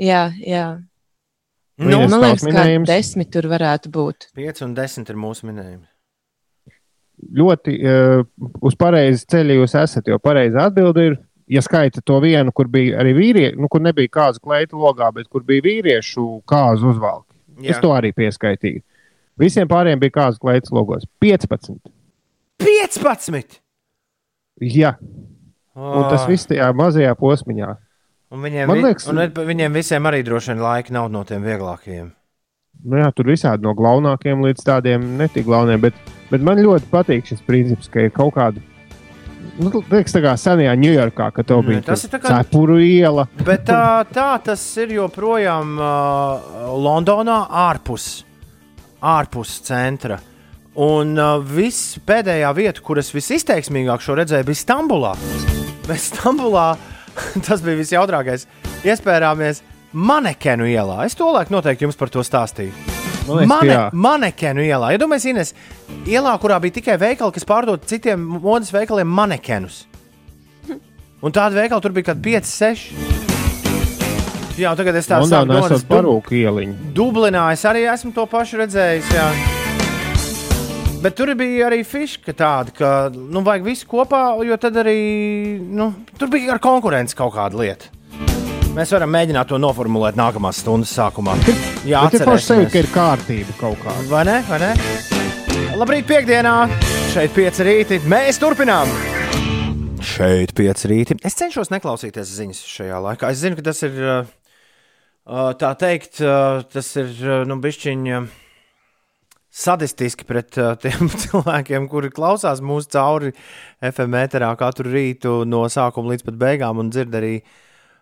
Jā, 0.00 0.22
jā. 0.42 0.66
Nu, 1.78 1.90
Ines 1.98 2.10
Man 2.10 2.20
liekas, 2.22 2.44
ka 2.44 2.50
minējums? 2.50 2.86
desmit 2.90 3.30
tur 3.34 3.48
varētu 3.50 3.90
būt. 3.90 4.28
pieci 4.34 4.64
un 4.66 4.74
desmit 4.74 5.10
ir 5.10 5.16
mūsu 5.18 5.46
minējumi. 5.48 5.86
ļoti 7.34 7.74
uh, 7.82 8.24
uz 8.62 8.74
pareizi 8.78 9.26
ceļa 9.30 9.56
jūs 9.60 9.74
esat. 9.80 10.08
Jo 10.10 10.18
pareizi 10.22 10.58
atbildi 10.60 11.06
ir, 11.08 11.16
ja 11.50 11.62
skaita 11.62 12.02
to 12.04 12.18
vienu, 12.22 12.52
kur 12.52 12.68
bija 12.68 12.98
arī 13.02 13.14
vīrieši, 13.16 13.56
nu, 13.58 13.68
kur 13.70 13.82
nebija 13.82 14.10
kāzu 14.12 14.42
kleita 14.42 14.76
logā, 14.76 15.10
bet 15.14 15.28
kur 15.30 15.42
bija 15.46 15.62
vīriešu 15.64 16.42
kāzu 16.50 16.92
uzvalki. 16.94 17.30
Jā. 17.62 17.74
Es 17.74 17.82
to 17.82 17.92
arī 17.94 18.10
pieskaitīju. 18.14 18.82
Visiem 19.38 19.68
pārējiem 19.70 20.00
bija 20.02 20.14
kāzu 20.14 20.42
kleitas 20.42 20.70
logos. 20.74 21.06
15. 21.22 21.78
15! 22.62 23.60
Jā, 24.62 24.94
un 25.74 26.04
tas 26.10 26.26
viss 26.30 26.46
tajā 26.46 26.68
mazajā 26.76 27.14
posmiņā. 27.18 27.72
Un 28.34 28.42
viņiem, 28.42 28.66
Man 28.66 28.76
vi- 28.80 28.82
liekas- 28.88 29.06
un 29.08 29.16
vi- 29.22 29.46
viņiem 29.54 29.72
visiem 29.78 30.02
arī 30.10 30.24
droši 30.26 30.52
vien 30.54 30.62
laika 30.64 30.90
nav 30.90 31.10
no 31.10 31.22
tiem 31.24 31.42
vieglākajiem. 31.46 32.10
Nu, 32.84 32.96
jā, 32.98 33.12
tur 33.14 33.24
visādi 33.30 33.62
no 33.62 33.72
galvenākiem 33.78 34.42
līdz 34.42 34.64
tādiem 34.66 35.04
netik 35.16 35.46
galveniem. 35.46 35.80
Bet, 35.80 35.94
bet 36.30 36.42
man 36.42 36.58
ļoti 36.58 36.90
patīk 36.90 37.24
šis 37.30 37.40
princips, 37.46 37.88
ka 37.88 38.00
ir 38.00 38.10
kaut 38.10 38.34
kāda. 38.34 38.60
Nu, 39.56 39.70
liekas, 39.70 40.10
tā 40.12 40.20
kā 40.24 40.32
senajā 40.34 40.74
Ņujorkā, 40.74 41.28
kad 41.32 41.46
tev 41.46 41.62
Nē, 41.62 41.66
bija 41.68 41.84
tas 41.84 42.02
tā 42.10 42.18
kā- 42.18 42.42
cepuru 42.42 42.80
iela. 42.82 43.28
Bet 43.44 43.64
tā, 43.66 44.04
tā 44.12 44.42
tas 44.42 44.76
ir 44.82 44.88
joprojām 44.88 45.78
uh, 45.78 46.74
Londonā, 46.74 47.48
ārpus, 47.48 48.24
ārpus 49.00 49.60
centra. 49.62 50.18
Un 50.74 51.16
uh, 51.16 51.38
viss 51.38 51.98
pēdējā 52.04 52.50
vieta, 52.56 52.80
kur 52.82 52.98
es 52.98 53.12
visizteiksmīgāk 53.14 54.02
šo 54.02 54.16
redzēju, 54.18 54.44
bija 54.44 54.58
Stambulā. 54.64 55.14
Mēs 55.86 56.10
Stambulā 56.10 56.76
tas 57.46 57.62
bija 57.64 57.78
visjautrākais. 57.80 58.48
Iespējams, 58.84 59.62
manekenu 59.94 60.66
ielā. 60.68 61.04
Es 61.06 61.14
to 61.18 61.30
laiku 61.32 61.54
noteikti 61.54 61.86
jums 61.86 61.98
par 61.98 62.10
to 62.12 62.24
stāstīju. 62.26 62.74
Man 63.24 63.40
liekas, 63.40 63.48
ka 63.48 63.48
Mane, 63.48 63.76
manekenu 64.04 64.64
ielā. 64.66 64.92
Iedomājieties, 64.96 65.30
Ines, 65.32 65.54
ielā, 66.10 66.34
kurā 66.42 66.58
bija 66.60 66.76
tikai 66.80 66.98
veikali, 67.00 67.32
kas 67.32 67.48
pārdod 67.48 67.86
citiem 67.88 68.20
modes 68.44 68.72
veikaliem 68.74 69.08
manekenus. 69.08 69.84
Un 71.24 71.32
tāda 71.32 71.56
veikala 71.56 71.80
tur 71.80 71.94
bija 71.96 72.10
kaut 72.10 72.20
kāda 72.20 72.42
5, 72.44 72.50
6. 72.52 73.14
Jā, 74.60 74.74
tagad 74.78 75.00
es 75.00 75.08
tādu 75.10 75.26
saprotu, 75.30 75.64
esat 75.72 75.88
parūku 75.88 76.36
ieliņu. 76.42 76.92
Dublinā 76.94 77.48
es 77.56 77.64
arī 77.66 77.88
esmu 77.90 78.12
to 78.14 78.28
pašu 78.30 78.60
redzējis. 78.60 79.12
Jā. 79.16 79.28
Bet 81.04 81.18
tur 81.18 81.28
bija 81.36 81.66
arī 81.66 81.82
fiška 81.84 82.32
tāda, 82.32 82.72
ka 82.72 82.90
nu, 83.12 83.42
vajag 83.44 83.66
visu 83.66 83.84
kopā, 83.90 84.22
jo 84.48 84.56
tad 84.56 84.78
arī 84.80 84.94
nu, 85.60 85.90
tur 86.16 86.30
bija 86.32 86.54
ar 86.54 86.60
konkurenci 86.64 87.18
kaut 87.18 87.34
kāda 87.34 87.58
lieta. 87.60 87.90
Mēs 88.72 88.94
varam 88.94 89.12
mēģināt 89.12 89.50
to 89.50 89.58
noformulēt 89.60 90.16
nākamās 90.16 90.62
stundas 90.62 90.94
sākumā. 90.96 91.34
Jā, 91.90 92.06
Bet 92.08 92.24
ir 92.24 92.40
sevi, 92.40 92.70
ka 92.72 92.80
ir 92.80 92.88
kārtība 92.94 93.52
kaut 93.58 93.82
kāda. 93.82 94.04
Vai 94.08 94.22
ne? 94.30 94.38
Vai 94.48 94.60
ne? 94.62 94.70
Labrīt, 95.76 96.06
piekdienā! 96.08 96.54
Šeit 97.12 97.36
pieci 97.36 97.66
rīti. 97.68 97.98
Mēs 98.08 98.40
turpinām! 98.40 98.88
Šeit 100.00 100.54
pieci 100.56 100.88
rīti. 100.88 101.18
Es 101.20 101.36
cenšos 101.36 101.68
neklausīties 101.74 102.32
ziņas 102.38 102.62
šajā 102.78 103.02
laikā. 103.10 103.28
Es 103.28 103.44
zinu, 103.44 103.60
ka 103.60 103.66
tas 103.68 103.84
ir 103.84 104.00
uh, 104.00 104.32
uh, 105.28 105.52
tā 105.60 105.74
teikt, 105.84 106.24
uh, 106.24 106.64
tas 106.72 106.90
ir 106.96 107.12
nu, 107.44 107.60
bišķiņi. 107.60 108.22
Sadistiski 109.54 110.26
pret 110.26 110.56
uh, 110.58 110.72
tiem 110.82 111.10
cilvēkiem, 111.24 111.86
kuri 111.92 112.10
klausās 112.14 112.62
mūsu 112.64 112.90
cauri 112.96 113.30
FM 113.78 114.18
ēterā 114.24 114.48
katru 114.58 114.90
rītu 114.90 115.42
no 115.46 115.62
sākuma 115.70 116.14
līdz 116.14 116.26
pat 116.26 116.40
beigām 116.40 116.82
un 116.82 116.90
dzird 116.90 117.14
arī, 117.20 117.36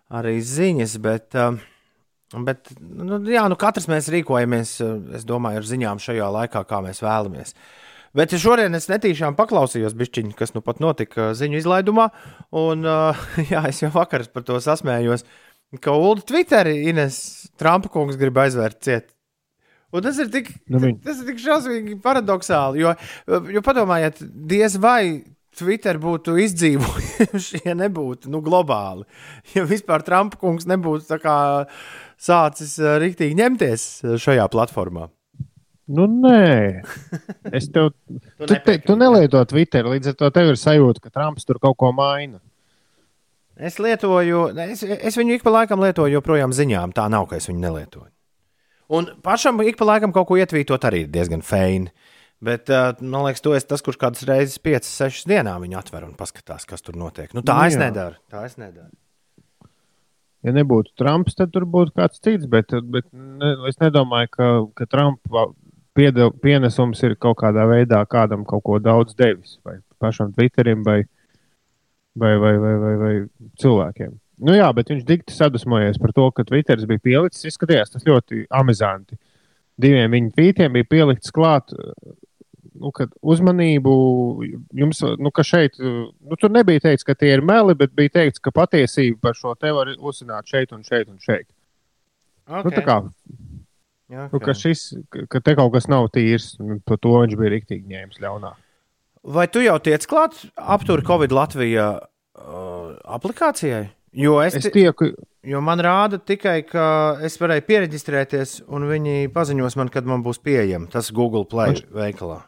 arī 0.09 0.39
ziņas. 0.41 0.97
Bet, 1.03 1.29
uh, 1.37 1.61
Bet, 2.41 2.71
nu, 2.81 3.19
jā, 3.29 3.43
nu 3.51 3.57
katrs 3.61 3.85
mēs 3.91 4.09
rīkojamies, 4.09 4.77
es 5.19 5.25
domāju, 5.29 5.59
ar 5.61 5.67
ziņām 5.69 5.99
šajā 6.01 6.29
laikā, 6.33 6.63
kā 6.65 6.79
mēs 6.81 7.03
vēlamies. 7.05 7.53
Bet 8.17 8.33
šodien 8.37 8.77
es 8.77 8.89
netīšām 8.89 9.37
paklausījos, 9.37 9.93
bišķiņ, 9.97 10.33
kas 10.37 10.53
nu 10.57 10.61
pat 10.65 10.81
notika 10.81 11.31
ziņu 11.37 11.59
izlaidumā. 11.61 12.07
Un, 12.57 12.85
uh, 12.85 13.25
jā, 13.53 13.65
es 13.69 13.83
jau 13.83 13.91
vakar 13.93 14.25
par 14.33 14.45
to 14.49 14.57
sasmējos, 14.61 15.25
ka 15.81 15.93
Ulu 15.97 16.25
Twitterī 16.25 16.79
Ines 16.89 17.19
Trumpa 17.61 17.93
kungs 17.93 18.17
grib 18.17 18.37
aizvērt 18.41 18.81
ciet. 18.85 19.12
Un 19.93 20.01
tas 20.01 20.17
ir 20.21 20.31
tik, 20.33 20.49
Nu, 20.73 20.81
tas 21.03 21.21
ir 21.21 21.29
tik 21.29 21.41
šausmīgi 21.43 21.99
paradoxāli. 22.01 22.81
Jo, 22.81 22.95
jo 23.53 23.61
padomājiet, 23.65 24.23
diez 24.49 24.79
vai 24.81 25.21
Twitter 25.57 25.99
būtu 26.01 26.35
izdzīvojuši, 26.41 27.61
ja 27.67 27.75
nebūtu 27.77 28.31
nu, 28.33 28.41
globāli. 28.45 29.05
Ja 29.53 29.65
vispār 29.69 30.05
Trumpa 30.05 30.39
kungs 30.41 30.65
nebūtu 30.69 31.19
kā 31.21 31.35
sācis 32.17 32.79
ā, 32.81 32.97
riktīgi 33.03 33.37
ņemties 33.37 33.83
ā, 34.01 34.15
šajā 34.21 34.47
platformā. 34.53 35.09
Nu, 35.93 36.07
nē, 36.07 36.81
es 37.57 37.67
tev. 37.69 37.91
tu, 38.07 38.47
te, 38.47 38.55
nepiekrīti, 38.55 38.87
tu 38.87 38.97
nelieto 38.97 39.43
Twitter, 39.49 39.89
līdz 39.93 40.13
ar 40.13 40.17
to 40.21 40.31
tev 40.33 40.53
ir 40.53 40.59
sajūta, 40.59 41.03
ka 41.03 41.13
Trumps 41.13 41.45
tur 41.45 41.59
kaut 41.61 41.77
ko 41.77 41.91
maina. 41.95 42.39
Es 43.53 43.77
lietoju, 43.77 44.47
es, 44.63 44.81
es 44.81 45.17
viņu 45.19 45.37
ik 45.37 45.43
pa 45.45 45.51
laikam 45.53 45.83
lietoju 45.83 46.15
joprojām 46.15 46.55
ziņām. 46.55 46.95
Tā 46.97 47.05
nav, 47.13 47.27
ka 47.29 47.37
es 47.37 47.45
viņu 47.51 47.61
nelietoju. 47.61 48.09
Un 48.89 49.07
pašam 49.23 49.61
ik 49.63 49.77
pa 49.79 49.87
laikam 49.87 50.13
kaut 50.15 50.27
ko 50.29 50.39
ietvītot 50.39 50.89
arī 50.89 51.05
diezgan 51.11 51.45
feini. 51.45 51.93
Bet, 52.43 52.67
uh, 52.67 52.91
man 52.99 53.23
liekas, 53.23 53.39
tu 53.43 53.53
esi 53.55 53.69
tas, 53.69 53.81
kurš 53.83 53.97
kādas 54.01 54.25
reizes, 54.27 54.57
5, 54.59 54.89
6 54.89 55.29
dienā 55.31 55.53
viņu 55.63 55.77
atver 55.79 56.03
un 56.03 56.17
paskatās, 56.19 56.65
kas 56.67 56.83
tur 56.83 56.97
notiek. 56.99 57.31
Nu, 57.31 57.39
tā 57.45 57.55
Nu, 57.61 57.69
es 57.71 57.79
nedaru. 57.79 58.19
Tā 58.31 58.43
es 58.49 58.57
nedaru. 58.59 58.91
Ja 60.43 60.51
nebūtu 60.51 60.91
Trumps, 60.99 61.37
tad 61.39 61.53
tur 61.55 61.63
būtu 61.63 61.95
kāds 61.95 62.19
cits. 62.19 62.49
Bet, 62.51 62.75
bet 62.91 63.07
ne, 63.15 63.53
es 63.69 63.79
nedomāju, 63.79 64.31
ka, 64.33 64.49
ka 64.75 64.87
Trumpa 64.91 65.45
piedel, 65.95 66.33
pienesums 66.43 66.99
ir 67.07 67.15
kaut 67.15 67.37
kādā 67.39 67.63
veidā 67.69 68.01
kādam 68.09 68.43
kaut 68.47 68.65
ko 68.67 68.79
daudz 68.83 69.15
devis. 69.15 69.55
Vai 69.63 69.77
pašam 70.03 70.33
Twitterim, 70.35 70.83
vai, 70.83 71.03
vai, 72.19 72.35
vai, 72.41 72.57
vai, 72.59 72.73
vai, 72.81 72.93
vai 73.05 73.13
cilvēkiem. 73.61 74.17
Nu 74.43 74.55
jā, 74.57 74.67
bet 74.75 74.91
viņš 74.91 75.05
dikti 75.07 75.35
sadusmojies 75.35 75.99
par 76.01 76.11
to, 76.15 76.25
ka 76.35 76.45
Twitteris 76.47 76.87
bija 76.89 77.01
pielicis. 77.03 77.47
Izskatījās 77.53 77.93
tas 77.93 78.03
ļoti 78.07 78.43
amizanti. 78.51 79.15
Diviem 79.79 80.11
viņa 80.13 80.33
tvītiem 80.35 80.75
bija 80.75 80.89
pielikts 80.89 81.33
klāt. 81.33 81.71
Nu, 82.73 82.89
kad 82.91 83.13
uzmanību 83.21 83.93
jums, 84.75 84.99
nu, 85.21 85.31
ka 85.31 85.45
šeit, 85.45 85.77
nu, 85.79 86.37
tur 86.41 86.51
nebija 86.51 86.81
teikts, 86.87 87.05
ka 87.07 87.15
tie 87.15 87.29
ir 87.35 87.43
meli, 87.45 87.75
bet 87.77 87.93
bija 87.95 88.11
teikts, 88.17 88.41
ka 88.43 88.51
patiesība 88.51 89.29
par 89.29 89.37
šo 89.37 89.53
te 89.55 89.71
var 89.71 89.93
uzzināt 89.93 90.49
šeit 90.49 90.73
un 90.75 90.81
šeit 90.83 91.07
un 91.07 91.21
šeit. 91.21 91.45
Okay. 92.49 92.65
Nu, 92.65 92.73
tā 92.73 92.83
kā, 92.83 92.97
Jā, 94.13 94.27
nu, 94.33 94.39
ka, 94.43 94.53
šis, 94.57 94.91
ka- 95.31 95.41
te 95.41 95.55
kaut 95.57 95.71
kas 95.73 95.87
nav 95.89 96.09
tīrs, 96.13 96.53
un 96.61 96.81
par 96.85 96.99
to 97.01 97.13
viņš 97.15 97.37
bija 97.39 97.53
rīktīgi 97.55 97.93
ņēmis 97.93 98.19
ļaunā. 98.21 98.51
Vai 99.23 99.45
tu 99.47 99.63
jau 99.63 99.77
tiec 99.79 100.03
klāt 100.09 100.35
apturi 100.59 101.05
Covid 101.07 101.31
Latvijā 101.33 101.87
uh, 102.03 102.89
aplikācijai? 103.15 103.85
Jo, 104.13 104.39
es 104.45 104.55
Es 104.55 104.63
ti- 104.67 104.71
tieku, 104.83 105.07
jo 105.43 105.59
man 105.61 105.79
rāda 105.81 106.19
tikai, 106.21 106.61
ka 106.69 107.17
es 107.25 107.37
varēju 107.41 107.65
pieregistrēties, 107.65 108.61
un 108.69 108.83
viņi 108.89 109.27
paziņos 109.33 109.75
man, 109.79 109.89
kad 109.89 110.05
man 110.05 110.21
būs 110.23 110.37
pieejama 110.43 110.89
tas 110.93 111.09
Google 111.11 111.45
Play 111.49 111.73
Viņš- 111.73 111.87
veikalā. 111.91 112.41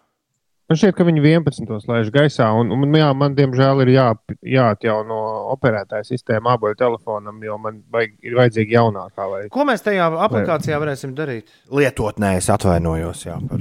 man 0.70 0.78
šķiet, 0.78 0.96
ka 0.96 1.04
viņi 1.04 1.22
11. 1.22 1.88
laiž 1.90 2.12
gaisā, 2.14 2.52
un, 2.60 2.72
un 2.72 2.94
jā, 2.94 3.10
man 3.18 3.34
diemžēl 3.36 3.82
ir 3.82 3.88
jā, 3.96 4.06
jāatjauno 4.46 5.18
operētāja 5.58 6.06
sistēma 6.06 6.54
aboļu 6.58 6.78
telefonam, 6.78 7.42
jo 7.44 7.58
man 7.58 7.82
vajag, 7.92 8.14
ir 8.22 8.34
vajadzīga 8.38 8.78
jaunākā. 8.80 9.28
Vai... 9.30 9.42
Ko 9.50 9.66
mēs 9.66 9.82
tajā 9.86 10.06
aplikācijā 10.30 10.78
varēsim 10.82 11.14
darīt? 11.18 11.50
Lietotnē 11.72 12.36
es 12.38 12.50
atvainojos 12.50 13.26
jā, 13.26 13.40
par. 13.50 13.60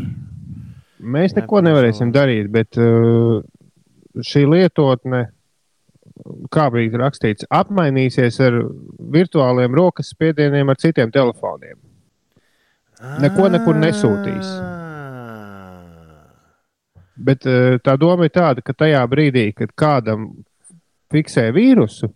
Mēs 1.05 1.35
neko 1.37 1.61
nevarēsim 1.61 2.13
darīt, 2.13 2.49
bet 2.53 2.77
uh, 2.81 3.43
šī 4.25 4.45
lietotne, 4.49 5.27
kā 6.55 6.69
bija 6.73 7.01
rakstīts, 7.01 7.47
apmainīsies 7.53 8.41
ar 8.45 8.61
virtuāliem 9.15 9.75
rokas 9.77 10.13
spiedieniem 10.15 10.73
ar 10.73 10.81
citiem 10.81 11.13
telefoniem. 11.13 11.77
Neko 13.21 13.51
nekur 13.53 13.77
nesūtīs. 13.77 14.51
Bet 17.15 17.47
uh, 17.47 17.77
tā 17.85 17.95
doma 18.01 18.27
ir 18.27 18.35
tāda, 18.35 18.63
ka 18.65 18.75
tajā 18.75 19.03
brīdī, 19.11 19.51
kad 19.55 19.71
kādam 19.79 20.31
fiksē 21.15 21.51
vīrusu, 21.55 22.09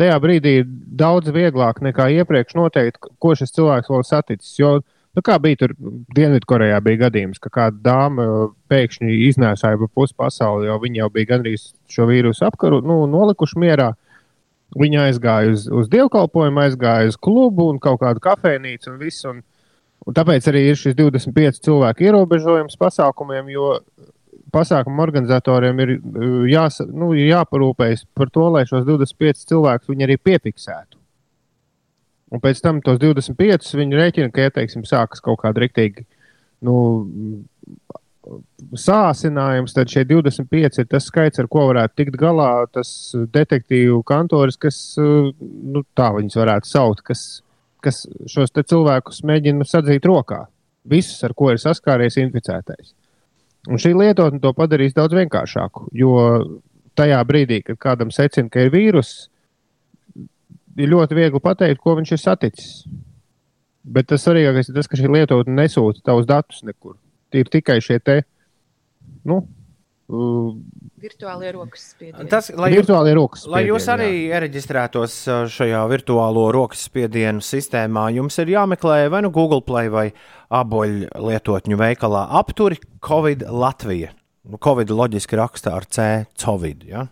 tajā 0.00 0.16
brīdī 0.20 0.56
ir 0.60 0.66
daudz 1.00 1.32
vieglāk 1.32 1.80
nekā 1.84 2.10
iepriekš 2.18 2.58
noteikt, 2.58 3.08
ko 3.22 3.36
šis 3.38 3.54
cilvēks 3.56 3.92
vēl 3.92 4.04
saticis. 4.04 4.52
Jo, 4.58 4.74
nu, 5.16 5.22
kā 5.24 5.36
bija 5.42 5.60
tur 5.62 5.74
Dienvidkorejā, 6.16 6.78
bija 6.84 7.04
gadījums, 7.06 7.40
ka 7.42 7.52
kāda 7.52 7.80
dāma 7.84 8.26
uh, 8.26 8.54
pēkšņi 8.72 9.18
iznēsāja 9.28 9.80
pa 9.80 9.88
pusi 9.92 10.16
pasauli, 10.18 10.68
jo 10.70 10.78
viņi 10.82 11.02
jau 11.02 11.10
bija 11.12 11.34
gandrīz 11.34 11.68
šo 11.92 12.08
vīrusu 12.08 12.46
apkaru, 12.48 12.80
nu, 12.86 13.02
nolikuši 13.10 13.60
mierā. 13.62 13.92
Viņa 14.78 15.08
aizgāja 15.10 15.52
uz, 15.52 15.66
uz 15.68 15.90
dievkalpojumu, 15.92 16.62
aizgāja 16.62 17.10
uz 17.10 17.18
klubu 17.20 17.68
un 17.68 17.80
kaut 17.82 18.00
kādu 18.00 18.22
kafejnīcu 18.24 18.88
un 18.94 18.96
visu. 19.02 19.34
Un, 19.34 19.42
un 20.08 20.16
tāpēc 20.16 20.48
arī 20.48 20.64
ir 20.70 20.80
šis 20.80 20.96
25 20.96 21.60
cilvēku 21.66 22.08
ierobežojums 22.08 22.80
pasākumiem, 22.80 23.52
jo 23.52 23.74
pasākumu 24.52 25.04
organizatoriem 25.04 25.84
ir, 25.84 25.94
uh, 25.98 26.40
jās, 26.48 26.80
nu, 26.88 27.12
ir 27.12 27.34
jāparūpējas 27.34 28.08
par 28.16 28.32
to, 28.32 28.48
lai 28.56 28.64
šos 28.68 28.88
25 28.88 29.44
cilvēkus 29.52 29.92
viņi 29.92 30.08
arī 30.08 30.18
piefiksētu. 30.24 31.01
Un 32.32 32.40
pēc 32.40 32.62
tam 32.64 32.80
tos 32.84 32.96
25 33.02 33.74
viņi 33.76 33.98
rēķina, 33.98 34.32
ka, 34.32 34.46
ja 34.46 34.52
teiksim, 34.54 34.86
sākas 34.88 35.20
kaut 35.24 35.42
kāda 35.42 35.66
rīktīga 35.66 36.06
nu, 36.64 36.76
sācinājums, 38.78 39.74
tad 39.74 39.90
šie 39.90 40.04
25 40.08 40.80
ir 40.80 40.88
tas 40.90 41.08
skaits, 41.10 41.40
ar 41.42 41.48
ko 41.50 41.66
varētu 41.72 41.98
tikt 41.98 42.18
galā 42.20 42.64
tas 42.72 43.12
detektīvu 43.34 44.00
kantoris, 44.06 44.58
kas, 44.60 44.78
nu, 44.98 45.82
tā 45.98 46.12
viņus 46.16 46.38
varētu 46.38 46.70
saukt, 46.70 47.02
kas, 47.08 47.24
kas 47.82 48.04
šos 48.30 48.54
cilvēkus 48.60 49.24
mēģina 49.28 49.66
sadzīt 49.68 50.06
rokā. 50.08 50.44
Visus, 50.88 51.20
ar 51.22 51.34
ko 51.38 51.52
ir 51.52 51.60
saskāries 51.62 52.18
inficētais. 52.18 52.94
Un 53.70 53.78
šī 53.78 53.92
lietotne 53.94 54.40
to 54.42 54.50
padarīs 54.56 54.94
daudz 54.96 55.14
vienkāršāku, 55.14 55.86
jo 55.94 56.14
tajā 56.98 57.20
brīdī, 57.26 57.60
kad 57.66 57.78
kādam 57.78 58.10
secina, 58.14 58.50
ka 58.50 58.64
ir 58.64 58.72
vīruss, 58.74 59.28
ir 60.78 60.92
ļoti 60.92 61.18
viegli 61.18 61.42
pateikt, 61.42 61.80
ko 61.82 61.96
viņš 61.98 62.14
ir 62.14 62.22
saticis. 62.22 62.68
Bet 63.82 64.08
tas 64.12 64.22
svarīgākais 64.22 64.70
ir 64.70 64.76
tas, 64.78 64.88
ka 64.88 64.98
šī 64.98 65.10
lietotne 65.10 65.56
nesūta 65.58 66.04
tavus 66.06 66.28
datus 66.28 66.62
nekur. 66.66 66.94
Tie 67.32 67.42
ir 67.42 67.50
tikai 67.50 67.80
šie 67.82 67.98
te, 68.04 68.20
nu, 69.26 69.40
uh, 70.12 70.52
Virtuālie 71.02 71.50
rokas 71.56 71.88
spiedieni. 71.96 72.28
Tas, 72.30 72.52
lai, 72.54 72.68
jūs, 72.70 72.84
virtuālie 72.84 73.14
rokas. 73.18 73.42
lai 73.50 73.64
jūs 73.66 73.82
spiedieni, 73.82 74.04
arī 74.04 74.20
jā. 74.20 74.36
iereģistrētos 74.36 75.16
uh, 75.26 75.40
šajā 75.50 75.80
virtuālo 75.90 76.44
rokas 76.54 76.84
spiedienu 76.86 77.42
sistēmā, 77.42 78.06
jums 78.14 78.38
ir 78.38 78.52
jāmeklē 78.54 79.08
vai 79.10 79.24
nu 79.26 79.32
Google 79.34 79.64
Play 79.66 79.90
vai 79.90 80.04
aboļu 80.54 81.10
lietotņu 81.26 81.80
veikalā 81.80 82.28
apturi 82.38 82.78
Covid 83.02 83.48
Latvija. 83.50 84.12
Nu, 84.46 84.60
Covid 84.62 84.94
loģiski 84.94 85.38
rakstā 85.38 85.74
ar 85.78 85.88
C, 85.90 86.06
Covid. 86.38 86.86
Ja? 86.86 87.08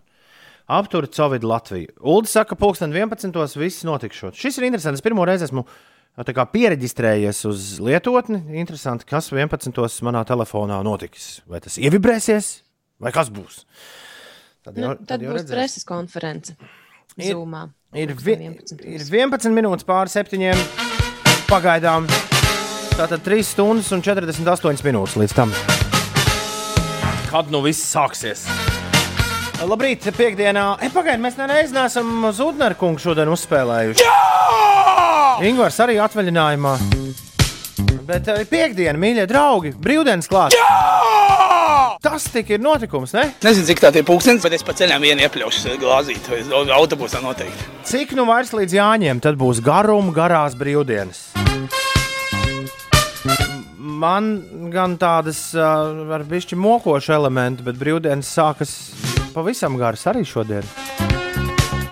Apturi 0.70 1.08
Covid 1.10 1.42
Latviju. 1.42 1.90
Ulds 2.06 2.30
saka, 2.36 2.54
ka 2.54 2.60
pulksten 2.60 2.92
11. 2.94 3.56
viss 3.58 3.82
notikšot. 3.86 4.36
Šis 4.38 4.58
ir 4.60 4.68
interesants. 4.68 5.00
Es 5.00 5.04
pirmo 5.04 5.24
reizi 5.26 5.48
esmu 5.48 5.64
tā 6.20 6.34
kā 6.36 6.44
pieregistrējies 6.52 7.40
uz 7.48 7.64
lietotni. 7.82 8.38
Interesanti, 8.60 9.06
kas 9.08 9.32
11. 9.34 9.72
manā 10.06 10.22
telefonā 10.28 10.78
notiks. 10.86 11.40
Vai 11.50 11.58
tas 11.64 11.78
ievibrēsies, 11.80 12.60
vai 13.02 13.10
kas 13.14 13.32
būs? 13.34 13.64
Tad, 14.62 14.76
Nu, 14.76 14.92
jau- 14.92 15.06
tad 15.08 15.22
jau 15.24 15.32
būs 15.32 15.40
redzēsim. 15.42 15.56
preses 15.56 15.84
konference. 15.88 16.54
Ir- 17.16 17.34
Zumā. 17.34 17.70
Ir, 17.92 18.14
vi, 18.14 18.36
11. 18.36 18.84
ir 18.84 19.00
11 19.02 19.50
minūtes 19.56 19.84
pāri 19.84 20.12
septiņiem. 20.12 20.54
Pagaidām. 21.50 22.06
Tātad 22.94 23.24
3 23.26 23.42
stundas 23.42 23.90
un 23.90 24.02
48 24.02 24.84
minūtes 24.86 25.16
līdz 25.18 25.34
tam. 25.34 25.50
Kad 27.30 27.50
nu 27.50 27.62
viss 27.62 27.82
sāksies? 27.94 28.46
Labrīt, 29.61 30.06
piekdienā. 30.16 30.64
E, 30.80 30.88
Pagaidiet, 30.92 31.20
mēs 31.20 31.36
nereiz 31.36 31.72
neesam 31.74 32.24
Zudneru 32.32 32.76
kungu 32.80 33.02
šodien 33.02 33.28
uzspēlējuši. 33.28 34.06
Jā! 34.06 34.14
Ingūns 35.50 35.76
arī 35.84 35.98
atvaļinājumā. 36.00 36.72
Bet 38.08 38.28
eh, 38.32 38.40
piekdiena, 38.48 38.96
mīļie 39.00 39.26
draugi, 39.30 39.74
brīvdienas 39.76 40.28
klāts. 40.30 40.56
Tas 42.00 42.24
tik 42.32 42.54
ir 42.56 42.62
notikums, 42.64 43.12
ne? 43.16 43.26
Nezinu, 43.44 43.66
cik 43.68 43.82
tā 43.84 43.90
ir 44.00 44.06
pūkstens, 44.08 44.40
bet 44.44 44.56
es 44.56 44.64
pa 44.64 44.72
ceļam 44.76 45.04
vienu 45.04 45.26
iepļaušu 45.26 45.76
glāzīt, 45.80 46.24
vai 46.32 46.40
au- 46.56 46.64
autobusā 46.80 47.20
noteikti. 47.22 47.68
Cik 47.88 48.16
nu 48.18 48.24
vairs 48.28 48.54
līdz 48.56 48.76
Jāņiem, 48.78 49.20
tad 49.22 49.36
būs 49.40 49.61
garuma, 49.64 50.12
garās 50.16 50.56
brīvdienas. 50.58 51.26
Man 54.00 54.32
gan 54.72 54.96
tādas 55.00 55.50
uh, 55.52 56.08
ar 56.16 56.24
bišķi 56.24 56.56
mokošu 56.56 57.12
elementi, 57.18 57.64
bet 57.66 57.76
brīvdienas 57.80 58.32
sākas 58.32 58.72
pavisam 59.35 59.78
garas 59.81 60.07
arī 60.11 60.24
šodien. 60.26 60.66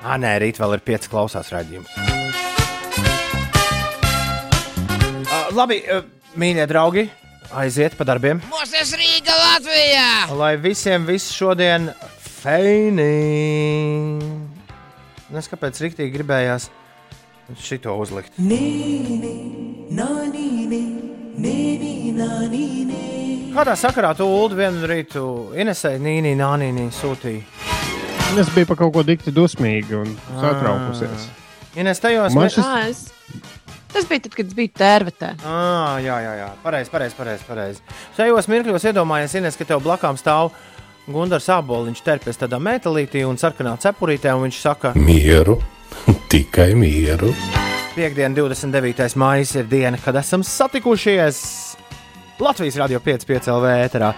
Ah, 0.03 0.17
nē, 0.21 0.39
rīt 0.41 0.59
vēl 0.61 0.77
ir 0.77 0.85
pieci 0.85 1.11
klausās 1.13 1.51
raidījums. 1.53 1.91
Uh, 5.29 5.51
labi, 5.53 5.83
uh, 5.93 6.07
mīļie 6.41 6.65
draugi, 6.71 7.05
aiziet 7.61 7.97
pa 7.99 8.07
darbiem. 8.09 8.41
Mūsu 8.49 8.97
Rīga 8.97 9.35
Latvijā! 9.37 10.09
Lai 10.39 10.55
visiem 10.61 11.05
viss 11.09 11.35
šodien 11.37 11.91
feini. 12.25 13.11
Nes 15.35 15.51
kāpēc 15.51 15.83
rīktīgi 15.85 16.15
gribējās 16.15 16.71
šito 17.61 17.93
uzlikt. 18.01 18.39
Nini, 18.41 19.35
nanini, 19.93 20.83
nini, 21.37 23.18
Kādā 23.55 23.75
sakarā 23.79 24.13
tu 24.17 24.27
Ulu 24.29 24.55
vienu 24.59 24.87
rītu 24.87 25.23
Inesai 25.59 25.97
Nīnī 26.03 26.35
Nānīnī 26.39 26.89
sūtīji? 26.95 27.43
Es 28.39 28.51
biju 28.55 28.69
par 28.69 28.77
kaut 28.83 28.93
ko 28.95 29.03
dikti 29.07 29.33
dusmīgi 29.35 29.97
un 29.99 30.11
satraukusies. 30.39 31.27
Ines 31.81 32.01
tajos 32.03 32.35
šis- 32.35 32.65
Ā, 32.65 32.89
es- 32.91 33.13
Tas 33.93 34.05
bija 34.05 34.21
tad, 34.23 34.35
kad 34.37 34.47
es 34.47 34.53
biju 34.55 34.69
tērvetē. 34.77 35.31
Ah, 35.47 35.97
jā, 35.99 36.17
jā, 36.21 36.35
jā. 36.39 36.49
Pareizi, 36.63 36.91
pareizi, 36.91 37.15
pareizi. 37.17 37.43
Pareiz. 37.49 37.81
Šajos 38.19 38.47
mirkļos 38.47 38.85
iedomājies, 38.93 39.35
Ines, 39.39 39.57
ka 39.57 39.65
tev 39.65 39.81
blakām 39.83 40.15
stāv 40.21 40.51
Gunārs 41.09 41.49
Aboliņš, 41.49 42.03
terpēs 42.05 42.37
tādā 42.37 42.61
metālītī 42.61 43.27
un 43.27 43.37
sarkanā 43.37 43.79
cepurītē, 43.81 44.35
un 44.37 44.45
viņš 44.51 44.61
saka, 44.61 44.93
Mieru, 44.95 45.59
tikai 46.29 46.75
mieru. 46.75 47.33
Piektdiena, 47.97 48.35
29. 48.37 49.17
maija 49.17 49.59
ir 49.59 49.65
diena, 49.65 49.97
kad 50.05 50.15
esam 50.17 50.43
satikušies 50.45 51.68
Latvijas 52.39 52.77
Rādio 52.79 53.01
5,5 53.03 53.49
LV 53.51 53.71
ēterā. 53.83 54.13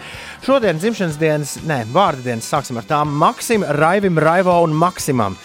Šodien 0.45 0.77
dzimšanas 0.77 1.16
dienas, 1.21 1.55
nē, 1.64 1.87
vārdu 1.95 2.27
dienas 2.27 2.49
sāksim 2.53 2.77
ar 2.77 2.85
tām 2.85 3.14
Maksim, 3.16 3.64
Raivim, 3.81 4.21
Raivo 4.21 4.59
un 4.61 4.75
Maksimam. 4.77 5.39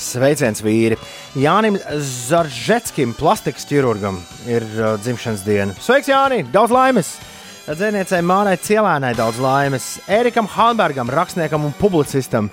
Sveiciens 0.00 0.60
vīri! 0.64 0.98
Jānim 1.40 1.78
Zaržetskim, 2.04 3.14
plastikas 3.16 3.64
ķirurgam, 3.68 4.20
ir 4.48 4.64
uh, 4.76 4.94
dzimšanas 5.00 5.44
diena. 5.46 5.76
Sveiks, 5.80 6.12
Jāni! 6.12 6.42
Daudz 6.52 6.76
laimes! 6.76 7.14
Dzēniecei 7.70 8.20
Mārai 8.26 8.56
Cielēnai 8.58 9.12
daudz 9.14 9.38
laimes, 9.40 9.88
Erikam 10.10 10.48
Halbergam, 10.50 11.12
rakstniekam 11.12 11.68
un 11.68 11.74
publicistam 11.78 12.48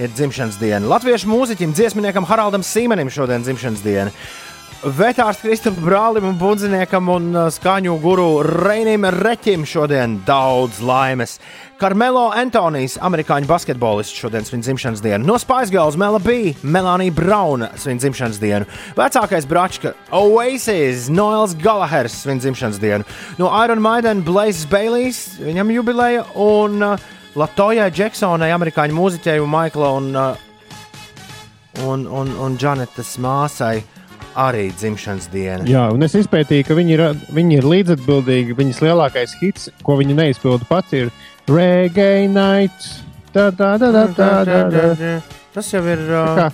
ir 0.00 0.10
dzimšanas 0.14 0.58
diena. 0.60 0.86
Latviešu 0.88 1.28
mūziķim, 1.28 1.74
dziesminiekam 1.76 2.26
Haraldam 2.28 2.64
Sīmenim 2.64 3.10
šodien 3.12 3.44
dzimšanas 3.44 3.82
diena. 3.84 4.14
Vetārs 4.84 5.38
Kristupam 5.40 5.86
Brālim 5.86 6.26
un 6.28 6.34
Bundziniekam 6.36 7.08
un 7.08 7.30
uh, 7.32 7.46
skaņu 7.48 7.94
guru 8.02 8.26
Reinim 8.44 9.06
Reķim 9.08 9.64
šodien 9.64 10.18
daudz 10.28 10.82
laimes. 10.84 11.38
Karmelo 11.80 12.26
Antonijs, 12.36 12.98
amerikāņu 13.00 13.48
basketbolists, 13.48 14.20
šodien 14.20 14.44
svin 14.44 14.60
dzimšanas 14.60 15.00
dienu. 15.00 15.24
No 15.24 15.38
Spaisgals 15.40 15.96
Mela 15.96 16.20
B, 16.20 16.52
Melānija 16.60 17.14
Brauna 17.16 17.70
svin 17.80 18.02
dzimšanas 18.02 18.38
dienu. 18.42 18.68
Vecākais 18.98 19.48
bračka 19.48 19.94
Oasis, 20.12 21.08
Noels 21.08 21.56
Galahers 21.56 22.20
svin 22.26 22.44
dzimšanas 22.44 22.80
dienu. 22.82 23.08
No 23.40 23.48
Iron 23.64 23.80
Maiden 23.80 24.20
Blazes 24.28 24.68
Baileys, 24.68 25.38
viņam 25.40 25.72
jubileja, 25.72 26.28
un 26.36 26.84
uh, 26.84 27.10
Latojai 27.36 27.88
Džeksonai, 27.96 28.52
amerikāņu 28.52 29.00
mūziķei 29.00 29.40
un 29.40 29.52
Maikla 29.56 29.92
un, 29.96 30.14
uh, 30.20 30.48
un, 31.88 32.06
un, 32.06 32.38
un 32.44 32.60
Janetas 32.60 33.16
māsai 33.16 33.80
arī 34.36 34.68
dzimšanas 34.76 35.30
diena. 35.32 35.64
Jā, 35.68 35.86
un 35.94 36.04
es 36.06 36.14
izpētīju, 36.18 36.66
ka 36.68 36.76
viņi 36.76 36.94
ir, 36.96 37.02
viņi 37.36 37.58
ir 37.58 37.68
līdzatbildīgi. 37.72 38.56
Viņas 38.58 38.82
lielākais 38.84 39.34
hits, 39.40 39.70
ko 39.86 39.96
viņi 40.00 40.16
neizpilda 40.18 40.68
pati, 40.68 41.06
ir 41.06 41.12
Reggae 41.48 42.28
Night. 42.28 42.90
Tā, 43.32 43.48
tā, 43.50 43.74
tā, 43.80 43.90
tā, 43.92 44.06
tā, 44.16 44.30
tā, 44.48 44.62
tā. 44.70 45.12
Tas 45.56 45.72
jau 45.72 45.82
ir. 45.88 46.02
Uh, 46.12 46.46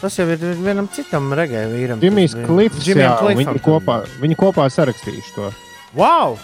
tas 0.00 0.16
jau 0.18 0.26
ir 0.32 0.42
vienam 0.58 0.88
citam 0.92 1.30
regēju 1.36 1.72
vīram. 1.74 2.02
Džimijs 2.02 2.36
Klifs, 2.46 2.86
jā, 2.88 3.14
viņi 3.26 3.62
kopā, 3.64 4.00
viņi 4.22 4.38
kopā 4.38 4.66
sarakstījuši 4.72 5.36
to. 5.36 5.50
Wow! 5.98 6.38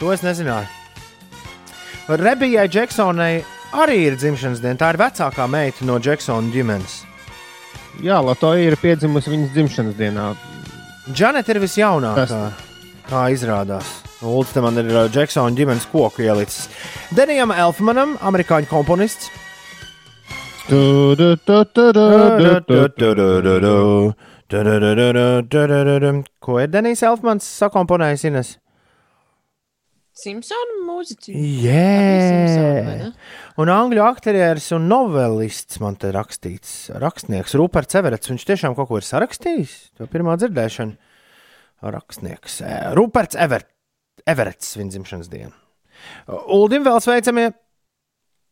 To 0.00 0.10
es 0.14 0.24
nezināju. 0.26 0.66
Rebijai 2.20 2.66
Džeksonai 2.68 3.32
arī 3.80 4.00
ir 4.10 4.16
dzimšanas 4.20 4.60
diena. 4.60 4.78
Tā 4.80 4.90
ir 4.92 5.00
vecākā 5.00 5.46
meita 5.50 5.86
no 5.88 5.98
Džeksona 6.02 6.52
ģimenes. 6.52 7.02
Jā, 8.02 8.18
Latvija 8.24 8.72
ir 8.72 8.76
piedzimusi 8.80 9.30
viņas 9.30 9.52
dzimšanas 9.54 9.94
dienā. 9.98 10.32
Džaneta 11.12 11.52
ir 11.54 11.60
visjaunākā, 11.62 12.40
kā 13.06 13.22
izrādās. 13.34 13.86
Ulds 14.24 14.54
man 14.64 14.80
ir 14.80 14.88
uh, 14.88 15.04
Džeksona 15.12 15.52
ģimenes 15.54 15.84
koku 15.92 16.24
ielicis. 16.24 16.68
Denijam 17.14 17.52
Elfmanam, 17.52 18.16
amerikāņu 18.24 18.70
komponists. 18.70 19.30
Ko 26.40 26.60
ir 26.60 26.72
Denijs 26.72 27.04
Elfmans 27.04 27.46
sakomponējis? 27.60 28.24
Ines? 28.30 28.54
Simpsonu 30.14 30.76
mūziķi. 30.86 31.32
Jā, 31.64 33.08
un 33.58 33.70
angļu 33.74 34.04
aktieris 34.06 34.68
un 34.76 34.86
novelists 34.86 35.80
man 35.82 35.98
te 35.98 36.12
rakstīts. 36.14 36.92
Rakstnieks 37.02 37.56
Ruperts 37.58 37.98
Everets. 37.98 38.30
Viņš 38.30 38.44
tiešām 38.46 38.76
kaut 38.78 38.92
ko 38.92 39.00
ir 39.00 39.08
sarakstījis. 39.08 39.74
To 39.98 40.06
pirmā 40.10 40.36
dzirdēšana. 40.38 40.94
Rakstnieks 41.94 42.60
eh, 42.62 42.86
Ruperts 42.96 43.36
Ever, 43.36 43.66
Everets, 44.30 44.76
viņa 44.78 44.94
dzimšanas 44.94 45.28
diena. 45.32 45.52
Uldim 46.54 46.86
vēl 46.86 47.02
sveicamie. 47.02 47.50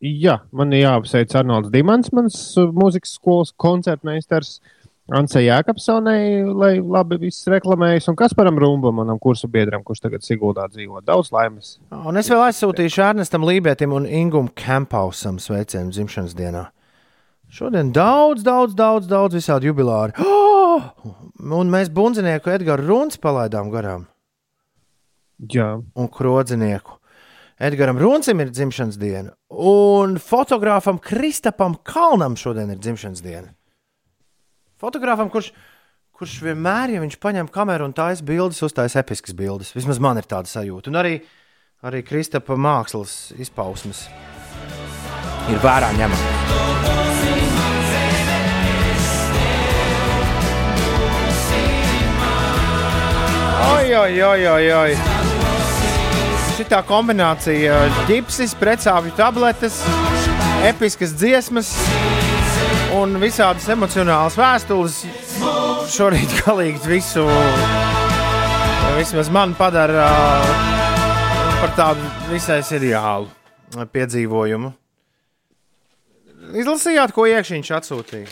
Jā, 0.03 0.41
man 0.51 0.75
ir 0.75 0.83
jāapsveic 0.83 1.31
Arnolds 1.39 1.71
Dimants, 1.71 2.11
mans 2.11 2.37
uh, 2.59 2.73
mūzikas 2.75 3.15
skolas 3.21 3.55
koncertmeistars. 3.55 4.57
Anse 5.13 5.43
Jākapsonai, 5.45 6.41
lai 6.57 6.71
labi 6.81 7.19
viss 7.27 7.45
reklamējas, 7.51 8.07
un 8.09 8.17
Kasparam 8.17 8.57
Rumbam, 8.61 8.97
manam 8.97 9.19
kursu 9.21 9.51
biedram, 9.53 9.83
kurš 9.85 10.01
tagad 10.07 10.25
Siguldā 10.25 10.65
dzīvo. 10.73 11.03
Daudz 11.05 11.29
laimes. 11.35 11.75
Un 11.93 12.17
es 12.17 12.31
vēl 12.33 12.47
aizsūtīšu 12.47 13.03
Ernestam 13.11 13.45
Lībētam 13.45 13.93
un 13.93 14.07
Ingūam 14.09 14.49
Kemphausam 14.57 15.37
sveicienu 15.43 15.93
dzimšanas 15.93 16.37
dienā. 16.39 16.65
Šodien 17.53 17.91
daudz, 17.93 18.41
daudz, 18.47 18.73
daudz, 18.79 19.11
daudz 19.11 19.37
visādi 19.41 19.73
jubilāri. 19.73 20.17
Oh! 20.73 20.81
Un 21.53 21.69
mēs 21.69 21.91
bundzinieku 21.93 22.49
Edgars 22.49 22.87
Runs 22.87 23.19
palaidām 23.21 23.69
garām. 23.69 24.07
Jā. 25.53 25.83
Un 25.93 26.09
krodzinieku. 26.09 26.97
Edgars 27.61 28.01
Runcim 28.01 28.41
ir 28.41 28.49
dzimšanas 28.55 28.97
diena. 28.97 29.35
Un 29.53 30.17
fotogrāfam 30.17 30.97
Kristapam 31.03 31.77
Kalnam 31.85 32.39
šodien 32.41 32.73
ir 32.73 32.81
dzimšanas 32.81 33.21
diena. 33.21 33.53
Fotogrāfam, 34.83 35.29
kurš, 35.31 35.53
kurš 36.19 36.41
vienmēr, 36.43 36.97
ja 36.97 37.01
viņš 37.05 37.15
paņem 37.23 37.47
kameru 37.55 37.87
un 37.87 37.93
taisa 37.95 38.25
bildes, 38.27 38.59
uztaisa 38.67 38.99
episkas 38.99 39.37
bildes. 39.39 39.71
Vismaz 39.77 40.01
man 40.03 40.19
ir 40.19 40.27
tāda 40.27 40.51
sajūta. 40.51 40.91
Un 40.91 40.99
arī, 40.99 41.13
arī 41.87 42.01
Kristapa 42.03 42.57
mākslas 42.59 43.31
izpausmes 43.39 44.09
ir 45.53 45.63
vērā 45.63 45.93
ņemamas. 45.95 46.27
Oi, 53.69 53.95
oi, 54.03 54.19
oi, 54.33 54.43
oi, 54.57 54.67
oi. 54.81 54.99
Šitā 56.59 56.83
kombinācija- 56.91 57.79
ģipsis, 58.11 58.59
precāpju 58.59 59.15
tabletes, 59.15 59.79
episkas 60.67 61.15
dziesmas 61.15 61.71
un 63.03 63.17
visādas 63.19 63.67
emocionālas 63.73 64.37
vēstules. 64.39 65.01
Šorīt 65.93 66.35
galīgi 66.45 66.79
visu, 66.87 67.25
vismaz 68.97 69.31
man 69.33 69.57
padara 69.59 70.07
par 71.59 71.75
tādu 71.79 72.13
visai 72.31 72.61
seriālu 72.67 73.29
piedzīvojumu. 73.93 74.71
Izlasījāt, 76.63 77.15
ko 77.17 77.27
iekšķiņš 77.31 77.73
atsūtīja? 77.79 78.31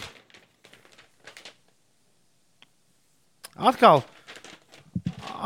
Atkal, 3.70 4.04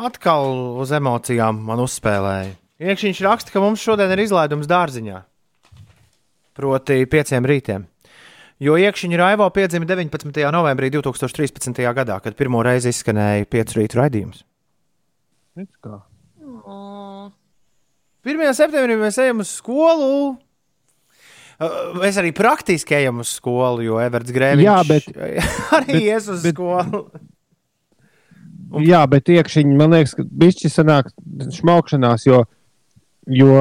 atkal 0.07 0.53
uz 0.83 0.93
emocijām 0.95 1.65
man 1.67 1.83
uzspēlēja. 1.85 2.53
Iekšķiņš 2.85 3.25
raksta, 3.25 3.55
ka 3.55 3.63
mums 3.63 3.83
šodien 3.83 4.13
ir 4.15 4.25
izlaidums 4.27 4.69
dārziņā. 4.71 5.25
Proti, 6.55 7.03
pieciem 7.11 7.47
rītiem. 7.51 7.89
Jo 8.65 8.77
iekšķiņa 8.81 9.19
Raivo 9.21 9.47
piedzima 9.53 9.85
19. 9.89 10.41
novembrī 10.55 10.89
2013. 10.95 11.83
gadā, 11.97 12.17
kad 12.25 12.37
pirmo 12.39 12.63
reizi 12.65 12.93
izskanēja 12.95 13.45
piecu 13.51 13.81
rītu 13.83 13.99
raidījums. 14.01 14.45
1. 18.25 18.55
septembrī 18.57 18.97
mēs 18.99 19.19
ejam 19.21 19.43
uz 19.45 19.51
skolu. 19.59 20.37
Mēs 22.01 22.17
arī 22.19 22.33
praktiski 22.35 22.97
ejam 22.97 23.21
uz 23.23 23.31
skolu, 23.37 23.85
jo 23.87 23.99
Everts 24.03 24.33
Grēviņš 24.35 24.65
Jā, 24.67 24.79
bet- 24.89 25.11
arī 25.77 25.93
bet- 25.93 26.03
ies 26.03 26.29
uz 26.33 26.43
bet- 26.43 26.57
skolu. 26.57 27.05
Jā, 28.91 29.05
bet 29.07 29.29
iekšķiņi 29.31 29.77
man 29.79 29.93
liekas, 29.95 30.17
ka 30.19 30.25
bišķi 30.27 30.71
sanāk 30.73 31.13
šmaukšanās, 31.61 32.25
jo, 32.27 32.41
jo 33.31 33.53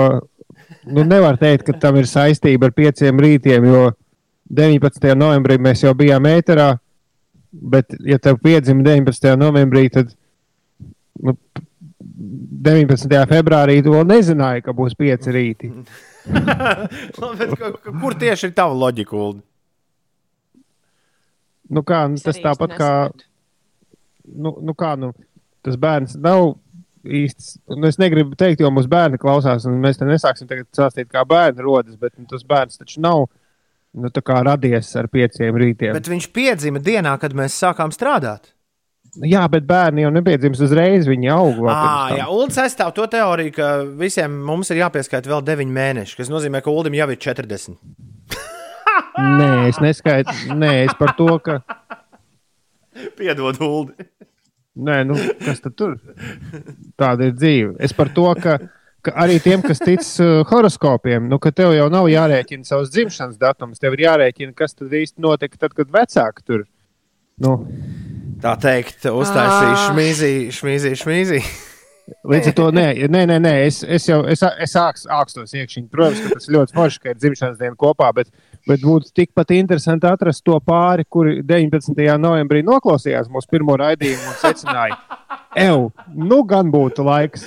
nu, 0.90 1.04
nevar 1.06 1.38
teikt, 1.38 1.68
ka 1.68 1.76
tam 1.84 2.00
ir 2.02 2.08
saistība 2.10 2.72
ar 2.72 2.74
pieciem 2.74 3.22
rītiem, 3.22 3.68
jo 3.70 3.84
19. 4.54 5.10
novembrī 5.18 5.58
mēs 5.62 5.84
jau 5.86 5.94
bijām 5.98 6.28
ēterā, 6.30 6.72
bet 7.74 7.94
ja 8.06 8.20
tev 8.22 8.40
piedzima 8.44 8.84
19. 8.86 9.34
novembrī, 9.40 9.88
tad 9.94 10.14
nu, 11.24 11.36
19. 12.04 13.16
februārī 13.30 13.80
tu 13.84 13.94
vēl 13.96 14.06
nezināji, 14.10 14.64
ka 14.66 14.76
būs 14.78 14.96
pieci 15.00 15.34
rīti. 15.34 15.72
Ka- 16.34 17.72
Kur 18.00 18.16
tieši 18.20 18.48
ir 18.50 18.54
tava 18.56 18.76
loģika? 18.78 19.26
Nu, 21.74 21.82
kā, 21.88 22.04
nu, 22.12 22.20
tas 22.22 22.38
tāpat 22.44 22.76
kā, 22.78 22.92
nu, 24.28 24.54
nu, 24.64 24.76
kā 24.78 24.94
nu, 25.00 25.12
tas 25.66 25.76
bērns 25.80 26.16
nav 26.22 26.54
īsti. 27.04 27.58
Nu, 27.76 27.88
es 27.90 28.00
negribu 28.00 28.38
teikt, 28.40 28.62
jo 28.64 28.72
mūsu 28.72 28.92
bērni 28.92 29.20
klausās, 29.20 29.66
un 29.68 29.80
mēs 29.84 30.00
te 30.00 30.08
nesāksim 30.08 30.48
tagad 30.50 30.68
stāstīt, 30.72 31.10
kā 31.12 31.24
bērni 31.28 31.64
rodas, 31.66 31.98
bet 32.00 32.16
nu, 32.20 32.28
tas 32.30 32.46
bērns 32.48 32.80
taču 32.80 33.02
nav 33.04 33.26
nu, 33.94 34.10
tā 34.14 34.24
kā 34.26 34.42
radies 34.46 34.90
ar 35.00 35.10
pieciem 35.12 35.58
rītiem. 35.60 35.94
Bet 35.96 36.10
viņš 36.12 36.30
piedzima 36.36 36.82
dienā, 36.84 37.16
kad 37.22 37.36
mēs 37.38 37.58
sākām 37.62 37.94
strādāt. 37.96 38.54
Jā, 39.22 39.44
bet 39.52 39.68
bērni 39.70 40.08
jau 40.08 40.10
nepiedzimst 40.10 40.64
uzreiz, 40.66 41.06
viņi 41.06 41.30
aug. 41.30 41.60
Ah, 41.70 42.10
jā, 42.18 42.26
Ulas 42.34 42.58
aizstāv 42.64 42.96
to 42.98 43.06
teoriju, 43.06 43.54
ka 43.54 43.68
visiem 44.00 44.40
mums 44.48 44.74
ir 44.74 44.82
jāpieskaita 44.82 45.30
vēl 45.30 45.44
9 45.46 45.70
mēneši, 45.76 46.18
kas 46.18 46.32
nozīmē, 46.34 46.64
ka 46.66 46.74
Ulim 46.74 46.98
jau 46.98 47.12
ir 47.14 47.20
40. 47.22 47.78
Nē, 49.38 49.52
es 49.70 49.78
neskaitu. 49.84 50.34
Nē, 50.58 50.74
es 50.88 50.98
par 50.98 51.14
to, 51.20 51.30
ka. 51.46 51.60
Piedod, 53.18 53.62
Ulu. 53.62 53.94
Nē, 54.74 55.04
nu, 55.06 55.18
kas 55.44 55.62
tad 55.62 55.76
tur? 55.78 56.00
Tāda 56.98 57.30
ir 57.30 57.36
dzīve. 57.38 57.76
Es 57.86 57.94
par 57.94 58.10
to, 58.16 58.26
ka, 58.42 58.58
ka 59.04 59.16
arī 59.26 59.40
tiem, 59.44 59.64
kas 59.66 59.82
tic 59.84 60.06
uh, 60.24 60.44
horoskopiem, 60.50 61.28
nu, 61.32 61.40
ka 61.44 61.52
tev 61.56 61.76
jau 61.76 61.90
nav 61.94 62.08
jārēķina 62.12 62.68
savs 62.68 62.94
dzimšanas 62.94 63.40
datums, 63.42 63.82
tev 63.84 63.98
ir 63.98 64.08
jārēķina, 64.08 64.56
kas 64.58 64.78
tad 64.80 64.94
īsti 65.00 65.24
notika, 65.24 65.60
tad, 65.66 65.76
kad 65.78 65.92
vecāki 65.94 66.48
tur. 66.48 66.66
Nu, 67.44 67.58
Tā 68.44 68.58
teikt, 68.60 69.06
uztaisīju 69.08 69.76
Ah. 69.78 69.84
šmīzī, 69.88 70.32
šmīzī, 70.52 70.90
šmīzī. 71.00 71.38
Līdz 72.28 72.50
ar 72.52 72.56
to 72.58 72.66
nē, 72.76 72.88
nē, 73.08 73.22
nē, 73.30 73.38
nē 73.40 73.54
es, 73.64 73.78
es 73.88 74.10
jau 74.10 74.18
es, 74.28 74.42
es 74.60 74.74
āks, 74.76 75.06
ākstos 75.08 75.54
iekšķiņā. 75.56 75.88
Protams, 75.92 76.20
ka 76.20 76.36
tas 76.36 76.50
ir 76.50 76.58
ļoti 76.58 76.76
forši, 76.76 77.00
ka 77.00 77.14
ir 77.14 77.22
dzimšanas 77.22 77.62
diena 77.62 77.78
kopā, 77.80 78.10
bet, 78.18 78.28
bet 78.70 78.84
būtu 78.86 79.12
tikpat 79.16 79.52
interesanti 79.58 80.08
atrast 80.10 80.44
to 80.46 80.60
pāri, 80.64 81.06
kuri 81.10 81.42
19. 81.48 81.98
novembrī 82.22 82.64
noklausījās 82.66 83.32
mūsu 83.32 83.52
pirmo 83.52 83.76
raidījumu 83.80 84.32
un 84.32 84.40
secināja, 84.42 85.00
Ew, 85.60 85.90
nu 86.18 86.40
gan 86.50 86.72
būtu 86.74 87.04
laiks. 87.06 87.46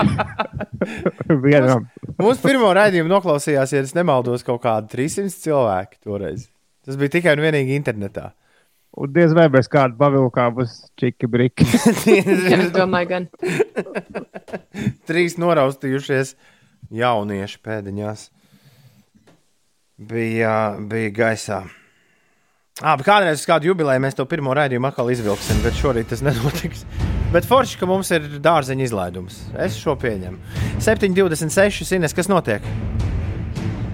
Vienam. 1.44 1.86
Mūsu 2.18 2.42
pirmo 2.42 2.72
raidījumu 2.74 3.12
noklausījās, 3.12 3.74
ja 3.74 3.82
es 3.84 3.94
nemaldos, 3.94 4.42
kaut 4.46 4.62
kādi 4.64 4.90
300 4.96 5.30
cilvēki 5.44 6.00
toreiz. 6.02 6.48
Tas 6.86 6.98
bija 6.98 7.14
tikai 7.18 7.36
un 7.36 7.44
vienīgi 7.44 7.76
internetā. 7.78 8.30
Un 8.98 9.12
diez 9.14 9.30
vai 9.36 9.46
bez 9.52 9.68
kāda 9.70 9.94
pavilkā 10.00 10.48
būs 10.56 10.72
čiki 10.98 11.28
briki. 11.30 11.66
Jā, 12.50 12.58
es 12.58 12.72
domāju, 12.74 13.10
gan. 13.12 13.28
Trīs 15.06 15.38
noraustījušies 15.38 16.34
jaunieši 16.90 17.60
pēdiņās. 17.62 18.26
Bija, 20.00 20.78
bija 20.80 21.10
gaisā. 21.12 21.60
Ah, 22.80 22.96
kādreiz 22.96 23.42
uz 23.42 23.44
kādu 23.44 23.68
jubileju 23.68 24.00
mēs 24.00 24.16
to 24.16 24.24
pirmo 24.24 24.54
raidījumu 24.56 24.88
atkal 24.88 25.10
izvilksim, 25.12 25.58
bet 25.60 25.76
šorīt 25.76 26.08
tas 26.08 26.22
nenotiks. 26.24 26.86
Bet 27.34 27.44
forši, 27.44 27.76
ka 27.76 27.86
mums 27.86 28.08
ir 28.16 28.24
dārzeņa 28.40 28.86
izlaidums. 28.86 29.42
Es 29.60 29.76
šo 29.76 29.98
pieņemu. 30.00 30.40
7,26. 30.80 31.92
Ines, 31.98 32.16
kas 32.16 32.32
notiek? 32.32 32.64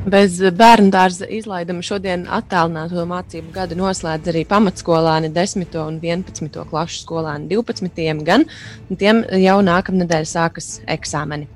Bez 0.07 0.37
bērnu 0.39 0.93
dārza 0.95 1.27
izlaiduma 1.35 1.83
šodien 1.83 2.29
attālināto 2.31 3.03
mācību 3.11 3.51
gadu 3.51 3.75
noslēdz 3.81 4.31
arī 4.31 4.45
pamatskolāni 4.47 5.33
10. 5.35 5.75
un 5.83 5.97
11. 5.99 6.61
klašu 6.71 7.01
skolāni 7.01 7.49
12. 7.51 8.23
gan, 8.29 8.45
un 8.87 9.01
tiem 9.01 9.25
jau 9.43 9.57
nākamnedēļ 9.67 10.29
sākas 10.31 10.69
eksāmeni. 10.95 11.49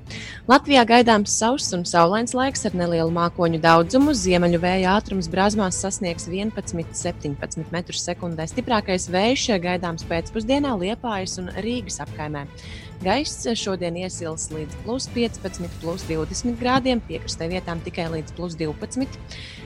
Latvijā 0.51 0.83
gaidāms 0.89 1.31
sauss 1.31 1.71
un 1.77 1.87
saulains 1.87 2.35
laiks 2.35 2.67
ar 2.67 2.75
nelielu 2.75 3.15
mākoņu 3.15 3.63
daudzumu. 3.63 4.11
Ziemeļu 4.19 4.59
vēja 4.67 4.97
ātrums 4.99 5.31
brāzmās 5.31 5.79
sasniegs 5.79 6.27
11,17 6.27 7.39
m2. 7.71 8.51
Stiprākais 8.51 9.07
vējš 9.15 9.47
gaidāms 9.63 10.03
pēcpusdienā 10.11 10.75
Liepājas 10.83 11.39
un 11.39 11.53
Rīgas 11.55 12.03
apkaimē. 12.03 12.49
Gaiss 13.01 13.47
šodien 13.57 13.95
iesils 13.97 14.43
līdz 14.53 14.75
plus 14.83 15.07
15, 15.15 15.63
plus 15.81 16.03
20 16.05 16.59
grādiem, 16.59 16.99
piekrastē 17.07 17.47
vietām 17.49 17.79
tikai 17.81 18.05
līdz 18.13 18.35
plus 18.37 18.53
12. 18.59 19.17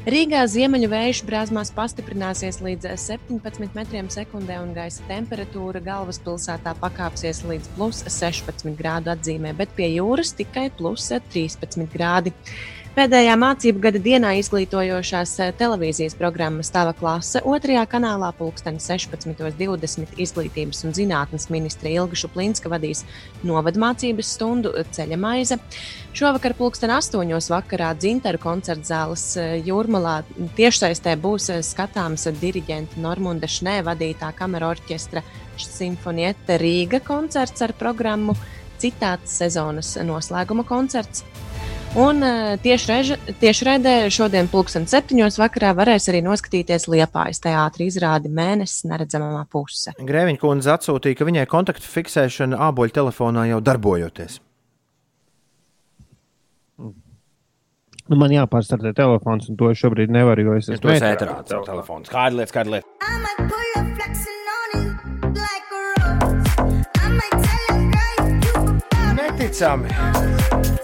Rīgā 0.08 0.46
ziemeļu 0.48 0.88
vējš 0.94 1.22
brāzmās 1.28 1.74
pastiprināsies 1.76 2.62
līdz 2.64 2.94
17 3.04 3.76
metriem 3.76 4.08
sekundē, 4.14 4.62
un 4.64 4.72
gaisa 4.78 5.04
temperatūra 5.10 5.84
galvaspilsētā 5.84 6.78
pakāpsies 6.80 7.44
līdz 7.50 7.74
plus 7.76 8.06
16 8.08 8.72
grādu 8.80 9.12
atzīmē, 9.12 9.52
bet 9.60 9.76
pie 9.76 9.92
jūras 9.98 10.32
tikai 10.40 10.70
plus 10.78 11.12
13 11.12 11.92
grādi. 11.92 12.32
Pēdējā 12.96 13.34
mācību 13.36 13.82
gada 13.84 14.00
dienā 14.00 14.30
izglītojošās 14.40 15.32
eh, 15.44 15.50
televīzijas 15.60 16.14
programmas 16.16 16.70
Tava 16.72 16.94
klase 16.96 17.42
otrajā 17.44 17.82
kanālā 17.92 18.30
pulksteni 18.38 18.80
16.20 18.80 20.14
izglītības 20.24 20.80
un 20.88 20.96
zinātnes 20.96 21.50
ministra 21.52 21.92
Ilga 21.92 22.16
Šuplinska 22.16 22.72
vadīs 22.72 23.02
novadmācības 23.44 24.30
stundu 24.38 24.72
ceļa 24.96 25.18
maize. 25.20 25.58
Šovakar 26.16 26.56
pulksteni 26.56 26.96
8. 26.96 27.36
vakarā 27.52 27.90
Dzintaru 28.00 28.40
koncerta 28.40 28.88
zāles 28.94 29.26
eh, 29.44 29.58
jūrmalā 29.68 30.22
tiešsaistē 30.56 31.18
būs 31.20 31.50
eh, 31.52 31.60
skatāms 31.68 32.30
diriģenta 32.40 33.04
Normunda 33.04 33.52
Šnē 33.52 33.82
vadītā 33.90 34.32
kamera 34.40 34.72
orķestra 34.72 35.26
Simfonieta 35.60 36.56
Rīga 36.64 37.04
koncerts 37.04 37.68
ar 37.68 37.76
programmu 37.76 38.40
Citāts 38.80 39.36
sezonas 39.44 39.98
noslēguma 40.00 40.64
koncerts. 40.64 41.28
Un 41.96 42.20
eh, 42.28 42.58
tieši 42.60 43.16
tiešraidē 43.40 44.10
šodien, 44.12 44.50
pulksten 44.52 44.84
septiņos 44.90 45.38
vakarā, 45.40 45.70
varēs 45.78 46.10
arī 46.12 46.20
noskatīties 46.26 46.90
Liepājas 46.92 47.40
teātris 47.40 47.96
izrādi 47.96 48.28
mēnesis 48.28 48.84
neredzamā 48.90 49.46
puse. 49.48 49.94
Grēviņa 50.04 50.42
kundze 50.42 50.74
atsūtīja, 50.74 51.16
ka 51.16 51.28
viņai 51.30 51.46
kontaktu 51.48 51.88
fiksēšana 51.88 52.60
āboļu 52.68 52.92
telefonā 53.00 53.46
jau 53.48 53.62
darbojoties. 53.64 54.42
Nu, 58.06 58.20
man 58.20 58.34
jāpārstartē 58.36 58.92
telefons, 58.98 59.48
un 59.50 59.56
to 59.58 59.72
es 59.72 59.80
šobrīd 59.80 60.12
nevaru, 60.12 60.44
jo 60.50 60.58
es 60.60 60.68
esmu 60.68 60.84
tos 60.84 61.00
ēterā. 61.00 61.16
ēterā 61.16 61.48
caur 61.48 61.64
telefonu. 61.70 62.04
Kāda 62.12 62.36
lieta, 62.42 62.52
kāda 62.60 62.70
lieta? 62.76 62.88
Neticami. 69.16 70.84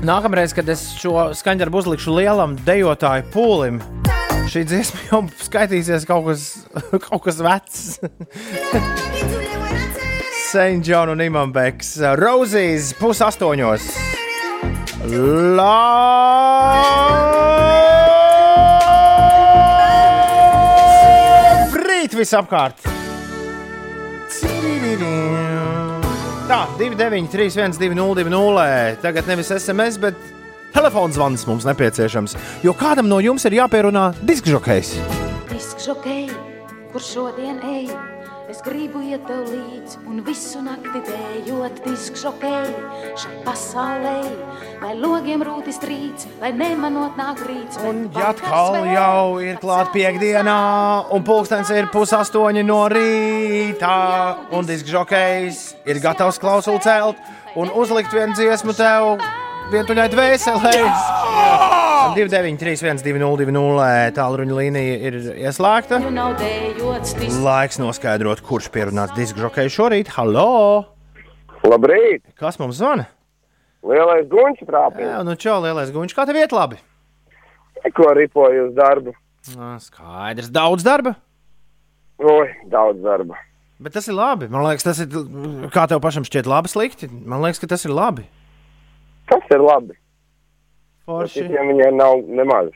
Nākamreiz, 0.00 0.54
kad 0.56 0.64
es 0.72 0.80
šo 0.96 1.26
skaņdarbu 1.36 1.76
uzlikšu 1.82 2.14
lielam 2.16 2.54
dejotāju 2.64 3.26
pūlim, 3.34 3.80
šī 4.48 4.62
dziesma 4.64 5.00
jau 5.10 5.18
skaitīsies 5.44 6.06
kaut 6.08 6.24
kas, 6.30 6.44
kaut 7.04 7.20
kas 7.26 7.36
vecs. 7.44 8.00
St. 10.50 10.80
John 10.88 11.12
un 11.12 11.20
Imants 11.20 11.98
Rozijas 12.16 12.94
pusaustoņos. 12.96 13.84
Labrīt 21.60 22.16
visapkārt! 22.16 22.88
Tā, 26.50 26.64
293, 26.78 27.52
1202, 27.78 28.96
tagad 28.98 29.28
nevis 29.30 29.52
SMS, 29.54 30.00
bet 30.02 30.16
telefons 30.74 31.14
zvans 31.14 31.44
mums 31.46 31.62
nepieciešams. 31.68 32.34
Jo 32.66 32.74
kādam 32.74 33.06
no 33.06 33.20
jums 33.22 33.46
ir 33.46 33.54
jāpierunā 33.60 34.08
diskžokejs. 34.26 34.96
Diskžokei, 35.52 36.24
kur 36.90 37.06
šodien 37.06 37.62
ej? 37.70 37.86
Es 38.50 38.58
gribu 38.66 38.98
iet 39.06 39.22
tev 39.28 39.44
līdzi 39.46 40.00
un 40.10 40.24
visu 40.26 40.58
nakti 40.64 40.98
dējot 41.06 41.76
diskžokei 41.84 42.72
šai 43.22 43.34
pasaulē. 43.44 44.14
Lai 44.80 44.94
logiem 44.98 45.44
rūtis 45.46 45.78
trīc, 45.78 46.24
lai 46.40 46.50
nemanot 46.58 47.14
nāk 47.20 47.44
rīts. 47.46 47.78
Un 47.86 48.08
atkal 48.18 48.88
jau 48.90 49.38
ir 49.44 49.60
klāta 49.62 49.92
piekdienā, 49.94 50.56
un 51.14 51.22
pulkstenis 51.28 51.70
ir 51.76 51.90
pusastoņi 51.94 52.64
no 52.66 52.80
rīta, 52.90 53.94
un 54.50 54.66
diskžokejs 54.66 55.62
ir 55.86 56.02
gatavs 56.02 56.42
klausuli 56.42 56.82
celt 56.82 57.22
un 57.54 57.70
uzlikt 57.70 58.10
vienu 58.16 58.34
dziesmu 58.34 58.74
tev 58.74 59.20
vientuļai 59.70 60.06
dvēselē. 60.10 60.72
293, 62.16 62.80
1202, 62.82 63.88
tālruņa 64.16 64.56
līnija 64.56 64.96
ir 65.06 65.18
ieslēgta. 65.46 66.00
Nu. 66.02 66.24
Laiks 67.44 67.78
noskaidrot, 67.78 68.42
kurš 68.46 68.70
pierunāts 68.74 69.14
diskžokeju 69.18 69.72
šorīt. 69.74 70.10
Halo! 70.16 70.86
Labrīt! 71.66 72.24
Kas 72.40 72.58
mums 72.58 72.80
zvana? 72.80 73.06
Lielais 73.86 74.26
guņš 74.28 74.64
trāpīja. 74.68 75.12
Jā, 75.12 75.20
nu 75.24 75.36
čau, 75.40 75.60
lielais 75.64 75.92
guņš, 75.94 76.16
kā 76.16 76.26
tev 76.28 76.40
iet 76.40 76.52
labi? 76.56 76.80
Ko 77.96 78.10
ripoju 78.16 78.66
uz 78.68 78.74
darbu? 78.76 79.14
Ā, 79.54 79.76
Skaidrs, 79.80 80.50
daudz 80.52 80.84
darba. 80.84 81.14
Oi, 82.20 82.50
daudz 82.68 83.00
darba. 83.04 83.38
Bet 83.80 83.94
tas 83.96 84.10
ir 84.10 84.18
labi. 84.18 84.50
Man 84.52 84.66
liekas, 84.66 84.84
tas 84.84 84.98
ir. 85.00 85.08
Kā 85.72 85.86
tev 85.88 86.02
pašam 86.04 86.26
šķiet, 86.28 86.48
labi, 86.50 86.68
slikti? 86.68 87.08
Man 87.08 87.40
liekas, 87.40 87.62
ka 87.62 87.70
tas 87.70 87.86
ir 87.88 87.94
labi. 87.96 88.26
Tas 89.30 89.50
ir 89.54 89.62
labi. 89.64 89.96
Forši. 91.08 91.46
Ja 91.54 91.64
viņiem 91.66 91.98
nav 91.98 92.22
nemaz. 92.26 92.70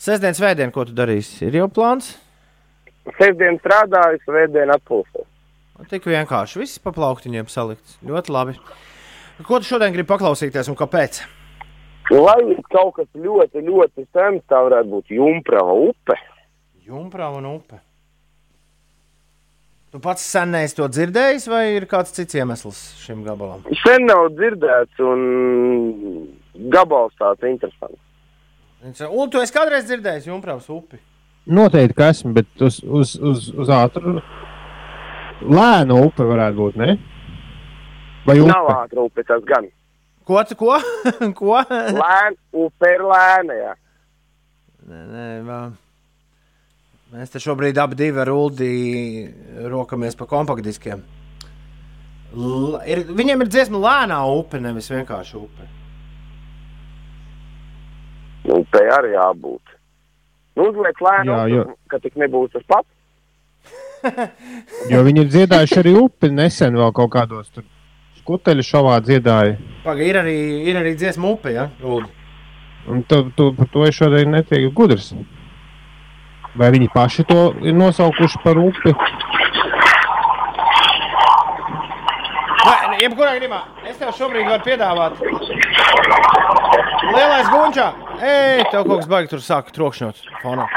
Sestdienas 0.00 0.40
vēdienā, 0.42 0.72
ko 0.74 0.84
tu 0.88 0.96
darīsi? 0.96 1.46
Ir 1.46 1.60
jau 1.62 1.68
plāns? 1.72 2.14
Sestdien 3.18 3.58
strādāju, 3.60 4.20
svētdien 4.24 4.72
atpūstos. 4.74 5.28
Tik 5.90 6.06
vienkārši. 6.08 6.60
Viss 6.62 6.80
pa 6.82 6.92
plauktiņiem 6.94 7.48
salikts. 7.52 7.96
Ļoti 8.06 8.32
labi. 8.32 8.54
Ko 9.44 9.58
tu 9.58 9.66
šodien 9.66 9.92
gribi 9.94 10.08
paklausīties 10.08 10.70
un 10.70 10.78
kāpēc? 10.78 11.24
Lai 12.12 12.38
kaut 12.70 12.94
kas 12.98 13.08
ļoti, 13.16 13.64
ļoti 13.64 14.04
sens, 14.12 14.44
tā 14.50 14.60
varētu 14.66 14.92
būt 14.92 15.12
Jumprava 15.16 15.74
upe. 15.88 16.16
Jumprava 16.84 17.40
un 17.40 17.48
upe. 17.56 17.80
Tu 19.94 20.00
pats 20.02 20.22
senēs 20.26 20.72
to 20.74 20.88
dzirdējis, 20.90 21.44
vai 21.46 21.60
ir 21.76 21.84
kāds 21.86 22.10
cits 22.16 22.34
iemesls 22.34 22.78
šim 22.98 23.20
gabalam? 23.22 23.60
Sen 23.78 24.08
nav 24.08 24.24
dzirdēts, 24.34 24.98
un 25.06 25.20
gabals 26.74 27.14
tāds 27.20 27.46
interesants. 27.46 28.00
Un 29.06 29.30
tu 29.30 29.38
esi 29.38 29.54
kādreiz 29.54 29.86
dzirdējis 29.86 30.26
Jumpravas 30.26 30.66
upi? 30.74 30.98
Noteikti, 31.46 31.94
ka 31.94 32.08
esmu, 32.10 32.32
bet 32.34 32.66
uz, 32.66 32.80
uz, 32.82 33.14
uz, 33.22 33.46
uz 33.54 33.70
ātru 33.70 34.16
lēnu 35.46 36.00
upe 36.08 36.26
varētu 36.26 36.58
būt, 36.58 36.82
ne? 36.82 36.98
Vai 38.26 38.40
upe? 38.42 38.50
Nav 38.50 38.72
ātri 38.74 38.98
upe, 38.98 39.22
tas 39.30 39.46
gan. 39.46 39.70
Ko 40.26 40.42
tu 40.50 40.58
ko? 40.58 40.74
ko? 41.38 41.62
Lēna, 41.70 42.34
upe 42.66 42.92
ir 42.98 43.06
lēna, 43.14 43.62
jā. 43.62 43.72
Nē, 44.90 45.06
nē, 45.14 45.30
vā. 45.46 45.62
Mēs 47.14 47.30
te 47.30 47.38
šobrīd 47.38 47.78
abi 47.78 47.94
divi 47.98 48.18
ar 48.18 48.30
Uldi 48.32 48.68
rokamies 49.70 50.16
pa 50.18 50.26
kompaktdiskiem. 50.26 51.02
L 52.34 52.80
ir, 52.90 53.04
viņiem 53.14 53.44
ir 53.44 53.50
dziesma 53.54 53.78
lēnā 53.78 54.16
upe, 54.34 54.58
nevis 54.58 54.90
vienkārši 54.90 55.36
upe. 55.38 55.68
Upe 58.50 58.82
arī 58.96 59.12
jābūt. 59.14 59.76
Nu, 60.58 60.66
uzliek 60.70 60.98
lēnu, 61.02 61.30
Jā, 61.32 61.44
jo- 61.50 61.76
ka 61.90 62.00
tik 62.02 62.18
nebūs 62.20 62.50
tas 62.54 62.66
pats. 62.70 62.90
Jo 64.92 65.00
viņi 65.06 65.22
ir 65.24 65.30
dziedājuši 65.32 65.78
arī 65.80 65.94
upi 65.96 66.28
nesen 66.34 66.74
vēl 66.76 66.90
kaut 66.92 67.08
kādos 67.14 67.46
tur 67.54 67.64
skuteļu 68.18 68.64
šovā 68.66 68.98
dziedāja. 69.04 69.54
Pagaid, 69.84 70.10
ir 70.10 70.18
arī, 70.20 70.34
ir 70.68 70.76
arī 70.82 70.92
dziesma 71.00 71.30
upe, 71.30 71.54
ja? 71.54 71.70
Uldi. 71.80 72.10
Un 72.90 73.00
tu, 73.08 73.22
tu 73.36 73.48
par 73.56 73.70
to 73.72 73.86
es 73.88 73.96
šodien 73.96 74.34
netieku 74.34 74.74
gudrs. 74.76 75.14
Vai 76.54 76.70
viņi 76.70 76.86
paši 76.94 77.24
to 77.26 77.40
ir 77.66 77.74
nosaukuši 77.74 78.40
par 78.44 78.58
upi? 78.62 78.92
Vai, 82.64 82.76
jebkurā 83.02 83.34
gadījumā, 83.36 83.58
es 83.90 83.98
tev 83.98 84.14
šobrīd 84.14 84.46
varu 84.46 84.62
piedāvāt. 84.64 85.18
Lielais 87.10 87.50
gunčā, 87.50 87.90
ej, 88.22 88.62
tev 88.70 88.86
kaut 88.86 89.02
kas 89.02 89.10
baigi 89.10 89.32
tur 89.34 89.42
sāk 89.44 89.74
trokšņot 89.74 90.22
fonā. 90.44 90.68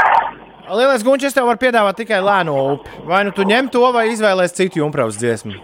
Lielais 0.67 1.05
gunčs, 1.05 1.29
es 1.29 1.37
tev 1.37 1.47
varu 1.47 1.61
piedāvāt 1.61 2.01
tikai 2.01 2.19
lēno 2.25 2.57
upi. 2.73 3.05
Vai 3.07 3.23
nu 3.29 3.31
tu 3.37 3.45
ņem 3.47 3.69
to, 3.71 3.85
vai 3.95 4.09
izvēlēsies 4.11 4.57
citu 4.57 4.81
jumpravas 4.81 5.21
dziesmu? 5.21 5.55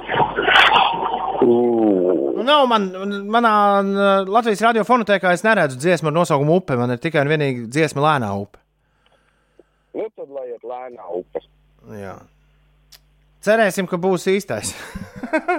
Nu, 1.44 2.46
nav 2.48 2.70
man, 2.70 2.90
manā 3.34 3.54
Latvijas 4.30 4.64
radio 4.64 4.86
fonotēkā 4.88 5.34
es 5.34 5.44
neredzu 5.44 5.82
dziesmu 5.82 6.14
ar 6.14 6.22
nosaukumu 6.22 6.62
upe. 6.62 6.78
Man 6.80 6.96
ir 6.96 7.02
tikai 7.04 7.26
un 7.26 7.34
vienīgi 7.34 7.68
dziesma 7.74 8.06
lēnā 8.06 8.32
upe. 8.40 8.63
Nu, 9.94 10.08
tad 10.18 10.30
lai 10.34 10.48
iet 10.50 10.64
lēnā 10.66 11.10
upe. 11.14 11.44
Jā. 11.94 12.16
Cerēsim, 13.44 13.90
ka 13.92 14.00
būs 14.00 14.26
īstais. 14.32 14.72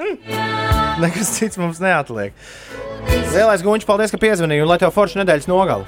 Nekas 1.02 1.34
cits 1.36 1.60
mums 1.60 1.82
neatliek. 1.84 2.32
Lielais 3.34 3.62
gunčs, 3.66 3.86
paldies, 3.86 4.14
ka 4.14 4.20
piezvanīji 4.22 4.64
un 4.64 4.70
lai 4.70 4.78
tev 4.80 4.94
forša 4.94 5.20
nedēļas 5.20 5.50
nogala. 5.50 5.84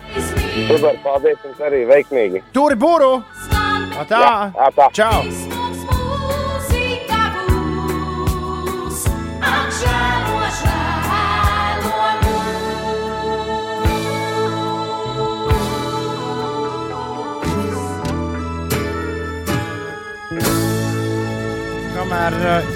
Super, 0.69 0.99
paldies 1.05 1.43
jums 1.47 1.63
arī 1.67 1.85
veiksmīgi. 1.89 2.45
Turi 2.55 2.79
būru! 2.81 3.13
Tā! 4.11 4.53
Jā, 4.53 4.71
tā. 4.77 4.91
Čau! 4.93 5.23
Kamēr 22.07 22.35
uh, 22.39 22.67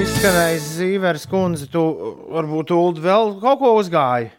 izskanēja 0.00 0.60
Zīveres 0.64 1.26
kundze, 1.28 1.66
tu 1.68 1.80
varbūt 2.32 2.70
Ulu 2.72 3.02
vēl 3.04 3.32
kaut 3.42 3.58
ko 3.60 3.72
uzgāji. 3.76 4.30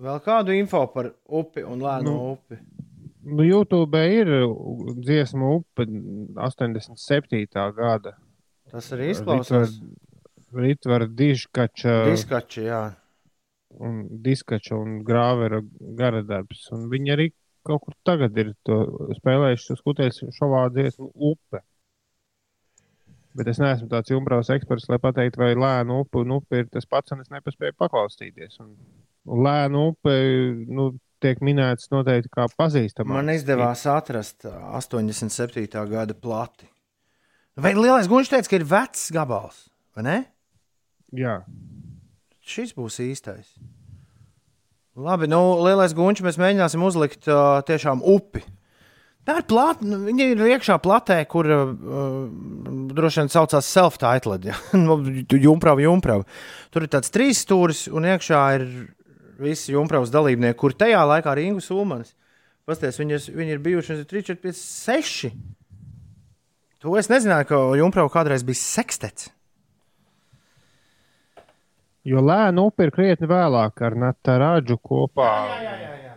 Vēl 0.00 0.20
kādu 0.24 0.54
info 0.56 0.80
par 0.94 1.10
upi 1.28 1.60
un 1.60 1.82
lēnu 1.84 2.08
Nu. 2.08 2.30
upi. 2.30 2.56
Nu, 3.28 3.44
YouTube 3.44 4.00
ir 4.08 4.30
dziesma 5.04 5.50
upe 5.58 5.84
87. 6.40 7.66
gada. 7.76 8.14
Tas 8.72 8.88
arī 8.96 9.10
izklausās. 9.12 9.74
Ritvara 10.56 11.04
Diškača. 11.04 11.98
Diskači, 12.08 12.64
jā. 12.70 12.80
Un 13.76 14.06
diskača 14.24 14.78
un 14.80 15.02
grāvera 15.04 15.60
garadarbs. 16.00 16.64
Un 16.72 16.88
viņi 16.88 17.12
arī 17.18 17.28
kaut 17.68 17.84
kur 17.84 17.98
tagad 18.08 18.40
ir 18.40 18.54
to 18.64 18.80
spēlējuši 19.20 19.76
uz 19.76 19.84
kuteļs 19.84 20.22
šovā 20.40 20.64
dziesmu 20.72 21.12
upe. 21.12 21.60
Bet 23.38 23.48
es 23.48 23.60
neesmu 23.62 23.88
tāds 23.88 24.12
jumbraus 24.12 24.50
eksperts, 24.52 24.90
lai 24.92 24.98
pateiktu, 25.00 25.40
vai 25.40 25.54
lēna 25.56 26.02
upe 26.02 26.20
un 26.20 26.36
upe 26.36 26.62
ir 26.62 26.68
tas 26.72 26.84
pats, 26.88 27.14
un 27.14 27.22
es 27.24 27.32
nepaspēju 27.32 27.78
paklausīties. 27.80 28.58
Un, 28.60 28.74
un 29.28 29.44
lēna 29.46 29.86
upe 29.88 30.16
nu, 30.68 30.90
tiek 31.22 31.40
minēts 31.44 31.88
noteikti 31.92 32.32
kā 32.34 32.46
pazīstama. 32.58 33.16
Man 33.16 33.32
izdevās 33.32 33.86
atrast 33.90 34.46
ā, 34.48 34.56
87. 34.80 35.64
gada 35.90 36.16
plati. 36.18 36.68
Vai 37.56 37.74
lielais 37.76 38.08
gunš 38.08 38.32
teica, 38.32 38.48
ka 38.48 38.58
ir 38.58 38.66
vecs 38.68 39.08
gabals, 39.12 39.66
vai 39.96 40.06
ne? 40.06 40.18
Jā. 41.16 41.42
Šis 42.42 42.72
būs 42.76 42.98
īstais. 43.04 43.52
Labi, 44.96 45.28
nu, 45.30 45.40
lielais 45.64 45.94
gunčs 45.96 46.24
mēs 46.24 46.40
mēģināsim 46.40 46.82
uzlikt 46.84 47.28
uh, 47.30 47.60
tiešām 47.68 48.02
upi. 48.04 48.42
Tā 49.22 49.36
ir 49.38 49.44
plata, 49.46 49.86
nu, 49.86 50.00
viņa 50.02 50.24
ir 50.32 50.40
iekšā 50.56 50.80
platē, 50.82 51.20
kur 51.30 51.46
uh, 51.46 51.68
droši 52.90 53.22
vien 53.22 53.30
saucās 53.30 53.68
self-titled. 53.70 54.48
Ja? 54.50 54.56
Nu, 54.82 54.96
jumprava, 55.30 55.82
jumprava. 55.84 56.26
Tur 56.74 56.86
ir 56.86 56.90
tāds 56.90 57.12
trīs 57.14 57.44
stūris, 57.44 57.84
un 57.92 58.08
iekšā 58.10 58.40
ir 58.58 58.66
visi 59.42 59.76
jumpravas 59.76 60.10
dalībnieki, 60.14 60.58
kur 60.58 60.74
tajā 60.74 61.04
laikā 61.06 61.30
arī 61.32 61.46
Ingu 61.50 61.62
Sulmanis. 61.62 62.16
Pasties, 62.66 62.98
viņi, 62.98 63.18
ir, 63.18 63.38
viņi 63.38 63.54
ir 63.56 63.62
bijuši 63.62 64.00
3, 64.10 64.24
4, 64.32 64.42
5, 64.42 64.58
6. 64.58 65.30
To 66.82 66.98
es 66.98 67.10
nezināju, 67.10 67.46
ka 67.46 67.62
jumprava 67.78 68.10
kādreiz 68.10 68.42
bija 68.46 68.58
sekstets. 68.58 69.30
Jo 72.06 72.18
lēna 72.18 72.64
upe 72.66 72.88
ir 72.88 72.90
krietni 72.94 73.28
vēlāk 73.30 73.82
ar 73.86 73.94
Natāru 73.94 74.78
kopā. 74.82 75.30
Jā, 75.62 75.74
jā, 75.78 75.92
jā. 76.02 76.02
Nu, 76.02 76.11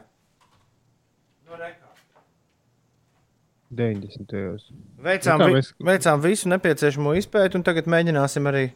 90. 3.75 4.69
Veicām, 5.03 5.39
Nu, 5.41 5.47
mēs- 5.57 5.73
veicām 5.83 6.21
visu 6.23 6.49
nepieciešamo 6.49 7.13
izpēti, 7.19 7.55
un 7.59 7.63
tagad 7.63 7.85
mēģināsim 7.91 8.47
arī 8.51 8.69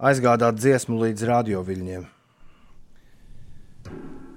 aizgādāt 0.00 0.58
dziesmu 0.60 0.98
līdz 1.02 1.26
radioviļņiem. 1.32 2.06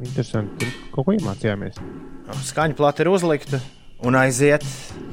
Interesanti. 0.01 0.65
Ko 0.91 1.03
iemācījāmies. 1.13 1.77
Skaņa 2.47 2.75
plate 2.77 3.03
ir 3.03 3.09
uzlikta 3.11 3.59
un 4.07 4.15
aiziet 4.17 4.63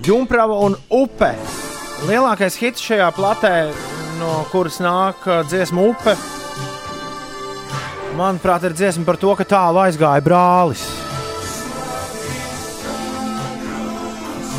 Junkrava 0.07 0.57
un 0.65 0.77
upe. 0.95 1.33
Lielākais 2.09 2.57
hits 2.63 2.81
šajā 2.87 3.09
platē, 3.17 3.53
no 4.21 4.45
kuras 4.53 4.79
nāk 4.81 5.27
uh, 5.27 5.43
dziesma 5.51 5.83
upe, 5.91 6.15
manuprāt, 8.17 8.65
ir 8.69 8.77
dziesma 8.79 9.05
par 9.05 9.19
to, 9.19 9.35
ka 9.39 9.45
tālu 9.45 9.83
aizgāja 9.83 10.23
brālis. 10.25 10.87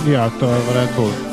Jā, 0.09 0.23
tā 0.41 0.47
varētu 0.65 1.28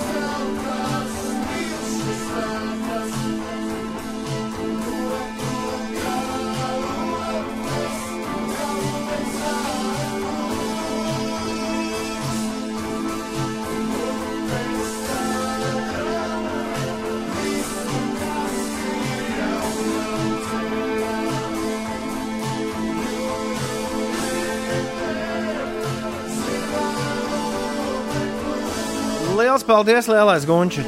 Lielas 29.37 29.67
paldies, 29.69 30.07
lielais 30.09 30.47
gunči! 30.49 30.81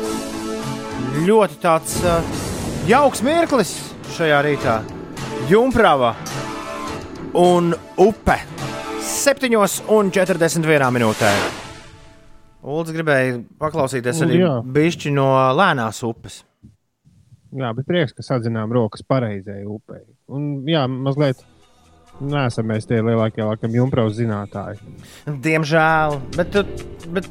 Ļoti 1.27 1.59
tāds 1.61 1.99
uh, 2.01 2.25
jauks 2.89 3.21
mirklis 3.21 3.75
šajā 4.15 4.39
rītā. 4.47 4.77
Junkrava 5.51 6.15
un 7.37 7.75
upe 8.01 8.39
7,41 9.05 10.89
minūtē. 10.97 11.33
Ulds 12.65 12.95
gribēja 12.97 13.37
paklausīties 13.61 14.25
arī 14.25 14.41
bišķi 14.79 15.13
no 15.13 15.29
lēnās 15.59 16.01
upes. 16.09 16.41
Jā, 17.53 17.75
bet 17.77 17.85
prieks, 17.91 18.17
ka 18.17 18.25
sadzinām 18.25 18.73
rokas 18.73 19.05
pareizai 19.05 19.61
upei. 19.69 20.07
Un, 20.33 20.65
jā, 20.69 20.89
mazliet 20.89 21.45
neesam 22.25 22.73
mēs 22.73 22.89
tie 22.89 23.05
lielākie, 23.05 23.45
laikam, 23.45 23.77
jumpraus 23.77 24.17
zinātāji. 24.17 24.81
Diemžēl, 25.45 26.17
bet, 26.37 26.57
bet 27.13 27.29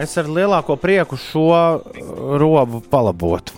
es 0.00 0.16
ar 0.20 0.28
lielāko 0.30 0.76
prieku 0.80 1.18
šo 1.20 1.48
uh, 1.52 1.98
robu 2.40 2.80
palabotu. 2.92 3.56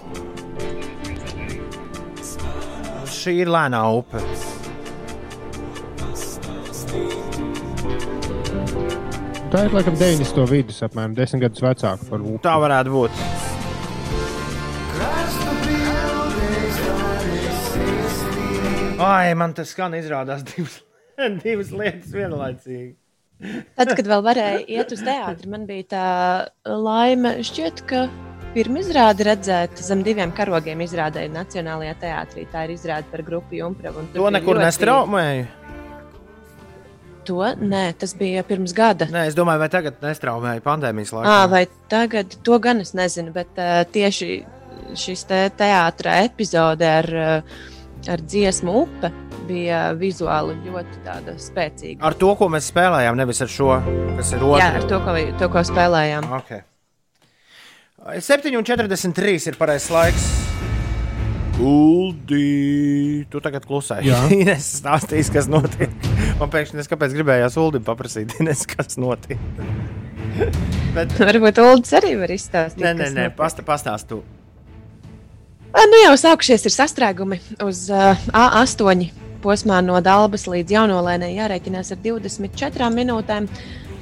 Šī 3.13 3.37
ir 3.45 3.53
lēnā 3.53 3.83
upe. 3.95 4.23
Tā 9.53 9.67
ir 9.67 9.75
laikam 9.77 9.95
90. 10.01 10.47
vidus, 10.49 10.81
apmēram 10.83 11.15
10 11.15 11.43
gadus 11.45 11.63
vecāka 11.63 12.09
par 12.09 12.23
upi. 12.25 12.41
Tā 12.43 12.57
varētu 12.63 12.95
būt. 12.95 13.23
Ai, 19.03 19.35
man 19.35 19.53
tas 19.55 19.75
skan 19.75 19.95
izrādās 19.99 20.45
divas, 20.47 20.81
divas 21.45 21.71
lietas 21.75 22.15
vienlaicīgi. 22.15 22.93
Tad, 23.77 23.95
kad 23.97 24.07
vēl 24.07 24.23
varēja 24.25 24.61
iet 24.71 24.93
uz 24.95 25.01
teātri, 25.03 25.49
man 25.51 25.65
bija 25.67 25.89
tā 25.93 26.05
laime. 26.69 27.39
Šķiet, 27.43 27.83
ka 27.91 28.05
pirmizrādi 28.55 29.27
redzēt 29.27 29.81
zem 29.83 30.05
diviem 30.07 30.33
karogiem 30.37 30.83
izrādēja 30.85 31.33
Nacionālajā 31.33 31.97
teātrī. 32.05 32.47
Tā 32.53 32.67
ir 32.69 32.77
izrāde 32.77 33.09
par 33.11 33.25
grupu 33.27 33.59
Junkravu. 33.59 34.07
To 34.15 34.31
nekur 34.31 34.59
ļoti- 34.59 34.67
nestraumēju. 34.69 35.47
To 37.31 37.39
nē, 37.55 37.85
tas 37.99 38.17
bija 38.19 38.43
pirms 38.43 38.73
gada. 38.75 39.07
Nē, 39.07 39.29
es 39.31 39.37
domāju, 39.39 39.63
vai 39.63 39.69
tagad 39.71 40.01
nestraumēju 40.03 40.65
pandēmijas 40.65 41.13
laikā. 41.15 41.31
À, 41.31 41.45
vai 41.51 41.67
tagad, 41.89 42.35
to 42.43 42.59
gan 42.59 42.83
es 42.83 42.95
nezinu, 42.99 43.31
bet 43.35 43.61
uh, 43.63 43.85
tieši 43.95 44.43
šis 44.99 45.23
te 45.31 45.39
teātris 45.57 46.27
epizode 46.27 46.89
ar, 46.89 47.07
uh, 47.15 47.63
ar 48.11 48.23
dziesmu 48.25 48.75
upe 48.83 49.13
bija 49.47 49.85
vizuāli 49.99 50.57
ļoti 50.67 51.03
tāda 51.07 51.37
spēcīga. 51.41 52.01
Ar 52.07 52.17
to, 52.19 52.33
ko 52.39 52.49
mēs 52.53 52.71
spēlējām, 52.73 53.19
nevis 53.19 53.43
ar 53.45 53.51
šo, 53.53 53.73
kas 54.19 54.35
ir 54.35 54.45
otrs. 54.47 54.63
Jā, 54.63 54.71
ar 54.79 54.87
to, 54.91 55.01
ko, 55.05 55.17
to, 55.41 55.51
ko 55.53 55.65
spēlējām. 55.73 56.29
Okay. 56.43 56.65
7,43 58.03 59.53
ir 59.53 59.59
pareizais 59.61 59.93
laiks. 59.95 60.31
Uldi, 61.63 63.27
tu 63.31 63.41
tagad 63.45 63.67
klusē. 63.69 64.01
Jā. 64.07 64.25
es 64.57 64.67
stāstīju, 64.81 65.29
kas 65.37 65.49
notiek. 65.53 65.93
Man 66.41 66.51
pēkšņi 66.51 66.83
es 66.83 66.91
kāpēc 66.91 67.15
gribējās 67.15 67.59
Uldim 67.61 67.85
paprasīt, 67.87 68.35
Ines, 68.43 68.65
kas 68.71 68.99
notiek. 68.99 69.39
Bet, 70.97 71.13
Varbūt 71.21 71.61
Ulas 71.63 71.93
arī 72.01 72.17
var 72.21 72.33
izstāstīt. 72.33 72.83
nē, 72.83 72.95
nē, 72.97 73.11
nē 73.13 73.27
notiek. 73.31 74.23
Nu 75.73 75.99
jau 76.03 76.13
sākušies 76.21 76.67
ir 76.69 76.73
sastrēgumi 76.75 77.39
uz 77.65 77.87
uh, 77.89 78.19
A8 78.37 79.07
posmā 79.41 79.79
no 79.81 79.97
Dabas 80.05 80.45
līdz 80.45 80.75
Jaunolēnai 80.77 81.31
jārēķinās 81.33 81.95
ar 81.95 82.01
24 82.05 82.91
minūtēm. 82.93 83.49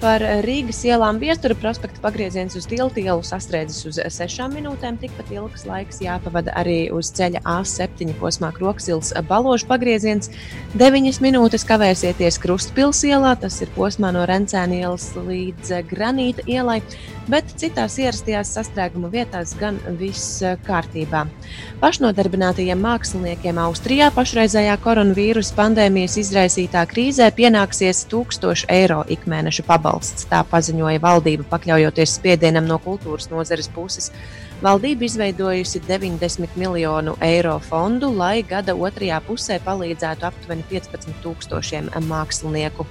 Par 0.01 0.23
Rīgas 0.47 0.79
ielām 0.89 1.19
viestura 1.21 1.53
prospekta 1.61 2.01
pagrieziens 2.01 2.55
uz 2.57 2.65
tiltu 2.65 3.03
ielu 3.03 3.21
sastrēdzis 3.21 3.85
uz 3.91 3.99
6 4.01 4.47
minūtēm. 4.49 4.97
Tikpat 5.03 5.29
ilgs 5.35 5.67
laiks 5.69 6.01
jāpavada 6.01 6.55
arī 6.57 6.87
uz 6.97 7.11
ceļa 7.19 7.43
A7 7.45 8.15
posmā 8.17 8.49
Kroksils 8.57 9.13
baložu 9.29 9.69
pagrieziens. 9.69 10.33
9 10.81 11.21
minūtes 11.21 11.67
kavēsieties 11.69 12.41
Krustpils 12.41 13.03
ielā, 13.05 13.35
tas 13.43 13.61
ir 13.61 13.69
posmā 13.77 14.09
no 14.17 14.25
Rencēna 14.25 14.81
ielas 14.81 15.11
līdz 15.19 15.83
Granīta 15.93 16.49
ielai, 16.49 16.79
bet 17.29 17.53
citās 17.61 17.99
ierastajās 18.01 18.55
sastrēguma 18.57 19.13
vietās 19.13 19.53
gan 19.61 19.77
viss 20.01 20.41
kārtībā. 20.65 21.27
Pašnodarbinātajiem 21.85 22.81
māksliniekiem 22.89 23.61
Austrijā 23.67 24.09
pašreizējā 24.17 24.81
koronavīrusa 24.81 25.61
pandēmijas 25.61 26.17
izraisītā 26.25 26.89
krīzē 26.89 27.29
pienāksies 27.37 28.07
1000 28.09 28.65
eiro 28.73 29.05
ikmēneša 29.13 29.69
pabalsts. 29.91 30.27
Tā 30.31 30.43
paziņoja 30.47 31.01
valdība, 31.03 31.45
pakļaujoties 31.51 32.15
spiedienam 32.19 32.67
no 32.69 32.79
kultūras 32.79 33.31
nozares 33.31 33.69
puses. 33.69 34.11
Valdība 34.63 35.05
izveidojusi 35.05 35.81
90 35.89 36.57
miljonu 36.57 37.17
eiro 37.21 37.59
fondu, 37.59 38.13
lai 38.13 38.43
gada 38.43 38.75
otrajā 38.75 39.21
pusē 39.27 39.59
palīdzētu 39.65 40.27
aptuveni 40.29 40.65
15 40.71 41.23
tūkstošiem 41.25 41.91
mākslinieku. 42.09 42.87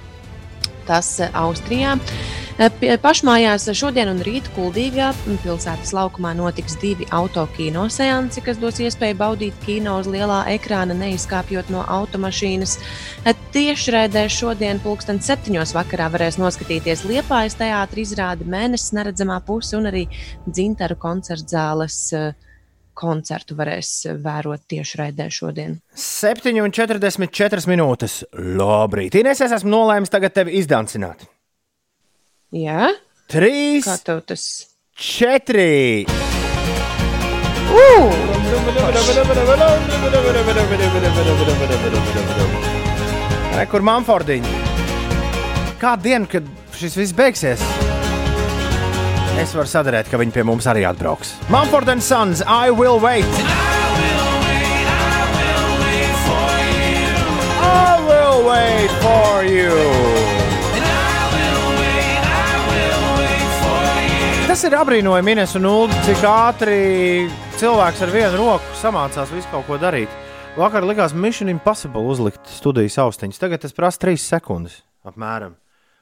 Tas 0.90 1.20
Austrijā. 1.38 1.94
Eh, 2.60 2.96
Pašmājās 3.00 3.68
šodien 3.78 4.10
un 4.10 4.18
rīt 4.26 4.48
Kuldīgā 4.56 5.12
pilsētas 5.44 5.94
laukumā 5.96 6.34
notiks 6.36 6.74
divi 6.82 7.06
autokino 7.14 7.86
seansi, 7.88 8.42
kas 8.44 8.58
dos 8.60 8.82
iespēju 8.82 9.16
baudīt 9.16 9.62
kino 9.62 9.94
uz 10.02 10.10
lielā 10.10 10.42
ekrāna, 10.56 10.96
neizkāpjot 10.98 11.70
no 11.72 11.86
automašīnas. 11.86 12.76
Eh, 13.24 13.38
Tiešraidē 13.54 14.26
šodien, 14.28 14.82
pulksten 14.82 15.22
septiņos 15.22 15.72
vakarā, 15.78 16.10
varēs 16.12 16.36
noskatīties 16.42 17.06
Liepājas 17.08 17.56
teātra 17.62 18.04
izrādi 18.04 18.44
Mēnesis 18.50 18.92
neredzamā 18.98 19.40
puse 19.46 19.78
un 19.78 19.88
arī 19.88 20.04
Dzintaru 20.44 20.98
koncertzāles 21.00 22.02
eh, 22.12 22.49
koncertu 22.96 23.56
varēs 23.58 23.90
eh, 24.08 24.16
vērot 24.20 24.64
tiešraidē 24.70 25.28
šodien. 25.32 25.78
7,44 25.96 27.68
minūtes. 27.70 28.22
Labrīt, 28.60 29.18
Ines, 29.20 29.42
es 29.44 29.54
esmu 29.60 29.74
nolēmis 29.74 30.12
tagad 30.12 30.34
tevi 30.36 30.58
izdancināt. 30.60 31.26
Jā, 32.56 32.90
3, 33.30 33.84
kā 33.86 33.94
tev 34.02 34.24
tas? 34.26 34.48
4. 35.00 36.08
Re, 43.54 43.66
kur 43.70 43.86
Manfordiņa? 43.86 44.56
Kādu 45.80 46.08
dienu, 46.08 46.26
kad 46.28 46.50
šis 46.76 46.98
viss 46.98 47.14
beigsies, 47.16 47.62
es 49.38 49.54
varu 49.54 49.68
sadarīt, 49.70 50.10
ka 50.10 50.18
viņi 50.20 50.34
pie 50.34 50.42
mums 50.46 50.66
arī 50.70 50.82
atbrauks. 50.88 51.36
Manford 51.52 51.88
and 51.92 52.02
Sons, 52.02 52.42
I 52.42 52.70
will 52.74 52.98
wait! 52.98 53.24
I 57.60 58.00
will 58.08 58.42
wait 58.48 58.90
for 59.04 59.44
you! 59.46 59.70
Tas 64.50 64.64
ir 64.66 64.74
apbrīnojami, 64.74 65.36
Ines 65.36 65.54
un 65.60 65.68
Ulu, 65.70 66.00
cik 66.08 66.24
ātri 66.26 66.80
cilvēks 67.60 68.02
ar 68.02 68.10
vienu 68.10 68.40
roku 68.40 68.74
samācās 68.80 69.30
visu 69.30 69.46
kaut 69.52 69.68
ko 69.68 69.78
darīt. 69.78 70.10
Vakar 70.58 70.82
likās 70.82 71.14
Mission 71.14 71.48
Impossible 71.52 72.02
uzlikt 72.10 72.50
studijas 72.50 72.98
austiņas. 72.98 73.38
Tagad 73.38 73.62
tas 73.62 73.76
prasa 73.76 74.02
3 74.02 74.18
sekundes. 74.18 74.80
Apmēram. 75.06 75.54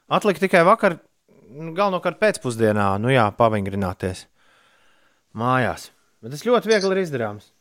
Atlika 0.09 0.41
tikai 0.41 0.63
vakar, 0.65 0.97
nu, 1.49 1.73
galvenokārt 1.77 2.21
pēcpusdienā, 2.21 2.91
nu 3.03 3.13
jā, 3.13 3.27
pavingrināties 3.39 4.27
mājās. 5.39 5.91
Bet 6.23 6.35
tas 6.35 6.45
ļoti 6.47 6.71
viegli 6.71 6.95
ir 6.95 7.03
izdarāms. 7.05 7.53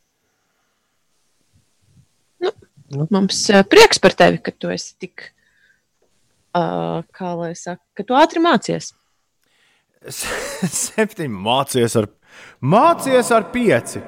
Mums 3.12 3.42
uh, 3.52 3.66
prieks 3.68 4.00
par 4.00 4.16
tevi, 4.16 4.40
ka 4.40 4.54
tu 4.56 4.72
esi 4.72 4.94
tik, 5.02 5.26
uh, 6.56 7.04
kā 7.16 7.34
lai 7.36 7.52
saka, 7.60 7.84
ka 7.98 8.06
tu 8.08 8.16
ātri 8.16 8.40
mācies. 8.44 8.94
Septiņi 10.08 11.34
mācīties 11.34 11.98
ar, 12.00 12.08
mācīties 12.64 13.34
ar 13.36 13.50
pieci. 13.52 14.04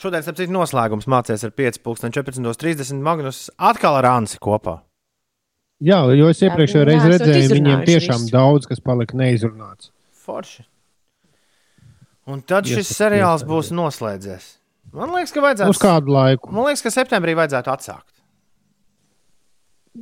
Šodien, 0.00 0.24
starp 0.24 0.38
citu, 0.40 0.54
noslēgums 0.56 1.06
mācīties 1.12 1.44
ar 1.46 1.52
5,14,30 1.58 3.04
Magnus 3.04 3.44
atkal 3.60 4.00
ar 4.00 4.08
Ansi 4.14 4.40
kopā. 4.42 4.80
Jā, 5.82 5.98
jo 6.14 6.28
es 6.30 6.42
iepriekšējā 6.46 6.84
reizē 6.86 7.08
redzēju, 7.16 7.48
viņiem 7.56 7.82
tiešām 7.88 8.20
visu. 8.22 8.34
daudz 8.34 8.68
kas 8.70 8.82
palika 8.84 9.18
neizrunāts. 9.18 9.90
Forši. 10.22 10.62
Un 12.30 12.42
tad 12.46 12.68
šis 12.70 12.84
Iesaka, 12.84 12.98
seriāls 13.00 13.42
iesaka. 13.42 13.50
būs 13.50 13.72
noslēdzies. 13.74 14.48
Man 14.94 15.10
liekas, 15.16 15.32
ka 15.34 15.42
vajadzētu. 15.42 15.74
Uz 15.74 15.82
kādu 15.82 16.14
laiku? 16.14 16.52
Man 16.54 16.68
liekas, 16.68 16.84
ka 16.84 16.92
septembrī 16.94 17.34
vajadzētu 17.34 17.72
atsākt. 17.72 18.08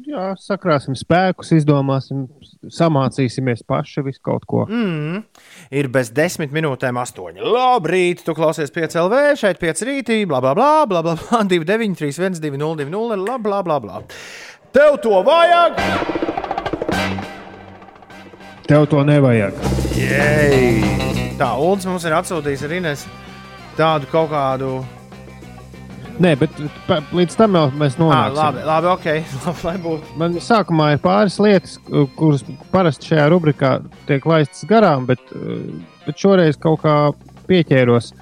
Jā, 0.06 0.36
sakrāsim 0.38 0.94
spēkus, 0.94 1.48
izdomāsim, 1.56 2.28
samācīsimies 2.70 3.64
paši 3.66 4.04
visu 4.06 4.20
kaut 4.22 4.44
ko. 4.46 4.60
Mm. 4.70 5.24
Ir 5.74 5.88
bez 5.90 6.12
desmit 6.14 6.52
minūtēm 6.54 7.00
astoņi. 7.00 7.42
Labrīt, 7.42 8.22
tu 8.22 8.36
klausies 8.38 8.70
5 8.70 9.00
LV, 9.00 9.22
šeit 9.40 9.58
5 9.58 9.82
rītī, 9.88 10.20
bla 10.30 10.38
bla 10.44 10.54
bla, 10.54 10.84
bla 10.86 11.02
bla 11.02 11.16
bla, 11.18 11.42
2, 11.42 11.66
9, 11.66 11.98
3, 11.98 12.20
1, 12.22 12.38
2, 12.38 12.60
0, 12.62 12.78
2, 12.84 12.86
0, 12.94 13.18
bla 13.26 13.40
bla 13.42 13.62
bla. 13.66 13.80
bla. 13.80 14.04
Tev 14.72 14.96
to 15.02 15.22
vajag! 15.22 15.72
Tev 18.68 18.86
to 18.86 19.02
nevajag. 19.04 19.52
Jej! 19.98 20.84
Tā, 21.40 21.48
Ulds 21.58 21.86
mums 21.88 22.04
ir 22.06 22.14
atsūtījis 22.14 22.62
ar 22.68 22.74
Ines 22.76 23.02
tādu 23.78 24.06
kaut 24.12 24.30
kādu. 24.30 24.70
Nē, 26.20 26.34
bet 26.36 26.52
pa, 26.86 26.98
līdz 27.16 27.36
tam 27.40 27.54
mēs 27.80 27.96
Ah, 27.96 28.02
nonāksim. 28.02 28.36
labi, 28.36 28.64
labi, 28.68 28.90
ok. 28.92 29.06
Labi. 29.70 29.94
Man 30.20 30.34
sākumā 30.44 30.90
ir 30.94 31.00
pāris 31.02 31.38
lietas, 31.40 31.78
kuras 32.18 32.44
parasti 32.70 33.08
šajā 33.10 33.26
rubrikā 33.32 33.70
tiek 34.06 34.26
laistas 34.28 34.66
garām, 34.68 35.06
bet, 35.08 35.22
eh, 35.32 35.64
bet 36.06 36.20
šoreiz 36.20 36.60
kaut 36.60 36.82
kā 36.84 36.96
pieķēros. 37.48 38.12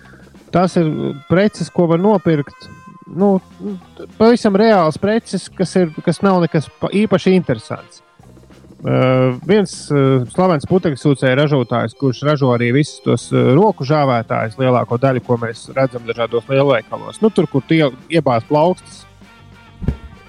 tās 0.55 0.79
ir 0.81 0.87
preces, 1.29 1.69
ko 1.69 1.87
var 1.91 1.99
nopirkt. 2.01 2.69
Nu, 3.09 3.39
pavisam 4.18 4.56
reāls 4.59 4.98
preces, 5.01 5.47
kas, 5.48 5.72
ir, 5.80 5.94
kas 6.05 6.20
nav 6.20 6.43
nekas 6.44 6.66
pa- 6.80 6.90
īpaši 6.93 7.32
interesants. 7.39 8.02
Uh, 8.78 9.35
viens 9.48 9.72
uh, 9.90 10.22
slavens 10.30 10.62
putekļu 10.70 11.01
sūcēju 11.01 11.39
ražotājs, 11.40 11.97
kurš 11.98 12.20
ražo 12.28 12.52
arī 12.55 12.68
visus 12.76 13.01
tos 13.02 13.24
uh, 13.32 13.48
roku 13.56 13.82
žāvētājus, 13.89 14.55
lielāko 14.60 15.01
daļu, 15.02 15.22
ko 15.26 15.39
mēs 15.43 15.64
redzam 15.74 16.05
dažādos 16.06 16.47
lielveikalos. 16.47 17.18
Nu, 17.24 17.32
tur, 17.35 17.48
kur 17.51 17.64
tie 17.66 17.89
iebāz 18.06 18.47
plaukstas, 18.47 19.01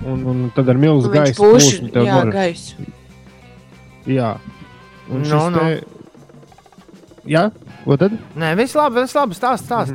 un, 0.01 0.23
un 0.31 0.41
tad 0.55 0.71
ar 0.73 0.79
milzu 0.81 1.11
pūš, 1.13 1.35
plūsmu 1.37 1.91
tev 1.93 2.07
jā, 2.09 2.17
gaisu. 2.33 2.87
Jā, 4.09 4.31
un 5.11 5.21
Nu, 5.21 5.29
šis 5.29 5.53
nu. 5.53 5.59
te... 5.59 7.29
Jā, 7.29 7.43
ko 7.83 7.99
tad? 8.01 8.15
Nē, 8.39 8.55
viss 8.57 8.73
labi, 8.79 9.03
viss 9.03 9.13
labi. 9.17 9.37
Stāst, 9.37 9.67
stāst. 9.69 9.93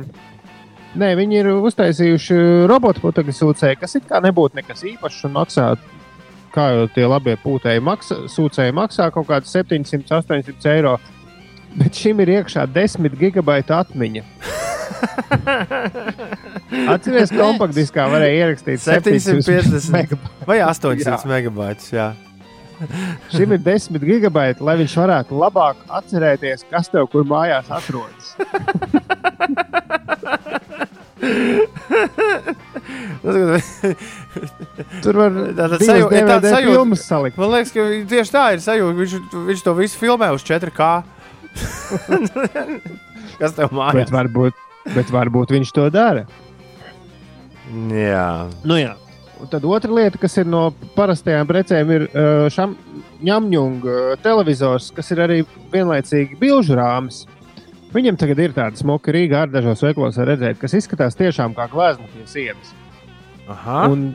Nē, 0.95 1.09
viņi 1.19 1.35
ir 1.41 1.47
uztaisījuši 1.67 2.35
robotu 2.71 3.01
putekļu 3.03 3.33
sūcēju, 3.35 3.79
kas 3.81 3.97
it 3.99 4.05
kā 4.07 4.21
nebūtu 4.23 4.55
nekas 4.61 4.85
īpašs 4.87 5.25
un 5.27 5.33
maksā, 5.35 5.65
kā 6.55 6.69
jau 6.71 6.85
tie 6.95 7.03
labie 7.09 7.33
pūtēji 7.41 7.83
maksā, 7.83 8.15
sūcēji 8.31 8.71
maksā 8.77 9.09
kaut 9.11 9.27
kāds 9.27 9.51
700, 9.51 10.07
800 10.21 10.69
eiro. 10.71 10.93
Bet 11.75 11.99
šim 11.99 12.21
ir 12.23 12.31
iekšā 12.37 12.63
10 12.71 13.17
gigabaita 13.19 13.81
atmiņa. 13.83 14.23
Atcerieties, 16.93 17.31
ka 17.33 17.39
kompaktdiskā 17.41 18.05
varēja 18.11 18.45
ierakstīt 18.45 18.79
750 18.85 19.91
megabaitus. 19.91 20.45
vai 20.47 20.57
800 20.63 21.11
Jā. 21.11 21.19
megabaitus. 21.27 21.91
Šim 23.35 23.49
ir 23.55 23.59
10 23.65 23.99
gigabaiti, 24.07 24.63
lai 24.63 24.75
viņš 24.81 24.93
varētu 25.01 25.31
labāk 25.43 25.75
atcerēties, 25.99 26.59
kas 26.71 26.85
tev 26.91 27.03
kur 27.11 27.23
mājās 27.27 27.67
atrodas. 27.71 28.24
Tur 35.03 35.17
var 35.17 35.31
Tātad 35.57 35.81
sajūta, 35.81 36.11
DVD 36.11 36.27
tāda 36.29 36.51
sajūta, 36.53 36.73
filmas 36.75 37.05
salikt. 37.07 37.37
Man 37.41 37.53
liekas, 37.53 37.71
ka 37.73 37.85
tieši 38.11 38.33
tā 38.33 38.43
ir 38.55 38.61
sajūta. 38.63 38.97
Viņš, 38.99 39.15
viņš 39.49 39.63
to 39.65 39.71
visu 39.79 40.01
filmē 40.01 40.27
uz 40.35 40.45
4K. 40.45 40.89
Kas 43.39 43.55
tev 43.55 43.71
Bet 43.71 43.75
mājās? 43.75 44.11
varbūt, 44.13 44.53
bet 44.95 45.09
varbūt 45.11 45.53
viņš 45.55 45.69
to 45.75 45.87
dara. 45.93 46.23
Jā. 47.91 48.27
Nu, 48.67 48.77
jā. 48.79 48.93
Un 49.41 49.49
tad 49.51 49.65
otra 49.67 49.91
lieta, 49.91 50.19
kas 50.21 50.37
ir 50.39 50.45
no 50.47 50.69
parastajām 50.95 51.47
precēm, 51.49 51.89
ir 51.91 52.05
uh, 52.07 52.45
šam 52.53 52.77
ņemņunga 53.25 54.15
televizors, 54.23 54.91
kas 54.95 55.11
ir 55.11 55.19
arī 55.25 55.41
vienlaicīgi 55.73 56.37
bilžu 56.39 56.77
rāmis. 56.79 57.25
Viņam 57.93 58.17
tagad 58.19 58.39
ir 58.43 58.55
tāda 58.55 58.79
smuka 58.79 59.13
Rīga 59.15 59.45
ar 59.45 59.51
dažos 59.53 59.83
veiklos, 59.85 60.17
var 60.19 60.33
redzēt, 60.33 60.57
kas 60.61 60.73
izskatās 60.77 61.17
tiešām 61.19 61.53
kā 61.57 61.67
glezna 61.71 62.07
pie 62.13 62.25
sienas. 62.27 62.73
Aha. 63.51 63.85
Un, 63.91 64.09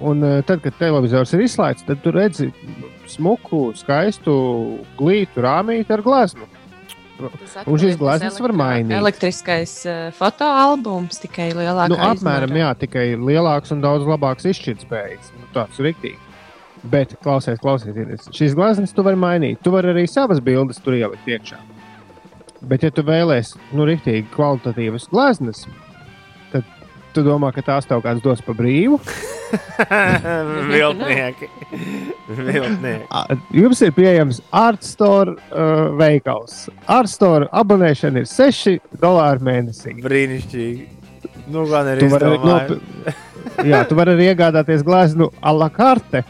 un 0.00 0.24
uh, 0.24 0.38
tad, 0.48 0.62
kad 0.64 0.78
televizors 0.80 1.34
ir 1.36 1.44
izslēgts, 1.44 1.84
tad 1.86 2.00
tu 2.02 2.14
redzi 2.14 2.48
smuku, 3.12 3.68
skaistu 3.78 4.34
glītu 4.98 5.44
rāmīti 5.44 5.94
ar 5.94 6.02
gleznu. 6.04 6.48
Un 7.22 7.78
šīs 7.78 7.98
gleznas 8.00 8.40
var 8.42 8.54
mainīt. 8.56 8.96
Elektriskais 8.96 9.76
uh, 9.86 10.00
fotoalbums 10.16 11.20
tikai 11.22 11.52
lielākā 11.54 11.92
Nu, 11.92 12.00
apmēram, 12.08 12.56
jā, 12.58 12.72
tikai 12.80 13.06
lielāks 13.14 13.74
un 13.74 13.84
daudz 13.84 14.08
labāks 14.08 14.48
izšķirtspējas. 14.50 15.30
Nu, 15.38 15.46
tāds 15.54 15.78
ir 15.78 15.92
rīktīgi. 15.92 16.18
Bet, 16.90 17.14
klausies, 17.22 17.60
klausies, 17.62 18.26
šīs 18.34 18.56
gleznas 18.58 18.90
tu 18.96 19.04
vari 19.06 19.20
mainīt. 19.20 19.60
Tu 19.62 19.70
vari 19.70 19.92
arī 19.92 20.08
savas 20.10 20.42
bildes 20.42 20.82
tur 20.82 20.96
ielikt 20.98 21.28
iekšā. 21.30 21.60
Bet, 22.68 22.84
ja 22.86 22.90
tu 22.94 23.02
vēlēsies, 23.06 23.56
nu, 23.74 23.84
rīktīgi 23.88 24.28
kvalitatīvas 24.34 25.08
gleznas, 25.10 25.64
tad 26.52 26.62
tu 27.12 27.24
domā, 27.26 27.50
ka 27.56 27.64
tās 27.66 27.88
tev 27.90 28.02
kāds 28.04 28.22
dos 28.24 28.40
pa 28.46 28.54
brīvu. 28.56 29.00
Viltnieki. 30.72 31.48
Viltnieki. 32.28 33.38
Jums 33.58 33.82
ir 33.84 33.92
pieejams 33.96 34.38
Artstore 34.54 35.34
uh, 35.34 35.90
veikals. 35.98 36.68
Artstore 36.88 37.48
abonēšana 37.52 38.22
ir 38.22 38.30
6 38.30 38.78
dolāri 39.02 39.44
mēnesī. 39.48 39.96
Brīnišķīgi. 40.04 40.88
Nu, 41.52 41.66
gan 41.68 41.90
vari 41.90 42.06
izdomāju. 42.06 42.78
nopi- 42.78 43.18
Jā, 43.68 43.82
tu 43.90 43.98
vari 43.98 44.14
arī 44.16 44.30
iegādāties 44.32 44.84
gleznu 44.86 45.28
a 45.42 45.52
la 45.52 45.66
carte, 45.74 46.22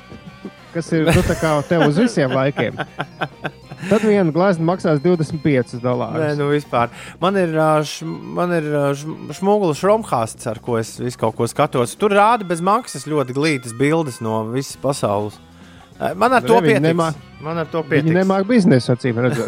kas 0.72 0.88
ir 0.96 1.04
nu, 1.12 1.22
tā 1.28 1.36
kā 1.38 1.52
tev 1.68 1.84
uz 1.90 2.00
visiem 2.00 2.32
laikiem. 2.34 2.80
Tad 3.90 4.04
viena 4.06 4.30
glezna 4.34 4.64
maksās 4.68 5.00
25 5.02 5.74
Nē, 5.74 5.80
dolārus. 5.82 6.36
nu 6.38 6.48
vispār. 6.52 6.90
Man 7.20 7.36
ir, 7.40 7.54
š, 7.82 8.04
man 8.06 8.52
ir 8.54 8.68
ā, 8.70 8.84
š- 8.94 9.38
šmugula 9.40 9.74
šromhāsts, 9.74 10.46
ar 10.46 10.60
ko 10.62 10.78
es 10.78 10.94
visu 11.02 11.18
kaut 11.18 11.34
ko 11.38 11.48
skatos. 11.50 11.96
Tur 11.98 12.14
rāda 12.14 12.46
bez 12.46 12.60
maksas 12.62 13.08
ļoti 13.10 13.34
glītas 13.34 13.74
bildes 13.78 14.20
no 14.22 14.44
visas 14.52 14.76
pasaules. 14.82 15.38
Ā, 16.02 16.14
Man 16.18 16.32
ar 16.34 16.42
Nu, 16.42 16.48
to 16.48 16.60
nemā- 16.82 17.12
Man 17.42 17.58
ar 17.58 17.66
to 17.70 17.80
Viņi 17.82 17.90
pietiks. 17.90 18.14
nemāķi 18.16 18.46
biznesu, 18.46 18.92
acīm 18.94 19.16
redzot. 19.22 19.46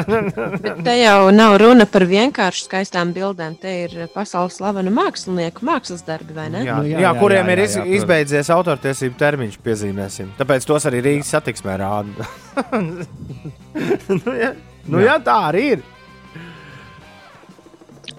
Bet 0.64 0.78
te 0.86 0.94
jau 1.02 1.30
nav 1.32 1.56
runa 1.60 1.84
par 1.88 2.04
vienkārši 2.08 2.64
skaistām 2.64 3.10
bildēm. 3.16 3.58
Te 3.60 3.72
ir 3.84 4.06
pasaules 4.14 4.56
slavenu 4.56 4.92
mākslinieku 4.96 5.60
mākslas 5.68 6.00
darbi, 6.06 6.32
vai 6.36 6.46
ne? 6.52 6.62
Jā, 6.64 6.78
Nu, 6.80 6.88
jā, 6.88 6.96
jā, 6.96 7.00
jā, 7.00 7.10
jā, 7.12 7.12
kuriem 7.20 7.44
jā, 7.50 7.52
ir 7.52 7.58
jā, 7.58 7.64
iz, 7.68 7.74
jā, 7.76 7.82
protams. 7.82 7.98
izbeidzies 8.00 8.52
autortiesību 8.56 9.18
termiņš, 9.20 9.58
piezīmēsim. 9.68 10.30
Tāpēc 10.40 10.64
tos 10.68 10.88
arī 10.88 11.02
Rīgas 11.04 11.32
satiksmē 11.36 11.76
rāda. 11.84 12.28
nu, 14.24 14.32
jā, 14.40 14.50
nu, 14.88 15.04
jā, 15.04 15.18
tā 15.28 15.36
arī 15.50 15.64
ir. 15.76 15.84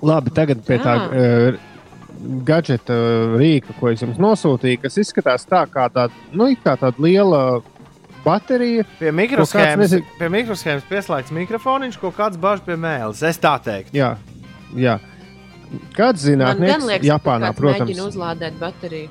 Labi, 0.05 0.29
tagad 0.29 0.61
pie 0.67 0.77
tā 0.77 0.93
uh, 1.09 1.57
gadgeta 2.47 2.93
uh, 2.93 3.35
rīka, 3.39 3.75
ko 3.79 3.89
es 3.91 4.01
jums 4.03 4.17
nosūtīju, 4.21 4.81
kas 4.85 4.97
izskatās 5.01 5.45
tā 5.49 5.63
kā 5.71 5.87
tāda, 5.93 6.13
nu, 6.33 6.49
kā 6.63 6.77
tāda 6.79 6.97
liela 7.03 7.41
baterija. 8.25 8.83
Pie 8.99 9.11
mikroshēmas, 9.15 9.83
nezin- 9.85 10.07
pie 10.19 10.29
mikroshēmas 10.33 10.87
pieslēgts 10.89 11.31
mikrofoniņš, 11.37 11.99
ko 12.01 12.11
kāds 12.15 12.39
bāž 12.41 12.63
pie 12.65 12.75
mēlis. 12.79 13.21
Es 13.27 13.37
tā 13.41 13.53
teiktu. 13.63 13.95
Jā, 13.97 14.15
jā. 14.75 14.97
Kāds 15.95 16.23
zinātnēks 16.23 17.03
Japānā, 17.07 17.51
protams, 17.55 17.89
mēģina 17.91 18.05
uzlādēt 18.07 18.59
bateriju. 18.59 19.09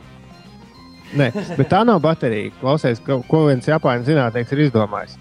Nē, 1.16 1.28
bet 1.56 1.68
tā 1.70 1.84
nav 1.86 2.00
baterija. 2.02 2.50
Klausies, 2.60 2.98
ko, 3.04 3.20
ko 3.28 3.44
viens 3.46 3.68
Japāņu 3.68 4.08
zinātnēks 4.08 4.52
ir 4.56 4.64
izdomājis. 4.66 5.14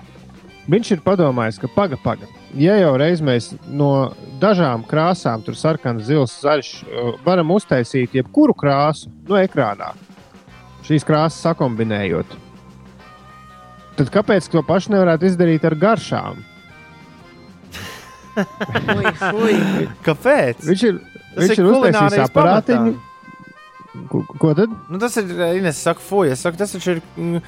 Viņš 0.72 0.92
ir 0.96 1.02
padomājis, 1.06 1.60
ka 1.62 1.70
paga, 1.76 2.00
paga. 2.02 2.26
Ja 2.56 2.78
jau 2.80 2.94
reiz 3.00 3.20
mēs 3.26 3.50
no 3.68 4.14
dažām 4.40 4.86
krāsām, 4.88 5.44
tur 5.44 5.58
sarkans, 5.60 6.06
zils, 6.08 6.38
zaļš, 6.44 6.72
uh, 6.86 7.10
varam 7.26 7.52
uztaisīt 7.56 8.16
jebkuru 8.16 8.56
krāsu 8.56 9.12
no 9.28 9.36
ekrānā, 9.40 9.92
šīs 10.88 11.04
krāsas 11.08 11.44
sakombinējot, 11.44 12.38
tad 14.00 14.12
kāpēc 14.14 14.48
to 14.54 14.64
pašu 14.64 14.96
nevarētu 14.96 15.28
izdarīt 15.28 15.68
ar 15.68 15.76
garšām? 15.82 16.44
Fui, 18.36 19.12
fui. 19.20 19.60
Kāpēc? 20.04 20.64
Viņš 20.68 20.88
ir, 20.90 21.04
Tas 21.36 21.44
viņš 21.44 21.60
ir 21.60 21.62
ir 21.62 21.70
uztaisījis 21.72 22.24
aparātiņu. 22.30 22.96
Ko, 24.12 24.22
ko 24.40 24.52
tad? 24.56 24.72
Nu, 24.92 25.00
tas 25.00 25.16
ir 25.20 25.30
Ines, 25.56 25.80
saka, 25.80 26.04
fuj, 26.04 26.32
es 26.34 26.44
saku, 26.44 26.60
tas 26.60 26.74
taču 26.76 26.98
ir 26.98 27.02
mm, 27.16 27.44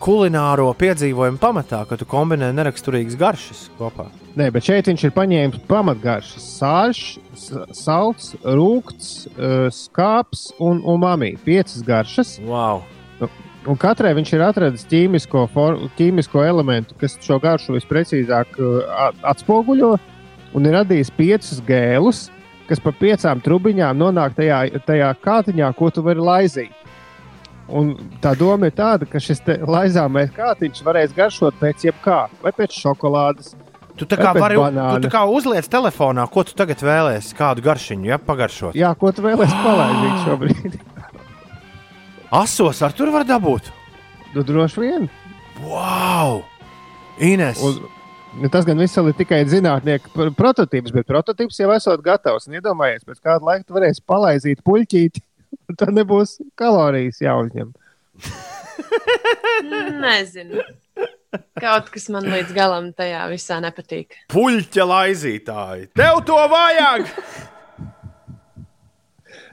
kulināro 0.00 0.70
piedzīvojumu 0.78 1.38
pamatā, 1.42 1.82
ka 1.88 1.96
tu 2.00 2.06
kombinē 2.08 2.48
neraksturīgas 2.56 3.16
garšas 3.20 3.66
kopā. 3.78 4.06
Nē, 4.38 4.46
bet 4.54 4.64
šeit 4.64 4.86
viņš 4.88 5.04
ir 5.08 5.12
paņēmis 5.16 5.64
pamatgaršas, 5.68 6.46
sāļš, 6.60 7.00
s- 7.34 7.82
salds, 7.82 8.30
rūkts, 8.44 9.10
uh, 9.34 9.66
skāps 9.74 10.50
un 10.62 10.80
umami. 10.86 11.34
Piecas 11.44 11.82
garšas. 11.86 12.38
Wow. 12.46 12.82
Un 13.68 13.76
katrai 13.76 14.14
viņš 14.16 14.30
ir 14.32 14.40
atradis 14.40 14.86
ķīmisko, 14.88 15.42
for, 15.52 15.74
ķīmisko 15.98 16.40
elementu, 16.48 16.94
kas 16.96 17.18
šo 17.20 17.36
garšu 17.42 17.74
visprecīzāk 17.76 18.56
at- 18.88 19.18
atspoguļo, 19.34 19.98
un 20.56 20.64
ir 20.66 20.72
radījis 20.78 21.10
piecus 21.12 21.60
gēlus, 21.68 22.30
kas 22.70 22.80
pa 22.80 22.92
piecām 22.96 23.42
trubiņām 23.44 23.98
nonāk 24.00 24.32
tajā, 24.38 24.62
tajā 24.86 25.10
kātiņā, 25.20 25.74
ko 25.76 25.90
tu 25.90 26.00
vari 26.06 26.20
laizīt. 26.24 26.72
Un 27.70 27.92
tā 28.22 28.32
doma 28.38 28.66
ir 28.70 28.74
tāda, 28.74 29.06
ka 29.06 29.20
šis 29.22 29.42
laizāmais 29.46 30.32
kātiņš 30.34 30.80
varēs 30.86 31.12
garšot 31.16 31.58
pēc 31.60 31.84
jebkā, 31.86 32.20
vai 32.42 32.52
pēc 32.56 32.74
šokolādes. 32.74 33.54
Tu 34.00 34.06
tā 34.08 34.16
kā 34.16 34.32
vari, 34.34 34.56
tu 34.56 35.04
tā 35.04 35.10
kā 35.12 35.22
uzliec 35.28 35.66
telefonā, 35.70 36.24
ko 36.32 36.42
tu 36.46 36.54
tagad 36.56 36.80
vēlēsies, 36.82 37.34
kādu 37.36 37.62
garšiņu, 37.66 38.08
ja 38.08 38.18
pagaršot. 38.22 38.78
Jā, 38.78 38.94
ko 38.98 39.12
tu 39.12 39.22
vēlēsies 39.26 39.60
palaidīt 39.60 40.22
šobrīd? 40.26 40.78
Asos 42.30 42.80
ar 42.86 42.94
tur 42.96 43.10
var 43.14 43.26
dabūt. 43.28 43.70
Nu, 44.34 44.44
droši 44.46 44.82
vien. 44.84 45.08
Wow! 45.66 46.44
Ines! 47.20 47.60
Un, 47.66 47.80
nu, 48.40 48.50
tas 48.52 48.64
gan 48.64 48.78
viss 48.80 48.96
ir 48.96 49.10
tikai 49.18 49.42
zinātnieku 49.50 50.12
pr- 50.14 50.30
prototyps, 50.38 50.94
bet 50.94 51.08
prototyps 51.10 51.58
jau 51.60 51.72
esot 51.74 52.02
gatavs. 52.06 52.46
Iedomājies, 52.48 53.04
pēc 53.04 53.18
kāda 53.20 53.44
laika 53.44 53.66
tu 53.66 53.76
varēsi 53.76 54.06
palaizīt 54.08 54.62
puļķīti, 54.64 55.22
tad 55.80 55.94
nebūs 55.96 56.38
kalorijas 56.58 57.20
jāuzņem. 57.24 57.72
Nezinu. 60.00 60.64
Kaut 61.60 61.90
kas 61.94 62.08
man 62.10 62.26
līdz 62.26 62.52
galam 62.56 62.90
tajā 62.96 63.22
visā 63.30 63.60
nepatīk. 63.62 64.16
Puļķa 64.32 64.86
laizītāji! 64.90 65.90
Tev 65.98 66.22
to 66.26 66.38
vajag! 66.50 67.06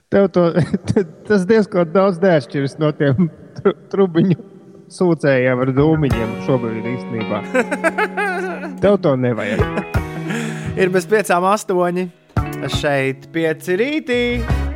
Tev 0.10 0.30
to, 0.34 0.46
tas 1.28 1.46
diezgan 1.50 1.90
daudz 1.94 2.22
neatšķiras 2.24 2.78
no 2.82 2.94
tiem 2.96 3.28
tru, 3.60 3.74
trubiņu 3.92 4.38
sūcējiem 4.98 5.64
ar 5.66 5.74
dūmiņiem 5.76 6.36
šobrīd 6.48 6.88
īstenībā. 6.94 7.42
Tev 8.84 9.02
to 9.04 9.18
nevajag. 9.20 9.66
Ir 10.80 10.94
bez 10.94 11.10
piecām 11.10 11.50
astoņi. 11.52 12.08
Šeit 12.78 13.28
pieci 13.34 13.78
rītī. 13.78 14.22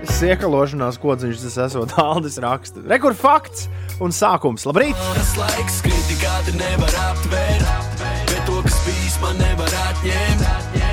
Siekalošanās 0.09 0.97
kodziņš 1.01 1.41
tas 1.45 1.57
esot 1.67 1.93
Aldis 2.01 2.37
raksta. 2.41 2.81
Rekur 2.89 3.13
fakts 3.17 3.67
un 4.01 4.13
sākums. 4.15 4.65
Labrīt! 4.65 4.97
Tas 5.17 5.33
laiks 5.37 5.81
kritikāti 5.85 6.55
nevar 6.57 6.95
aptvērt, 7.11 8.01
bet 8.31 8.41
to, 8.47 8.57
kas 8.65 8.79
bijis, 8.87 9.17
man 9.21 9.37
nevar 9.41 9.75
atņemt. 9.89 10.47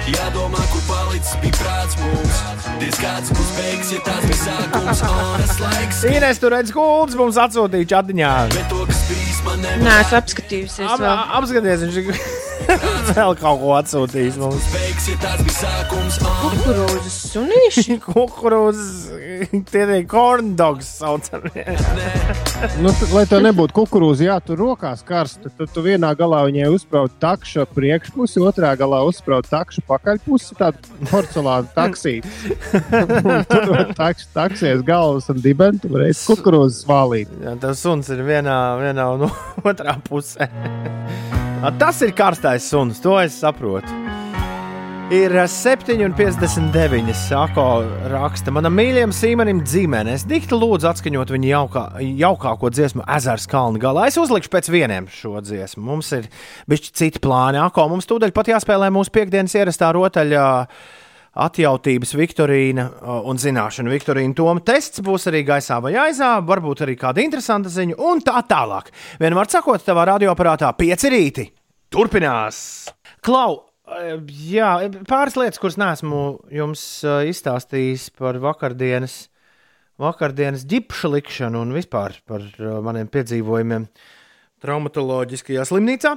Jādomā, 0.08 0.60
kur 0.72 0.84
palicis 0.88 1.34
bija 1.42 1.56
prāts 1.58 1.96
mums. 2.00 2.38
Diez 2.80 2.96
kāds 3.00 3.32
būs 3.36 3.50
beigas, 3.58 3.90
ja 3.92 4.00
tas 4.06 4.24
bija 4.24 4.40
sākums. 4.44 5.02
Tas 5.04 5.58
laiks 5.64 6.02
Ines 6.08 6.40
tur 6.40 6.54
redz, 6.56 6.72
gulds 6.72 7.16
mums 7.18 7.40
atsūtīja 7.40 7.90
čatiņā. 7.94 8.32
bet 8.54 8.68
to, 8.72 8.84
kas 8.88 9.02
bijis, 9.10 9.40
man 9.44 9.60
nevar 9.64 9.84
Nē, 9.88 9.96
es 10.04 10.14
apskatījusies. 10.20 10.84
Ap, 10.88 11.00
vēl. 11.04 11.24
apskaties, 11.40 11.84
viņš 11.84 12.00
ir 12.04 12.12
vēl 13.16 13.34
kaut 13.38 13.60
ko 13.62 13.72
atsūtījis 13.78 14.36
mums. 14.40 14.66
Kukurūzas 16.18 17.16
sunīši. 17.32 17.98
Kukurūzas, 18.06 18.92
tie 19.70 19.84
ir 19.86 20.04
corn 20.10 20.54
dogs 20.58 20.90
saucamie. 21.00 21.66
Nu, 22.82 22.90
lai 23.14 23.22
tā 23.30 23.38
nebūtu 23.38 23.70
kukurūza, 23.76 24.24
jā, 24.26 24.36
tur 24.42 24.58
rokās 24.58 25.04
karsta. 25.06 25.46
Tad 25.54 25.70
tu 25.70 25.82
vienā 25.84 26.10
galā 26.18 26.40
viņai 26.48 26.66
uzsprādi 26.74 27.14
takšu 27.22 27.68
priekšpusi, 27.70 28.42
otrā 28.42 28.72
galā 28.78 29.04
uzsprādi 29.06 29.52
takšu 29.52 29.84
pakaļpusi. 29.86 30.58
Tāda 30.58 31.06
porcelāna. 31.06 31.70
Un 31.78 33.46
Tur 33.46 33.70
var 33.70 33.94
taks, 33.94 34.26
taksies 34.34 34.82
galvas 34.86 35.30
un 35.30 35.38
dibens, 35.44 35.84
tur 35.84 35.94
varēs 35.94 36.26
kukurūzas 36.26 36.82
vālīt. 36.90 37.30
Jā, 37.46 37.54
tas 37.62 37.86
suns 37.86 38.10
ir 38.10 38.26
vienā, 38.26 38.58
vienā 38.82 39.10
un 39.14 39.28
otrā 39.62 40.00
pusē. 40.10 40.50
Tas 41.58 41.98
ir 42.06 42.12
karstais 42.14 42.62
suns, 42.70 43.00
to 43.02 43.16
es 43.18 43.34
saprotu. 43.42 43.90
Ir 45.10 45.32
7,59. 45.50 47.10
Sako 47.18 47.64
raksta, 48.12 48.52
manam 48.54 48.76
mīļajam 48.78 49.14
Sīmanim 49.16 49.62
dzīvēm. 49.64 50.10
Es 50.12 50.22
dikti 50.28 50.54
lūdzu 50.54 50.86
atskaņot 50.92 51.32
viņa 51.34 51.48
jaukā, 51.50 51.82
jaukāko 52.20 52.70
dziesmu 52.70 53.02
ezers 53.16 53.48
kalnu 53.50 53.82
galā. 53.82 54.06
Es 54.06 54.20
uzlikšu 54.20 54.52
pēc 54.52 54.70
vieniem 54.70 55.08
šo 55.10 55.40
dziesmu. 55.42 55.82
Mums 55.88 56.12
ir 56.14 56.28
bišķi 56.70 56.94
citi 57.00 57.22
plāni. 57.24 57.58
Ako, 57.64 57.88
mums 57.90 58.06
tūdaļ 58.06 58.36
pat 58.36 58.52
jāspēlē 58.52 58.92
mūsu 58.94 59.10
piekdienas 59.18 59.58
ierastā 59.58 59.90
rotaļā. 59.96 60.46
Atjautības 61.38 62.16
Viktorīna 62.18 62.84
un 63.30 63.38
zināšanu 63.38 63.92
Viktorīna 63.92 64.34
Toma 64.34 64.62
tests 64.66 65.02
būs 65.06 65.28
arī 65.30 65.44
gaisā 65.46 65.78
vai 65.84 65.92
aizā, 66.08 66.32
varbūt 66.42 66.82
arī 66.86 66.96
kāda 66.98 67.22
interesanta 67.22 67.70
ziņa, 67.70 67.94
un 68.10 68.22
tā 68.26 68.40
tālāk. 68.48 68.90
Vienmēr 69.22 69.50
sakot, 69.52 69.84
tavā 69.86 70.08
radioaparātā 70.10 70.72
pieci 70.78 71.12
rīti. 71.14 71.46
Turpinās! 71.94 72.60
Klau! 73.22 73.60
eh, 73.86 74.16
Jā, 74.50 74.72
pāris 75.08 75.38
lietas, 75.38 75.62
kuras 75.62 75.78
neesmu 75.78 76.22
jums 76.54 76.82
eh, 77.06 77.30
izstāstījis 77.30 78.10
par 78.18 78.40
vakardienas, 78.42 79.28
vakardienas 80.02 80.66
ģipšu 80.68 81.12
likšanu 81.14 81.62
un 81.62 81.76
vispār 81.78 82.18
par 82.26 82.42
maniem 82.82 83.06
piedzīvojumiem 83.14 83.86
traumatoloģiskajā 84.64 85.70
slimnīcā. 85.70 86.16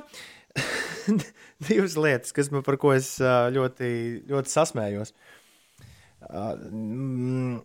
Divas 1.70 1.98
lietas, 2.00 2.34
kas 2.36 2.52
man 2.54 2.66
par 2.66 2.80
ko 2.82 2.96
es 2.96 3.16
ļoti, 3.22 3.92
ļoti 4.30 4.54
sasmējos. 4.54 5.14
Mm, 6.32 7.62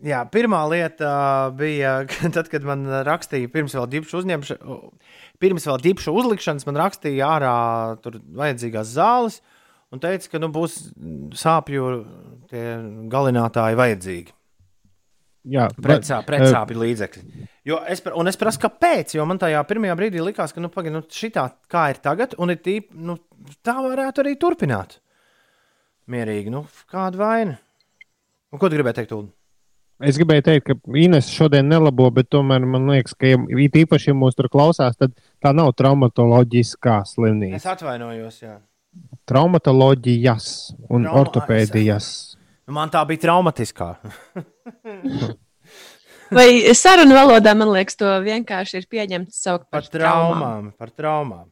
Jā, 0.00 0.22
pirmā 0.32 0.62
lieta 0.70 1.10
bija, 1.56 2.00
tad, 2.34 2.48
kad 2.48 2.64
man 2.64 2.86
rakstīja, 3.04 3.50
pirms 3.52 3.74
vēl 3.76 3.88
ģipšu 3.96 4.22
uzņemšanas, 4.22 4.84
pirms 5.42 5.66
vēl 5.68 5.82
ģipšu 5.84 6.14
uzlikšanas, 6.22 6.64
man 6.68 6.80
rakstīja 6.80 7.28
ārā 7.36 7.56
tur 8.04 8.16
vajadzīgās 8.40 8.94
zāles 8.94 9.40
un 9.92 10.00
teica, 10.00 10.30
ka 10.32 10.40
nu, 10.40 10.48
būs 10.54 10.78
sāpju 11.36 11.90
galinātāji 13.12 13.80
vajadzīgi. 13.80 14.36
Jā, 15.48 15.70
Pretsā, 15.72 16.18
bet, 16.20 16.26
pretsāpju 16.28 16.80
līdzekļi. 16.82 17.46
Jo 17.64 17.78
es, 17.88 18.02
un 18.12 18.28
es 18.28 18.36
prasu, 18.36 18.60
kāpēc? 18.60 19.14
Jo 19.16 19.24
man 19.28 19.38
tajā 19.40 19.62
pirmajā 19.68 19.94
brīdī 19.96 20.20
likās, 20.20 20.52
ka 20.52 20.60
nu, 20.60 20.68
pagaid, 20.72 20.92
nu, 20.92 21.00
šitā, 21.08 21.46
kā 21.70 21.86
ir 21.94 22.00
tagad, 22.04 22.34
un 22.36 22.52
ir 22.52 22.60
tīp, 22.60 22.90
nu, 22.92 23.16
tā 23.64 23.78
varētu 23.80 24.20
arī 24.20 24.34
turpināt. 24.40 24.98
Mierīgi, 26.10 26.52
nu, 26.52 26.66
kāda 26.90 27.20
vaina. 27.20 27.56
Un, 28.50 28.58
ko 28.60 28.68
tu 28.68 28.76
gribēji 28.76 29.00
teikt, 29.00 29.14
Ulu? 29.16 29.30
Es 30.00 30.16
gribēju 30.16 30.44
teikt, 30.46 30.64
ka 30.70 30.96
Inês 30.96 31.28
šodien 31.28 31.68
nelabo, 31.68 32.06
bet 32.16 32.30
tomēr 32.32 32.64
man 32.64 32.88
liekas, 32.88 33.12
ka, 33.16 33.28
ja, 33.34 33.36
īpaši, 33.36 34.10
ja 34.10 34.16
mūs 34.16 34.36
tur 34.36 34.48
klausās, 34.52 34.96
tad 34.96 35.12
tā 35.44 35.52
nav 35.56 35.74
traumatoloģiskā 35.76 37.02
slimnīca. 37.08 37.60
Es 37.60 37.66
atvainojos, 37.68 38.38
jā. 38.40 38.54
Traumatoloģijas 39.28 40.46
un 40.88 41.04
Trauma- 41.04 41.20
ortopēdijas. 41.20 42.08
Nu, 42.08 42.29
Man 42.70 42.90
tā 42.92 43.02
bija 43.08 43.24
traumatiskā. 43.26 43.94
Vai 46.36 46.46
sarunu 46.78 47.16
valodā, 47.16 47.56
man 47.58 47.72
liekas, 47.74 47.96
to 47.98 48.06
vienkārši 48.22 48.78
ir 48.78 48.86
pieņemts 48.90 49.40
saukt 49.42 49.66
Par 49.66 49.82
par 49.82 49.90
traumām. 49.90 50.38
traumām. 50.38 50.70
Par 50.78 50.90
traumām. 50.94 51.46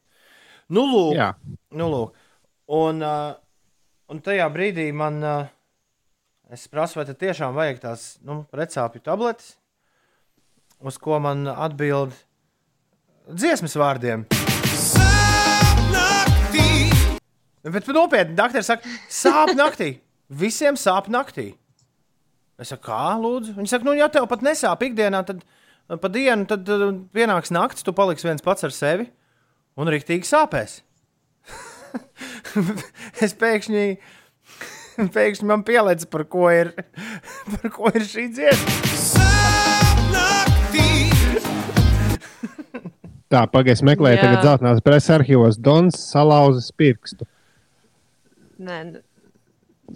Nu, 0.71 0.85
lūk, 0.87 1.17
Jā. 1.17 1.33
nu, 1.75 1.89
lūk. 1.91 2.13
Un, 2.79 3.03
uh, 3.03 3.35
un 4.13 4.21
tajā 4.23 4.47
brīdī 4.53 4.87
man, 4.95 5.19
uh, 5.25 5.49
es 6.53 6.67
prasu, 6.71 7.01
vai 7.01 7.07
tad 7.09 7.19
tiešām 7.19 7.51
vajag 7.57 7.81
tās 7.83 8.05
nu, 8.23 8.45
recāpju 8.55 9.03
tabletes, 9.03 9.57
uz 10.79 10.95
ko 11.01 11.19
man 11.19 11.43
atbild 11.51 12.15
dziesmas 13.27 13.75
vārdiem. 13.75 14.23
Bet 17.69 17.89
nopietni, 17.91 18.37
doktor 18.37 18.63
saka, 18.63 18.87
sāp 19.11 19.51
naktī. 19.57 19.97
Visiem 20.29 20.77
sāp 20.77 21.07
naktī. 21.09 21.55
Es 22.61 22.69
saku, 22.69 22.83
kā, 22.89 23.15
lūdzu? 23.17 23.55
Viņi 23.57 23.71
saka, 23.71 23.87
nu, 23.87 23.95
ja 23.97 24.09
tev 24.13 24.27
pat 24.29 24.43
nesāp 24.45 24.83
ikdienā, 24.85 25.23
tad 25.25 25.41
pa 25.89 26.11
dienu, 26.13 26.45
tad 26.49 26.69
uh, 26.69 26.91
pienāks 27.15 27.49
naktis, 27.55 27.85
tu 27.87 27.95
paliksi 27.97 28.27
viens 28.27 28.45
pats 28.45 28.67
ar 28.67 28.75
sevi 28.75 29.07
un 29.79 29.89
rīktīgi 29.89 30.27
sāpēs. 30.29 30.83
es 33.25 33.33
pēkšņi, 33.41 33.85
pēkšņi 35.17 35.49
man 35.49 35.65
pieliec, 35.65 36.05
par 36.13 36.27
ko 36.29 36.51
ir, 36.53 36.75
par 37.55 37.73
ko 37.73 37.89
ir 37.95 38.05
šī 38.05 38.29
dziesma. 38.35 38.77
Tā, 43.29 43.43
pagaidi, 43.49 43.85
meklēju, 43.85 44.21
tagad 44.23 44.45
zeltainās 44.45 44.79
preses 44.81 45.11
arhīvos 45.13 45.57
Dons 45.61 45.97
salauzis 46.09 46.71
pirkstu. 46.73 47.27
Nē, 48.59 48.79
nu, 48.87 49.01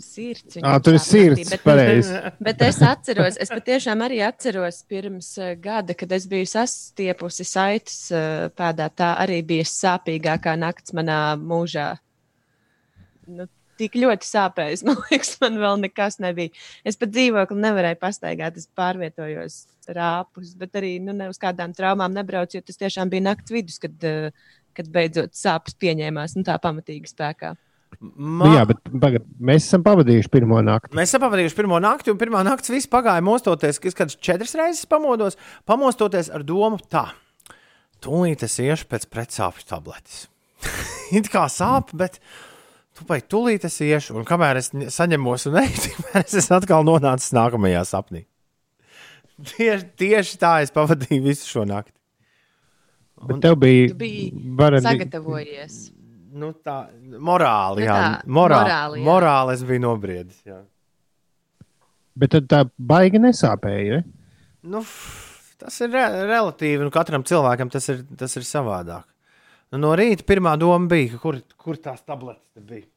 sirds. 0.01 0.57
Ā, 0.57 0.73
tur 0.83 0.97
ir 0.97 1.01
sirds, 1.03 1.49
Bet, 1.53 1.63
pareizi. 1.65 2.19
bet 2.43 2.61
es 2.65 2.79
atceros, 2.85 3.39
es 3.41 3.51
patiešām 3.53 4.01
arī 4.05 4.21
atceros 4.25 4.81
pirms 4.89 5.33
gada, 5.61 5.95
kad 5.97 6.11
es 6.15 6.27
biju 6.29 6.47
sastiepusi 6.49 7.45
saites 7.47 7.99
pēdā. 8.57 8.89
Tā 8.93 9.13
arī 9.23 9.41
bija 9.45 9.67
sāpīgākā 9.69 10.55
nakts 10.59 10.95
manā 10.97 11.19
mūžā. 11.39 11.91
Nu, 13.27 13.47
tik 13.79 13.95
ļoti 13.99 14.27
sāpēs, 14.27 14.83
man 14.87 14.99
liekas, 15.09 15.35
man 15.43 15.59
vēl 15.61 15.81
nekas 15.83 16.19
nebija. 16.23 16.53
Es 16.87 16.99
pat 16.99 17.13
dzīvokli 17.13 17.59
nevarēju 17.63 17.99
pastaigāt, 18.01 18.57
es 18.59 18.69
pārvietojos 18.77 19.63
rāpus, 19.93 20.53
bet 20.59 20.79
arī 20.79 20.95
nu, 21.03 21.15
ne 21.17 21.29
uz 21.31 21.39
kādām 21.41 21.75
traumām 21.75 22.13
nebraucu, 22.15 22.57
jo 22.57 22.65
tas 22.65 22.79
tiešām 22.79 23.11
bija 23.11 23.27
nakts 23.31 23.53
vidus, 23.53 23.79
kad, 23.83 24.07
kad 24.77 24.91
beidzot 24.93 25.35
sāpes 25.37 25.75
pieņēmās 25.81 26.37
nu, 26.37 26.45
tā 26.47 26.57
pamatīgi 26.63 27.11
spēkā. 27.11 27.55
Nu, 28.01 28.47
jā, 28.53 28.63
bet 28.69 28.79
pagad, 29.01 29.25
mēs 29.39 29.67
esam 29.67 29.83
pavadījuši 29.85 30.31
pirmo 30.33 30.61
nakti. 30.65 30.95
Mēs 30.97 31.11
esam 31.13 31.23
pavadījuši 31.25 31.57
pirmo 31.59 31.79
nakti, 31.83 32.11
un 32.13 32.19
pirmā 32.21 32.41
naktis 32.47 32.71
viss 32.73 32.89
pagāja 32.91 33.23
mostoties, 33.25 33.79
ka 33.81 33.89
es 33.91 33.97
kādas 33.97 34.17
četras 34.19 34.55
reizes 34.59 34.87
pamodos, 34.89 35.37
pamostoties 35.69 36.31
ar 36.33 36.43
domu, 36.47 36.79
tā, 36.91 37.05
tūlīt 38.03 38.43
es 38.47 38.57
iešu 38.63 38.89
pēc 38.91 39.07
pretsāpju 39.13 39.67
tabletes. 39.69 40.25
It 41.17 41.29
kā 41.33 41.45
sāp, 41.51 41.91
bet 41.97 42.19
tu 42.97 43.05
vai 43.09 43.19
tūlīt 43.21 43.65
es 43.69 43.79
iešu, 43.83 44.15
un 44.19 44.27
kamēr 44.27 44.59
es 44.61 44.71
saņemos 44.73 45.49
un 45.51 45.59
eju, 45.63 45.81
tikmēr 45.87 46.23
es 46.25 46.51
atkal 46.53 46.85
nonācis 46.87 47.33
nākamajā 47.35 47.83
sapnī. 47.89 48.25
Tieši, 49.43 49.87
tieši 49.97 50.37
tā 50.39 50.59
es 50.63 50.71
pavadīju 50.73 51.23
visu 51.25 51.49
šo 51.49 51.63
nakti. 51.67 51.95
Bet 53.23 53.39
tev 53.45 53.55
bija, 53.61 53.87
Tu 53.89 53.95
biji 53.97 54.23
vareni- 54.59 54.83
sagatavojies. 54.83 55.75
Nu, 56.33 56.49
tā 56.65 56.77
morāli, 57.21 57.83
Nu 57.83 57.87
jā, 57.87 57.95
tā, 57.97 58.21
morāli, 58.25 58.65
morāli, 58.65 58.99
jā. 59.01 59.05
morāli 59.05 59.53
es 59.53 59.65
biju 59.69 59.83
nobriedis. 59.83 60.39
Jā. 60.47 60.61
Bet 62.17 62.33
tad 62.33 62.47
tā 62.49 62.61
baigi 62.77 63.21
nesāpēja. 63.21 63.99
Ne? 64.01 64.23
Nu, 64.73 64.81
tas 65.61 65.77
ir 65.83 65.91
re 65.93 66.05
relatīvi, 66.29 66.81
un 66.85 66.93
katram 66.93 67.25
cilvēkam 67.27 67.69
tas 67.73 67.89
ir, 67.93 68.01
tas 68.17 68.33
ir 68.39 68.47
savādāk. 68.47 69.05
Nu, 69.73 69.81
no 69.85 69.93
rīta 69.97 70.25
pirmā 70.25 70.55
doma 70.61 70.89
bija, 70.89 71.19
kur, 71.21 71.39
kur 71.57 71.77
tās 71.81 72.01
tabletes 72.05 72.45
te 72.53 72.61
bija. 72.61 72.87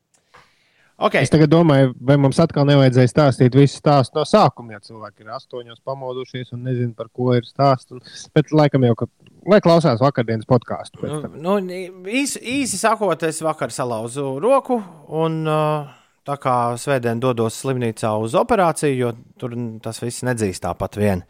Okay. 0.96 1.26
Es 1.26 1.32
tagad 1.32 1.50
domāju, 1.52 1.90
vai 2.08 2.14
mums 2.16 2.38
atkal 2.40 2.64
nevajadzēja 2.70 3.10
stāstīt 3.10 3.56
visu 3.58 3.76
stāstu 3.82 4.16
no 4.16 4.22
sākuma, 4.24 4.78
ja 4.78 4.80
cilvēki 4.80 5.26
ir 5.26 5.34
astoņos 5.36 5.82
pamodušies 5.84 6.54
un 6.56 6.62
nezina, 6.64 6.94
par 6.96 7.10
ko 7.12 7.34
ir 7.36 7.44
stāsts. 7.44 7.92
Un, 7.92 8.00
bet 8.32 8.52
laikam 8.56 8.86
jau, 8.88 8.94
ka, 9.02 9.08
lai 9.50 9.60
klausās 9.64 10.02
vakardienas 10.02 10.48
podkāstu. 10.48 11.06
Nu, 11.06 11.20
nu, 11.60 11.78
īsi, 12.10 12.40
īsi 12.40 12.80
sakot, 12.80 13.22
es 13.26 13.40
vakar 13.44 13.72
salauzu 13.74 14.36
roku, 14.42 14.80
un 15.14 15.40
uh, 15.46 15.94
tā 16.26 16.36
kā 16.42 16.56
svētdien 16.80 17.22
dodos 17.22 17.58
slimnīcā 17.62 18.12
uz 18.22 18.36
operāciju, 18.38 18.98
jo 18.98 19.14
tur 19.40 19.56
tas 19.84 20.02
viss 20.02 20.26
nedzīst 20.26 20.64
tāpat 20.66 20.98
vien. 21.00 21.24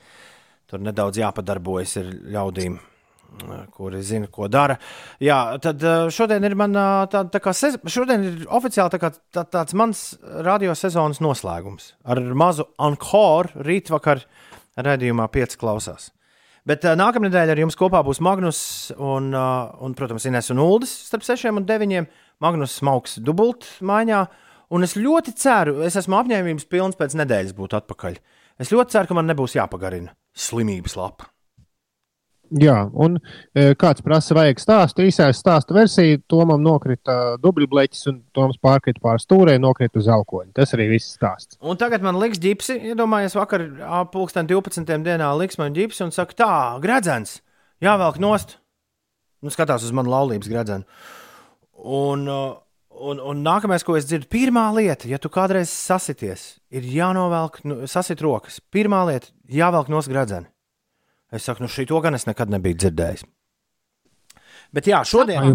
Tur 0.67 0.83
nedaudz 0.83 1.21
jāpadarbojas 1.21 1.97
ar 2.01 2.09
ļaudīm, 2.37 2.79
uh, 2.79 3.61
kuri 3.77 4.03
zina, 4.07 4.31
ko 4.33 4.49
dara. 4.51 4.79
Jā, 5.23 5.39
tad 5.63 5.85
uh, 5.85 6.09
šodien 6.13 6.45
ir 6.49 6.57
man 6.59 6.75
uh, 6.75 7.05
tā, 7.13 7.27
tā 7.33 7.43
kā 7.45 7.55
sez... 7.57 7.79
šodien 7.93 8.27
ir 8.33 8.43
oficiāli 8.49 8.97
tā 8.97 9.03
kā, 9.03 9.13
tā, 9.35 9.47
tāds 9.59 9.77
mans 9.79 10.09
radiosezonas 10.49 11.23
noslēgums 11.25 11.95
ar 12.09 12.23
mazu 12.35 12.71
encore 12.83 13.55
rītvakar 13.69 14.25
redzējumā 14.77 15.31
pieci 15.33 15.61
klausās. 15.61 16.11
Bet 16.67 16.83
uh, 16.83 16.97
nākamā 16.99 17.29
nedēļa 17.29 17.55
ar 17.55 17.61
jums 17.63 17.79
kopā 17.79 18.01
būs 18.07 18.19
Magnus 18.25 18.61
un, 18.99 19.31
uh, 19.37 19.71
un 19.87 19.95
protams, 19.99 20.27
Ines 20.27 20.51
un 20.51 20.63
Uldis 20.65 20.91
starp 21.07 21.23
6 21.27 21.53
un 21.53 21.67
9. 21.69 22.09
Magnus 22.43 22.75
smauks 22.81 23.21
dubultmaiņā. 23.23 24.25
Un 24.75 24.83
es 24.83 24.97
ļoti 24.99 25.37
ceru, 25.39 25.79
es 25.87 25.95
esmu 26.01 26.19
apņēmības 26.19 26.67
pilns 26.67 26.99
pēc 26.99 27.15
nedēļas 27.23 27.55
būt 27.55 27.79
atpakaļ. 27.79 28.19
Es 28.59 28.75
ļoti 28.75 28.97
ceru, 28.97 29.13
ka 29.13 29.19
man 29.19 29.31
nebūs 29.31 29.55
jāpagarina 29.55 30.17
slimības 30.35 30.99
lapa. 30.99 31.31
Jā, 32.55 32.77
un 32.95 33.17
e, 33.19 33.73
kāds 33.79 34.05
prasa, 34.07 34.35
vajag 34.37 34.61
stāstu, 34.63 35.03
īsais 35.09 35.41
stāstu 35.43 35.75
versiju. 35.75 36.21
Tomam 36.31 36.63
nokrita 36.63 37.35
dubļbleķis, 37.43 38.05
un 38.13 38.21
Toms 38.37 38.61
pārkrita 38.63 39.03
pār 39.03 39.19
stūrē, 39.23 39.57
nokrita 39.63 39.99
uz 39.99 40.07
alkoņa. 40.13 40.53
Tas 40.55 40.75
arī 40.77 40.87
viss 40.93 41.17
stāsts. 41.17 41.59
Un 41.59 41.81
tagad 41.81 42.07
man 42.07 42.21
liks 42.23 42.39
ģipsi, 42.43 42.79
iedomājieties, 42.93 43.39
vakar 43.41 43.67
ap 43.83 44.15
pulksten 44.15 44.47
12. 44.47 44.87
dienā 45.07 45.33
liks 45.41 45.59
man 45.59 45.75
ģipsi 45.75 46.07
un 46.07 46.15
saka, 46.15 46.39
tā, 46.39 46.53
gredzens, 46.85 47.41
jāvelk 47.83 48.23
nost. 48.23 48.61
Nu, 49.43 49.51
skatās 49.53 49.85
uz 49.85 49.95
manu 49.95 50.15
laulības 50.15 50.51
gredzenu. 50.51 50.87
Un, 51.83 52.27
un, 52.31 53.21
un 53.21 53.43
nākamais, 53.45 53.83
ko 53.85 53.99
es 53.99 54.07
dzirdu, 54.07 54.31
pirmā 54.33 54.69
lieta, 54.79 55.11
ja 55.11 55.19
tu 55.19 55.31
kādreiz 55.35 55.73
sasities, 55.75 56.55
ir 56.71 56.87
jānovelk, 56.95 57.65
nu, 57.67 57.83
sasit 57.91 58.23
rokas. 58.23 58.63
Pirmā 58.73 59.03
lieta, 59.11 59.35
jāvelk 59.51 59.91
nost 59.93 60.15
gredzeni. 60.15 60.49
Es 61.37 61.47
saku, 61.49 61.65
nu 61.65 61.71
šī 61.73 61.87
to 61.91 62.01
gan 62.05 62.17
es 62.19 62.27
nekad 62.29 62.51
nebiju 62.53 62.79
dzirdējis. 62.83 63.27
Bet 64.75 64.89
jā, 64.91 64.99
šodien, 65.07 65.53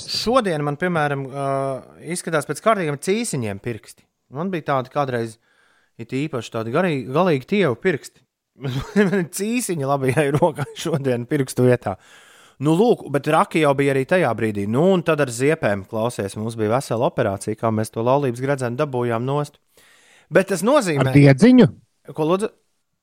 šodien 0.00 0.62
man, 0.64 0.78
piemēram, 0.80 1.26
uh, 1.28 1.98
izskatās 2.10 2.48
pēc 2.48 2.62
kārtīgiem 2.64 2.96
cīsiņiem 3.04 3.60
pirksti. 3.62 4.06
Man 4.34 4.50
bija 4.52 4.70
tādi 4.72 4.92
kādreiz, 4.92 5.36
īpaši 6.00 6.54
tādi 6.54 6.72
garīgi, 6.72 7.04
galīgi 7.12 7.48
tievu 7.54 7.76
pirksti. 7.82 8.24
Man 8.98 9.20
ir 9.20 9.28
cīsiņi 9.30 9.86
labajai 9.86 10.30
rokai 10.34 10.66
šodien 10.78 11.28
pirkstu 11.30 11.68
vietā. 11.68 11.92
Nu, 12.58 12.72
lūk, 12.74 13.04
bet 13.14 13.28
raki 13.30 13.60
jau 13.62 13.70
bija 13.78 13.92
arī 13.94 14.02
tajā 14.10 14.32
brīdī. 14.34 14.64
Nu, 14.66 14.88
un 14.96 15.04
tad 15.06 15.20
ar 15.22 15.30
ziepēm 15.30 15.84
klausies, 15.86 16.34
mums 16.34 16.56
bija 16.58 16.72
vesela 16.72 17.06
operācija, 17.06 17.54
kā 17.60 17.70
mēs 17.70 17.94
to 17.94 18.02
laulības 18.02 18.42
gredzenu 18.42 18.80
dabūjām 18.80 19.22
nost. 19.22 19.60
Bet 20.34 20.50
tas 20.50 20.64
nozīmē, 20.66 21.06
Ar 21.06 21.14
diedziņu? 21.14 21.68
ko 22.16 22.26
lūdzu? 22.26 22.50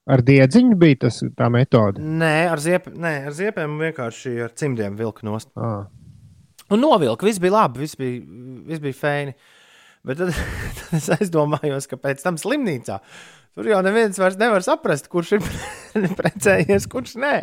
Ar 0.06 0.22
diedziņu 0.22 0.76
bija 0.77 0.99
tas 1.07 1.18
tā 1.34 1.48
metode. 1.49 2.02
Nē, 2.03 2.34
ar, 2.53 2.61
ziep, 2.61 2.91
nē, 2.94 3.14
ar 3.32 3.34
ziepēm 3.34 3.80
vienkārši 3.82 4.36
ar 4.45 4.52
cimdiem 4.53 4.98
vilka 4.99 5.26
nost. 5.26 5.49
Ah. 5.57 5.88
Un 6.69 6.82
novilka, 6.82 7.26
viss 7.26 7.41
bija 7.41 7.56
labi, 7.57 7.82
viss 7.86 7.98
bija, 7.98 8.22
viss 8.69 8.84
bija 8.84 8.98
fēni. 8.99 9.34
Bet 10.06 10.22
tad, 10.22 10.30
tad 10.77 10.94
es 10.99 11.10
aizdomājos, 11.18 11.90
ka 11.90 11.98
pēc 11.98 12.22
tam 12.22 12.38
slimnīcā 12.38 12.99
tur 13.56 13.69
jau 13.72 13.80
neviens 13.86 14.18
vairs 14.22 14.38
nevar 14.38 14.61
saprast, 14.65 15.10
kurš 15.10 15.38
ir 15.40 15.45
precējies, 16.19 16.86
kurš 16.91 17.15
nē. 17.23 17.36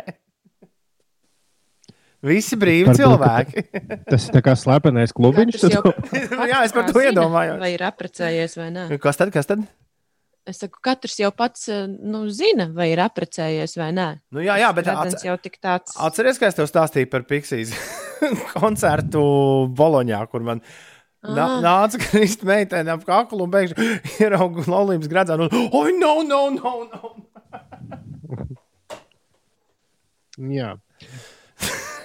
Visi 2.23 2.55
brīvi 2.55 2.87
Varbūt, 2.87 3.01
cilvēki. 3.01 3.63
Tas 4.13 4.29
ir 4.29 4.35
tā 4.37 4.41
kā 4.45 4.53
slepenais 4.55 5.11
klubiņš. 5.11 5.57
Katrs 5.59 5.73
jau- 5.75 6.47
Jā, 6.47 6.61
es 6.63 6.71
par 6.71 6.87
to 6.87 7.01
iedomājos. 7.03 7.57
Vai 7.59 7.73
ir 7.75 7.83
apprecējies 7.83 8.55
vai 8.61 8.69
nē? 8.71 8.85
Kas 9.03 9.19
tad? 9.19 9.33
Kas 9.35 9.49
tad? 9.49 9.65
Es 10.45 10.57
saku, 10.59 10.79
katrs 10.83 11.13
jau 11.21 11.29
pats 11.31 11.69
eh, 11.71 11.85
nu, 11.87 12.25
zina, 12.35 12.65
vai 12.75 12.89
ir 12.91 12.99
apprecējies 12.99 13.77
vai 13.79 13.91
nē. 13.95 14.07
Nu, 14.35 14.41
jā, 14.43 14.57
jā, 14.59 14.73
bet 14.75 14.89
atce- 14.91 15.23
jau 15.29 15.37
tik 15.39 15.55
tāds. 15.63 15.93
Atceries, 16.03 16.39
ka 16.41 16.49
es 16.51 16.57
tev 16.57 16.67
stāstīju 16.67 17.07
par 17.13 17.23
Piksijas 17.29 17.71
koncertu 18.57 19.21
Boloņā, 19.77 20.19
kur 20.31 20.43
man 20.43 20.59
nā, 21.23 21.45
Ah. 21.47 21.61
nāca 21.63 21.95
krist 22.03 22.43
meitene 22.43 22.91
ap 22.91 23.05
kaklu 23.07 23.45
un 23.47 23.51
beigšu 23.55 23.75
ieraugu 24.25 24.65
laulības 24.67 25.07
gradzenu. 25.07 25.47
un, 25.47 25.69
Oi, 25.79 25.95
no, 26.01 26.15
no, 26.27 26.41
no, 26.51 26.73
no! 26.91 27.13
Jā. 30.59 30.73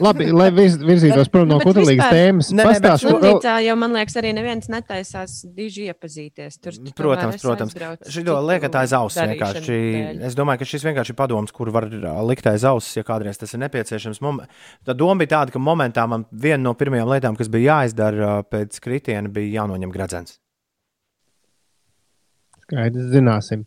Labi, 0.02 0.28
lai 0.30 0.48
virz, 0.54 0.76
virzītos 0.78 1.30
prom 1.32 1.48
no 1.48 1.56
Nu, 1.56 1.62
bet 1.62 1.68
kutelīgas 1.68 2.12
tēmas. 2.12 2.50
Nē, 2.52 2.58
nē, 2.58 2.64
bet 2.64 2.78
pastāstu 2.78 3.08
vēl- 3.08 3.18
Slimnīcā 3.18 3.54
jau, 3.64 3.76
man 3.80 3.96
liekas, 3.96 4.16
arī 4.20 4.32
neviens 4.36 4.68
netaisās 4.70 5.34
diži 5.56 5.88
iepazīties. 5.90 6.58
Tur, 6.62 6.78
tu 6.78 6.92
Protams, 6.98 7.40
protams. 7.42 7.76
Šito 8.08 8.36
liekat 8.46 8.78
aiz 8.82 8.94
auss 8.98 9.18
vienkārši. 9.18 9.78
dēļ. 9.78 10.22
Es 10.28 10.36
domāju, 10.38 10.62
ka 10.62 10.70
šis 10.70 10.86
vienkārši 10.86 11.14
ir 11.14 11.18
padoms, 11.18 11.52
kur 11.54 11.70
var 11.74 11.88
likt 11.90 12.46
aiz 12.46 12.64
auss, 12.64 12.96
ja 12.96 13.02
kādreiz 13.02 13.38
tas 13.38 13.54
ir 13.54 13.62
nepieciešams. 13.64 14.20
Mom... 14.20 14.40
Tā 14.86 14.94
doma 14.94 15.18
bija 15.18 15.34
tāda, 15.38 15.52
ka 15.54 15.58
momentā 15.58 16.06
man 16.08 16.26
viena 16.30 16.62
no 16.62 16.74
pirmajām 16.74 17.08
lietām, 17.10 17.36
kas 17.38 17.48
bija 17.48 17.82
jāizdara 17.82 18.42
pēc 18.46 18.78
kritiena, 18.84 19.28
bija 19.28 19.62
jānoņem 19.62 19.90
gradzens. 19.94 20.38
Skaidrs, 22.68 23.10
zināsim. 23.14 23.64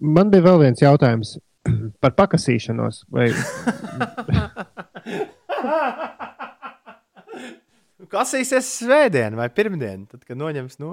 Man 0.00 0.30
bija 0.30 0.42
vēl 0.42 0.60
viens 0.66 0.82
jautājums 0.82 1.36
par 2.02 2.14
pakasīšanos. 2.18 3.04
Vai... 3.14 3.30
Kasīsies 8.14 8.66
svētdien 8.80 9.36
vai 9.38 9.48
pirmdien, 9.52 10.06
tad, 10.10 10.20
kad 10.26 10.36
noņems 10.38 10.80
no. 10.82 10.90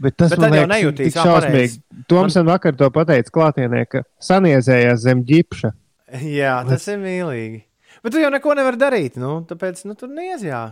Bet 0.00 0.16
tas 0.16 0.30
Bet 0.32 0.40
man 0.40 0.54
liekas, 0.54 0.70
nejūtīs, 0.72 1.12
tik 1.12 1.20
šausmīgi. 1.20 1.80
Toms 2.08 2.36
man 2.40 2.46
vakar 2.54 2.72
to 2.76 2.86
pateica 2.94 3.30
klātienē, 3.34 3.80
ka 3.90 3.98
saniezējās 4.24 5.02
zem 5.04 5.18
ģipša. 5.28 5.68
Jā, 6.40 6.54
tas 6.68 6.86
ir 6.88 6.98
mīlīgi. 7.02 7.60
Bet 8.00 8.10
tu 8.14 8.18
jau 8.22 8.30
neko 8.32 8.50
nevari 8.56 8.78
darīt. 8.80 9.14
Nu, 9.20 9.30
tāpēc 9.48 9.76
nu, 9.88 9.92
tur 9.98 10.08
niez 10.12 10.40
jā. 10.46 10.62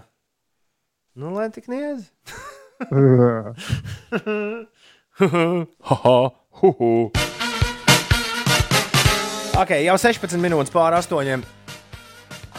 Nu, 1.18 1.26
lai 1.34 1.48
tik 1.52 1.66
niez. 1.68 1.98
Ok, 9.58 9.72
jau 9.82 9.96
16 9.98 10.38
minūtes 10.38 10.70
pāri 10.70 10.94
astoņiem. 11.00 11.42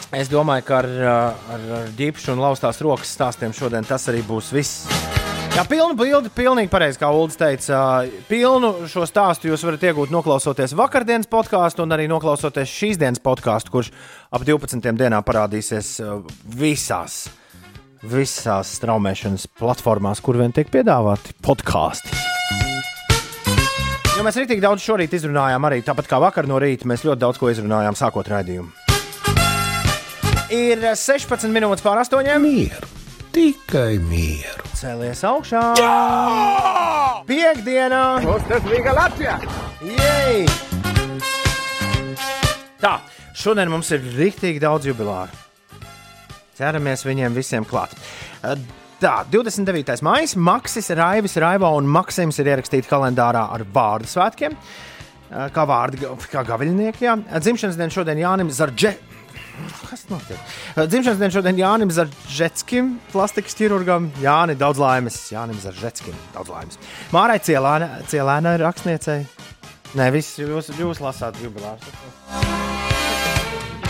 Es 0.09 0.25
domāju, 0.25 0.63
ka 0.65 0.79
ar, 0.81 0.87
ar, 0.89 1.65
ar 1.79 1.89
ģipšu 1.93 2.31
un 2.33 2.39
laustās 2.41 2.79
rokas 2.81 3.11
stāstiem 3.13 3.53
šodien 3.53 3.85
tas 3.85 4.07
arī 4.09 4.23
būs 4.25 4.49
viss. 4.55 4.87
Jā, 5.53 5.61
pilnu 5.69 5.93
bildi, 5.97 6.31
pilnīgi 6.33 6.69
pareizi, 6.71 6.97
kā 7.01 7.11
Ulrichs 7.13 7.37
teica. 7.37 7.81
Pilnu 8.29 8.87
šo 8.89 9.05
stāstu 9.09 9.51
jūs 9.51 9.65
varat 9.67 9.85
iegūt 9.85 10.13
noklausoties 10.13 10.73
vakardienas 10.77 11.29
podkāstu 11.29 11.85
un 11.85 11.93
arī 11.93 12.07
noklausoties 12.09 12.73
šīs 12.73 13.01
dienas 13.01 13.21
podkāstu, 13.21 13.73
kurš 13.73 13.91
ap 14.33 14.47
12. 14.47 14.81
dienā 14.97 15.21
parādīsies 15.25 15.91
uh, 16.01 16.25
visās, 16.57 17.21
visās 18.01 18.73
straumēšanas 18.79 19.45
platformās, 19.61 20.25
kur 20.25 20.41
vien 20.41 20.55
tiek 20.55 20.73
piedāvāti 20.73 21.37
podkāsti. 21.45 22.17
Jo 24.17 24.25
mēs 24.25 24.41
rītīgi 24.41 24.65
daudz 24.65 24.83
šorīt 24.83 25.13
izrunājām, 25.19 25.69
arī 25.69 25.83
tāpat 25.85 26.09
kā 26.09 26.17
vakar 26.23 26.49
no 26.49 26.57
rīta. 26.61 26.89
Mēs 26.89 27.05
ļoti 27.05 27.27
daudz 27.27 27.41
ko 27.41 27.53
izrunājām, 27.53 27.99
sākot 27.99 28.31
raidījumu. 28.33 28.88
Ir 30.49 30.81
16 30.81 31.51
minūtes 31.53 31.83
pār 31.85 31.99
8. 32.01 32.25
Mieru, 32.41 32.87
tikai 33.35 33.99
mieru. 34.01 34.65
Cēlies 34.79 35.21
augšā! 35.27 35.61
Jā! 35.77 35.91
Piektdienā! 37.27 38.01
Tas 38.49 38.65
bija 38.65 38.95
Latvijā! 38.97 39.35
Jej! 39.85 40.47
Tā, 42.81 42.95
šodien 43.37 43.69
mums 43.69 43.91
ir 43.93 44.01
rīktīgi 44.17 44.61
daudz 44.63 44.89
jubilāru. 44.89 45.37
Ceramies 46.57 47.05
viņiem 47.05 47.37
visiem 47.37 47.67
klāt. 47.67 47.93
Eh, 48.43 48.57
Tā, 48.99 49.21
29. 49.31 50.01
maija, 50.03 50.27
Maksis, 50.43 50.89
Raivis, 50.91 51.37
Raivo 51.39 51.69
un 51.77 51.85
Maksims 51.87 52.35
ir 52.41 52.49
ierakstīti 52.51 52.89
kalendārā 52.89 53.45
ar 53.55 53.63
vārdu 53.63 54.09
svētkiem. 54.11 54.57
Eh, 54.57 55.45
Kā 55.55 55.63
vārdi, 55.69 56.01
kā 56.33 56.41
gaviļnieki. 56.43 57.05
Jā. 57.05 57.13
Dzimšanas 57.39 57.77
diena 57.79 57.93
šodien 57.93 58.19
Jānim 58.19 58.49
Zardže. 58.51 58.97
Kas 59.89 60.05
notiek? 60.09 60.39
Dzimšanas 60.77 61.19
diena 61.19 61.33
šodien 61.33 61.59
Jānim 61.59 61.91
Zaržetskim, 61.93 62.93
plastikas 63.13 63.57
ķirurgam. 63.59 64.09
Jāni, 64.23 64.55
daudz 64.59 64.81
laimes. 64.81 65.17
Jānim 65.33 65.59
Zaržetskim, 65.61 66.15
daudz 66.35 66.51
laimes. 66.53 66.79
Mārai 67.15 67.39
Cielēna, 67.43 67.89
Cielēna 68.11 68.55
ir 68.57 68.65
rakstniecei. 68.67 69.19
Nē, 69.97 70.11
viss 70.13 70.37
jūs, 70.39 70.71
jūs 70.77 71.01
lasāt 71.01 71.39
jubilārus. 71.43 71.89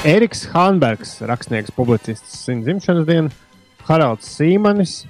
Eriks 0.08 0.46
Hanbergs, 0.54 1.18
rakstnieks, 1.28 1.76
publicists, 1.76 2.46
viņa 2.48 2.68
dzimšanas 2.70 3.08
diena, 3.10 3.34
Haralds 3.90 4.30
Sīmanis, 4.38 5.02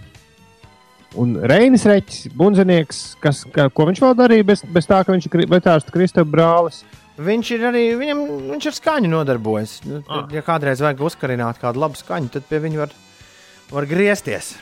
Un 1.18 1.34
Reinis 1.50 1.88
Reķis, 1.90 2.28
bunzinieks, 2.38 2.98
kas, 3.22 3.42
ka, 3.50 3.66
ko 3.74 3.88
viņš 3.90 4.02
vēl 4.04 4.12
darīja 4.18 4.46
bez, 4.46 4.62
bez 4.70 4.86
tā, 4.86 5.00
ka 5.02 5.16
viņš 5.16 5.26
ir 5.26 5.42
Lietuvas 5.42 5.88
Kristofers 5.90 6.30
brālis. 6.30 6.84
Viņš 7.20 7.52
ir 7.52 7.64
arī 7.68 7.84
viņam, 8.00 8.24
viņš 8.54 8.70
ar 8.70 8.76
skaņu 8.78 9.12
nodarbojas. 9.12 9.80
Nu, 9.84 10.00
tad, 10.08 10.32
ja 10.32 10.44
kādreiz 10.46 10.80
vajag 10.84 11.02
uzkarināt 11.04 11.60
kādu 11.60 11.82
labu 11.84 12.00
skaņu, 12.00 12.32
tad 12.32 12.46
pie 12.48 12.62
viņa 12.64 12.80
var, 12.80 12.94
var 13.74 13.88
griezties. 13.90 14.54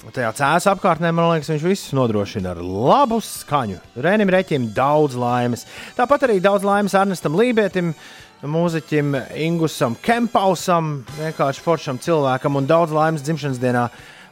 Tajā 0.00 0.30
cēlā 0.32 0.72
apkārtnē, 0.72 1.10
man 1.12 1.28
liekas, 1.34 1.50
viņš 1.52 1.64
visus 1.66 1.92
nodrošina 1.92 2.54
ar 2.54 2.62
labu 2.64 3.18
skaņu. 3.20 3.82
Rēnim 4.00 4.32
Reķim 4.32 4.70
daudz 4.72 5.18
laimes. 5.20 5.66
Tāpat 5.98 6.24
arī 6.24 6.38
daudz 6.40 6.64
laimes 6.64 6.96
Ernestam 6.96 7.36
Lībētam, 7.36 7.92
mūziķim 8.48 9.12
Ingusam 9.44 9.98
Kempausam, 10.00 11.02
vienkārši 11.18 11.64
foršam 11.66 12.00
cilvēkam 12.00 12.56
un 12.56 12.70
daudz 12.70 12.96
laimes 12.96 13.26
dzimšanas 13.26 13.60
dienā 13.60 13.90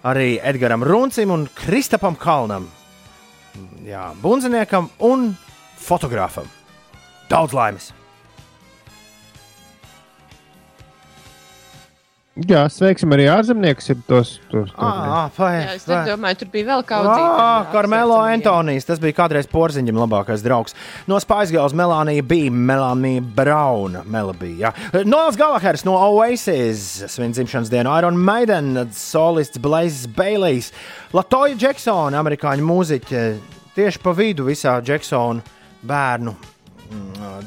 arī 0.09 0.39
Edgaram 0.41 0.87
Runcim 0.89 1.37
un 1.37 1.45
Kristapam 1.53 2.17
Kalnam. 2.17 2.71
Jā, 3.85 4.09
bunziniekam 4.23 4.89
un 5.05 5.35
fotogrāfam. 5.77 6.49
Daudz 7.29 7.53
laimes! 7.53 7.93
Jā, 12.47 12.61
sveiksim 12.71 13.11
arī 13.17 13.25
ārzemniekus, 13.33 13.89
ja 13.91 13.95
tos 14.07 14.29
tos 14.47 14.69
Ah, 14.79 15.27
vai, 15.35 15.49
Jā, 15.57 15.73
es 15.75 15.87
domāju, 15.89 16.37
tur 16.39 16.51
bija 16.53 16.69
vēl 16.69 16.85
kaut 16.87 17.09
Ah, 17.11 17.65
kas 17.67 17.73
Karmelo 17.73 18.21
Antonijs, 18.23 18.87
tas 18.87 19.01
bija 19.03 19.17
kādreiz 19.17 19.49
porziņam 19.51 19.99
labākais 19.99 20.45
draugs. 20.47 20.77
No 21.11 21.19
Spaisgals 21.19 21.75
Melānija 21.75 22.23
bija 22.23 22.53
Melānija 22.55 23.25
Brauna. 23.35 24.05
Melabija. 24.07 24.71
Noels 25.03 25.39
Galahers 25.41 25.83
no 25.89 25.97
Oasis 25.99 26.85
svin 27.11 27.35
dzimšanas 27.35 27.73
dienu, 27.75 27.91
Iron 27.99 28.21
Maiden, 28.23 28.87
solists 28.95 29.59
Blazes 29.59 30.07
Baileys, 30.07 30.71
Latoja 31.13 31.59
Džeksona, 31.59 32.23
amerikāņu 32.23 32.69
mūziķe, 32.71 33.25
tieši 33.75 34.05
pa 34.05 34.15
vidu 34.15 34.47
visā 34.47 34.79
Džeksona 34.79 35.43
bērnu 35.83 36.37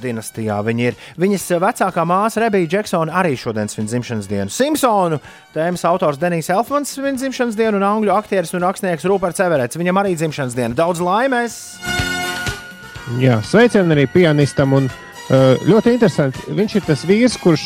dinastijā 0.02 0.58
viņa 0.66 0.88
ir. 0.90 0.98
Viņas 1.22 1.48
vecākā 1.62 2.06
māsa 2.08 2.44
Rebija 2.44 2.70
Džeksona 2.76 3.16
arī 3.22 3.36
šodien 3.40 3.70
svin 3.72 3.90
dzimšanas 3.90 4.30
dienu. 4.30 4.54
Simpsonu 4.54 5.22
tēmas 5.56 5.86
autors 5.90 6.20
Denijs 6.22 6.52
Elfmans 6.54 6.94
svin 6.96 7.20
dzimšanas 7.20 7.58
dienu, 7.60 7.80
un 7.80 7.88
angļu 7.88 8.14
aktieris 8.16 8.54
un 8.58 8.66
rakstnieks 8.66 9.08
Ruperts 9.10 9.44
Everets. 9.44 9.80
Viņam 9.80 10.02
arī 10.04 10.16
dzimšanas 10.20 10.58
diena. 10.58 10.78
Daudz 10.78 11.04
laimes! 11.04 11.62
Jā, 13.20 13.42
sveicieni 13.44 13.96
arī 13.98 14.06
pianistam. 14.12 14.78
Un, 14.78 14.92
ļoti 15.68 15.96
interesanti. 15.96 16.46
Viņš 16.56 16.78
ir 16.78 16.88
tas 16.88 17.04
vīrs, 17.08 17.38
kurš 17.42 17.66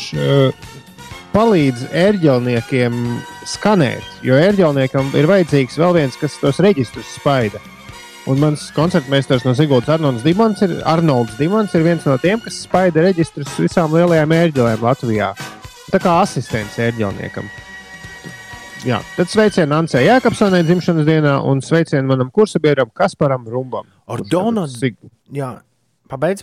palīdz 1.36 1.88
ērģelniekiem 1.92 3.00
skanēt. 3.46 4.04
Jo 4.26 4.38
ērģelniekam 4.40 5.12
ir 5.18 5.28
vajadzīgs 5.30 5.78
vēl 5.78 5.98
viens, 6.00 6.18
kas 6.18 6.38
tos 6.42 6.62
reģistrus 6.64 7.16
spaida. 7.18 7.60
Un 8.26 8.40
mans 8.42 8.70
koncertmeistars 8.74 9.44
no 9.46 9.52
Zigordas 9.54 9.92
Arnolds 9.94 10.24
Dimons 10.26 10.62
ir, 10.66 10.72
Arnolds 10.88 11.36
Dimons 11.38 11.74
ir 11.78 11.84
viens 11.86 12.02
no 12.08 12.16
tiem, 12.18 12.40
kas 12.42 12.56
spaida 12.64 13.04
reģistrus 13.04 13.52
visām 13.62 13.94
lielajām 13.94 14.34
ērģelēm 14.34 14.82
Latvijā. 14.82 15.28
Tā 15.92 16.00
kā 16.02 16.16
asistents 16.24 16.80
ērģelniekam. 16.82 17.46
Jā, 18.86 18.98
tad 19.14 19.30
sveicienu 19.30 19.78
Ancē 19.78 20.02
Jēkabsonai 20.02 20.64
dzimšanas 20.66 21.06
dienā 21.06 21.36
un 21.46 21.62
sveicienu 21.62 22.10
manam 22.10 22.34
kursabiedram 22.34 22.90
Kasparam 22.94 23.46
Rumbam. 23.50 23.86
Ar 24.10 24.22
Donaldu. 24.26 24.90
Jā, 25.34 25.54
pabeidz. 26.10 26.42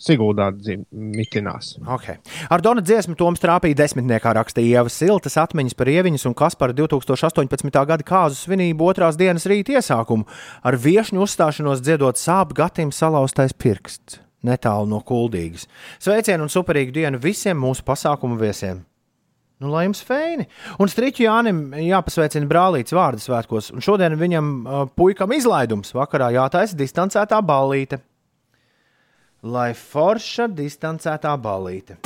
Siguldā 0.00 0.48
mitinās. 0.90 1.74
Okay. 1.96 2.18
Ar 2.50 2.62
Dona 2.64 2.82
dziesmu 2.84 3.16
Toms 3.18 3.42
trāpīja 3.42 3.78
desmitniekā 3.82 4.34
rakstīja 4.38 4.80
Ieva 4.80 4.92
Siltas 4.92 5.38
atmiņas 5.40 5.76
par 5.78 5.90
Ieviņas 5.92 6.26
un 6.30 6.36
Kaspara 6.38 6.76
2018. 6.76 7.70
gada 7.90 8.06
kāzu 8.06 8.40
svinību 8.40 8.90
otrās 8.90 9.18
dienas 9.20 9.46
rīta 9.50 9.78
iesākumu 9.78 10.26
ar 10.64 10.78
viešņu 10.80 11.24
uzstāšanos 11.26 11.84
dziedot 11.84 12.20
sāp 12.20 12.56
gatim 12.56 12.92
salauztais 12.94 13.54
pirksts 13.54 14.20
netālu 14.44 14.90
no 14.90 15.00
kuldīgas. 15.06 15.68
Sveicienu 16.02 16.46
un 16.46 16.52
superīgu 16.52 16.92
dienu 16.94 17.20
visiem 17.22 17.58
mūsu 17.60 17.84
pasākumu 17.86 18.36
viesiem! 18.40 18.82
Nu, 19.62 19.70
lai 19.70 19.84
jums 19.86 20.02
feini. 20.04 20.48
Un 20.82 20.90
Strīķu 20.90 21.24
Jānim 21.24 21.60
jāpasveicina 21.78 22.48
brālītes 22.50 22.92
vārdu 22.92 23.22
svētkos, 23.22 23.70
un 23.72 23.84
šodien 23.84 24.16
viņam 24.20 24.48
uh, 24.50 24.82
puikam 24.98 25.32
izlaidums 25.32 25.94
vakarā 25.94 26.32
jātaisa 26.34 26.76
distancētā 26.76 27.38
ballīte. 27.46 28.00
Lai 29.44 29.74
forša 29.76 30.46
distancētā 30.56 31.34
ballīte. 31.36 31.98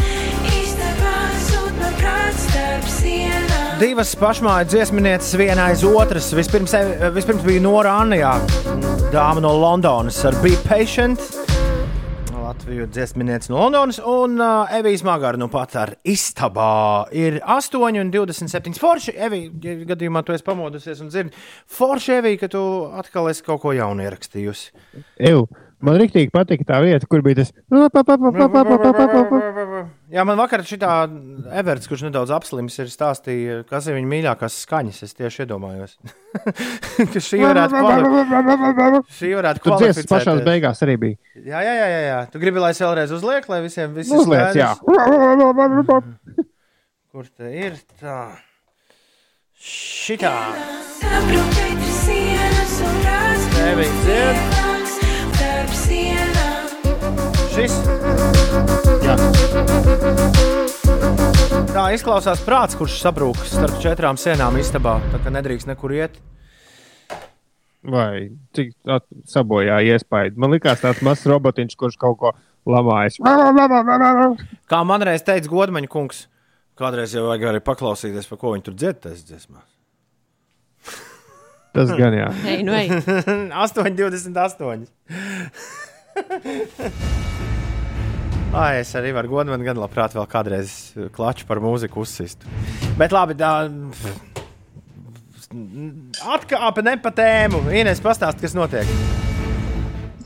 Divas 3.79 4.11
pašmāju 4.19 4.67
dziesminieces, 4.73 5.37
viena 5.39 5.69
aiz 5.71 5.85
otras. 5.87 6.33
Vispirms, 6.35 6.75
vispirms 7.15 7.45
bija 7.47 7.63
Nora 7.63 7.93
Anijā, 8.01 8.33
dāma 9.13 9.45
no 9.45 9.53
Londonas 9.55 10.19
ar 10.27 10.35
Be 10.43 10.57
Patient. 10.65 11.23
Latviju 12.35 12.89
dziesminieces 12.91 13.53
no 13.53 13.61
Londonas 13.61 14.01
un 14.03 14.35
uh, 14.43 14.75
Evijas 14.75 15.07
Magāra 15.07 15.39
nu 15.39 15.47
pat 15.53 15.79
ar 15.79 15.95
istabā. 16.03 17.07
Ir 17.15 17.39
8,27 17.39 18.83
forši. 18.83 19.15
Evija, 19.15 19.55
ja 19.63 19.79
gadījumā 19.93 20.25
tu 20.27 20.35
esi 20.35 20.47
pamodusies 20.49 21.07
un 21.07 21.15
dzirdi, 21.15 21.39
forši 21.79 22.19
Evija, 22.19 22.43
ka 22.43 22.53
tu 22.59 22.67
atkal 22.99 23.31
esi 23.31 23.47
kaut 23.47 23.63
ko 23.63 23.79
jaunu 23.79 24.09
ierakstījusi. 24.09 24.73
Ew. 25.31 25.47
Man 25.79 25.95
rīktīgi 26.01 26.33
patika 26.35 26.65
tā 26.67 26.79
vieta, 26.83 27.07
kur 27.07 27.23
bija 27.23 27.39
tas. 27.39 27.53
Jā, 30.11 30.25
man 30.27 30.41
vakar 30.41 30.65
šī 30.67 30.79
Everts, 30.83 31.87
kurš 31.87 32.03
nedaudz 32.09 32.33
apslims, 32.35 32.75
ir 32.83 32.91
stāstījis, 32.91 33.63
kas 33.71 33.87
ir 33.87 33.95
viņa 33.95 34.11
mīļākās 34.11 34.57
skaņas. 34.65 34.99
Es 35.07 35.15
tieši 35.15 35.45
iedomājos, 35.45 35.95
ka 37.13 37.23
šī 37.23 37.43
varētu 37.45 37.83
būt. 37.85 39.13
Šī 39.21 39.31
varētu 39.39 39.63
būt. 39.69 39.87
Tas 39.87 40.11
pašās 40.11 40.43
beigās 40.49 40.83
arī 40.87 40.99
bija. 41.05 41.21
Jā, 41.39 41.63
jā, 41.63 41.75
jā, 41.79 41.87
jā, 41.93 42.01
jā. 42.09 42.19
Tu 42.33 42.43
gribi, 42.43 42.65
lai 42.65 42.73
es 42.75 42.83
vēlreiz 42.83 43.15
uzlieku, 43.15 43.55
lai 43.55 43.61
visiem 43.69 43.95
viss 43.95 44.11
Uzliec, 44.19 44.59
jā. 44.59 44.75
Kur 47.09 47.31
te 47.31 47.55
ir 47.55 47.79
tā? 48.03 48.19
Šitā. 49.59 50.35
Tevi 53.59 53.89
dzird. 54.03 54.78
Šis. 57.59 57.75
Jā. 59.03 59.15
Tā 61.75 61.87
izklausās 61.91 62.39
prāts, 62.47 62.77
kurš 62.79 63.01
sabrūk 63.03 63.41
starp 63.51 63.81
četrām 63.83 64.15
sienām 64.21 64.61
istabā. 64.61 64.93
Tā 65.11 65.19
kā 65.25 65.33
nedrīkst 65.35 65.67
nekur 65.67 65.91
iet. 65.97 66.21
Vai 67.83 68.29
cik 68.55 68.77
sabojāja 69.27 69.97
iespēju? 69.97 70.37
Man 70.39 70.55
liekas, 70.55 70.85
tāds 70.85 71.03
mazs 71.03 71.27
robotiņš, 71.27 71.75
kurš 71.81 71.97
kaut 71.99 72.21
ko 72.21 72.33
lamājas. 72.71 73.19
Kā 74.71 74.85
man 74.87 75.07
reiz 75.11 75.27
teica 75.27 75.51
Godmaņa 75.51 75.91
kungs, 75.91 76.29
kādreiz 76.79 77.17
jau 77.17 77.27
vajag 77.27 77.49
arī 77.51 77.65
paklausīties, 77.67 78.31
par 78.31 78.39
ko 78.39 78.55
viņi 78.55 78.69
tur 78.69 78.79
dziedājas 78.79 79.27
dziesmās. 79.27 79.67
Tas 81.75 81.91
gan 81.99 82.15
jā. 82.15 82.31
Ei, 82.55 82.63
nu 82.63 82.79
ej. 82.79 82.95
8,28. 83.67 84.87
Ai, 88.59 88.81
es 88.81 88.95
arī 88.97 89.13
varu 89.13 89.29
godināt, 89.33 89.63
gan 89.67 89.81
labprāt, 89.81 90.15
vēl 90.17 90.27
kādreiz 90.31 90.75
klaču 91.15 91.47
par 91.49 91.61
mūziku 91.61 92.01
uzsistu. 92.05 92.49
Bet 92.99 93.13
labi, 93.13 93.37
tā. 93.39 93.69
Atkāpe 96.37 96.85
ne 96.85 96.97
pa 97.01 97.13
tēmu. 97.15 97.63
Ines, 97.77 98.01
pastāsti, 98.05 98.47
kas 98.47 98.57
notiek. 98.57 98.89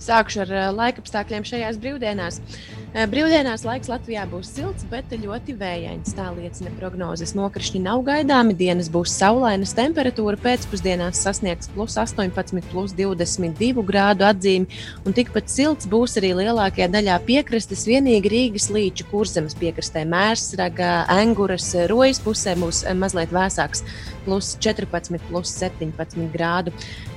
Sākšu 0.03 0.47
ar 0.47 0.55
uh, 0.55 0.71
laikapstākļiem 0.75 1.45
šajās 1.47 1.77
brīvdienās. 1.83 2.41
Uh, 2.43 2.72
brīvdienās 2.93 3.63
laiks 3.65 3.89
Latvijā 3.89 4.27
būs 4.29 4.51
silts, 4.53 4.85
bet 4.91 5.09
ļoti 5.17 5.55
vējains. 5.57 6.13
Tā 6.13 6.27
liecina 6.37 6.69
prognozes. 6.77 7.33
Nokrišņi 7.33 7.81
nav 7.87 8.03
gaidāmi, 8.05 8.53
dienas 8.53 8.91
būs 8.93 9.15
saulainas, 9.17 9.73
temperatūra 9.79 10.37
pēcpusdienās 10.43 11.23
sasniegs 11.25 11.71
plus 11.73 11.97
18, 11.97 12.61
plus 12.69 12.93
22 12.99 13.85
grādu 13.89 14.27
atzīmi, 14.29 14.69
un 15.07 15.17
tikpat 15.17 15.49
silts 15.49 15.89
būs 15.89 16.19
arī 16.21 16.35
lielākajā 16.43 16.91
daļā 16.93 17.17
piekrastes, 17.25 17.87
vienīgi 17.89 18.33
Rīgas 18.35 18.69
līča 18.75 19.09
kurzemes 19.09 19.57
piekrastē, 19.57 20.05
Mērsraga, 20.13 20.93
Enguras, 21.17 21.73
Rojas 21.89 22.21
pusē 22.21 22.59
būs 22.61 22.85
mazliet 22.93 23.33
vēsāks 23.33 23.87
plus 24.25 24.57
14, 24.61 25.19
plus 25.29 25.51
17 25.59 26.29
grādu. 26.33 26.73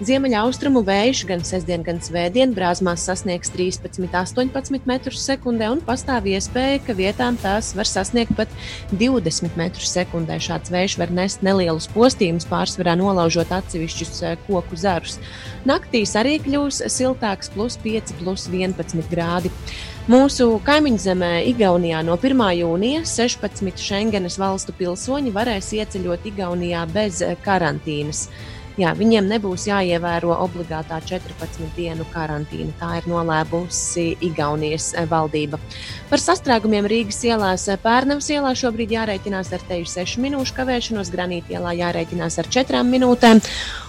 Ziemeļaustrumu 0.06 0.82
vējš 0.86 1.26
gan 1.30 1.44
sestdien, 1.46 1.84
gan 1.86 2.02
svētdien 2.04 2.56
brāzmās 2.56 3.06
sasniegs 3.06 3.52
13, 3.54 4.08
18 4.10 4.90
metrus 4.90 5.22
sekundē, 5.26 5.65
un 5.72 5.82
pastāv 5.86 6.28
iespēja, 6.32 6.82
ka 6.86 6.96
vietām 6.98 7.38
tās 7.42 7.74
var 7.78 7.90
sasniegt 7.90 8.36
pat 8.38 8.52
20 8.92 9.58
metrus 9.60 9.92
sekundē. 9.96 10.38
Šāds 10.42 10.72
vējš 10.74 10.98
var 11.02 11.14
nest 11.16 11.44
nelielus 11.46 11.90
postījumus, 11.94 12.48
pārsvarā 12.50 12.96
nolaužot 13.00 13.54
atsevišķus 13.56 14.24
eh, 14.24 14.38
koku 14.48 14.80
zarus. 14.80 15.20
Naktīs 15.66 16.16
arī 16.20 16.38
kļūs 16.46 16.84
siltāks, 16.94 17.52
plus 17.54 17.80
5, 17.84 18.16
plus 18.22 18.48
11 18.52 19.12
grādi. 19.12 19.52
Mūsu 20.06 20.60
kaimiņu 20.62 21.00
zemē, 21.02 21.32
Igaunijā, 21.50 22.04
no 22.06 22.14
1. 22.22 22.44
jūnija 22.60 23.06
16 23.10 23.80
Schengenas 23.82 24.36
valstu 24.38 24.76
pilsoņi 24.78 25.34
varēs 25.34 25.72
ieceļot 25.80 26.28
Igaunijā 26.30 26.84
bez 26.94 27.24
karantīnas. 27.42 28.28
Jā, 28.76 28.90
viņiem 28.92 29.30
nebūs 29.32 29.70
jāievēro 29.70 30.34
obligātā 30.44 30.98
14 31.08 31.70
dienu 31.78 32.04
karantīna. 32.12 32.74
Tā 32.76 32.98
ir 33.00 33.06
nolēmusi 33.08 34.18
Igaunijas 34.28 34.90
eh, 34.98 35.06
valdība. 35.08 35.60
Par 36.10 36.20
sastrēgumiem 36.20 36.88
Rīgas 36.92 37.22
ielās 37.24 37.70
eh, 37.72 37.80
Pērnavas 37.80 38.28
ielā 38.36 38.52
šobrīd 38.60 38.92
jārēķinās 38.98 39.54
ar 39.56 39.64
teju 39.70 39.88
6 39.88 40.20
minūšu 40.26 40.58
kavēšanos, 40.58 41.14
Granīta 41.14 41.56
ielā 41.56 41.72
jārēķinās 41.80 42.40
ar 42.44 42.52
4 42.52 42.84
minūtēm. 42.90 43.40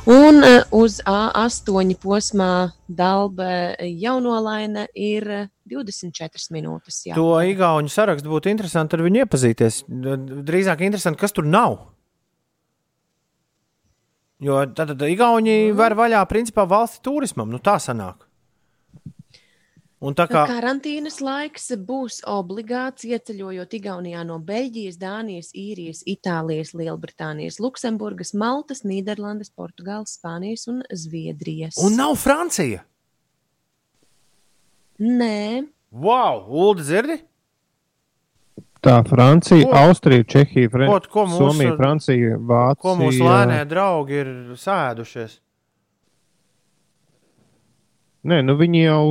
Un 0.06 0.38
eh, 0.46 0.60
uz 0.70 1.00
A8 1.02 1.96
posmā 1.98 2.52
Dalbe 2.86 3.74
jaunolaina 3.82 4.86
ir 4.94 5.26
eh, 5.34 5.48
24 5.66 6.46
minūtes. 6.54 7.02
Jā. 7.08 7.18
To 7.18 7.34
īgauņu 7.42 7.90
sarakstu 7.90 8.30
būtu 8.30 8.54
interesanti 8.54 8.94
ar 8.94 9.02
viņu 9.02 9.24
iepazīties. 9.24 9.82
Drīzāk 10.46 10.86
interesanti, 10.86 11.18
kas 11.26 11.34
tur 11.34 11.50
nav. 11.50 11.80
Jo 14.44 14.60
tad, 14.66 14.92
tad 14.92 15.02
Igauni 15.08 15.72
var 15.76 15.96
vaļā 15.96 16.20
principā 16.28 16.66
valsts 16.68 17.00
turismam. 17.04 17.48
Nu, 17.52 17.60
tā 17.62 17.78
sanāk. 17.80 18.24
Un 20.06 20.12
tā 20.12 20.26
kā 20.28 20.42
Karantīnas 20.44 21.22
laiks 21.24 21.70
būs 21.88 22.18
obligāts 22.28 23.06
ieceļojot 23.08 23.78
Igaunijā 23.78 24.24
no 24.28 24.36
Beļģijas, 24.44 24.98
Dānijas, 25.00 25.48
Īrijas, 25.56 26.02
Itālijas, 26.04 26.74
Lielbritānijas, 26.76 27.56
Luksemburgas, 27.64 28.34
Maltas, 28.36 28.84
Nīderlandes, 28.84 29.48
Portugāles, 29.56 30.18
Spānijas 30.20 30.68
un 30.68 30.82
Zviedrijas. 30.92 31.80
Un 31.80 31.96
nav 31.96 32.12
Francija. 32.20 32.84
Nē, 35.00 35.64
Wow, 35.96 36.44
Ulu 36.48 36.74
dzirdi? 36.82 37.16
Tā 38.86 39.00
Francija, 39.08 39.66
Ko? 39.66 39.72
Austrija, 39.88 40.24
Čehija, 40.30 40.70
Fran... 40.70 40.90
Ko- 40.92 41.00
ko 41.10 41.24
mūsu- 41.26 41.48
Somija, 41.50 41.72
Francija, 41.78 42.36
Vācija. 42.38 42.82
Ko 42.84 42.92
mūsu 43.00 43.24
lēnie 43.26 43.64
draugi 43.66 44.20
ir 44.22 44.30
sēdušies? 44.62 45.40
Nē, 48.26 48.40
nu 48.46 48.56
viņi 48.58 48.80
jau, 48.84 49.02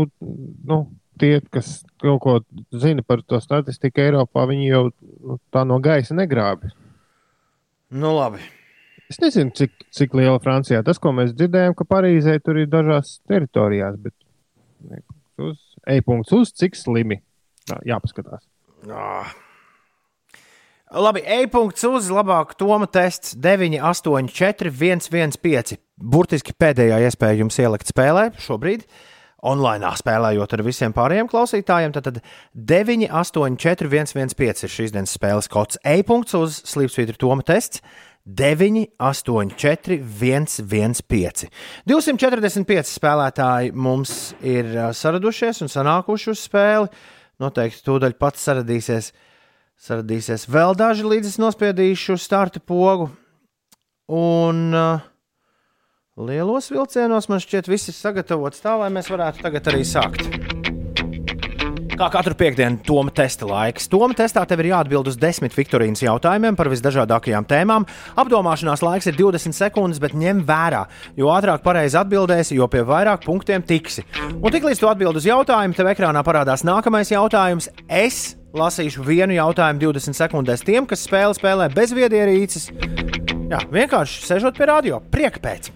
nu, 0.68 0.78
tie, 1.20 1.38
kas 1.54 1.78
kaut 2.04 2.20
ko 2.24 2.34
zina 2.76 3.04
par 3.08 3.22
to 3.24 3.40
statistiku 3.44 4.04
Eiropā, 4.04 4.44
viņi 4.50 4.66
jau 4.68 4.82
nu, 4.90 5.38
tā 5.56 5.64
no 5.68 5.78
gaisa 5.84 6.16
negrābi. 6.18 6.72
Nu, 7.96 8.12
labi. 8.18 8.42
Es 9.12 9.20
nezinu, 9.22 9.54
cik, 9.56 9.76
cik 9.94 10.16
liela 10.18 10.40
Francijā 10.44 10.82
tas, 10.84 11.00
ko 11.00 11.14
mēs 11.16 11.32
dzirdējām, 11.38 11.76
ka 11.78 11.86
Parīzē 11.88 12.40
tur 12.44 12.58
ir 12.64 12.68
dažās 12.72 13.20
teritorijās, 13.30 14.00
bet 14.02 14.16
e-punkts 14.90 15.46
uz, 15.52 15.58
e-punkts 15.96 16.36
uz 16.36 16.52
cik 16.58 16.76
slimi. 16.80 17.20
Jā, 17.70 17.78
jāpaskatās. 17.96 18.44
Ah. 18.92 19.32
Labi, 20.96 21.20
e-punkts 21.28 21.84
uz 21.84 22.06
labāk 22.08 22.54
Toma 22.56 22.86
tests 22.88 23.34
9, 23.36 23.82
8, 23.84 24.30
4, 24.32 24.70
1, 24.72 25.10
1, 25.12 25.34
5. 25.44 25.74
Burtiski 26.00 26.54
pēdējā 26.56 27.02
iespēja 27.04 27.42
jums 27.42 27.60
ielikt 27.60 27.92
spēlē 27.92 28.30
šobrīd. 28.40 28.86
Online 29.44 29.92
spēlējot 30.00 30.56
ar 30.56 30.64
visiem 30.64 30.96
pārējiem 30.96 31.28
klausītājiem, 31.28 31.92
tad 31.98 32.08
tad 32.08 32.22
9, 32.56 33.10
8, 33.12 33.60
4, 33.60 33.92
1, 33.92 34.14
1, 34.16 34.38
5 34.40 34.64
ir 34.64 34.74
šīs 34.78 34.96
dienas 34.96 35.18
spēles 35.20 35.52
kods. 35.52 35.82
E-punkts 35.84 36.38
uz 36.40 36.62
slīpsvītra 36.72 37.20
Toma 37.20 37.44
tests 37.44 37.84
9, 38.24 38.88
8, 38.96 39.52
4, 39.52 40.00
1, 40.00 40.50
1, 40.64 40.98
5. 41.12 41.46
245 41.92 42.96
spēlētāji 42.96 43.76
mums 43.76 44.32
ir 44.40 44.72
ā, 44.80 44.90
saradušies 44.96 45.60
un 45.68 45.76
sanākuši 45.76 46.32
uz 46.32 46.48
spēli. 46.48 46.90
Noteikti 47.44 47.84
tūdaļ 47.84 48.16
pats 48.16 48.48
saradīsies, 48.48 49.12
saradīsies 49.82 50.48
vēl 50.52 50.76
daži, 50.78 51.06
līdz 51.08 51.34
es 51.34 51.40
nospiedīšu 51.42 52.18
starta 52.22 52.62
pogu. 52.62 53.10
Un 54.12 54.70
uh, 54.76 55.06
lielos 56.22 56.70
vilcienos 56.72 57.30
man 57.32 57.42
šķiet, 57.42 57.72
viss 57.72 57.90
ir 57.90 57.98
sagatavots 57.98 58.62
tā, 58.62 58.78
lai 58.82 58.92
mēs 58.94 59.10
varētu 59.10 59.48
tagad 59.48 59.74
arī 59.74 59.82
sākt. 59.88 60.45
Kā 61.96 62.10
katru 62.12 62.36
piekdienu, 62.36 62.82
Toma 62.84 63.12
testa 63.16 63.48
laiks. 63.48 63.86
Toma 63.88 64.12
testā 64.18 64.42
tev 64.44 64.60
ir 64.60 64.74
jāatbild 64.74 65.08
uz 65.08 65.16
desmit 65.16 65.54
Viktorīnas 65.56 66.02
jautājumiem 66.04 66.58
par 66.60 66.68
visdažādākajām 66.74 67.48
tēmām. 67.48 67.86
Apdomāšanās 68.20 68.84
laiks 68.84 69.08
ir 69.08 69.16
20 69.16 69.56
sekundes, 69.56 70.02
bet 70.04 70.12
ņem 70.12 70.42
vērā, 70.44 70.82
jo 71.16 71.32
ātrāk 71.32 71.64
pareizi 71.64 71.96
atbildēsi, 72.02 72.58
jo 72.60 72.68
pie 72.68 72.84
vairāk 72.84 73.24
punktiem 73.24 73.64
tiksi. 73.64 74.04
Un 74.36 74.52
tiklīdz 74.52 74.84
tu 74.84 74.92
atbild 74.92 75.22
uz 75.22 75.30
jautājumu, 75.30 75.78
tev 75.78 75.94
ekrānā 75.94 76.26
parādās 76.28 76.68
nākamais 76.68 77.16
jautājums. 77.16 77.72
Es 77.88 78.36
lasīšu 78.52 79.08
vienu 79.08 79.40
jautājumu 79.40 79.88
20 79.88 80.20
sekundēs 80.20 80.68
tiem, 80.68 80.84
kas 80.90 81.08
spēli 81.08 81.40
spēlē 81.40 81.72
bez 81.72 81.96
viedierīces. 81.96 82.74
Jā, 83.46 83.60
vienkārši 83.70 84.24
sēžot 84.26 84.56
pie 84.58 84.66
radio, 84.66 84.98
prieka 85.14 85.38
pēc. 85.44 85.68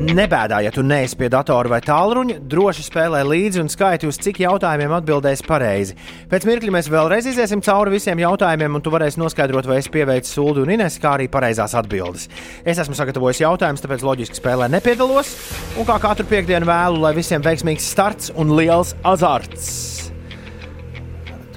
Nebēdā, 0.00 0.60
ja 0.62 0.70
tu 0.70 0.84
neesi 0.86 1.16
pie 1.18 1.26
datora 1.32 1.72
vai 1.72 1.80
tālruņa, 1.82 2.36
droši 2.48 2.84
spēlē 2.86 3.24
līdzi 3.26 3.60
un 3.64 3.70
skaiti, 3.72 4.06
uz 4.06 4.16
cik 4.22 4.38
jautājumiem 4.44 4.94
atbildēsi 4.94 5.44
pareizi. 5.44 5.96
Pēc 6.30 6.46
mirkļa 6.46 6.74
mēs 6.76 6.90
vēlreiz 6.92 7.26
iziesim 7.32 7.64
cauri 7.66 7.96
visiem 7.96 8.22
jautājumiem, 8.22 8.78
un 8.78 8.84
tu 8.86 8.92
varēsi 8.94 9.18
noskaidrot, 9.20 9.66
vai 9.66 9.80
es 9.82 9.90
pieveicu 9.90 10.30
sūdu 10.30 10.62
un 10.62 10.70
Ines, 10.76 11.00
kā 11.02 11.16
arī 11.18 11.26
pareizās 11.32 11.74
atbildes. 11.82 12.30
Es 12.62 12.78
esmu 12.78 12.94
sagatavojis 12.94 13.42
jautājumus, 13.42 13.82
tāpēc 13.82 14.06
loģiski 14.06 14.38
spēlē 14.38 14.70
nepiedalos, 14.70 15.34
un 15.74 15.90
kā 15.90 15.98
katru 16.06 16.30
piekdienu 16.30 16.70
vēlu, 16.70 17.02
lai 17.02 17.12
visiem 17.18 17.42
veiksmīgs 17.42 17.90
starts 17.90 18.30
un 18.38 18.54
liels 18.54 18.94
azarts. 19.02 19.68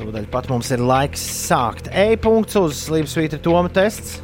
Tūdaļ 0.02 0.28
pat 0.34 0.50
mums 0.50 0.74
ir 0.74 0.82
laiks 0.82 1.22
sākt. 1.46 1.94
E-punkts 1.94 2.58
uz 2.58 2.88
slīpsvītra 2.90 3.38
Toma 3.46 3.70
tests. 3.72 4.23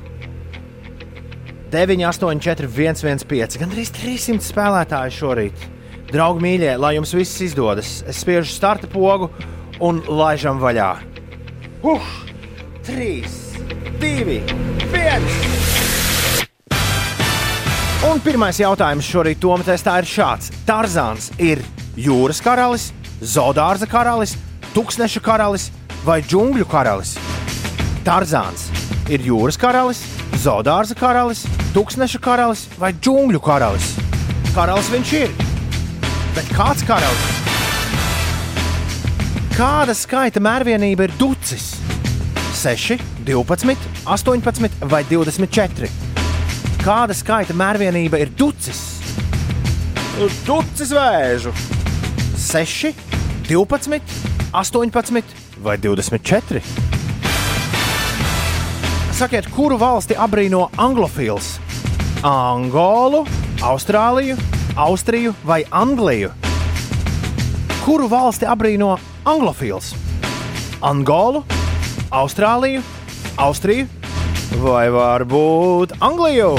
9, 1.72 2.06
8, 2.06 2.40
4, 2.40 2.68
1, 2.68 3.04
1, 3.04 3.26
5. 3.30 3.58
Gan 3.62 3.70
arī 3.76 3.86
300 3.86 4.42
spēlētāji 4.42 5.14
šorīt. 5.20 5.68
Draugi 6.10 6.42
mīļie, 6.42 6.72
lai 6.82 6.96
jums 6.96 7.14
viss 7.14 7.44
izdodas. 7.46 8.00
Es 8.10 8.24
spiežu 8.24 8.50
starta 8.50 8.90
pogu 8.90 9.30
un 9.78 10.02
laižam 10.10 10.58
vaļā. 10.62 10.90
Uh! 11.86 12.02
3, 12.90 13.22
2, 14.02 14.40
1! 14.98 15.30
Un 18.10 18.22
pirmais 18.24 18.58
jautājums 18.58 19.06
šorīt 19.06 19.42
Toma 19.44 19.64
testā 19.68 20.00
ir 20.02 20.10
šāds. 20.10 20.50
Tarzāns 20.66 21.30
ir 21.38 21.62
jūras 22.00 22.42
karalis, 22.42 22.90
zoodārza 23.22 23.86
karalis, 23.92 24.34
tūkstneša 24.74 25.22
karalis 25.22 25.70
vai 26.08 26.24
džungļu 26.26 26.66
karalis? 26.72 27.18
Tarzāns 28.08 28.79
ir 29.10 29.24
jūras 29.26 29.58
karalis, 29.60 30.04
zoodārza 30.44 30.96
karalis, 30.98 31.44
tūkstneša 31.74 32.22
karalis 32.22 32.66
vai 32.80 32.92
džungļu 32.94 33.42
karalis. 33.44 33.96
Karalis 34.54 34.90
viņš 34.94 35.14
ir. 35.18 35.34
Bet 36.36 36.50
kāds 36.54 36.86
karalis? 36.88 37.30
Kāda 39.58 39.96
skaita 39.98 40.40
mērvienība 40.40 41.10
ir 41.10 41.16
ducis? 41.20 41.74
6, 42.60 43.02
12, 43.28 43.90
18 44.06 44.86
vai 44.92 45.02
24? 45.10 45.90
Kāda 46.84 47.16
skaita 47.18 47.56
mērvienība 47.58 48.22
ir 48.22 48.32
ducis? 48.40 48.86
Ducis 50.46 50.94
vēžu. 50.96 51.54
6, 52.40 52.94
12, 53.50 54.16
18 54.54 55.36
vai 55.64 55.76
24? 55.82 56.99
Sakiet, 59.20 59.50
kuru 59.52 59.76
valsti 59.76 60.16
abrīno 60.16 60.70
anglofils? 60.80 61.58
Angolu, 62.24 63.26
Austrāliju, 63.60 64.38
Austriju 64.80 65.34
vai 65.44 65.66
Angliju? 65.76 66.30
Kuru 67.84 68.08
valsti 68.08 68.48
abrīno 68.48 68.94
anglofils? 69.28 69.90
Angolu, 70.80 71.42
Austrāliju, 72.16 72.80
Austriju 73.36 73.90
vai 74.64 74.86
varbūt 74.88 75.98
Angliju? 76.00 76.54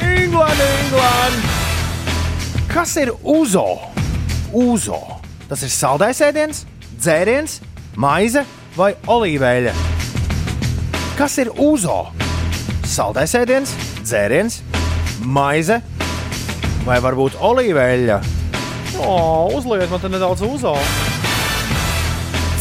England, 0.00 0.62
England! 0.70 1.52
Kas 2.72 2.96
ir 2.96 3.12
uzo? 3.20 3.66
Uzo. 4.56 5.02
Tas 5.52 5.60
ir 5.68 5.68
saldais 5.68 6.24
ēdiens, 6.24 6.64
dzēriens, 6.96 7.60
maize 7.92 8.48
vai 8.72 8.94
olīveļa. 9.04 9.95
Kas 11.16 11.38
ir 11.40 11.48
uzo? 11.56 12.12
Saldais 12.84 13.32
ēdiens, 13.38 13.70
dzēriens, 14.04 14.58
maize 15.24 15.78
vai 16.84 16.98
varbūt 17.00 17.38
olīveļa. 17.40 18.18
O, 19.00 19.48
uzliek 19.56 19.88
man 19.88 20.02
te 20.02 20.10
nedaudz 20.12 20.44
uzo. 20.44 20.74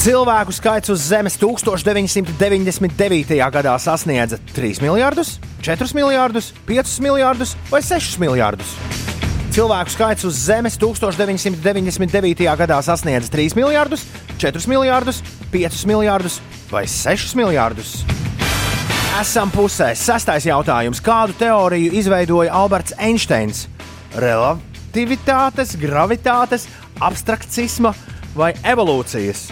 Cilvēku 0.06 0.56
skaits 0.56 0.88
uz 0.94 1.04
Zemes 1.04 1.36
1999. 1.42 3.36
gadā 3.58 3.76
sasniedza 3.76 4.40
3 4.56 4.80
miljardus, 4.86 5.36
4 5.60 5.92
miljardus, 6.00 6.54
5 6.64 7.04
miljardus 7.04 7.60
vai 7.68 7.84
6 7.84 8.16
miljardus. 8.24 8.72
Cilvēku 9.52 9.92
skaits 9.98 10.24
uz 10.32 10.36
Zemes 10.48 10.80
1999. 10.80 12.48
gadā 12.64 12.80
sasniedza 12.88 13.28
3 13.36 13.52
miljardus, 13.60 14.08
4 14.40 14.64
miljardus, 14.72 15.20
5 15.52 15.86
miljardus 15.92 16.40
vai 16.72 16.88
6 16.88 17.36
miljardus. 17.36 18.06
Esam 19.16 19.52
pusē. 19.54 19.94
Sastais 19.96 20.44
jautājums. 20.44 21.00
Kādu 21.00 21.34
teoriju 21.40 21.94
izveidoja 21.96 22.52
Alberts 22.52 22.94
Einsteins? 23.00 23.68
relativitātes, 24.16 25.76
gravitātes, 25.80 26.68
abstrakcisma 27.04 27.94
vai 28.36 28.54
evolūcijas? 28.64 29.50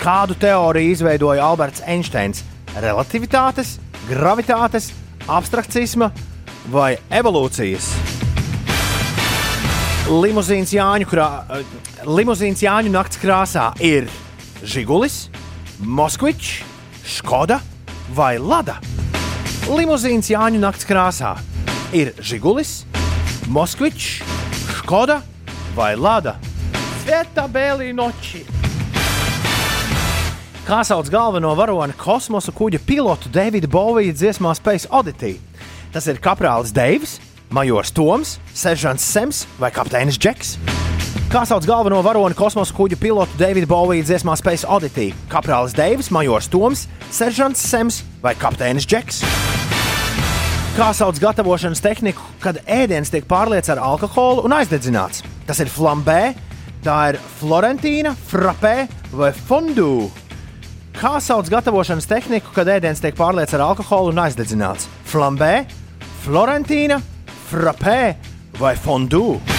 Kādu 0.00 0.36
teoriju 0.40 0.92
izveidoja 0.96 1.44
Alberts 1.44 1.82
Einsteins? 1.86 2.44
Relativitātes, 2.76 3.76
gravitātes, 4.08 4.90
abstrakcisma 5.28 6.10
vai 6.72 6.96
evolūcijas? 7.10 7.92
Limuzīns 10.06 10.70
Jāņu, 10.76 11.08
krā, 11.10 11.28
eh, 11.50 11.64
limuzīns 12.06 12.62
Jāņu 12.62 12.92
nakts 12.94 13.18
krāsā 13.18 13.72
ir 13.80 14.08
Žigulis, 14.62 15.28
Moskvičs, 15.80 16.62
Škoda 17.04 17.60
vai 18.14 18.38
Lada. 18.38 18.78
Limuzīns 19.66 20.28
Jāņu 20.30 20.60
nakts 20.62 20.86
krāsā 20.86 21.32
ir 21.90 22.12
Žigulis, 22.22 22.84
Moskvičs, 23.50 24.20
Škoda 24.76 25.16
vai 25.74 25.88
Lada. 25.98 26.36
Svētā 27.02 27.48
Bēlī 27.50 27.88
noči! 27.90 28.44
Kā 30.68 30.84
sauc 30.86 31.10
galveno 31.10 31.50
varoni 31.58 31.98
kosmosa 31.98 32.54
kuģa 32.54 32.78
pilotu 32.86 33.32
Davida 33.34 33.66
Bovija 33.66 34.14
dziesmā 34.14 34.54
Space 34.54 34.86
Oddity? 34.86 35.34
Tas 35.90 36.06
ir 36.06 36.22
kaprālis 36.22 36.70
Deivs, 36.74 37.18
majors 37.50 37.90
Toms, 37.90 38.36
seržants 38.54 39.02
Sems 39.02 39.48
vai 39.58 39.74
kapteinis 39.74 40.14
Džeks. 40.14 40.60
Kā 41.36 41.42
sauc 41.44 41.66
galveno 41.68 41.98
varoni 42.00 42.32
kosmosa 42.32 42.72
kuģa 42.72 42.96
pilotu 42.96 43.36
Davida 43.36 43.68
Bovija 43.68 44.06
dziesmā 44.08 44.32
Space 44.40 44.64
Oddity? 44.72 45.10
Kaprālis 45.28 45.74
Deivs, 45.76 46.06
majors 46.08 46.46
Toms, 46.48 46.86
seržants 47.12 47.60
Sems 47.60 47.98
vai 48.22 48.32
kapteinis 48.40 48.86
Džeks. 48.88 49.18
Kā 50.78 50.86
sauc 50.96 51.18
gatavošanas 51.20 51.84
tehniku, 51.84 52.24
kad 52.40 52.62
ēdiens 52.64 53.12
tiek 53.12 53.26
pārliets 53.28 53.68
ar 53.68 53.82
alkoholu 53.84 54.46
un 54.48 54.54
aizdedzināts? 54.56 55.20
Tas 55.44 55.60
ir 55.60 55.68
flambē, 55.68 56.32
tā 56.86 56.96
ir 57.10 57.18
florentīna, 57.36 58.14
frapē 58.30 58.86
vai 59.12 59.28
fondū. 59.36 60.06
Kā 60.96 61.18
sauc 61.20 61.52
gatavošanas 61.52 62.08
tehniku, 62.08 62.54
kad 62.56 62.70
ēdiens 62.78 63.04
tiek 63.04 63.18
pārliets 63.18 63.52
ar 63.58 63.66
alkoholu 63.66 64.16
un 64.16 64.22
aizdedzināts? 64.24 64.88
Flambē, 65.12 65.52
florentīna, 66.24 66.96
frapē 67.52 68.00
vai 68.56 68.72
fondū. 68.80 69.55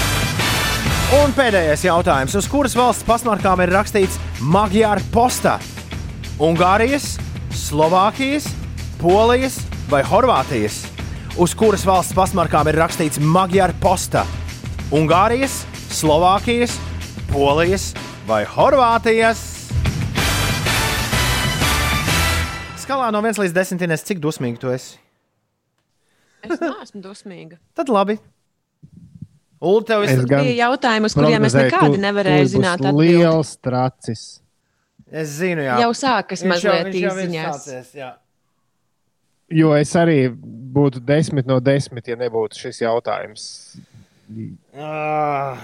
Un 1.07 1.31
pēdējais 1.31 1.85
jautājums, 1.85 2.33
uz 2.35 2.49
kuras 2.51 2.73
valsts 2.75 3.05
pasmarkām 3.07 3.61
ir 3.63 3.71
rakstīts 3.71 4.17
Magyāra 4.43 4.99
postā? 5.13 5.53
Ungārijas, 6.43 7.13
Slovākijas, 7.55 8.49
Polijas 8.99 9.61
vai 9.87 10.01
Horvātijas? 10.03 10.81
Uz 11.39 11.55
kuras 11.55 11.87
valsts 11.87 12.11
pasmarkām 12.11 12.67
ir 12.67 12.81
rakstīts 12.81 13.23
Magyāra 13.23 13.71
postā? 13.79 14.25
Ungārijas, 14.91 15.61
Slovākijas, 15.95 16.75
Polijas 17.31 17.93
vai 18.27 18.43
Horvātijas? 18.43 19.47
Skalā 22.83 23.13
no 23.15 23.23
1 23.23 23.45
līdz 23.47 23.55
10, 23.55 23.87
Ines, 23.87 24.03
cik 24.11 24.19
dusmīgi 24.19 24.59
tu 24.59 24.75
esi? 24.75 24.99
Es 26.43 26.59
neesmu 26.59 26.99
dusmīga. 26.99 27.63
Tad 27.79 27.95
labi. 27.95 28.19
Ulu, 29.61 29.81
tev 29.89 30.03
Es 30.05 30.11
ir 30.13 30.25
gan 30.29 30.43
Bija 30.45 30.67
jautājumi, 30.67 31.09
uz 31.09 31.15
kuriem 31.17 31.45
es 31.47 31.55
nekādi 31.57 31.97
nevarēju 32.03 32.43
tu 32.45 32.51
zināt. 32.57 32.83
atbildi. 32.83 33.15
Liels 33.17 33.55
tracis. 33.57 34.23
Es 35.09 35.29
zinu, 35.39 35.63
jā. 35.65 35.79
Jau 35.81 35.91
sākas 35.97 36.43
Viņš 36.43 36.51
mazliet 36.51 37.93
jā. 37.97 38.11
Jo 39.49 39.71
es 39.79 39.93
arī 39.95 40.27
būtu 40.75 40.99
desmit 41.07 41.47
no 41.47 41.59
desmit, 41.63 42.07
ja 42.11 42.17
nebūtu 42.19 42.59
šis 42.59 42.81
jautājums. 42.83 43.77
Ah. 44.75 45.57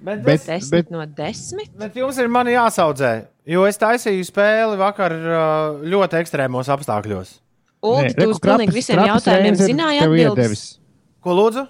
Bet, 0.00 0.22
Bet- 0.24 0.46
Desmit 0.46 0.70
bet- 0.70 0.90
no 0.90 1.04
desmit. 1.06 1.70
bet 1.78 1.94
jums 1.94 2.18
ir 2.18 2.28
mani 2.28 2.52
jāsaudzē, 2.52 3.26
jo 3.48 3.64
es 3.64 3.78
taisīju 3.78 4.24
spēli 4.28 4.76
vakar 4.76 5.12
uh, 5.12 5.78
ļoti 5.84 6.18
ekstrēmos 6.20 6.68
apstākļos. 6.68 7.38
Ulu, 7.82 8.10
tu 8.12 8.28
uz 8.30 8.40
pilnīgi 8.40 8.72
visiem 8.76 8.98
jautājumiem 8.98 9.56
zināji 9.56 10.02
atbildes. 10.04 10.78
Ko 11.20 11.36
lūdzu? 11.36 11.66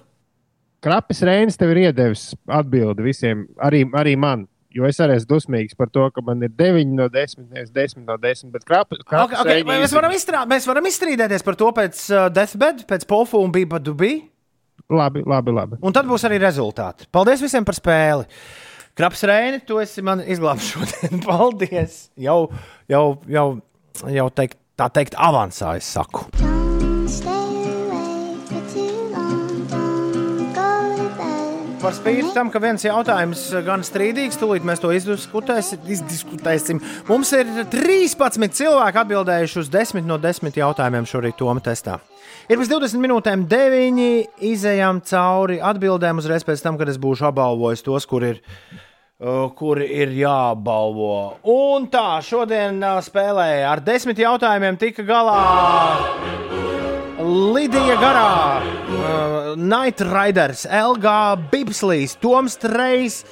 Krapis 0.87 1.23
Reinis 1.27 1.59
tev 1.59 1.73
ir 1.75 1.89
iedevis 1.89 2.29
atbildi 2.47 3.03
visiem, 3.03 3.47
arī, 3.59 3.83
arī 3.99 4.15
man. 4.19 4.45
Jo 4.77 4.85
es 4.87 5.01
arī 5.01 5.17
esmu 5.17 5.31
dusmīgs 5.33 5.75
par 5.79 5.89
to, 5.91 6.05
ka 6.13 6.23
man 6.23 6.45
ir 6.45 6.53
9 6.53 6.93
no 6.95 7.09
10, 7.11 7.49
nevis 7.49 7.73
10 7.75 8.05
no 8.05 8.19
10. 8.21 8.53
Bet 8.55 8.67
krapis, 8.69 9.01
krapis 9.09 9.41
Okay, 9.41 9.63
okay, 9.65 9.67
mēs, 9.67 9.95
varam 9.97 10.13
izstrā, 10.15 10.45
mēs 10.47 10.69
varam 10.69 10.87
izstrīdēties 10.87 11.43
par 11.47 11.57
to 11.59 11.73
pēc 11.75 12.03
uh, 12.13 12.27
Deathbed, 12.31 12.85
pēc 12.87 13.07
Pofu 13.09 13.41
un 13.43 13.55
Bija 13.55 13.81
Dubī, 13.83 14.13
Labi, 14.93 15.25
labi, 15.27 15.51
labi. 15.51 15.79
un 15.83 15.97
tad 15.97 16.07
būs 16.07 16.29
arī 16.29 16.39
rezultāti. 16.39 17.09
Paldies 17.11 17.43
visiem 17.43 17.67
par 17.67 17.75
spēli! 17.75 18.29
Kraps 18.97 19.25
Reini, 19.29 19.65
tu 19.67 19.81
esi 19.83 20.05
man 20.07 20.23
izglābis 20.23 20.71
šodien. 20.71 21.19
Paldies! 21.27 22.05
Jau, 22.15 22.45
jau, 22.93 23.07
jau, 23.27 23.49
jau 24.07 24.29
teikt, 24.39 24.61
tā 24.79 24.93
teikt, 24.93 25.19
avansā 25.19 25.75
es 25.81 25.91
saku. 25.97 26.29
Par 31.87 31.95
spīti 31.95 32.33
tam, 32.35 32.49
ka 32.51 32.59
viens 32.59 32.83
jautājums 32.83 33.45
gan 33.63 33.85
strīdīgs, 33.87 34.35
tūlīt 34.41 34.65
mēs 34.67 34.81
to 34.83 34.89
izdiskutēsim. 34.91 36.81
Mums 37.07 37.31
ir 37.39 37.47
13 37.71 38.57
cilvēki 38.59 38.99
atbildējuši 39.05 39.61
uz 39.61 39.71
10 39.71 40.03
no 40.09 40.17
10 40.19 40.59
jautājumiem 40.59 41.07
šorīt 41.07 41.39
Toma 41.39 41.63
testā. 41.63 42.01
Ir 42.51 42.59
bez 42.59 42.73
20 42.75 42.99
minūtēm 43.05 43.47
9. 43.47 44.03
izējām 44.51 44.99
cauri 45.07 45.61
atbildēm 45.63 46.19
uzreiz 46.19 46.43
pēc 46.49 46.67
tam, 46.67 46.75
kad 46.81 46.91
es 46.91 46.99
būšu 46.99 47.31
apbalvojis 47.31 47.87
tos, 47.87 48.11
kur 48.11 48.27
ir, 48.33 48.43
uh, 49.23 49.47
kur 49.55 49.79
ir 49.79 50.11
jābalvo. 50.19 51.39
Un 51.55 51.87
tā, 51.87 52.19
šodien 52.19 52.83
uh, 52.83 52.99
spēlēja 52.99 53.71
ar 53.77 53.87
10 53.95 54.27
jautājumiem 54.27 54.83
tika 54.83 55.07
galā. 55.07 55.39
Lidija 57.17 57.95
Garā, 57.97 58.61
uh, 58.61 59.55
Night 59.57 60.03
Riders, 60.05 60.67
LG 60.69 61.13
Bibslīs, 61.49 62.13
Toms 62.21 62.59
Trejs. 62.61 63.23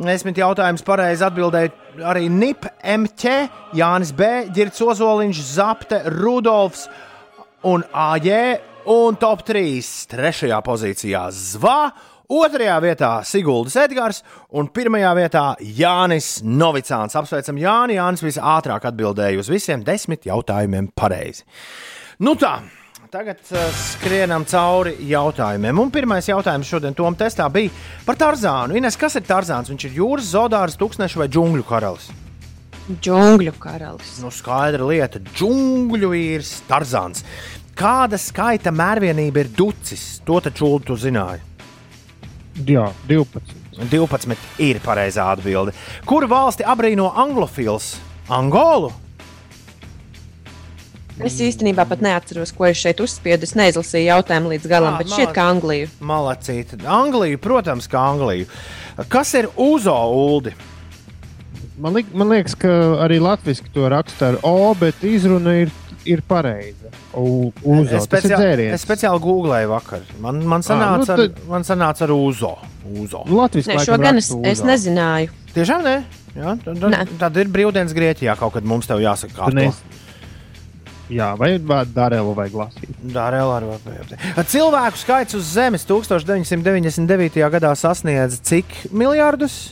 Desmit 0.00 0.36
jautājumus 0.36 0.84
pareizi 0.84 1.24
atbildēja 1.24 2.04
arī 2.10 2.26
Nip, 2.28 2.66
Mķ, 2.84 3.36
Jānis 3.76 4.12
B, 4.16 4.28
Girts 4.52 4.82
Ozoliņš, 4.84 5.40
Zapte, 5.54 6.02
Rudolfs 6.18 6.84
un 7.64 7.84
AJ. 7.88 8.60
Un 8.90 9.16
top 9.20 9.44
3. 9.48 9.62
Trešajā 10.10 10.58
pozīcijā 10.64 11.22
Zvā, 11.36 11.78
otrajā 12.32 12.76
vietā 12.84 13.10
Siguldas 13.28 13.76
Edgars 13.80 14.20
un 14.56 14.68
pirmajā 14.72 15.14
vietā 15.16 15.44
Jānis 15.60 16.42
Novicāns. 16.44 17.16
Apsveicam 17.16 17.60
Jāni, 17.60 17.96
Jānis 17.96 18.24
visātrāk 18.24 18.88
atbildēja 18.88 19.40
uz 19.40 19.52
visiem 19.52 19.84
desmit 19.84 20.28
jautājumiem 20.28 20.92
pareizi. 20.96 21.44
Nu 22.24 22.36
tā, 22.40 22.58
Tagad 23.10 23.40
uh, 23.50 23.58
skrienam 23.74 24.44
cauri 24.46 24.92
jautājumiem. 25.10 25.78
Un 25.82 25.88
pirmais 25.90 26.28
jautājums 26.28 26.68
šodien 26.70 26.94
Tomam 26.94 27.16
testā 27.18 27.48
bija 27.50 27.72
par 28.06 28.14
Tarzānu. 28.20 28.76
Ines, 28.78 28.94
kas 28.94 29.18
ir 29.18 29.24
Tarzāns? 29.26 29.66
Viņš 29.72 29.86
ir 29.88 29.96
jūras 29.96 30.28
zodārs, 30.30 30.76
tūkstneša 30.78 31.18
vai 31.18 31.26
džungļu 31.26 31.64
karalis? 31.66 32.06
Džungļu 33.02 33.56
karalis. 33.58 34.12
Nu, 34.22 34.30
skaidra 34.30 34.86
lieta. 34.86 35.18
Džungļu 35.26 36.12
vīrs 36.14 36.52
Tarzāns. 36.70 37.26
Kāda 37.74 38.14
skaita 38.14 38.70
mērvienība 38.70 39.42
ir 39.42 39.50
ducis? 39.58 40.20
To 40.22 40.38
taču 40.46 40.70
Ulu 40.70 40.86
tu 40.92 41.00
zināji. 41.08 41.42
Jā, 42.62 42.92
12. 43.10 43.58
12 43.90 44.62
ir 44.62 44.78
pareizā 44.86 45.32
atbilde. 45.34 45.74
Kuru 46.06 46.30
valsti 46.30 46.62
abrīno 46.62 47.10
anglofils? 47.18 47.96
Angolu? 48.30 48.94
Es 51.26 51.36
īstenībā 51.40 51.84
pat 51.88 52.00
neatceros, 52.00 52.52
ko 52.56 52.64
es 52.66 52.78
šeit 52.80 53.00
uzspiedu. 53.04 53.44
Es 53.48 53.54
neizlasīju 53.58 54.06
jautājumu 54.08 54.52
līdz 54.54 54.68
galam, 54.70 54.94
Ā, 54.94 54.98
bet 55.02 55.08
šķiet, 55.12 55.32
ka 55.36 55.46
Angliju. 55.50 55.88
Malacīt. 56.00 56.74
Angliju, 56.86 57.38
protams, 57.38 57.88
kā 57.90 58.00
Angliju. 58.12 58.46
Kas 59.08 59.34
ir 59.34 59.48
Uzo 59.56 59.94
Uldi? 60.12 60.52
Man, 61.80 61.94
liek, 61.96 62.10
man 62.12 62.28
liekas, 62.28 62.54
ka 62.60 62.68
arī 63.06 63.16
latviešu 63.24 63.70
to 63.72 63.86
raksta 63.88 64.34
ar 64.34 64.38
O, 64.44 64.74
bet 64.76 65.00
izruna 65.06 65.54
ir, 65.62 65.70
ir 66.04 66.20
pareiza. 66.28 66.90
U- 67.16 67.52
Uzo, 67.64 67.96
Es, 67.96 68.06
tas 68.06 68.24
ir 68.24 68.30
speciāli, 68.36 68.66
es 68.74 68.84
speciāli 68.84 69.20
googlēju 69.24 69.70
vakar. 69.72 70.02
Man, 70.20 70.42
man, 70.46 70.60
sanāca, 70.62 70.98
nu 71.00 71.06
ar, 71.16 71.22
tad- 71.24 71.40
man 71.48 71.64
sanāca 71.64 72.04
ar 72.04 72.12
Uzo. 72.12 72.52
Uzo. 72.90 73.22
Nu, 73.28 73.38
Latviešu 73.40 73.72
Nē, 73.72 73.78
šo 73.86 73.96
gan 74.00 74.18
es, 74.20 74.28
raksta 74.30 74.50
es 74.52 74.58
Uzo. 74.60 74.68
nezināju. 74.68 75.30
Tiešām 75.54 75.82
nē. 75.88 75.94
Jā, 76.36 76.52
tad, 76.62 76.78
tad, 76.84 77.08
tad 77.18 77.36
ir 77.42 77.48
brīvdienas 77.50 77.90
Grieķijā. 77.96 78.36
Kaut 78.38 78.52
kad 78.54 78.64
mums 78.64 78.86
tev 78.86 79.00
jāsaka, 79.02 79.32
kā 79.34 79.48
Tu 79.50 79.56
nes- 79.56 79.80
Jā, 81.10 81.32
vai 81.38 81.56
Dārēlu 81.58 82.34
vai 82.38 82.48
Glasīju. 82.52 82.94
Dārēlā 83.14 83.54
ar 83.60 83.64
vārdu. 83.72 84.18
Cilvēku 84.52 85.00
skaits 85.00 85.34
uz 85.34 85.44
Zemes 85.56 85.84
1999. 85.88 87.40
gadā 87.50 87.72
sasniedza 87.76 88.38
cik 88.42 88.66
miljardus? 88.92 89.70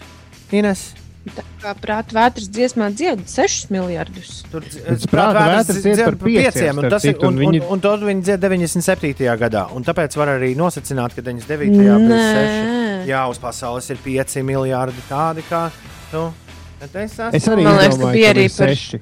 Ines? 0.51 0.95
Tā 1.29 1.43
kā 1.61 1.75
prāta 1.77 2.15
vētras 2.17 2.47
dziesmā 2.49 2.87
dzied 2.97 3.21
6 3.29 3.69
miljardus. 3.75 4.45
Tur 4.51 4.65
prāta 5.13 5.43
vētras 5.51 5.81
dzied 5.85 6.01
par 6.07 6.17
pieciem, 6.23 6.71
un, 6.79 6.87
starp 6.87 6.95
tas 6.95 7.05
ir, 7.05 7.13
citu, 7.15 7.27
un, 7.29 7.35
un 7.35 7.35
un, 7.35 7.43
viņi- 7.53 7.63
un, 7.67 7.73
un 7.77 7.83
to 7.85 7.93
viņi 8.09 8.23
dzied 8.25 8.41
97. 8.47 9.29
gadā. 9.43 9.67
Un 9.77 9.85
tāpēc 9.85 10.17
var 10.17 10.33
arī 10.39 10.55
nosacināt, 10.57 11.15
ka 11.19 11.21
99. 11.27 11.69
bija 11.77 11.99
Nē. 12.01 12.23
6. 13.05 13.11
Jā, 13.11 13.27
uz 13.29 13.39
pasaules 13.43 13.91
ir 13.93 14.01
5 14.07 14.41
miljardi 14.49 15.05
tādi, 15.11 15.45
kā 15.51 15.67
tu. 16.11 16.31
Bet 16.81 16.95
Es, 16.97 17.13
esmu- 17.19 17.35
Es 17.35 17.49
arī 17.51 17.63
liekas, 17.67 17.89
ka 17.89 17.95
domāju, 17.99 18.13
bija 18.15 18.33
ka 18.33 18.39
arī 18.39 18.49
par- 18.57 18.69
seši. 18.73 19.01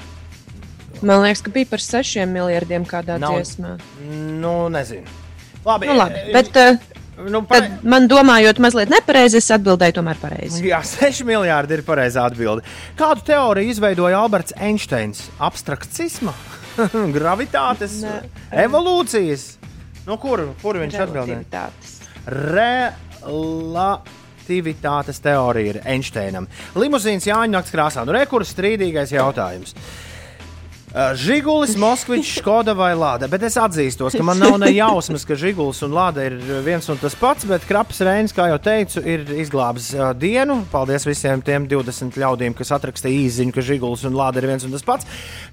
Man 1.03 1.23
liekas, 1.25 1.43
ka 1.45 1.51
bija 1.55 1.69
par 1.71 1.83
6 1.83 2.27
miljardiem 2.31 2.85
kādā 2.89 3.19
Nav- 3.21 3.37
dziesmā. 3.41 3.77
Nu, 4.41 4.69
nezinu. 4.73 5.05
Labi, 5.67 5.89
Nu, 5.91 5.97
labi, 5.99 6.21
bet 6.33 6.55
uh, 6.63 6.77
nu, 7.27 7.41
tad 7.51 7.83
man 7.83 8.07
domājot 8.09 8.61
mazliet 8.63 8.89
nepareizi, 8.93 9.41
es 9.43 9.51
atbildēju 9.51 9.97
tomēr 9.99 10.19
pareizi. 10.23 10.63
Jā, 10.69 10.79
6 10.97 11.25
miljardi 11.27 11.75
ir 11.81 11.83
pareizā 11.87 12.23
atbilde. 12.31 12.63
Kādu 12.99 13.21
teoriju 13.27 13.73
izveidoja 13.75 14.21
Alberts 14.23 14.55
Einsteins? 14.63 15.25
Abstraktisma, 15.43 16.33
gravitātes, 17.19 17.99
evolūcijas. 18.55 19.49
No 20.07 20.15
kur, 20.23 20.45
kur 20.63 20.79
viņš 20.79 20.95
atbildēja? 21.03 21.65
Relativitātes 24.47 25.19
teorija 25.25 25.73
ir 25.75 25.79
Einsteinam. 25.83 26.47
Limuzīns 26.79 27.27
Jāņa 27.27 27.53
nakts 27.57 27.75
krāsā. 27.75 28.05
Nu, 28.07 28.15
rekuras 28.15 28.53
strīdīgais 28.55 29.11
jautājums. 29.17 29.75
Uh, 30.97 31.13
Žigulis, 31.13 31.75
Moskvičs, 31.77 32.39
Skoda 32.39 32.73
vai 32.73 32.95
Lāda. 32.97 33.27
Bet 33.29 33.43
es 33.45 33.59
atzīstos, 33.61 34.15
ka 34.17 34.25
man 34.25 34.39
nav 34.41 34.55
ne 34.57 34.71
jausmas, 34.73 35.27
ka 35.29 35.37
Žigulis 35.37 35.83
un 35.85 35.93
Lāda 35.93 36.23
ir 36.25 36.39
viens 36.65 36.89
un 36.89 36.97
tas 36.97 37.13
pats. 37.21 37.45
Bet 37.45 37.67
Krapas 37.69 38.01
Reinis, 38.01 38.33
kā 38.33 38.47
jau 38.49 38.57
teicu, 38.65 39.03
ir 39.05 39.27
izglābis 39.37 39.91
uh, 39.93 40.15
dienu. 40.17 40.63
Paldies 40.73 41.05
visiem 41.05 41.45
tiem 41.45 41.67
20 41.69 42.17
ļaudīm, 42.17 42.57
kas 42.57 42.73
atrakstīja 42.79 43.27
īziņu, 43.27 43.53
ka 43.53 43.67
Žigulis 43.69 44.07
un 44.09 44.17
Lāda 44.17 44.41
ir 44.41 44.49
viens 44.49 44.65
un 44.65 44.73
tas 44.73 44.89
pats. 44.89 45.05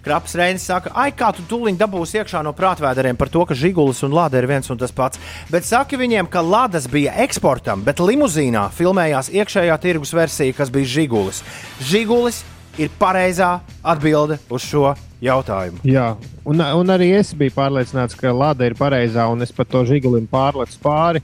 Krapas 0.07 0.39
Reinis 0.39 0.63
saka, 0.71 0.95
ai, 0.95 1.09
kā 1.11 1.35
tu 1.35 1.43
tūlīt 1.51 1.75
dabūsi 1.75 2.23
iekšā 2.23 2.39
no 2.47 2.55
prātvēderiem 2.55 3.19
par 3.19 3.27
to, 3.27 3.43
ka 3.43 3.59
Žigulis 3.65 3.99
un 4.07 4.15
Lāda 4.15 4.39
ir 4.39 4.47
viens 4.47 4.71
un 4.71 4.79
tas 4.79 4.95
pats. 4.95 5.19
Bet 5.51 5.67
saki 5.67 5.99
viņiem, 5.99 6.31
ka 6.31 6.39
Lādas 6.39 6.87
bija 6.87 7.19
eksportam, 7.27 7.83
bet 7.83 7.99
limuzīnā 7.99 8.69
filmējās 8.79 9.35
iekšējā 9.35 9.81
tirgus 9.89 10.15
versija, 10.15 10.55
kas 10.55 10.71
bija 10.71 10.95
Žigulis. 11.01 11.43
Žigulis 11.83 12.45
ir 12.79 12.95
pareizā 12.95 13.57
atbilde 13.83 14.39
uz 14.47 14.71
šo 14.71 14.93
jautājumu. 15.23 15.81
Jā, 15.87 16.13
un, 16.47 16.61
un 16.61 16.93
arī 16.93 17.13
es 17.17 17.33
biju 17.37 17.55
pārliecināts, 17.55 18.17
ka 18.19 18.33
Lada 18.35 18.67
ir 18.67 18.75
pareizā, 18.79 19.25
un 19.31 19.45
es 19.45 19.53
pat 19.55 19.71
to 19.71 19.83
žigulim 19.87 20.27
pārlecu 20.29 20.79
pāri. 20.83 21.23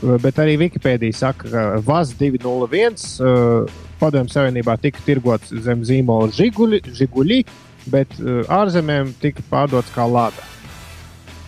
Bet 0.00 0.38
arī 0.40 0.54
Wikipēdija 0.62 1.12
saka, 1.12 1.48
ka 1.50 1.62
VAS 1.84 2.14
201 2.16 3.02
uh, 3.20 3.80
Padomju 4.00 4.32
Savienībā 4.32 4.78
tika 4.80 5.02
tirgots 5.04 5.52
zem 5.66 5.82
zīmola 5.84 6.30
žiguļi, 6.32 6.80
žiguļi 6.96 7.42
bet 7.92 8.14
uh, 8.22 8.40
ārzemēm 8.60 9.12
tika 9.20 9.44
pārdots 9.50 9.92
kā 9.92 10.06
Lada. 10.08 10.46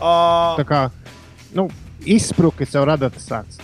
Uh, 0.02 0.58
Tā 0.58 0.66
kā 0.68 0.82
nu, 1.56 1.70
izspruki 2.04 2.66
caur 2.68 2.92
adatas 2.92 3.24
sācis. 3.30 3.62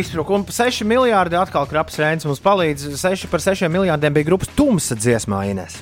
Izsprūk, 0.00 0.34
un 0.34 0.46
6 0.48 0.82
miljardi 0.88 1.38
atkal 1.38 1.68
krapas 1.70 2.00
rēns 2.00 2.26
mums 2.26 2.42
palīdz. 2.42 2.88
6 2.98 3.30
par 3.30 3.44
6 3.44 3.68
miljardiem 3.70 4.16
bija 4.16 4.32
grupas 4.32 4.50
tumsa 4.56 4.98
dziesmā 4.98 5.44
Ines. 5.52 5.78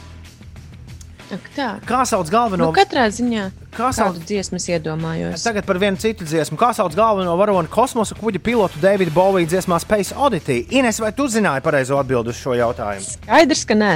Ak, 1.33 1.45
tā. 1.57 1.67
Kā 1.89 2.03
sauc 2.05 2.29
galveno? 2.29 2.67
Nu, 2.69 2.75
katrā 2.77 3.07
ziņā 3.09 3.47
Kā 3.73 3.89
sauc? 3.97 4.19
es 4.29 4.67
iedomājos. 4.69 5.41
Tagad 5.47 5.65
par 5.65 5.79
vienu 5.81 5.97
citu 5.97 6.27
dziesmu. 6.29 6.59
Kā 6.61 6.75
sauc 6.77 6.93
galveno 6.93 7.33
varoni 7.41 7.71
kosmosa 7.73 8.15
kuģa 8.19 8.43
pilotu 8.45 8.83
Davida 8.83 9.15
Bovija 9.15 9.49
dziesmā 9.49 9.79
Space 9.81 10.13
Oddity? 10.13 10.67
Ines, 10.77 11.01
vai 11.01 11.13
tu 11.17 11.25
zināji 11.25 11.65
pareizo 11.65 11.97
atbildi 11.97 12.35
uz 12.35 12.43
šo 12.43 12.53
jautājumu? 12.59 13.15
Skaidrs, 13.17 13.65
ka 13.65 13.79
nē. 13.81 13.95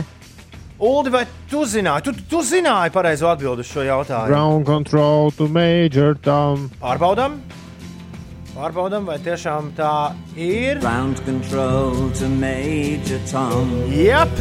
Uldi, 0.81 1.13
vai 1.13 1.27
tu 1.51 1.61
zināji? 1.69 2.09
Tu, 2.09 2.17
tu 2.33 2.41
zināji 2.45 2.93
pareizo 2.97 3.29
atbildi 3.29 3.65
uz 3.65 3.69
šo 3.69 3.85
jautājumu. 3.85 4.33
Ground 4.33 4.67
control 4.69 5.31
to 5.37 5.49
Major 5.53 6.17
Tom. 6.25 6.71
Pārbaudām. 6.81 7.37
Pārbaudām, 8.57 9.05
vai 9.05 9.19
tiešām 9.21 9.75
tā 9.77 9.93
ir. 10.41 10.81
Ground 10.81 11.21
control 11.29 12.09
to 12.17 12.33
Major 12.41 13.21
Tom. 13.29 13.73
Jep, 13.93 14.33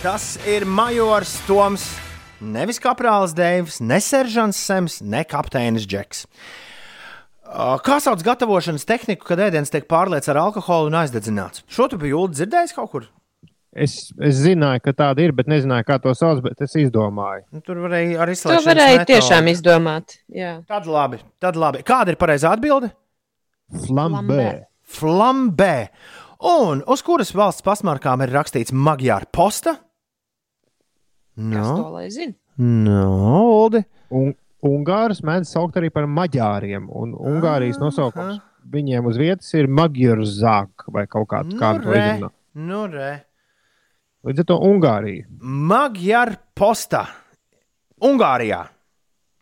tas 0.00 0.38
ir 0.48 0.64
Majors 0.64 1.36
Toms. 1.44 1.90
Nevis 2.40 2.78
kaprālis 2.82 3.34
Deivs, 3.34 3.80
ne 3.82 3.98
seržants 4.02 4.58
Sems, 4.62 5.00
ne 5.02 5.24
kapteinis 5.26 5.86
Džeks. 5.90 6.26
Kā 7.82 7.96
sauc 8.04 8.20
gatavošanas 8.22 8.84
tehniku, 8.86 9.24
kad 9.26 9.40
ēdiens 9.40 9.72
tiek 9.72 9.86
pārliecis 9.88 10.28
ar 10.34 10.42
alkoholu 10.44 10.90
un 10.90 10.98
aizdedzināts? 11.00 11.64
Šo 11.72 11.88
tu 11.88 11.98
biji 12.00 12.26
dzirdējis 12.36 12.76
kaut 12.76 12.90
kur? 12.92 13.06
Es, 13.72 14.10
es 14.24 14.38
zināju, 14.42 14.80
ka 14.84 14.92
tāda 14.96 15.22
ir, 15.24 15.32
bet 15.36 15.48
nezināju, 15.50 15.86
kā 15.88 15.98
to 16.02 16.12
sauc. 16.16 16.40
Bet 16.44 16.60
es 16.64 16.74
izdomāju. 16.80 17.44
Nu, 17.54 17.60
tur 17.64 17.80
varēja 17.84 18.22
arī 18.24 18.34
To 18.36 18.38
izslēgt. 18.38 18.66
varēja 18.68 19.02
tiešām 19.08 19.50
izdomāt. 19.52 20.16
Jā. 20.32 20.54
Tad 20.68 20.88
labi, 20.88 21.20
tad 21.40 21.56
labi. 21.56 21.82
Kāda 21.86 22.14
ir 22.14 22.20
pareizā 22.20 22.52
atbilde? 22.56 22.90
Flambē. 23.86 24.46
Flambē. 24.88 25.74
Un 26.48 26.80
uz 26.86 27.02
kuras 27.04 27.32
valsts 27.36 27.64
pasmarkām 27.66 28.22
ir 28.24 28.32
rakstīts 28.34 28.72
Magyāra 28.72 29.28
posta? 29.32 29.76
Kas 31.38 31.66
to 31.70 31.76
No, 31.78 31.88
lai 31.94 32.08
zina? 32.10 32.34
no 32.58 33.62
Uldi. 33.62 33.84
Un, 34.10 34.32
Ungārus 34.66 35.20
mēdz 35.22 35.46
saukt 35.54 35.76
arī 35.78 35.88
par 35.94 36.08
maģāriem. 36.10 36.88
Un 36.90 37.12
Ungārijas 37.14 37.78
nosaukums 37.78 38.40
viņiem 38.68 39.06
uz 39.06 39.16
vietas 39.20 39.52
ir 39.54 39.68
Magyarzāk 39.70 40.88
vai 40.90 41.06
kaut 41.06 41.28
kāds 41.30 41.54
Nu, 41.54 41.60
re, 41.78 41.92
līdzīgs. 41.94 42.32
nu, 42.66 42.80
re. 42.90 43.12
Līdz 44.26 44.42
ar 44.42 44.48
to 44.50 44.56
Ungārija. 44.66 45.28
Magyāra 45.40 46.34
posta 46.58 47.04
Ungārijā. 48.02 48.64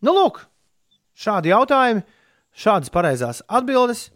Nu, 0.05 0.13
lūk, 0.13 0.37
šādi 1.17 1.49
jautājumi, 1.49 2.03
šādas 2.53 2.93
pareizās 2.93 3.41
atbildes. 3.49 4.11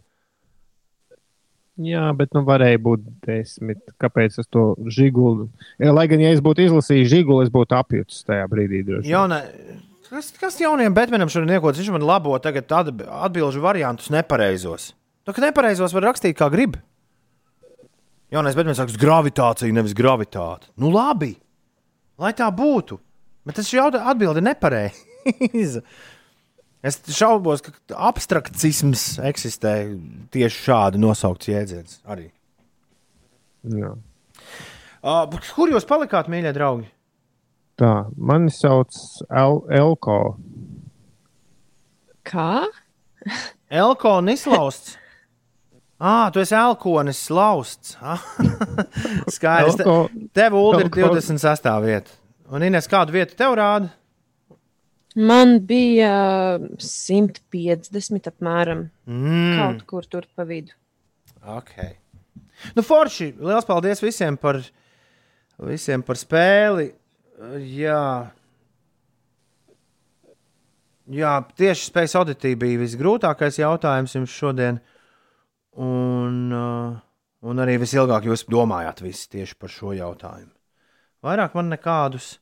Jā, 1.80 2.10
bet 2.12 2.34
nu 2.36 2.42
varēja 2.44 2.80
būt 2.84 3.04
desmit. 3.24 3.80
Kāpēc 4.02 4.34
es 4.42 4.48
to 4.52 4.74
žiguli? 4.92 5.46
Ja, 5.80 5.94
lai 5.96 6.04
gan, 6.10 6.20
ja 6.20 6.34
es 6.34 6.42
būtu 6.44 6.66
izlasījis 6.66 7.08
žiguli, 7.08 7.46
es 7.46 7.52
būtu 7.52 7.72
apjutis 7.78 8.20
tajā 8.28 8.44
brīdī. 8.52 8.82
Jauna, 9.08 9.38
kas, 10.10 10.28
kas 10.36 10.58
jauniem 10.60 10.92
Batmanam 10.92 11.32
šodien 11.32 11.54
iekots? 11.56 11.80
Viņš 11.80 11.94
man 11.94 12.04
labo 12.04 12.36
tagad 12.44 12.68
atb- 12.68 13.06
atbilžu 13.08 13.64
variantus 13.64 14.10
nepareizos. 14.12 14.90
Tā 15.24 15.32
kā 15.32 15.40
nepareizos 15.46 15.94
var 15.96 16.10
rakstīt 16.10 16.36
kā 16.36 16.50
grib. 16.52 16.76
Jaunais 18.32 18.56
Batmans 18.56 18.78
saka, 18.80 18.92
gravitācija, 19.00 19.72
nevis 19.72 19.96
gravitāte. 19.96 20.68
Nu 20.80 20.92
labi, 20.92 21.34
lai 22.20 22.32
tā 22.36 22.48
būtu. 22.52 23.00
Bet 23.48 23.56
tas 23.58 23.72
jautājums 23.72 24.12
atbildi 24.12 24.44
nepareizi. 24.44 25.08
Es 26.82 26.96
šaubos, 27.14 27.62
ka 27.62 27.72
abstraktisms 28.10 29.18
eksistē 29.22 29.74
tieši 30.34 30.64
šādi 30.64 30.98
nosaukts 31.02 31.50
jēdziens 31.52 32.00
arī. 32.10 32.26
Jā. 33.70 33.92
Uh, 35.02 35.38
kur 35.54 35.70
jūs 35.70 35.86
palikāt, 35.86 36.26
mīļie 36.30 36.50
draugi? 36.56 36.88
Tā, 37.78 37.92
mani 38.18 38.50
sauc 38.54 38.90
El 39.30 39.60
Elko. 39.78 40.18
Kā? 42.26 42.64
Elkonis 43.82 44.44
lausts. 44.50 44.98
Ah, 46.02 46.26
tu 46.34 46.40
esi 46.42 46.54
elkonis 46.58 47.20
lausts. 47.30 47.94
Skaidrs. 49.36 49.78
Elko- 49.78 50.10
tev 50.34 50.56
Ulu 50.58 50.80
ir 50.82 50.88
Elko- 50.90 51.12
26. 51.14 51.68
vieta. 51.84 52.10
Un 52.52 52.66
Ines, 52.66 52.88
kādu 52.90 53.14
vietu 53.14 53.38
tev 53.38 53.54
rāda? 53.56 53.92
Man 55.18 55.58
bija 55.68 56.12
150 56.80 58.30
apmēram. 58.30 58.86
Mm. 59.04 59.58
Kaut 59.58 59.82
kur 59.90 60.06
tur 60.08 60.28
pa 60.36 60.46
vidu. 60.48 60.72
Okay. 61.42 61.98
Nu, 62.76 62.84
Forši, 62.86 63.32
liels 63.42 63.66
paldies 63.68 64.00
visiem 64.00 64.38
par, 64.40 64.60
visiem 65.60 66.04
par 66.06 66.20
spēli. 66.20 66.92
Jā. 67.74 68.04
Jā, 71.12 71.32
tieši 71.58 71.88
spējas 71.90 72.14
auditīja 72.20 72.60
bija 72.62 72.80
visgrūtākais 72.80 73.58
jautājums 73.58 74.14
jums 74.16 74.32
šodien. 74.32 74.78
Un, 75.82 76.38
uh, 76.52 76.94
un 77.42 77.64
arī 77.64 77.76
visilgāk 77.82 78.28
jūs 78.28 78.46
domājāt 78.48 79.02
tieši 79.02 79.58
par 79.58 79.72
šo 79.72 79.92
jautājumu. 79.96 80.52
Vairāk 81.22 81.52
man 81.58 81.68
nekādus, 81.72 82.36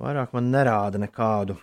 vairāk 0.00 0.32
man 0.36 0.52
nerāda 0.52 1.00
nekādu, 1.00 1.56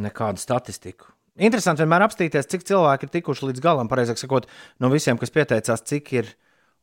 nekādu 0.00 0.40
statistiku. 0.42 1.10
Interesanti 1.36 1.82
vienmēr 1.84 2.06
apstīties, 2.06 2.48
cik 2.48 2.64
cilvēki 2.64 3.06
ir 3.08 3.12
tikuši 3.18 3.50
līdz 3.50 3.60
galam. 3.64 3.90
Pareizāk 3.92 4.16
sakot, 4.20 4.46
no 4.80 4.88
visiem, 4.92 5.18
kas 5.20 5.32
pieteicās, 5.34 5.82
cik 5.84 6.12
ir 6.16 6.30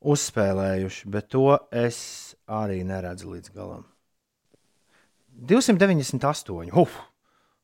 uzspēlējuši, 0.04 1.10
bet 1.10 1.32
to 1.34 1.48
es 1.72 2.36
arī 2.46 2.84
neredzu 2.86 3.32
līdz 3.34 3.54
galam. 3.56 3.88
298. 5.34 6.70
Uf, 6.78 7.00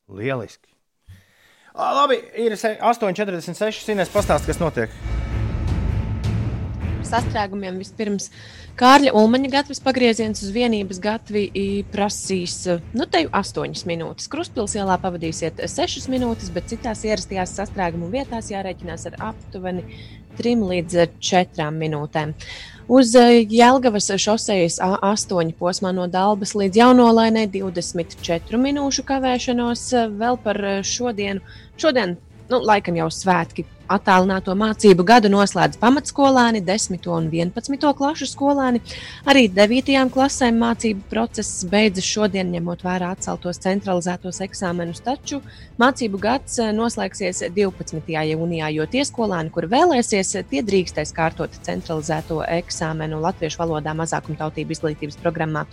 lieliski! 0.09 0.73
Labi, 1.79 2.17
ir 2.41 2.57
se- 2.57 2.77
8,46. 2.81 3.85
Sīnēs 3.85 4.09
pastāst, 4.11 4.49
kas 4.49 4.59
notiek. 4.59 4.89
Sastrēgumiem. 7.09 7.79
Vispirms 7.81 8.29
Kārļa 8.79 9.11
Ulmaņa 9.17 9.51
gatavs 9.53 9.83
pagrieziens 9.83 10.43
uz 10.45 10.53
vienības 10.55 11.01
gatavi 11.03 11.49
prasīs 11.91 12.61
nu, 12.93 13.05
te 13.09 13.25
jau 13.25 13.33
8 13.41 13.85
minūtes. 13.89 14.29
Kruspils 14.31 14.77
ielā 14.79 14.95
pavadīsiet 15.01 15.61
6 15.67 16.09
minūtes, 16.13 16.53
bet 16.55 16.71
citās 16.71 17.03
ierastajās 17.07 17.57
sastrēgumu 17.59 18.11
vietās 18.13 18.53
jārēķinās 18.53 19.09
ar 19.11 19.21
aptuveni 19.33 19.85
3 20.39 20.67
līdz 20.71 20.99
4 21.19 21.71
minūtēm. 21.75 22.35
Uz 22.89 23.11
eh, 23.19 23.43
Jēlgavas 23.45 24.07
šosejas 24.17 24.79
A8 24.81 25.51
posmā 25.59 25.91
no 25.93 26.07
Dabas 26.09 26.55
līdz 26.57 26.79
Jaunolainai 26.79 27.45
24 27.53 28.57
minūšu 28.57 29.05
kavēšanos. 29.05 29.83
Vēl 30.17 30.39
par 30.41 30.61
eh, 30.65 30.79
šodienu. 30.81 31.43
Šodien, 31.77 32.15
nu, 32.49 32.61
laikam 32.65 32.97
jau 32.97 33.11
svētki. 33.13 33.67
Attālināto 33.89 34.53
mācību 34.53 35.01
gadu 35.01 35.31
noslēdz 35.33 35.79
pamatskolēni, 35.81 36.59
10. 36.61 37.07
un 37.09 37.29
11. 37.33 37.87
klašu 37.97 38.27
skolēni. 38.29 38.81
Arī 39.25 39.47
9. 39.49 39.95
klasēm 40.13 40.59
mācību 40.61 41.07
process 41.09 41.63
beidzas 41.65 42.05
šodien, 42.05 42.51
ņemot 42.53 42.83
vērā 42.85 43.09
atceltos 43.15 43.57
centralizētos 43.63 44.43
eksāmenus. 44.45 45.01
Taču 45.05 45.39
mācību 45.81 46.21
gads 46.21 46.59
eh, 46.61 46.69
noslēgsies 46.77 47.41
12. 47.55 48.13
jūnijā, 48.29 48.69
jo 48.75 48.85
tie 48.93 49.01
skolēni, 49.09 49.49
kuri 49.55 49.71
vēlēsies, 49.73 50.35
tie 50.51 50.61
drīkstēs 50.69 51.15
kārtot 51.17 51.57
centralizēto 51.65 52.43
eksāmenu 52.45 53.23
latviešu 53.25 53.63
valodā 53.63 53.97
mazākumtautību 53.97 54.77
izglītības 54.77 55.17
programmā. 55.23 55.65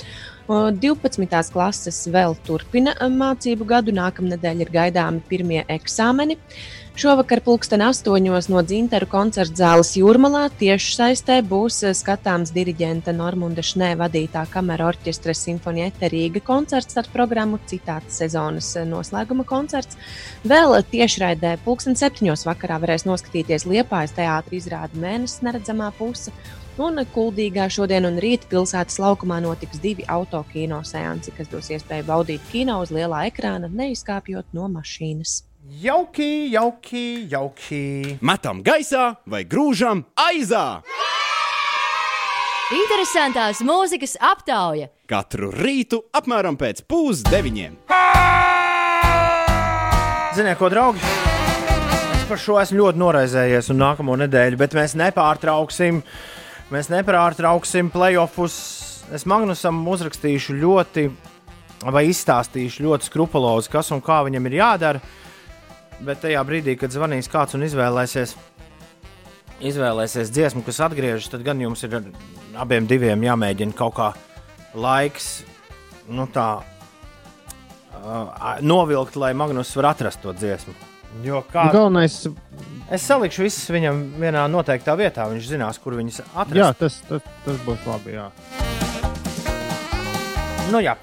O, 0.48 0.70
12. 0.72 1.52
klases 1.52 2.00
vēl 2.08 2.38
turpina 2.48 2.96
eh, 2.96 3.12
mācību 3.12 3.68
gadu. 3.68 3.92
Nākamnedēļ 4.00 4.64
ir 4.64 4.74
gaidāmi 4.80 5.24
pirmie 5.28 5.62
eksāmeni. 5.68 6.40
Šovakar 6.96 7.42
pulksten 7.44 7.82
astoņos 7.84 8.46
no 8.48 8.62
Dzintaru 8.64 9.04
koncerta 9.12 9.58
zāles 9.58 9.90
Jūrmalā 9.98 10.46
tieši 10.56 10.94
saistē 10.94 11.34
būs 11.44 11.82
eh, 11.84 11.92
skatāms 11.92 12.54
diriģenta 12.56 13.12
Normunda 13.12 13.60
Šnē 13.60 13.90
vadītā 14.00 14.46
kamera 14.48 14.86
orķestra 14.88 15.34
Simfonieta 15.36 16.08
Rīga 16.08 16.40
koncerts 16.40 16.96
ar 16.96 17.10
programmu 17.12 17.58
citāta 17.68 18.08
sezonas 18.14 18.70
eh, 18.80 18.86
noslēguma 18.88 19.44
koncerts. 19.44 19.98
Vēl 20.48 20.72
tiešraidē 20.88 21.58
pulksten 21.66 22.00
septiņos 22.00 22.46
vakarā 22.48 22.78
varēs 22.80 23.04
noskatīties 23.04 23.66
Liepājas 23.68 24.16
teātra 24.16 24.56
izrādi 24.56 25.02
Mēnesis 25.02 25.44
neredzamā 25.44 25.90
puse. 25.98 26.32
Un 26.80 27.02
Kuldīgā 27.12 27.66
šodien 27.76 28.08
un 28.08 28.16
rīt 28.24 28.48
pilsētas 28.48 28.96
laukumā 29.04 29.42
notiks 29.44 29.84
divi 29.84 30.08
autokino 30.08 30.80
seansi, 30.80 31.36
kas 31.36 31.52
dos 31.52 31.68
iespēju 31.76 32.08
baudīt 32.08 32.48
kino 32.54 32.78
uz 32.80 32.94
lielā 32.96 33.26
ekrāna, 33.28 33.68
neizkāpjot 33.68 34.56
no 34.56 34.70
mašīnas. 34.78 35.42
Jauki, 35.66 36.46
jauki, 36.52 37.26
jauki. 37.26 38.18
Metam 38.22 38.60
gaisā 38.62 39.16
vai 39.26 39.40
grūžam 39.42 40.04
aizā! 40.14 40.84
Interesantās 42.70 43.64
mūzikas 43.66 44.14
aptauja 44.22 44.86
Katru 45.10 45.48
rītu 45.50 46.04
apmēram 46.14 46.54
pēc 46.60 46.84
pusdeviņiem. 46.86 47.74
Ziniet, 50.38 50.54
ko, 50.62 50.70
draugi? 50.70 51.02
Es 52.14 52.24
par 52.30 52.38
šo 52.38 52.60
esmu 52.62 52.84
ļoti 52.84 53.02
noraizējies 53.02 53.74
un 53.74 53.82
nākamo 53.82 54.14
nedēļu, 54.22 54.62
bet 54.62 54.78
mēs 54.78 54.94
nepārtrauksim, 55.02 55.98
mēs 56.70 56.94
nepārtrauksim 56.94 57.90
playoffus. 57.90 58.62
Es 59.10 59.26
Magnusam 59.26 59.82
uzrakstīšu 59.82 60.60
ļoti, 60.62 61.10
vai 61.90 62.06
izstāstīšu 62.14 62.86
ļoti 62.86 63.10
skrupulozi, 63.10 63.74
kas 63.74 63.90
un 63.90 63.98
kā 63.98 64.22
viņam 64.30 64.46
ir 64.46 64.60
jādara. 64.62 65.06
Bet 66.04 66.20
tajā 66.24 66.42
brīdī, 66.44 66.76
kad 66.76 66.92
zvanīs 66.92 67.30
kāds 67.32 67.56
un 67.56 67.64
izvēlēsies, 67.64 68.34
izvēlēsies 69.64 70.32
dziesmu, 70.34 70.64
kas 70.66 70.82
atgriežas, 70.84 71.30
tad 71.32 71.44
gan 71.46 71.60
jums 71.62 71.84
ir 71.86 72.00
abiem 72.56 72.88
diviem 72.88 73.24
jāmēģina 73.24 73.76
kaut 73.76 73.96
kā 73.96 74.10
laiks, 74.76 75.30
nu 76.12 76.28
tā, 76.32 76.50
uh, 77.96 78.44
novilkt, 78.60 79.16
lai 79.16 79.32
Magnus 79.36 79.72
var 79.78 79.94
atrast 79.94 80.20
to 80.24 80.36
dziesmu. 80.36 80.76
Jo 81.24 81.40
kā 81.48 81.70
Galvenais, 81.72 82.18
es 82.92 83.06
salikšu 83.08 83.46
visus 83.46 83.70
viņam 83.72 84.02
vienā 84.20 84.44
noteiktā 84.52 84.98
vietā, 85.00 85.24
viņš 85.32 85.48
zinās, 85.54 85.80
kur 85.80 85.96
viņas 85.96 86.26
atrast. 86.26 86.60
jā, 86.60 86.72
tas, 86.76 87.00
tas, 87.08 87.32
tas 87.46 87.64
būs 87.64 87.88
labi. 87.88 88.18
Jā. 88.18 88.28
Nu, 90.66 90.80
jā. 90.82 90.96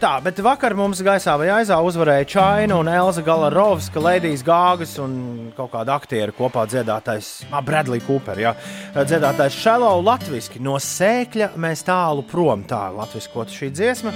Tā, 0.00 0.12
bet 0.24 0.38
vakar 0.40 0.72
mums 0.78 1.02
gaisā 1.04 1.34
vai 1.40 1.50
aizā 1.52 1.76
uzvarēja 1.84 2.28
Čaina 2.32 2.78
un 2.80 2.88
Elza 2.88 3.20
Galarovska, 3.24 4.00
Lēdijas 4.00 4.44
Gāgas 4.46 4.94
un 5.02 5.50
kaut 5.56 5.74
kāda 5.74 5.98
aktiera 5.98 6.32
kopā 6.32 6.64
dziedātais, 6.70 7.44
ah, 7.52 7.60
Bradley 7.64 8.00
Cooper, 8.06 8.40
jā, 8.40 8.54
dziedātais 8.96 9.52
Shallow 9.52 10.00
latviski. 10.00 10.62
No 10.64 10.78
sēkļa 10.80 11.52
mēs 11.60 11.84
tālu 11.88 12.24
prom, 12.28 12.64
tā 12.68 12.86
latviskot 12.96 13.52
šī 13.52 13.68
dziesma, 13.74 14.14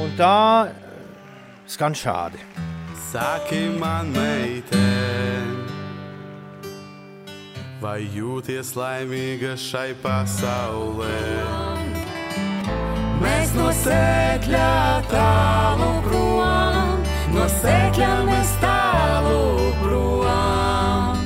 un 0.00 0.10
tā 0.18 0.72
skan 1.70 1.94
šādi. 1.94 2.42
Saki 3.12 3.68
man, 3.78 4.10
meitene, 4.16 5.62
vai 7.82 8.00
jūties 8.10 8.74
laimīga 8.74 9.54
šai 9.54 9.92
pasaulē? 10.02 12.01
No 13.82 13.90
sēkļa 13.90 15.02
tālu 15.10 15.86
prom, 16.04 17.00
no 17.34 17.46
sēkļa 17.50 18.10
mēs 18.28 18.50
tālu 18.62 19.72
prom. 19.80 21.16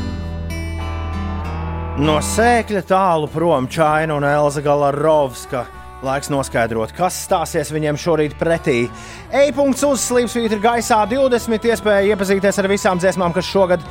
No 2.01 2.15
sēkļa 2.24 2.81
tālu 2.89 3.28
prom 3.28 3.69
Čaina 3.69 4.16
un 4.16 4.24
Elza 4.24 4.62
Galarovska. 4.65 5.66
Laiks 6.07 6.33
noskaidrot, 6.33 6.95
kas 6.97 7.19
stāsies 7.27 7.69
viņiem 7.77 8.01
šorīt 8.01 8.39
pretī. 8.41 8.89
E-punkts 9.28 9.85
uzslīps 9.85 10.39
vītra 10.41 10.57
gaisā 10.70 11.03
20. 11.12 11.61
iespēja 11.74 12.09
iepazīties 12.15 12.62
ar 12.62 12.70
visām 12.73 12.97
dziesmām, 12.97 13.37
kas 13.37 13.53
šogad 13.53 13.85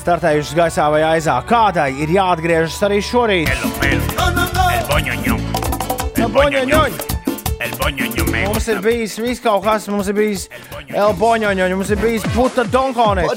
startējušas 0.00 0.56
gaisā 0.56 0.88
vai 0.96 1.04
aizā. 1.10 1.36
Kādai 1.44 1.90
ir 2.00 2.16
jāatgriežas 2.16 2.80
arī 2.88 3.04
šorīt? 3.04 3.52
El 6.16 7.07
boņoņoņ! 8.38 8.48
Mums 8.48 8.68
ir 8.68 8.80
bijis 8.84 9.16
viss 9.20 9.40
kaut 9.44 9.64
kas, 9.64 9.88
mums 9.90 10.08
ir 10.10 10.14
bijis 10.18 10.48
El 10.94 11.14
boņoņoņ, 11.18 11.74
mums 11.76 11.90
ir 11.94 12.00
bijis 12.02 12.26
puta 12.34 12.64
donkonis. 12.64 13.28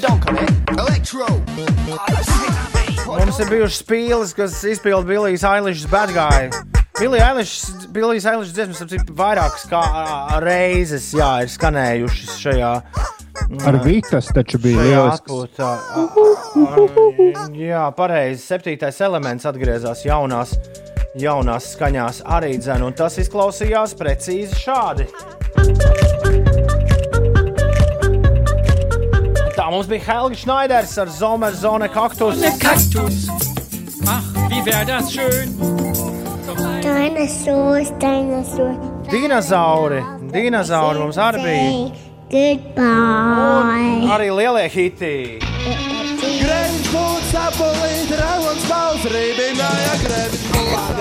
Mums 3.12 3.40
ir 3.44 3.50
bijušas 3.52 3.82
spīles, 3.84 4.34
kas 4.38 4.60
izpildīja 4.72 5.08
Billijas 5.10 5.44
Eilishas 5.48 5.90
bad 5.92 6.14
guy. 6.16 6.50
Billijas 7.02 8.26
Eilishas 8.30 8.54
dziesmas 8.56 8.82
ir 8.94 9.04
vairākas 9.18 9.66
kā 9.72 9.82
reizes, 10.44 11.10
jā, 11.18 11.32
ir 11.44 11.52
skanējušas 11.52 12.38
šajā. 12.44 12.72
Ar 13.68 13.78
Vitas 13.84 14.28
taču 14.36 14.60
bija 14.62 14.78
šajā 14.80 15.02
lielisks. 15.02 15.22
atpūtā. 15.26 15.72
A- 15.72 16.06
a- 16.06 17.48
Jā, 17.58 17.84
pareizi. 17.96 18.44
Septītais 18.46 19.00
elements 19.02 19.46
atgriezās 19.50 20.04
jaunās, 20.06 20.54
jaunās 21.20 21.74
skaņās 21.76 22.22
arī 22.24 22.56
dzēn, 22.62 22.86
un 22.88 22.96
tas 22.96 23.18
izklausījās 23.20 23.96
precīzi 24.00 24.60
šādi. 24.62 25.08
Tā 29.58 29.68
mums 29.72 29.90
bija 29.92 30.06
Helga 30.08 30.40
Schneiders 30.40 30.96
ar 31.02 31.12
Zomer 31.12 31.56
Zone 31.56 31.90
kaktus. 31.92 32.40
Kaktus. 32.62 33.28
Ach, 34.08 34.24
wie 34.50 34.64
wäre 34.66 34.86
das 34.86 35.12
schön? 35.12 35.52
Dinosaurs, 36.82 37.92
dinosaurs. 38.00 38.78
Dinozauri, 39.12 40.02
dinozauri 40.32 41.00
mums 41.00 41.18
arī 41.18 41.44
bija. 41.44 41.92
Goodbye. 42.32 44.08
Arī 44.16 44.30
lielie 44.32 44.70
hiti. 44.72 45.16
Grēviņš 46.42 46.88
būtu 46.94 47.28
sapulīt, 47.34 48.16
rauns 48.22 48.66
pauls 48.72 49.06
rībināja 49.12 50.00
grēviņš 50.06 51.01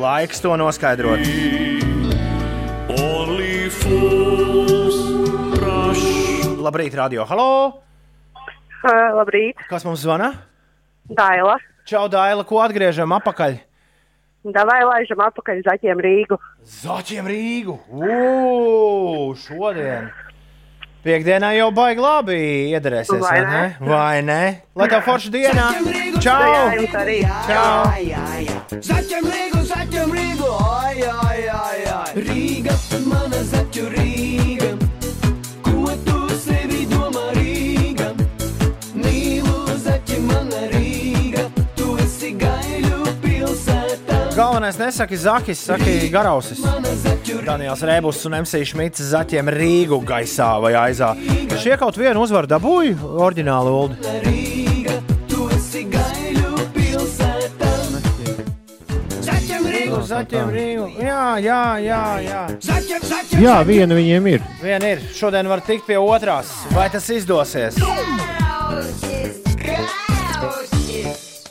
Laiks 0.00 0.40
to 0.42 0.54
noskaidrot. 0.60 1.24
Labrīt, 6.60 6.94
radio. 6.94 7.24
Halo! 7.26 7.82
Uh, 8.80 9.10
labrīt, 9.18 9.58
Kas 9.68 9.82
mums 9.84 10.00
zvana? 10.04 10.30
Daila. 11.10 11.58
Čau, 11.88 12.06
Daila, 12.08 12.44
ko 12.46 12.60
atgriežam 12.62 13.10
atpakaļ? 13.18 13.58
Davai 14.54 14.78
laižam 14.86 15.20
atpakaļ 15.26 15.60
zaķiem 15.66 16.00
Rīgu. 16.00 16.38
Zaķiem 16.80 17.26
Rīgu! 17.28 17.74
Ugh, 17.92 19.34
šodien! 19.36 20.08
Piektdienā 21.00 21.54
jau 21.56 21.70
baigi 21.72 22.02
labi 22.04 22.34
iedarēsies, 22.74 23.22
vai 23.24 23.38
ne? 23.48 23.62
Vai 23.80 24.18
ne? 24.20 24.40
Lai 24.76 24.88
tev 24.92 25.06
forša 25.06 25.32
diena! 25.32 25.70
Čau! 26.20 26.76
Čau! 27.48 27.88
Zaķiem 28.90 29.30
Rīgu, 29.32 29.64
zaķiem 29.72 30.14
Rīgu, 30.18 30.52
ai, 30.68 31.00
ai, 31.08 31.40
ai, 31.56 31.82
ai. 31.96 32.28
Rīga, 32.28 32.76
mana 33.08 33.44
zaķu 33.54 33.88
Rīga. 33.88 34.09
Galvenais 44.50 44.78
nesaki 44.78 45.16
Zakis, 45.16 45.58
saki 45.62 46.08
Garausis. 46.10 46.58
Daniels 47.46 47.84
Rēbus 47.86 48.24
un 48.26 48.34
MC 48.40 48.64
Šmits 48.66 49.04
zaķiem 49.12 49.46
Rīgu 49.54 50.00
gaisā 50.02 50.48
vai 50.58 50.72
aizā. 50.74 51.12
Šie 51.62 51.76
kaut 51.78 51.94
vienu 51.94 52.24
uzvaru 52.24 52.50
dabūja 52.50 52.96
oriģināli 52.98 53.70
Uldi. 53.70 53.94
Zaķiem 60.10 60.50
Rīgu. 60.50 60.88
Jā, 60.98 61.22
jā, 61.38 61.62
jā. 61.86 62.02
jā. 62.26 62.42
Jā, 63.38 63.56
viena 63.62 63.94
viņiem 63.94 64.26
ir. 64.34 64.42
Viena 64.64 64.96
ir. 64.96 65.06
Šodien 65.14 65.46
var 65.46 65.62
tikt 65.62 65.86
pie 65.86 66.02
otrās. 66.02 66.50
Vai 66.74 66.90
tas 66.90 67.06
izdosies? 67.14 67.78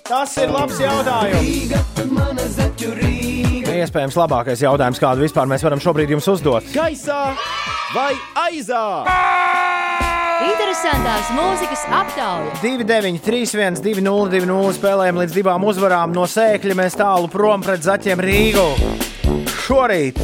Tas 0.10 0.31
ir 0.41 0.49
labs 0.49 0.80
jautājums. 0.81 1.69
Iespējams, 3.69 4.15
labākais 4.18 4.64
jautājums, 4.64 4.98
kādu 4.98 5.22
vispār 5.22 5.45
mēs 5.45 5.61
varam 5.61 5.77
šobrīd 5.84 6.10
jums 6.15 6.26
uzdot. 6.31 6.65
Gaisā 6.73 7.36
vai 7.94 8.15
aizā? 8.48 9.06
Interesantās 10.48 11.30
mūzikas 11.38 11.86
aptauja. 11.94 12.57
2, 12.64 12.88
9, 12.90 13.22
3, 13.22 13.53
1, 13.53 13.77
2, 13.86 14.02
0, 14.02 14.31
2, 14.34 14.49
0 14.49 14.73
spēlējam 14.80 15.22
līdz 15.22 15.38
divām 15.38 15.68
uzvarām. 15.69 16.15
No 16.18 16.26
sēkļa 16.26 16.80
mēs 16.80 16.98
tālu 16.98 17.30
prom 17.30 17.61
pret 17.61 17.86
zaķiem 17.86 18.23
Rīgu. 18.26 18.65
Šorīt 19.68 20.18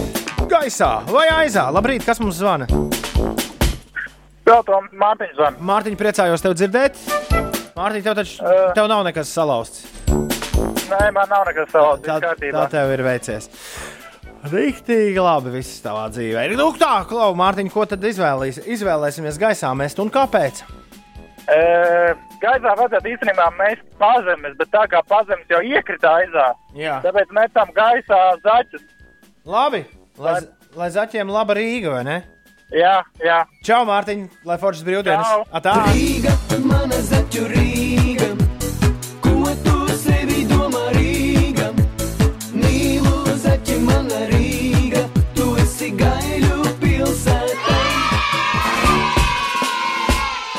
gaisā 0.49 0.95
vai 1.11 1.27
aizā. 1.43 1.67
Labrīt, 1.75 2.07
kas 2.09 2.23
mums 2.23 2.41
zvana? 2.41 2.65
Jā, 4.49 4.63
Tom, 4.65 4.89
Mārtiņš 4.97 5.37
zvana. 5.37 5.61
Mārtiņ, 5.69 5.99
priecājos 6.01 6.41
tevi 6.41 6.63
dzirdēt. 6.63 7.54
Mārtiņ, 7.75 8.03
tev 8.05 8.13
taču 8.15 8.39
Uh. 8.39 8.69
tev 8.75 8.87
nav 8.87 9.03
nekas 9.03 9.27
salauzts. 9.35 9.83
Nē, 10.07 11.11
man 11.11 11.27
nav 11.27 11.43
nekas 11.49 11.67
savs. 11.73 12.01
Tā, 12.05 12.19
tā 12.39 12.65
tev 12.71 12.91
ir 12.93 13.01
veicies. 13.03 13.49
Rīktīgi 14.45 15.17
labi 15.19 15.51
viss 15.57 15.81
tavā 15.83 16.05
dzīvē. 16.13 16.45
Nu, 16.55 16.69
tā, 16.77 17.01
Klau, 17.09 17.33
Mārtiņ, 17.35 17.71
ko 17.73 17.83
tad 17.89 18.03
izvēlīs, 18.05 18.61
izvēlēsimies 18.63 19.39
gaisā 19.41 19.71
mest 19.75 19.99
un 19.99 20.11
kāpēc? 20.13 20.61
E, 21.49 21.57
gaisā 22.41 22.75
vajadzētu 22.77 23.11
īstenībā 23.11 23.49
mēs 23.57 23.81
pazemes, 23.99 24.55
bet 24.61 24.71
tā 24.71 24.85
kā 24.93 25.01
pazemes 25.09 25.49
jau 25.49 25.59
iekrita 25.65 26.13
aizā, 26.21 26.45
Jā. 26.77 27.01
tāpēc 27.03 27.33
metam 27.35 27.73
gaisā 27.75 28.21
zaķus. 28.45 28.85
Labi, 29.45 29.83
lai, 30.17 30.39
lai 30.77 30.89
zaķiem 30.93 31.29
laba 31.33 31.57
Rīga, 31.57 31.91
vai 31.97 32.03
ne? 32.07 32.17
Jā, 32.73 33.01
jā. 33.21 33.43
Čau, 33.65 33.83
Mārtiņ, 33.89 34.25
lai 34.45 34.57
foršas 34.61 34.85
brīvdienas. 34.87 35.25
Čau. 35.25 35.45
Atā. 35.53 35.75
Rīga, 35.89 36.33
mana 36.65 37.01
zaķu 37.35 37.47
Rīga, 37.51 38.27
ko 39.19 39.51
tu 39.65 39.79
sevi 39.99 40.45
domā 40.47 40.83
Rīga? 40.95 41.65
Mīlu 42.55 43.35
zaķi, 43.41 43.75
mana 43.83 44.21
Rīga, 44.29 45.01
tu 45.35 45.49
esi 45.59 45.89
gaiļu 45.99 46.61
pilsētā. 46.79 47.75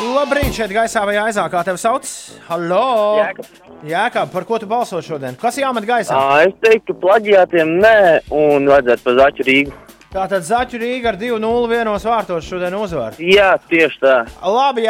Labrīt, 0.04 0.52
šeit 0.52 0.74
gaisā 0.76 1.06
vai 1.08 1.16
aizā, 1.24 1.46
kā 1.48 1.64
tevi 1.64 1.80
sauc? 1.80 2.12
Halo! 2.50 2.84
Jēkab. 3.22 3.48
Jēkab, 3.86 4.30
par 4.36 4.44
ko 4.48 4.60
tu 4.60 4.68
balso 4.68 5.00
šodien? 5.00 5.36
Kas 5.40 5.56
jāmet 5.60 5.88
gaisā? 5.88 6.12
Ā, 6.12 6.44
Es 6.50 6.60
teiktu, 6.60 6.96
plaģiātiem 7.00 7.78
nē, 7.80 7.98
un 8.36 8.68
vajadzētu 8.68 9.08
pa 9.08 9.16
zaķu 9.22 9.48
Rīgu. 9.48 9.76
Tātad 10.16 10.46
Zaķu 10.48 10.78
Rīga 10.80 11.10
ar 11.10 11.16
2-0 11.20 11.66
vienos 11.68 12.04
vārtos 12.08 12.46
šodien 12.48 12.72
uzvar. 12.78 13.18
Jā, 13.20 13.50
tieši 13.68 13.98
tā. 14.00 14.14
Labi, 14.48 14.86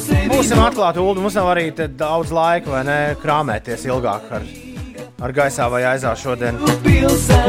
sevi 0.00 0.30
Būsim 0.32 0.62
atklāti, 0.64 1.02
Ulu. 1.02 1.20
Mums 1.26 1.36
nav 1.36 1.50
arī 1.52 1.66
te 1.76 1.90
daudz 1.92 2.32
laika, 2.32 2.72
vai 2.72 2.80
ne? 2.88 2.96
Krāmēties 3.20 3.84
ilgāk 3.84 4.32
ar, 4.38 4.48
ar 5.28 5.36
gaisā 5.36 5.68
vai 5.68 5.82
aizā 5.90 6.14
šodien. 6.16 6.56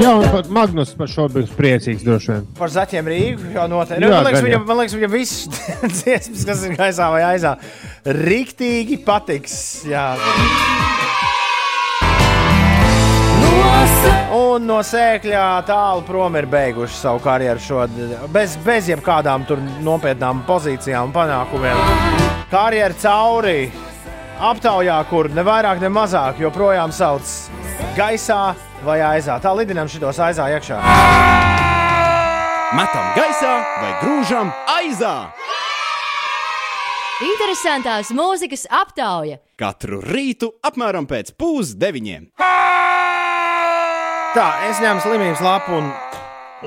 Jā, 0.04 0.12
un 0.20 0.28
pat 0.36 0.52
Magnus 0.60 0.92
par 1.00 1.08
šo 1.08 1.30
būs 1.32 1.56
priecīgs 1.56 2.04
droši 2.04 2.34
vien. 2.34 2.46
Par 2.60 2.76
zaķiem 2.76 3.08
Rīgu 3.16 3.54
jau 3.56 3.70
noteikti. 3.72 4.04
Jā, 4.04 4.18
Man 4.18 4.28
liekas, 4.28 4.48
viņam, 4.50 4.68
man 4.68 4.84
liekas, 4.84 5.00
viņam 5.00 5.16
viss 5.16 5.48
dziesmas, 6.02 6.44
kas 6.52 6.68
ir 6.68 6.76
gaisā 6.76 7.08
vai 7.16 7.24
aizā, 7.32 7.56
riktīgi 8.04 9.00
patiks. 9.08 9.62
Jā. 9.88 10.10
Un 14.60 14.66
no 14.68 14.82
sēkļā 14.84 15.44
tālu 15.64 16.02
prom 16.04 16.34
ir 16.36 16.44
beiguši 16.52 16.98
savu 17.00 17.22
karjeru 17.24 17.62
šodien. 17.64 18.10
Bez, 18.34 18.58
bez 18.60 18.90
jebkādām 18.92 19.46
tur 19.48 19.62
nopietnām 19.86 20.42
pozīcijām 20.44 21.08
un 21.08 21.14
panākumiem. 21.16 21.80
Karjeru 22.52 22.98
cauri 23.00 23.54
aptaujā, 24.50 24.98
kur 25.08 25.30
ne 25.32 25.46
vairāk, 25.48 25.80
ne 25.80 25.88
mazāk 25.96 26.42
joprojām 26.44 26.92
sauc 26.92 27.32
gaisā 27.96 28.42
vai 28.84 28.98
aizā. 29.14 29.40
Tā 29.40 29.56
lidinām 29.56 29.88
šitos 29.88 30.20
aizā 30.28 30.50
iekšā. 30.58 30.82
Metam 32.76 33.16
gaisā 33.16 33.56
vai 33.80 33.96
grūžam 34.04 34.52
aizā? 34.76 35.16
Interesantās 37.32 38.12
mūzikas 38.12 38.68
aptauja. 38.68 39.40
Katru 39.56 40.04
rītu 40.04 40.52
apmēram 40.68 41.08
pēc 41.08 41.32
pusdeviņiem. 41.40 42.34
Tā, 44.30 44.46
es 44.70 44.78
ņemu 44.78 45.02
slimības 45.02 45.40
lapu 45.42 45.74
un, 45.74 45.88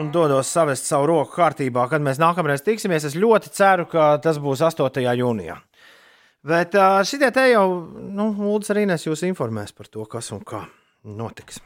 un 0.02 0.08
dodos 0.10 0.48
savest 0.50 0.88
savu 0.88 1.06
roku 1.06 1.36
kārtībā, 1.36 1.84
kad 1.86 2.02
mēs 2.02 2.18
nākamreiz 2.18 2.64
tiksimies. 2.66 3.06
Es 3.06 3.14
ļoti 3.14 3.52
ceru, 3.54 3.86
ka 3.86 4.16
tas 4.18 4.40
būs 4.42 4.64
8. 4.66 4.98
jūnijā. 4.98 5.60
Bet 6.42 6.74
šitie 7.06 7.30
te 7.30 7.46
jau, 7.52 7.68
nu, 7.86 8.32
Lūdzu, 8.34 8.74
arī 8.74 8.82
nes 8.90 9.06
jūs 9.06 9.22
informēs 9.30 9.70
par 9.78 9.86
to, 9.86 10.02
kas 10.10 10.32
un 10.34 10.42
kā 10.42 10.64
notiks. 11.06 11.62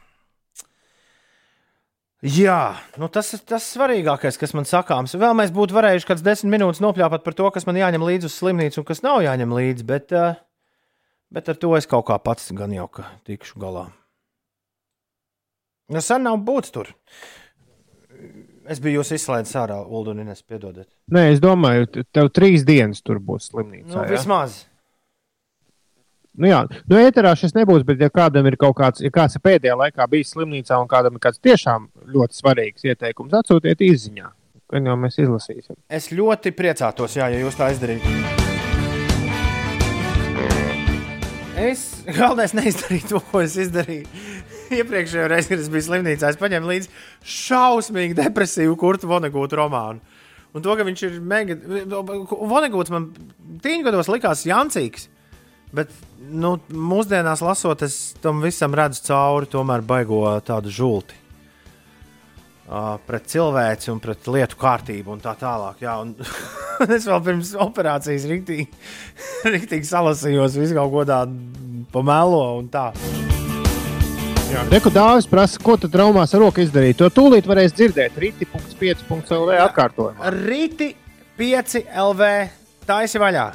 Jā, 2.21 2.77
nu 3.01 3.09
tas 3.09 3.33
ir 3.33 3.41
tas 3.49 3.65
svarīgākais, 3.73 4.37
kas 4.37 4.53
man 4.53 4.69
sakāms. 4.69 5.17
Vēl 5.17 5.33
mēs 5.41 5.49
būtu 5.53 5.73
varējuši 5.81 6.13
kāds 6.13 6.25
desmit 6.25 6.59
minūtes 6.59 6.85
nopļāpāt 6.85 7.25
par 7.25 7.41
to, 7.41 7.49
kas 7.57 7.65
man 7.65 7.81
jāņem 7.81 8.05
līdzi 8.05 8.29
uz 8.29 8.37
slimnīcu 8.37 8.83
un 8.83 8.91
kas 8.93 9.01
nav 9.01 9.23
jāņem 9.25 9.61
līdzi, 9.63 9.89
bet, 9.89 10.13
bet 11.33 11.49
ar 11.49 11.57
to 11.57 11.73
es 11.77 11.89
kaut 11.89 12.05
kā 12.11 12.21
pats 12.21 12.53
gan 12.53 12.83
jau 12.83 12.85
ka 12.85 13.15
tikšu 13.25 13.65
galā. 13.65 13.89
Nu, 15.87 16.01
sen 16.03 16.25
nav 16.27 16.39
būt 16.43 16.71
tur. 16.75 16.89
Es 18.67 18.81
biju 18.83 18.99
jūs 18.99 19.13
izslaidis 19.15 19.53
ārā, 19.55 19.77
Ulu, 19.87 20.11
un 20.11 20.33
es 20.33 20.41
piedodiet. 20.43 20.89
Nē, 21.15 21.29
es 21.31 21.39
domāju, 21.39 21.87
te- 21.87 22.03
tev 22.11 22.27
trīs 22.35 22.65
dienas 22.67 22.99
tur 23.01 23.21
būs 23.23 23.47
slimnīcā. 23.53 23.87
Nu, 23.93 24.01
jā? 24.01 24.09
vismaz. 24.11 24.65
Nu, 26.37 26.49
jā, 26.51 26.59
nu, 26.91 26.97
ēterā 26.99 27.31
šis 27.39 27.55
nebūs, 27.55 27.85
bet, 27.87 28.01
ja 28.03 28.11
kādam 28.13 28.45
ir 28.45 28.57
kaut 28.59 28.75
kāds, 28.77 29.01
ja 29.01 29.09
kāds 29.09 29.39
pēdējā 29.41 29.77
laikā 29.79 30.05
bijis 30.11 30.35
slimnīcā 30.35 30.75
un 30.81 30.91
kādam 30.91 31.15
ir 31.15 31.23
kāds 31.23 31.39
tiešām 31.41 31.87
ļoti 32.13 32.37
svarīgs 32.41 32.83
ieteikums, 32.91 33.33
atsūtiet 33.39 33.81
izziņā. 33.87 34.27
Gan 34.69 34.85
jau 34.91 34.97
mēs 34.99 35.15
izlasīsim. 35.23 35.79
Es 35.89 36.11
ļoti 36.11 36.51
priecātos, 36.51 37.15
jā, 37.15 37.31
ja 37.31 37.39
jūs 37.39 37.55
tā 37.55 37.71
izdarītu. 37.71 38.11
Es 41.57 42.03
galvenais 42.05 42.53
neizdarīju 42.53 43.07
to, 43.15 43.23
ko 43.31 43.41
es 43.41 43.55
izdarīju. 43.57 44.05
Iepriekšējā 44.79 45.27
reizē, 45.31 45.53
kad 45.53 45.63
es 45.63 45.71
biju 45.71 45.87
slimnīcā, 45.87 46.31
es 46.31 46.39
paņēmu 46.39 46.71
līdzi 46.71 46.91
šausmīgi 47.37 48.17
depresīvu 48.17 48.77
kurtu 48.79 49.09
Vonegūtu 49.11 49.59
romānu. 49.59 50.17
Un 50.55 50.63
to, 50.65 50.73
ka 50.79 50.85
viņš 50.87 51.03
ir 51.05 51.19
mega. 51.21 51.57
Vonegūts 52.31 52.91
man 52.93 53.11
tīņgados 53.63 54.09
likās 54.09 54.45
jancīgs. 54.47 55.09
Bet 55.75 55.91
nu, 56.31 56.55
mūsdienās 56.71 57.43
lasot, 57.43 57.83
es 57.83 58.15
tam 58.23 58.39
visam 58.41 58.75
redzu 58.77 59.03
cauri, 59.09 59.49
tomēr 59.51 59.83
baigo 59.85 60.23
tādu 60.47 60.71
žulti. 60.73 61.23
Uh, 62.67 62.97
pret 63.07 63.29
cilvēci 63.31 63.93
un 63.93 63.99
pret 64.03 64.25
lietu 64.27 64.57
kārtību 64.59 65.13
un 65.13 65.21
tā 65.23 65.37
tālāk. 65.39 65.85
Jā, 65.85 65.95
un 66.03 66.15
es 66.97 67.07
vēl 67.07 67.21
pirms 67.29 67.53
operācijas 67.63 68.27
rīktīgi, 68.27 68.67
rīktīgi 69.55 69.87
salasījos 69.87 70.59
visu 70.59 70.75
kaut 70.75 70.91
ko 70.95 71.07
tādu 71.07 71.87
pamelo 71.95 72.43
un 72.59 72.67
tā. 72.71 72.89
Reku 74.47 74.91
dāvis 74.93 75.27
prasa, 75.27 75.59
ko 75.59 75.75
tad 75.79 75.91
traumās 75.91 76.31
ar 76.35 76.41
roku 76.45 76.61
izdarīt. 76.63 76.95
To 77.01 77.09
tūlīt 77.11 77.47
varēs 77.49 77.73
dzirdēt 77.75 78.15
rīti.5.lv 78.21 79.57
atkārtojumā. 79.65 80.31
Rīti 80.47 80.93
5 81.39 81.81
LV 81.91 82.29
taisi 82.87 83.19
vaļā. 83.19 83.45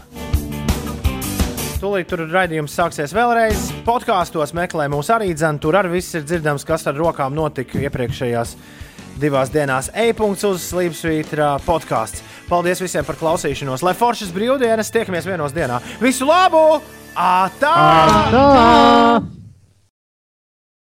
Tūlīt 1.82 2.12
tur 2.12 2.26
raidījums 2.30 2.76
sāksies 2.76 3.14
vēlreiz. 3.16 3.70
Podkāstos 3.88 4.52
meklē 4.54 4.86
mūsu 4.92 5.16
arī 5.16 5.32
dzēnu. 5.34 5.62
Tur 5.64 5.80
arī 5.80 5.96
viss 5.96 6.14
ir 6.14 6.28
dzirdams, 6.28 6.68
kas 6.68 6.86
ar 6.86 7.00
rokām 7.00 7.34
notika 7.34 7.80
iepriekšējās 7.82 8.54
divās 9.22 9.50
dienās. 9.52 9.90
E-punkts 9.96 10.46
uz 10.46 10.62
Slīpsvītra 10.68 11.56
podkāsts. 11.66 12.22
Paldies 12.52 12.84
visiem 12.84 13.08
par 13.08 13.16
klausīšanos. 13.18 13.82
Lai 13.82 13.96
foršas 13.96 14.32
brīvdienas, 14.36 14.92
tiekamies 14.94 15.26
vienos 15.26 15.56
dienā. 15.56 15.80
Visu 16.04 16.28
labu! 16.28 16.82
Ātā! 17.16 17.76
Ātā! 17.76 19.41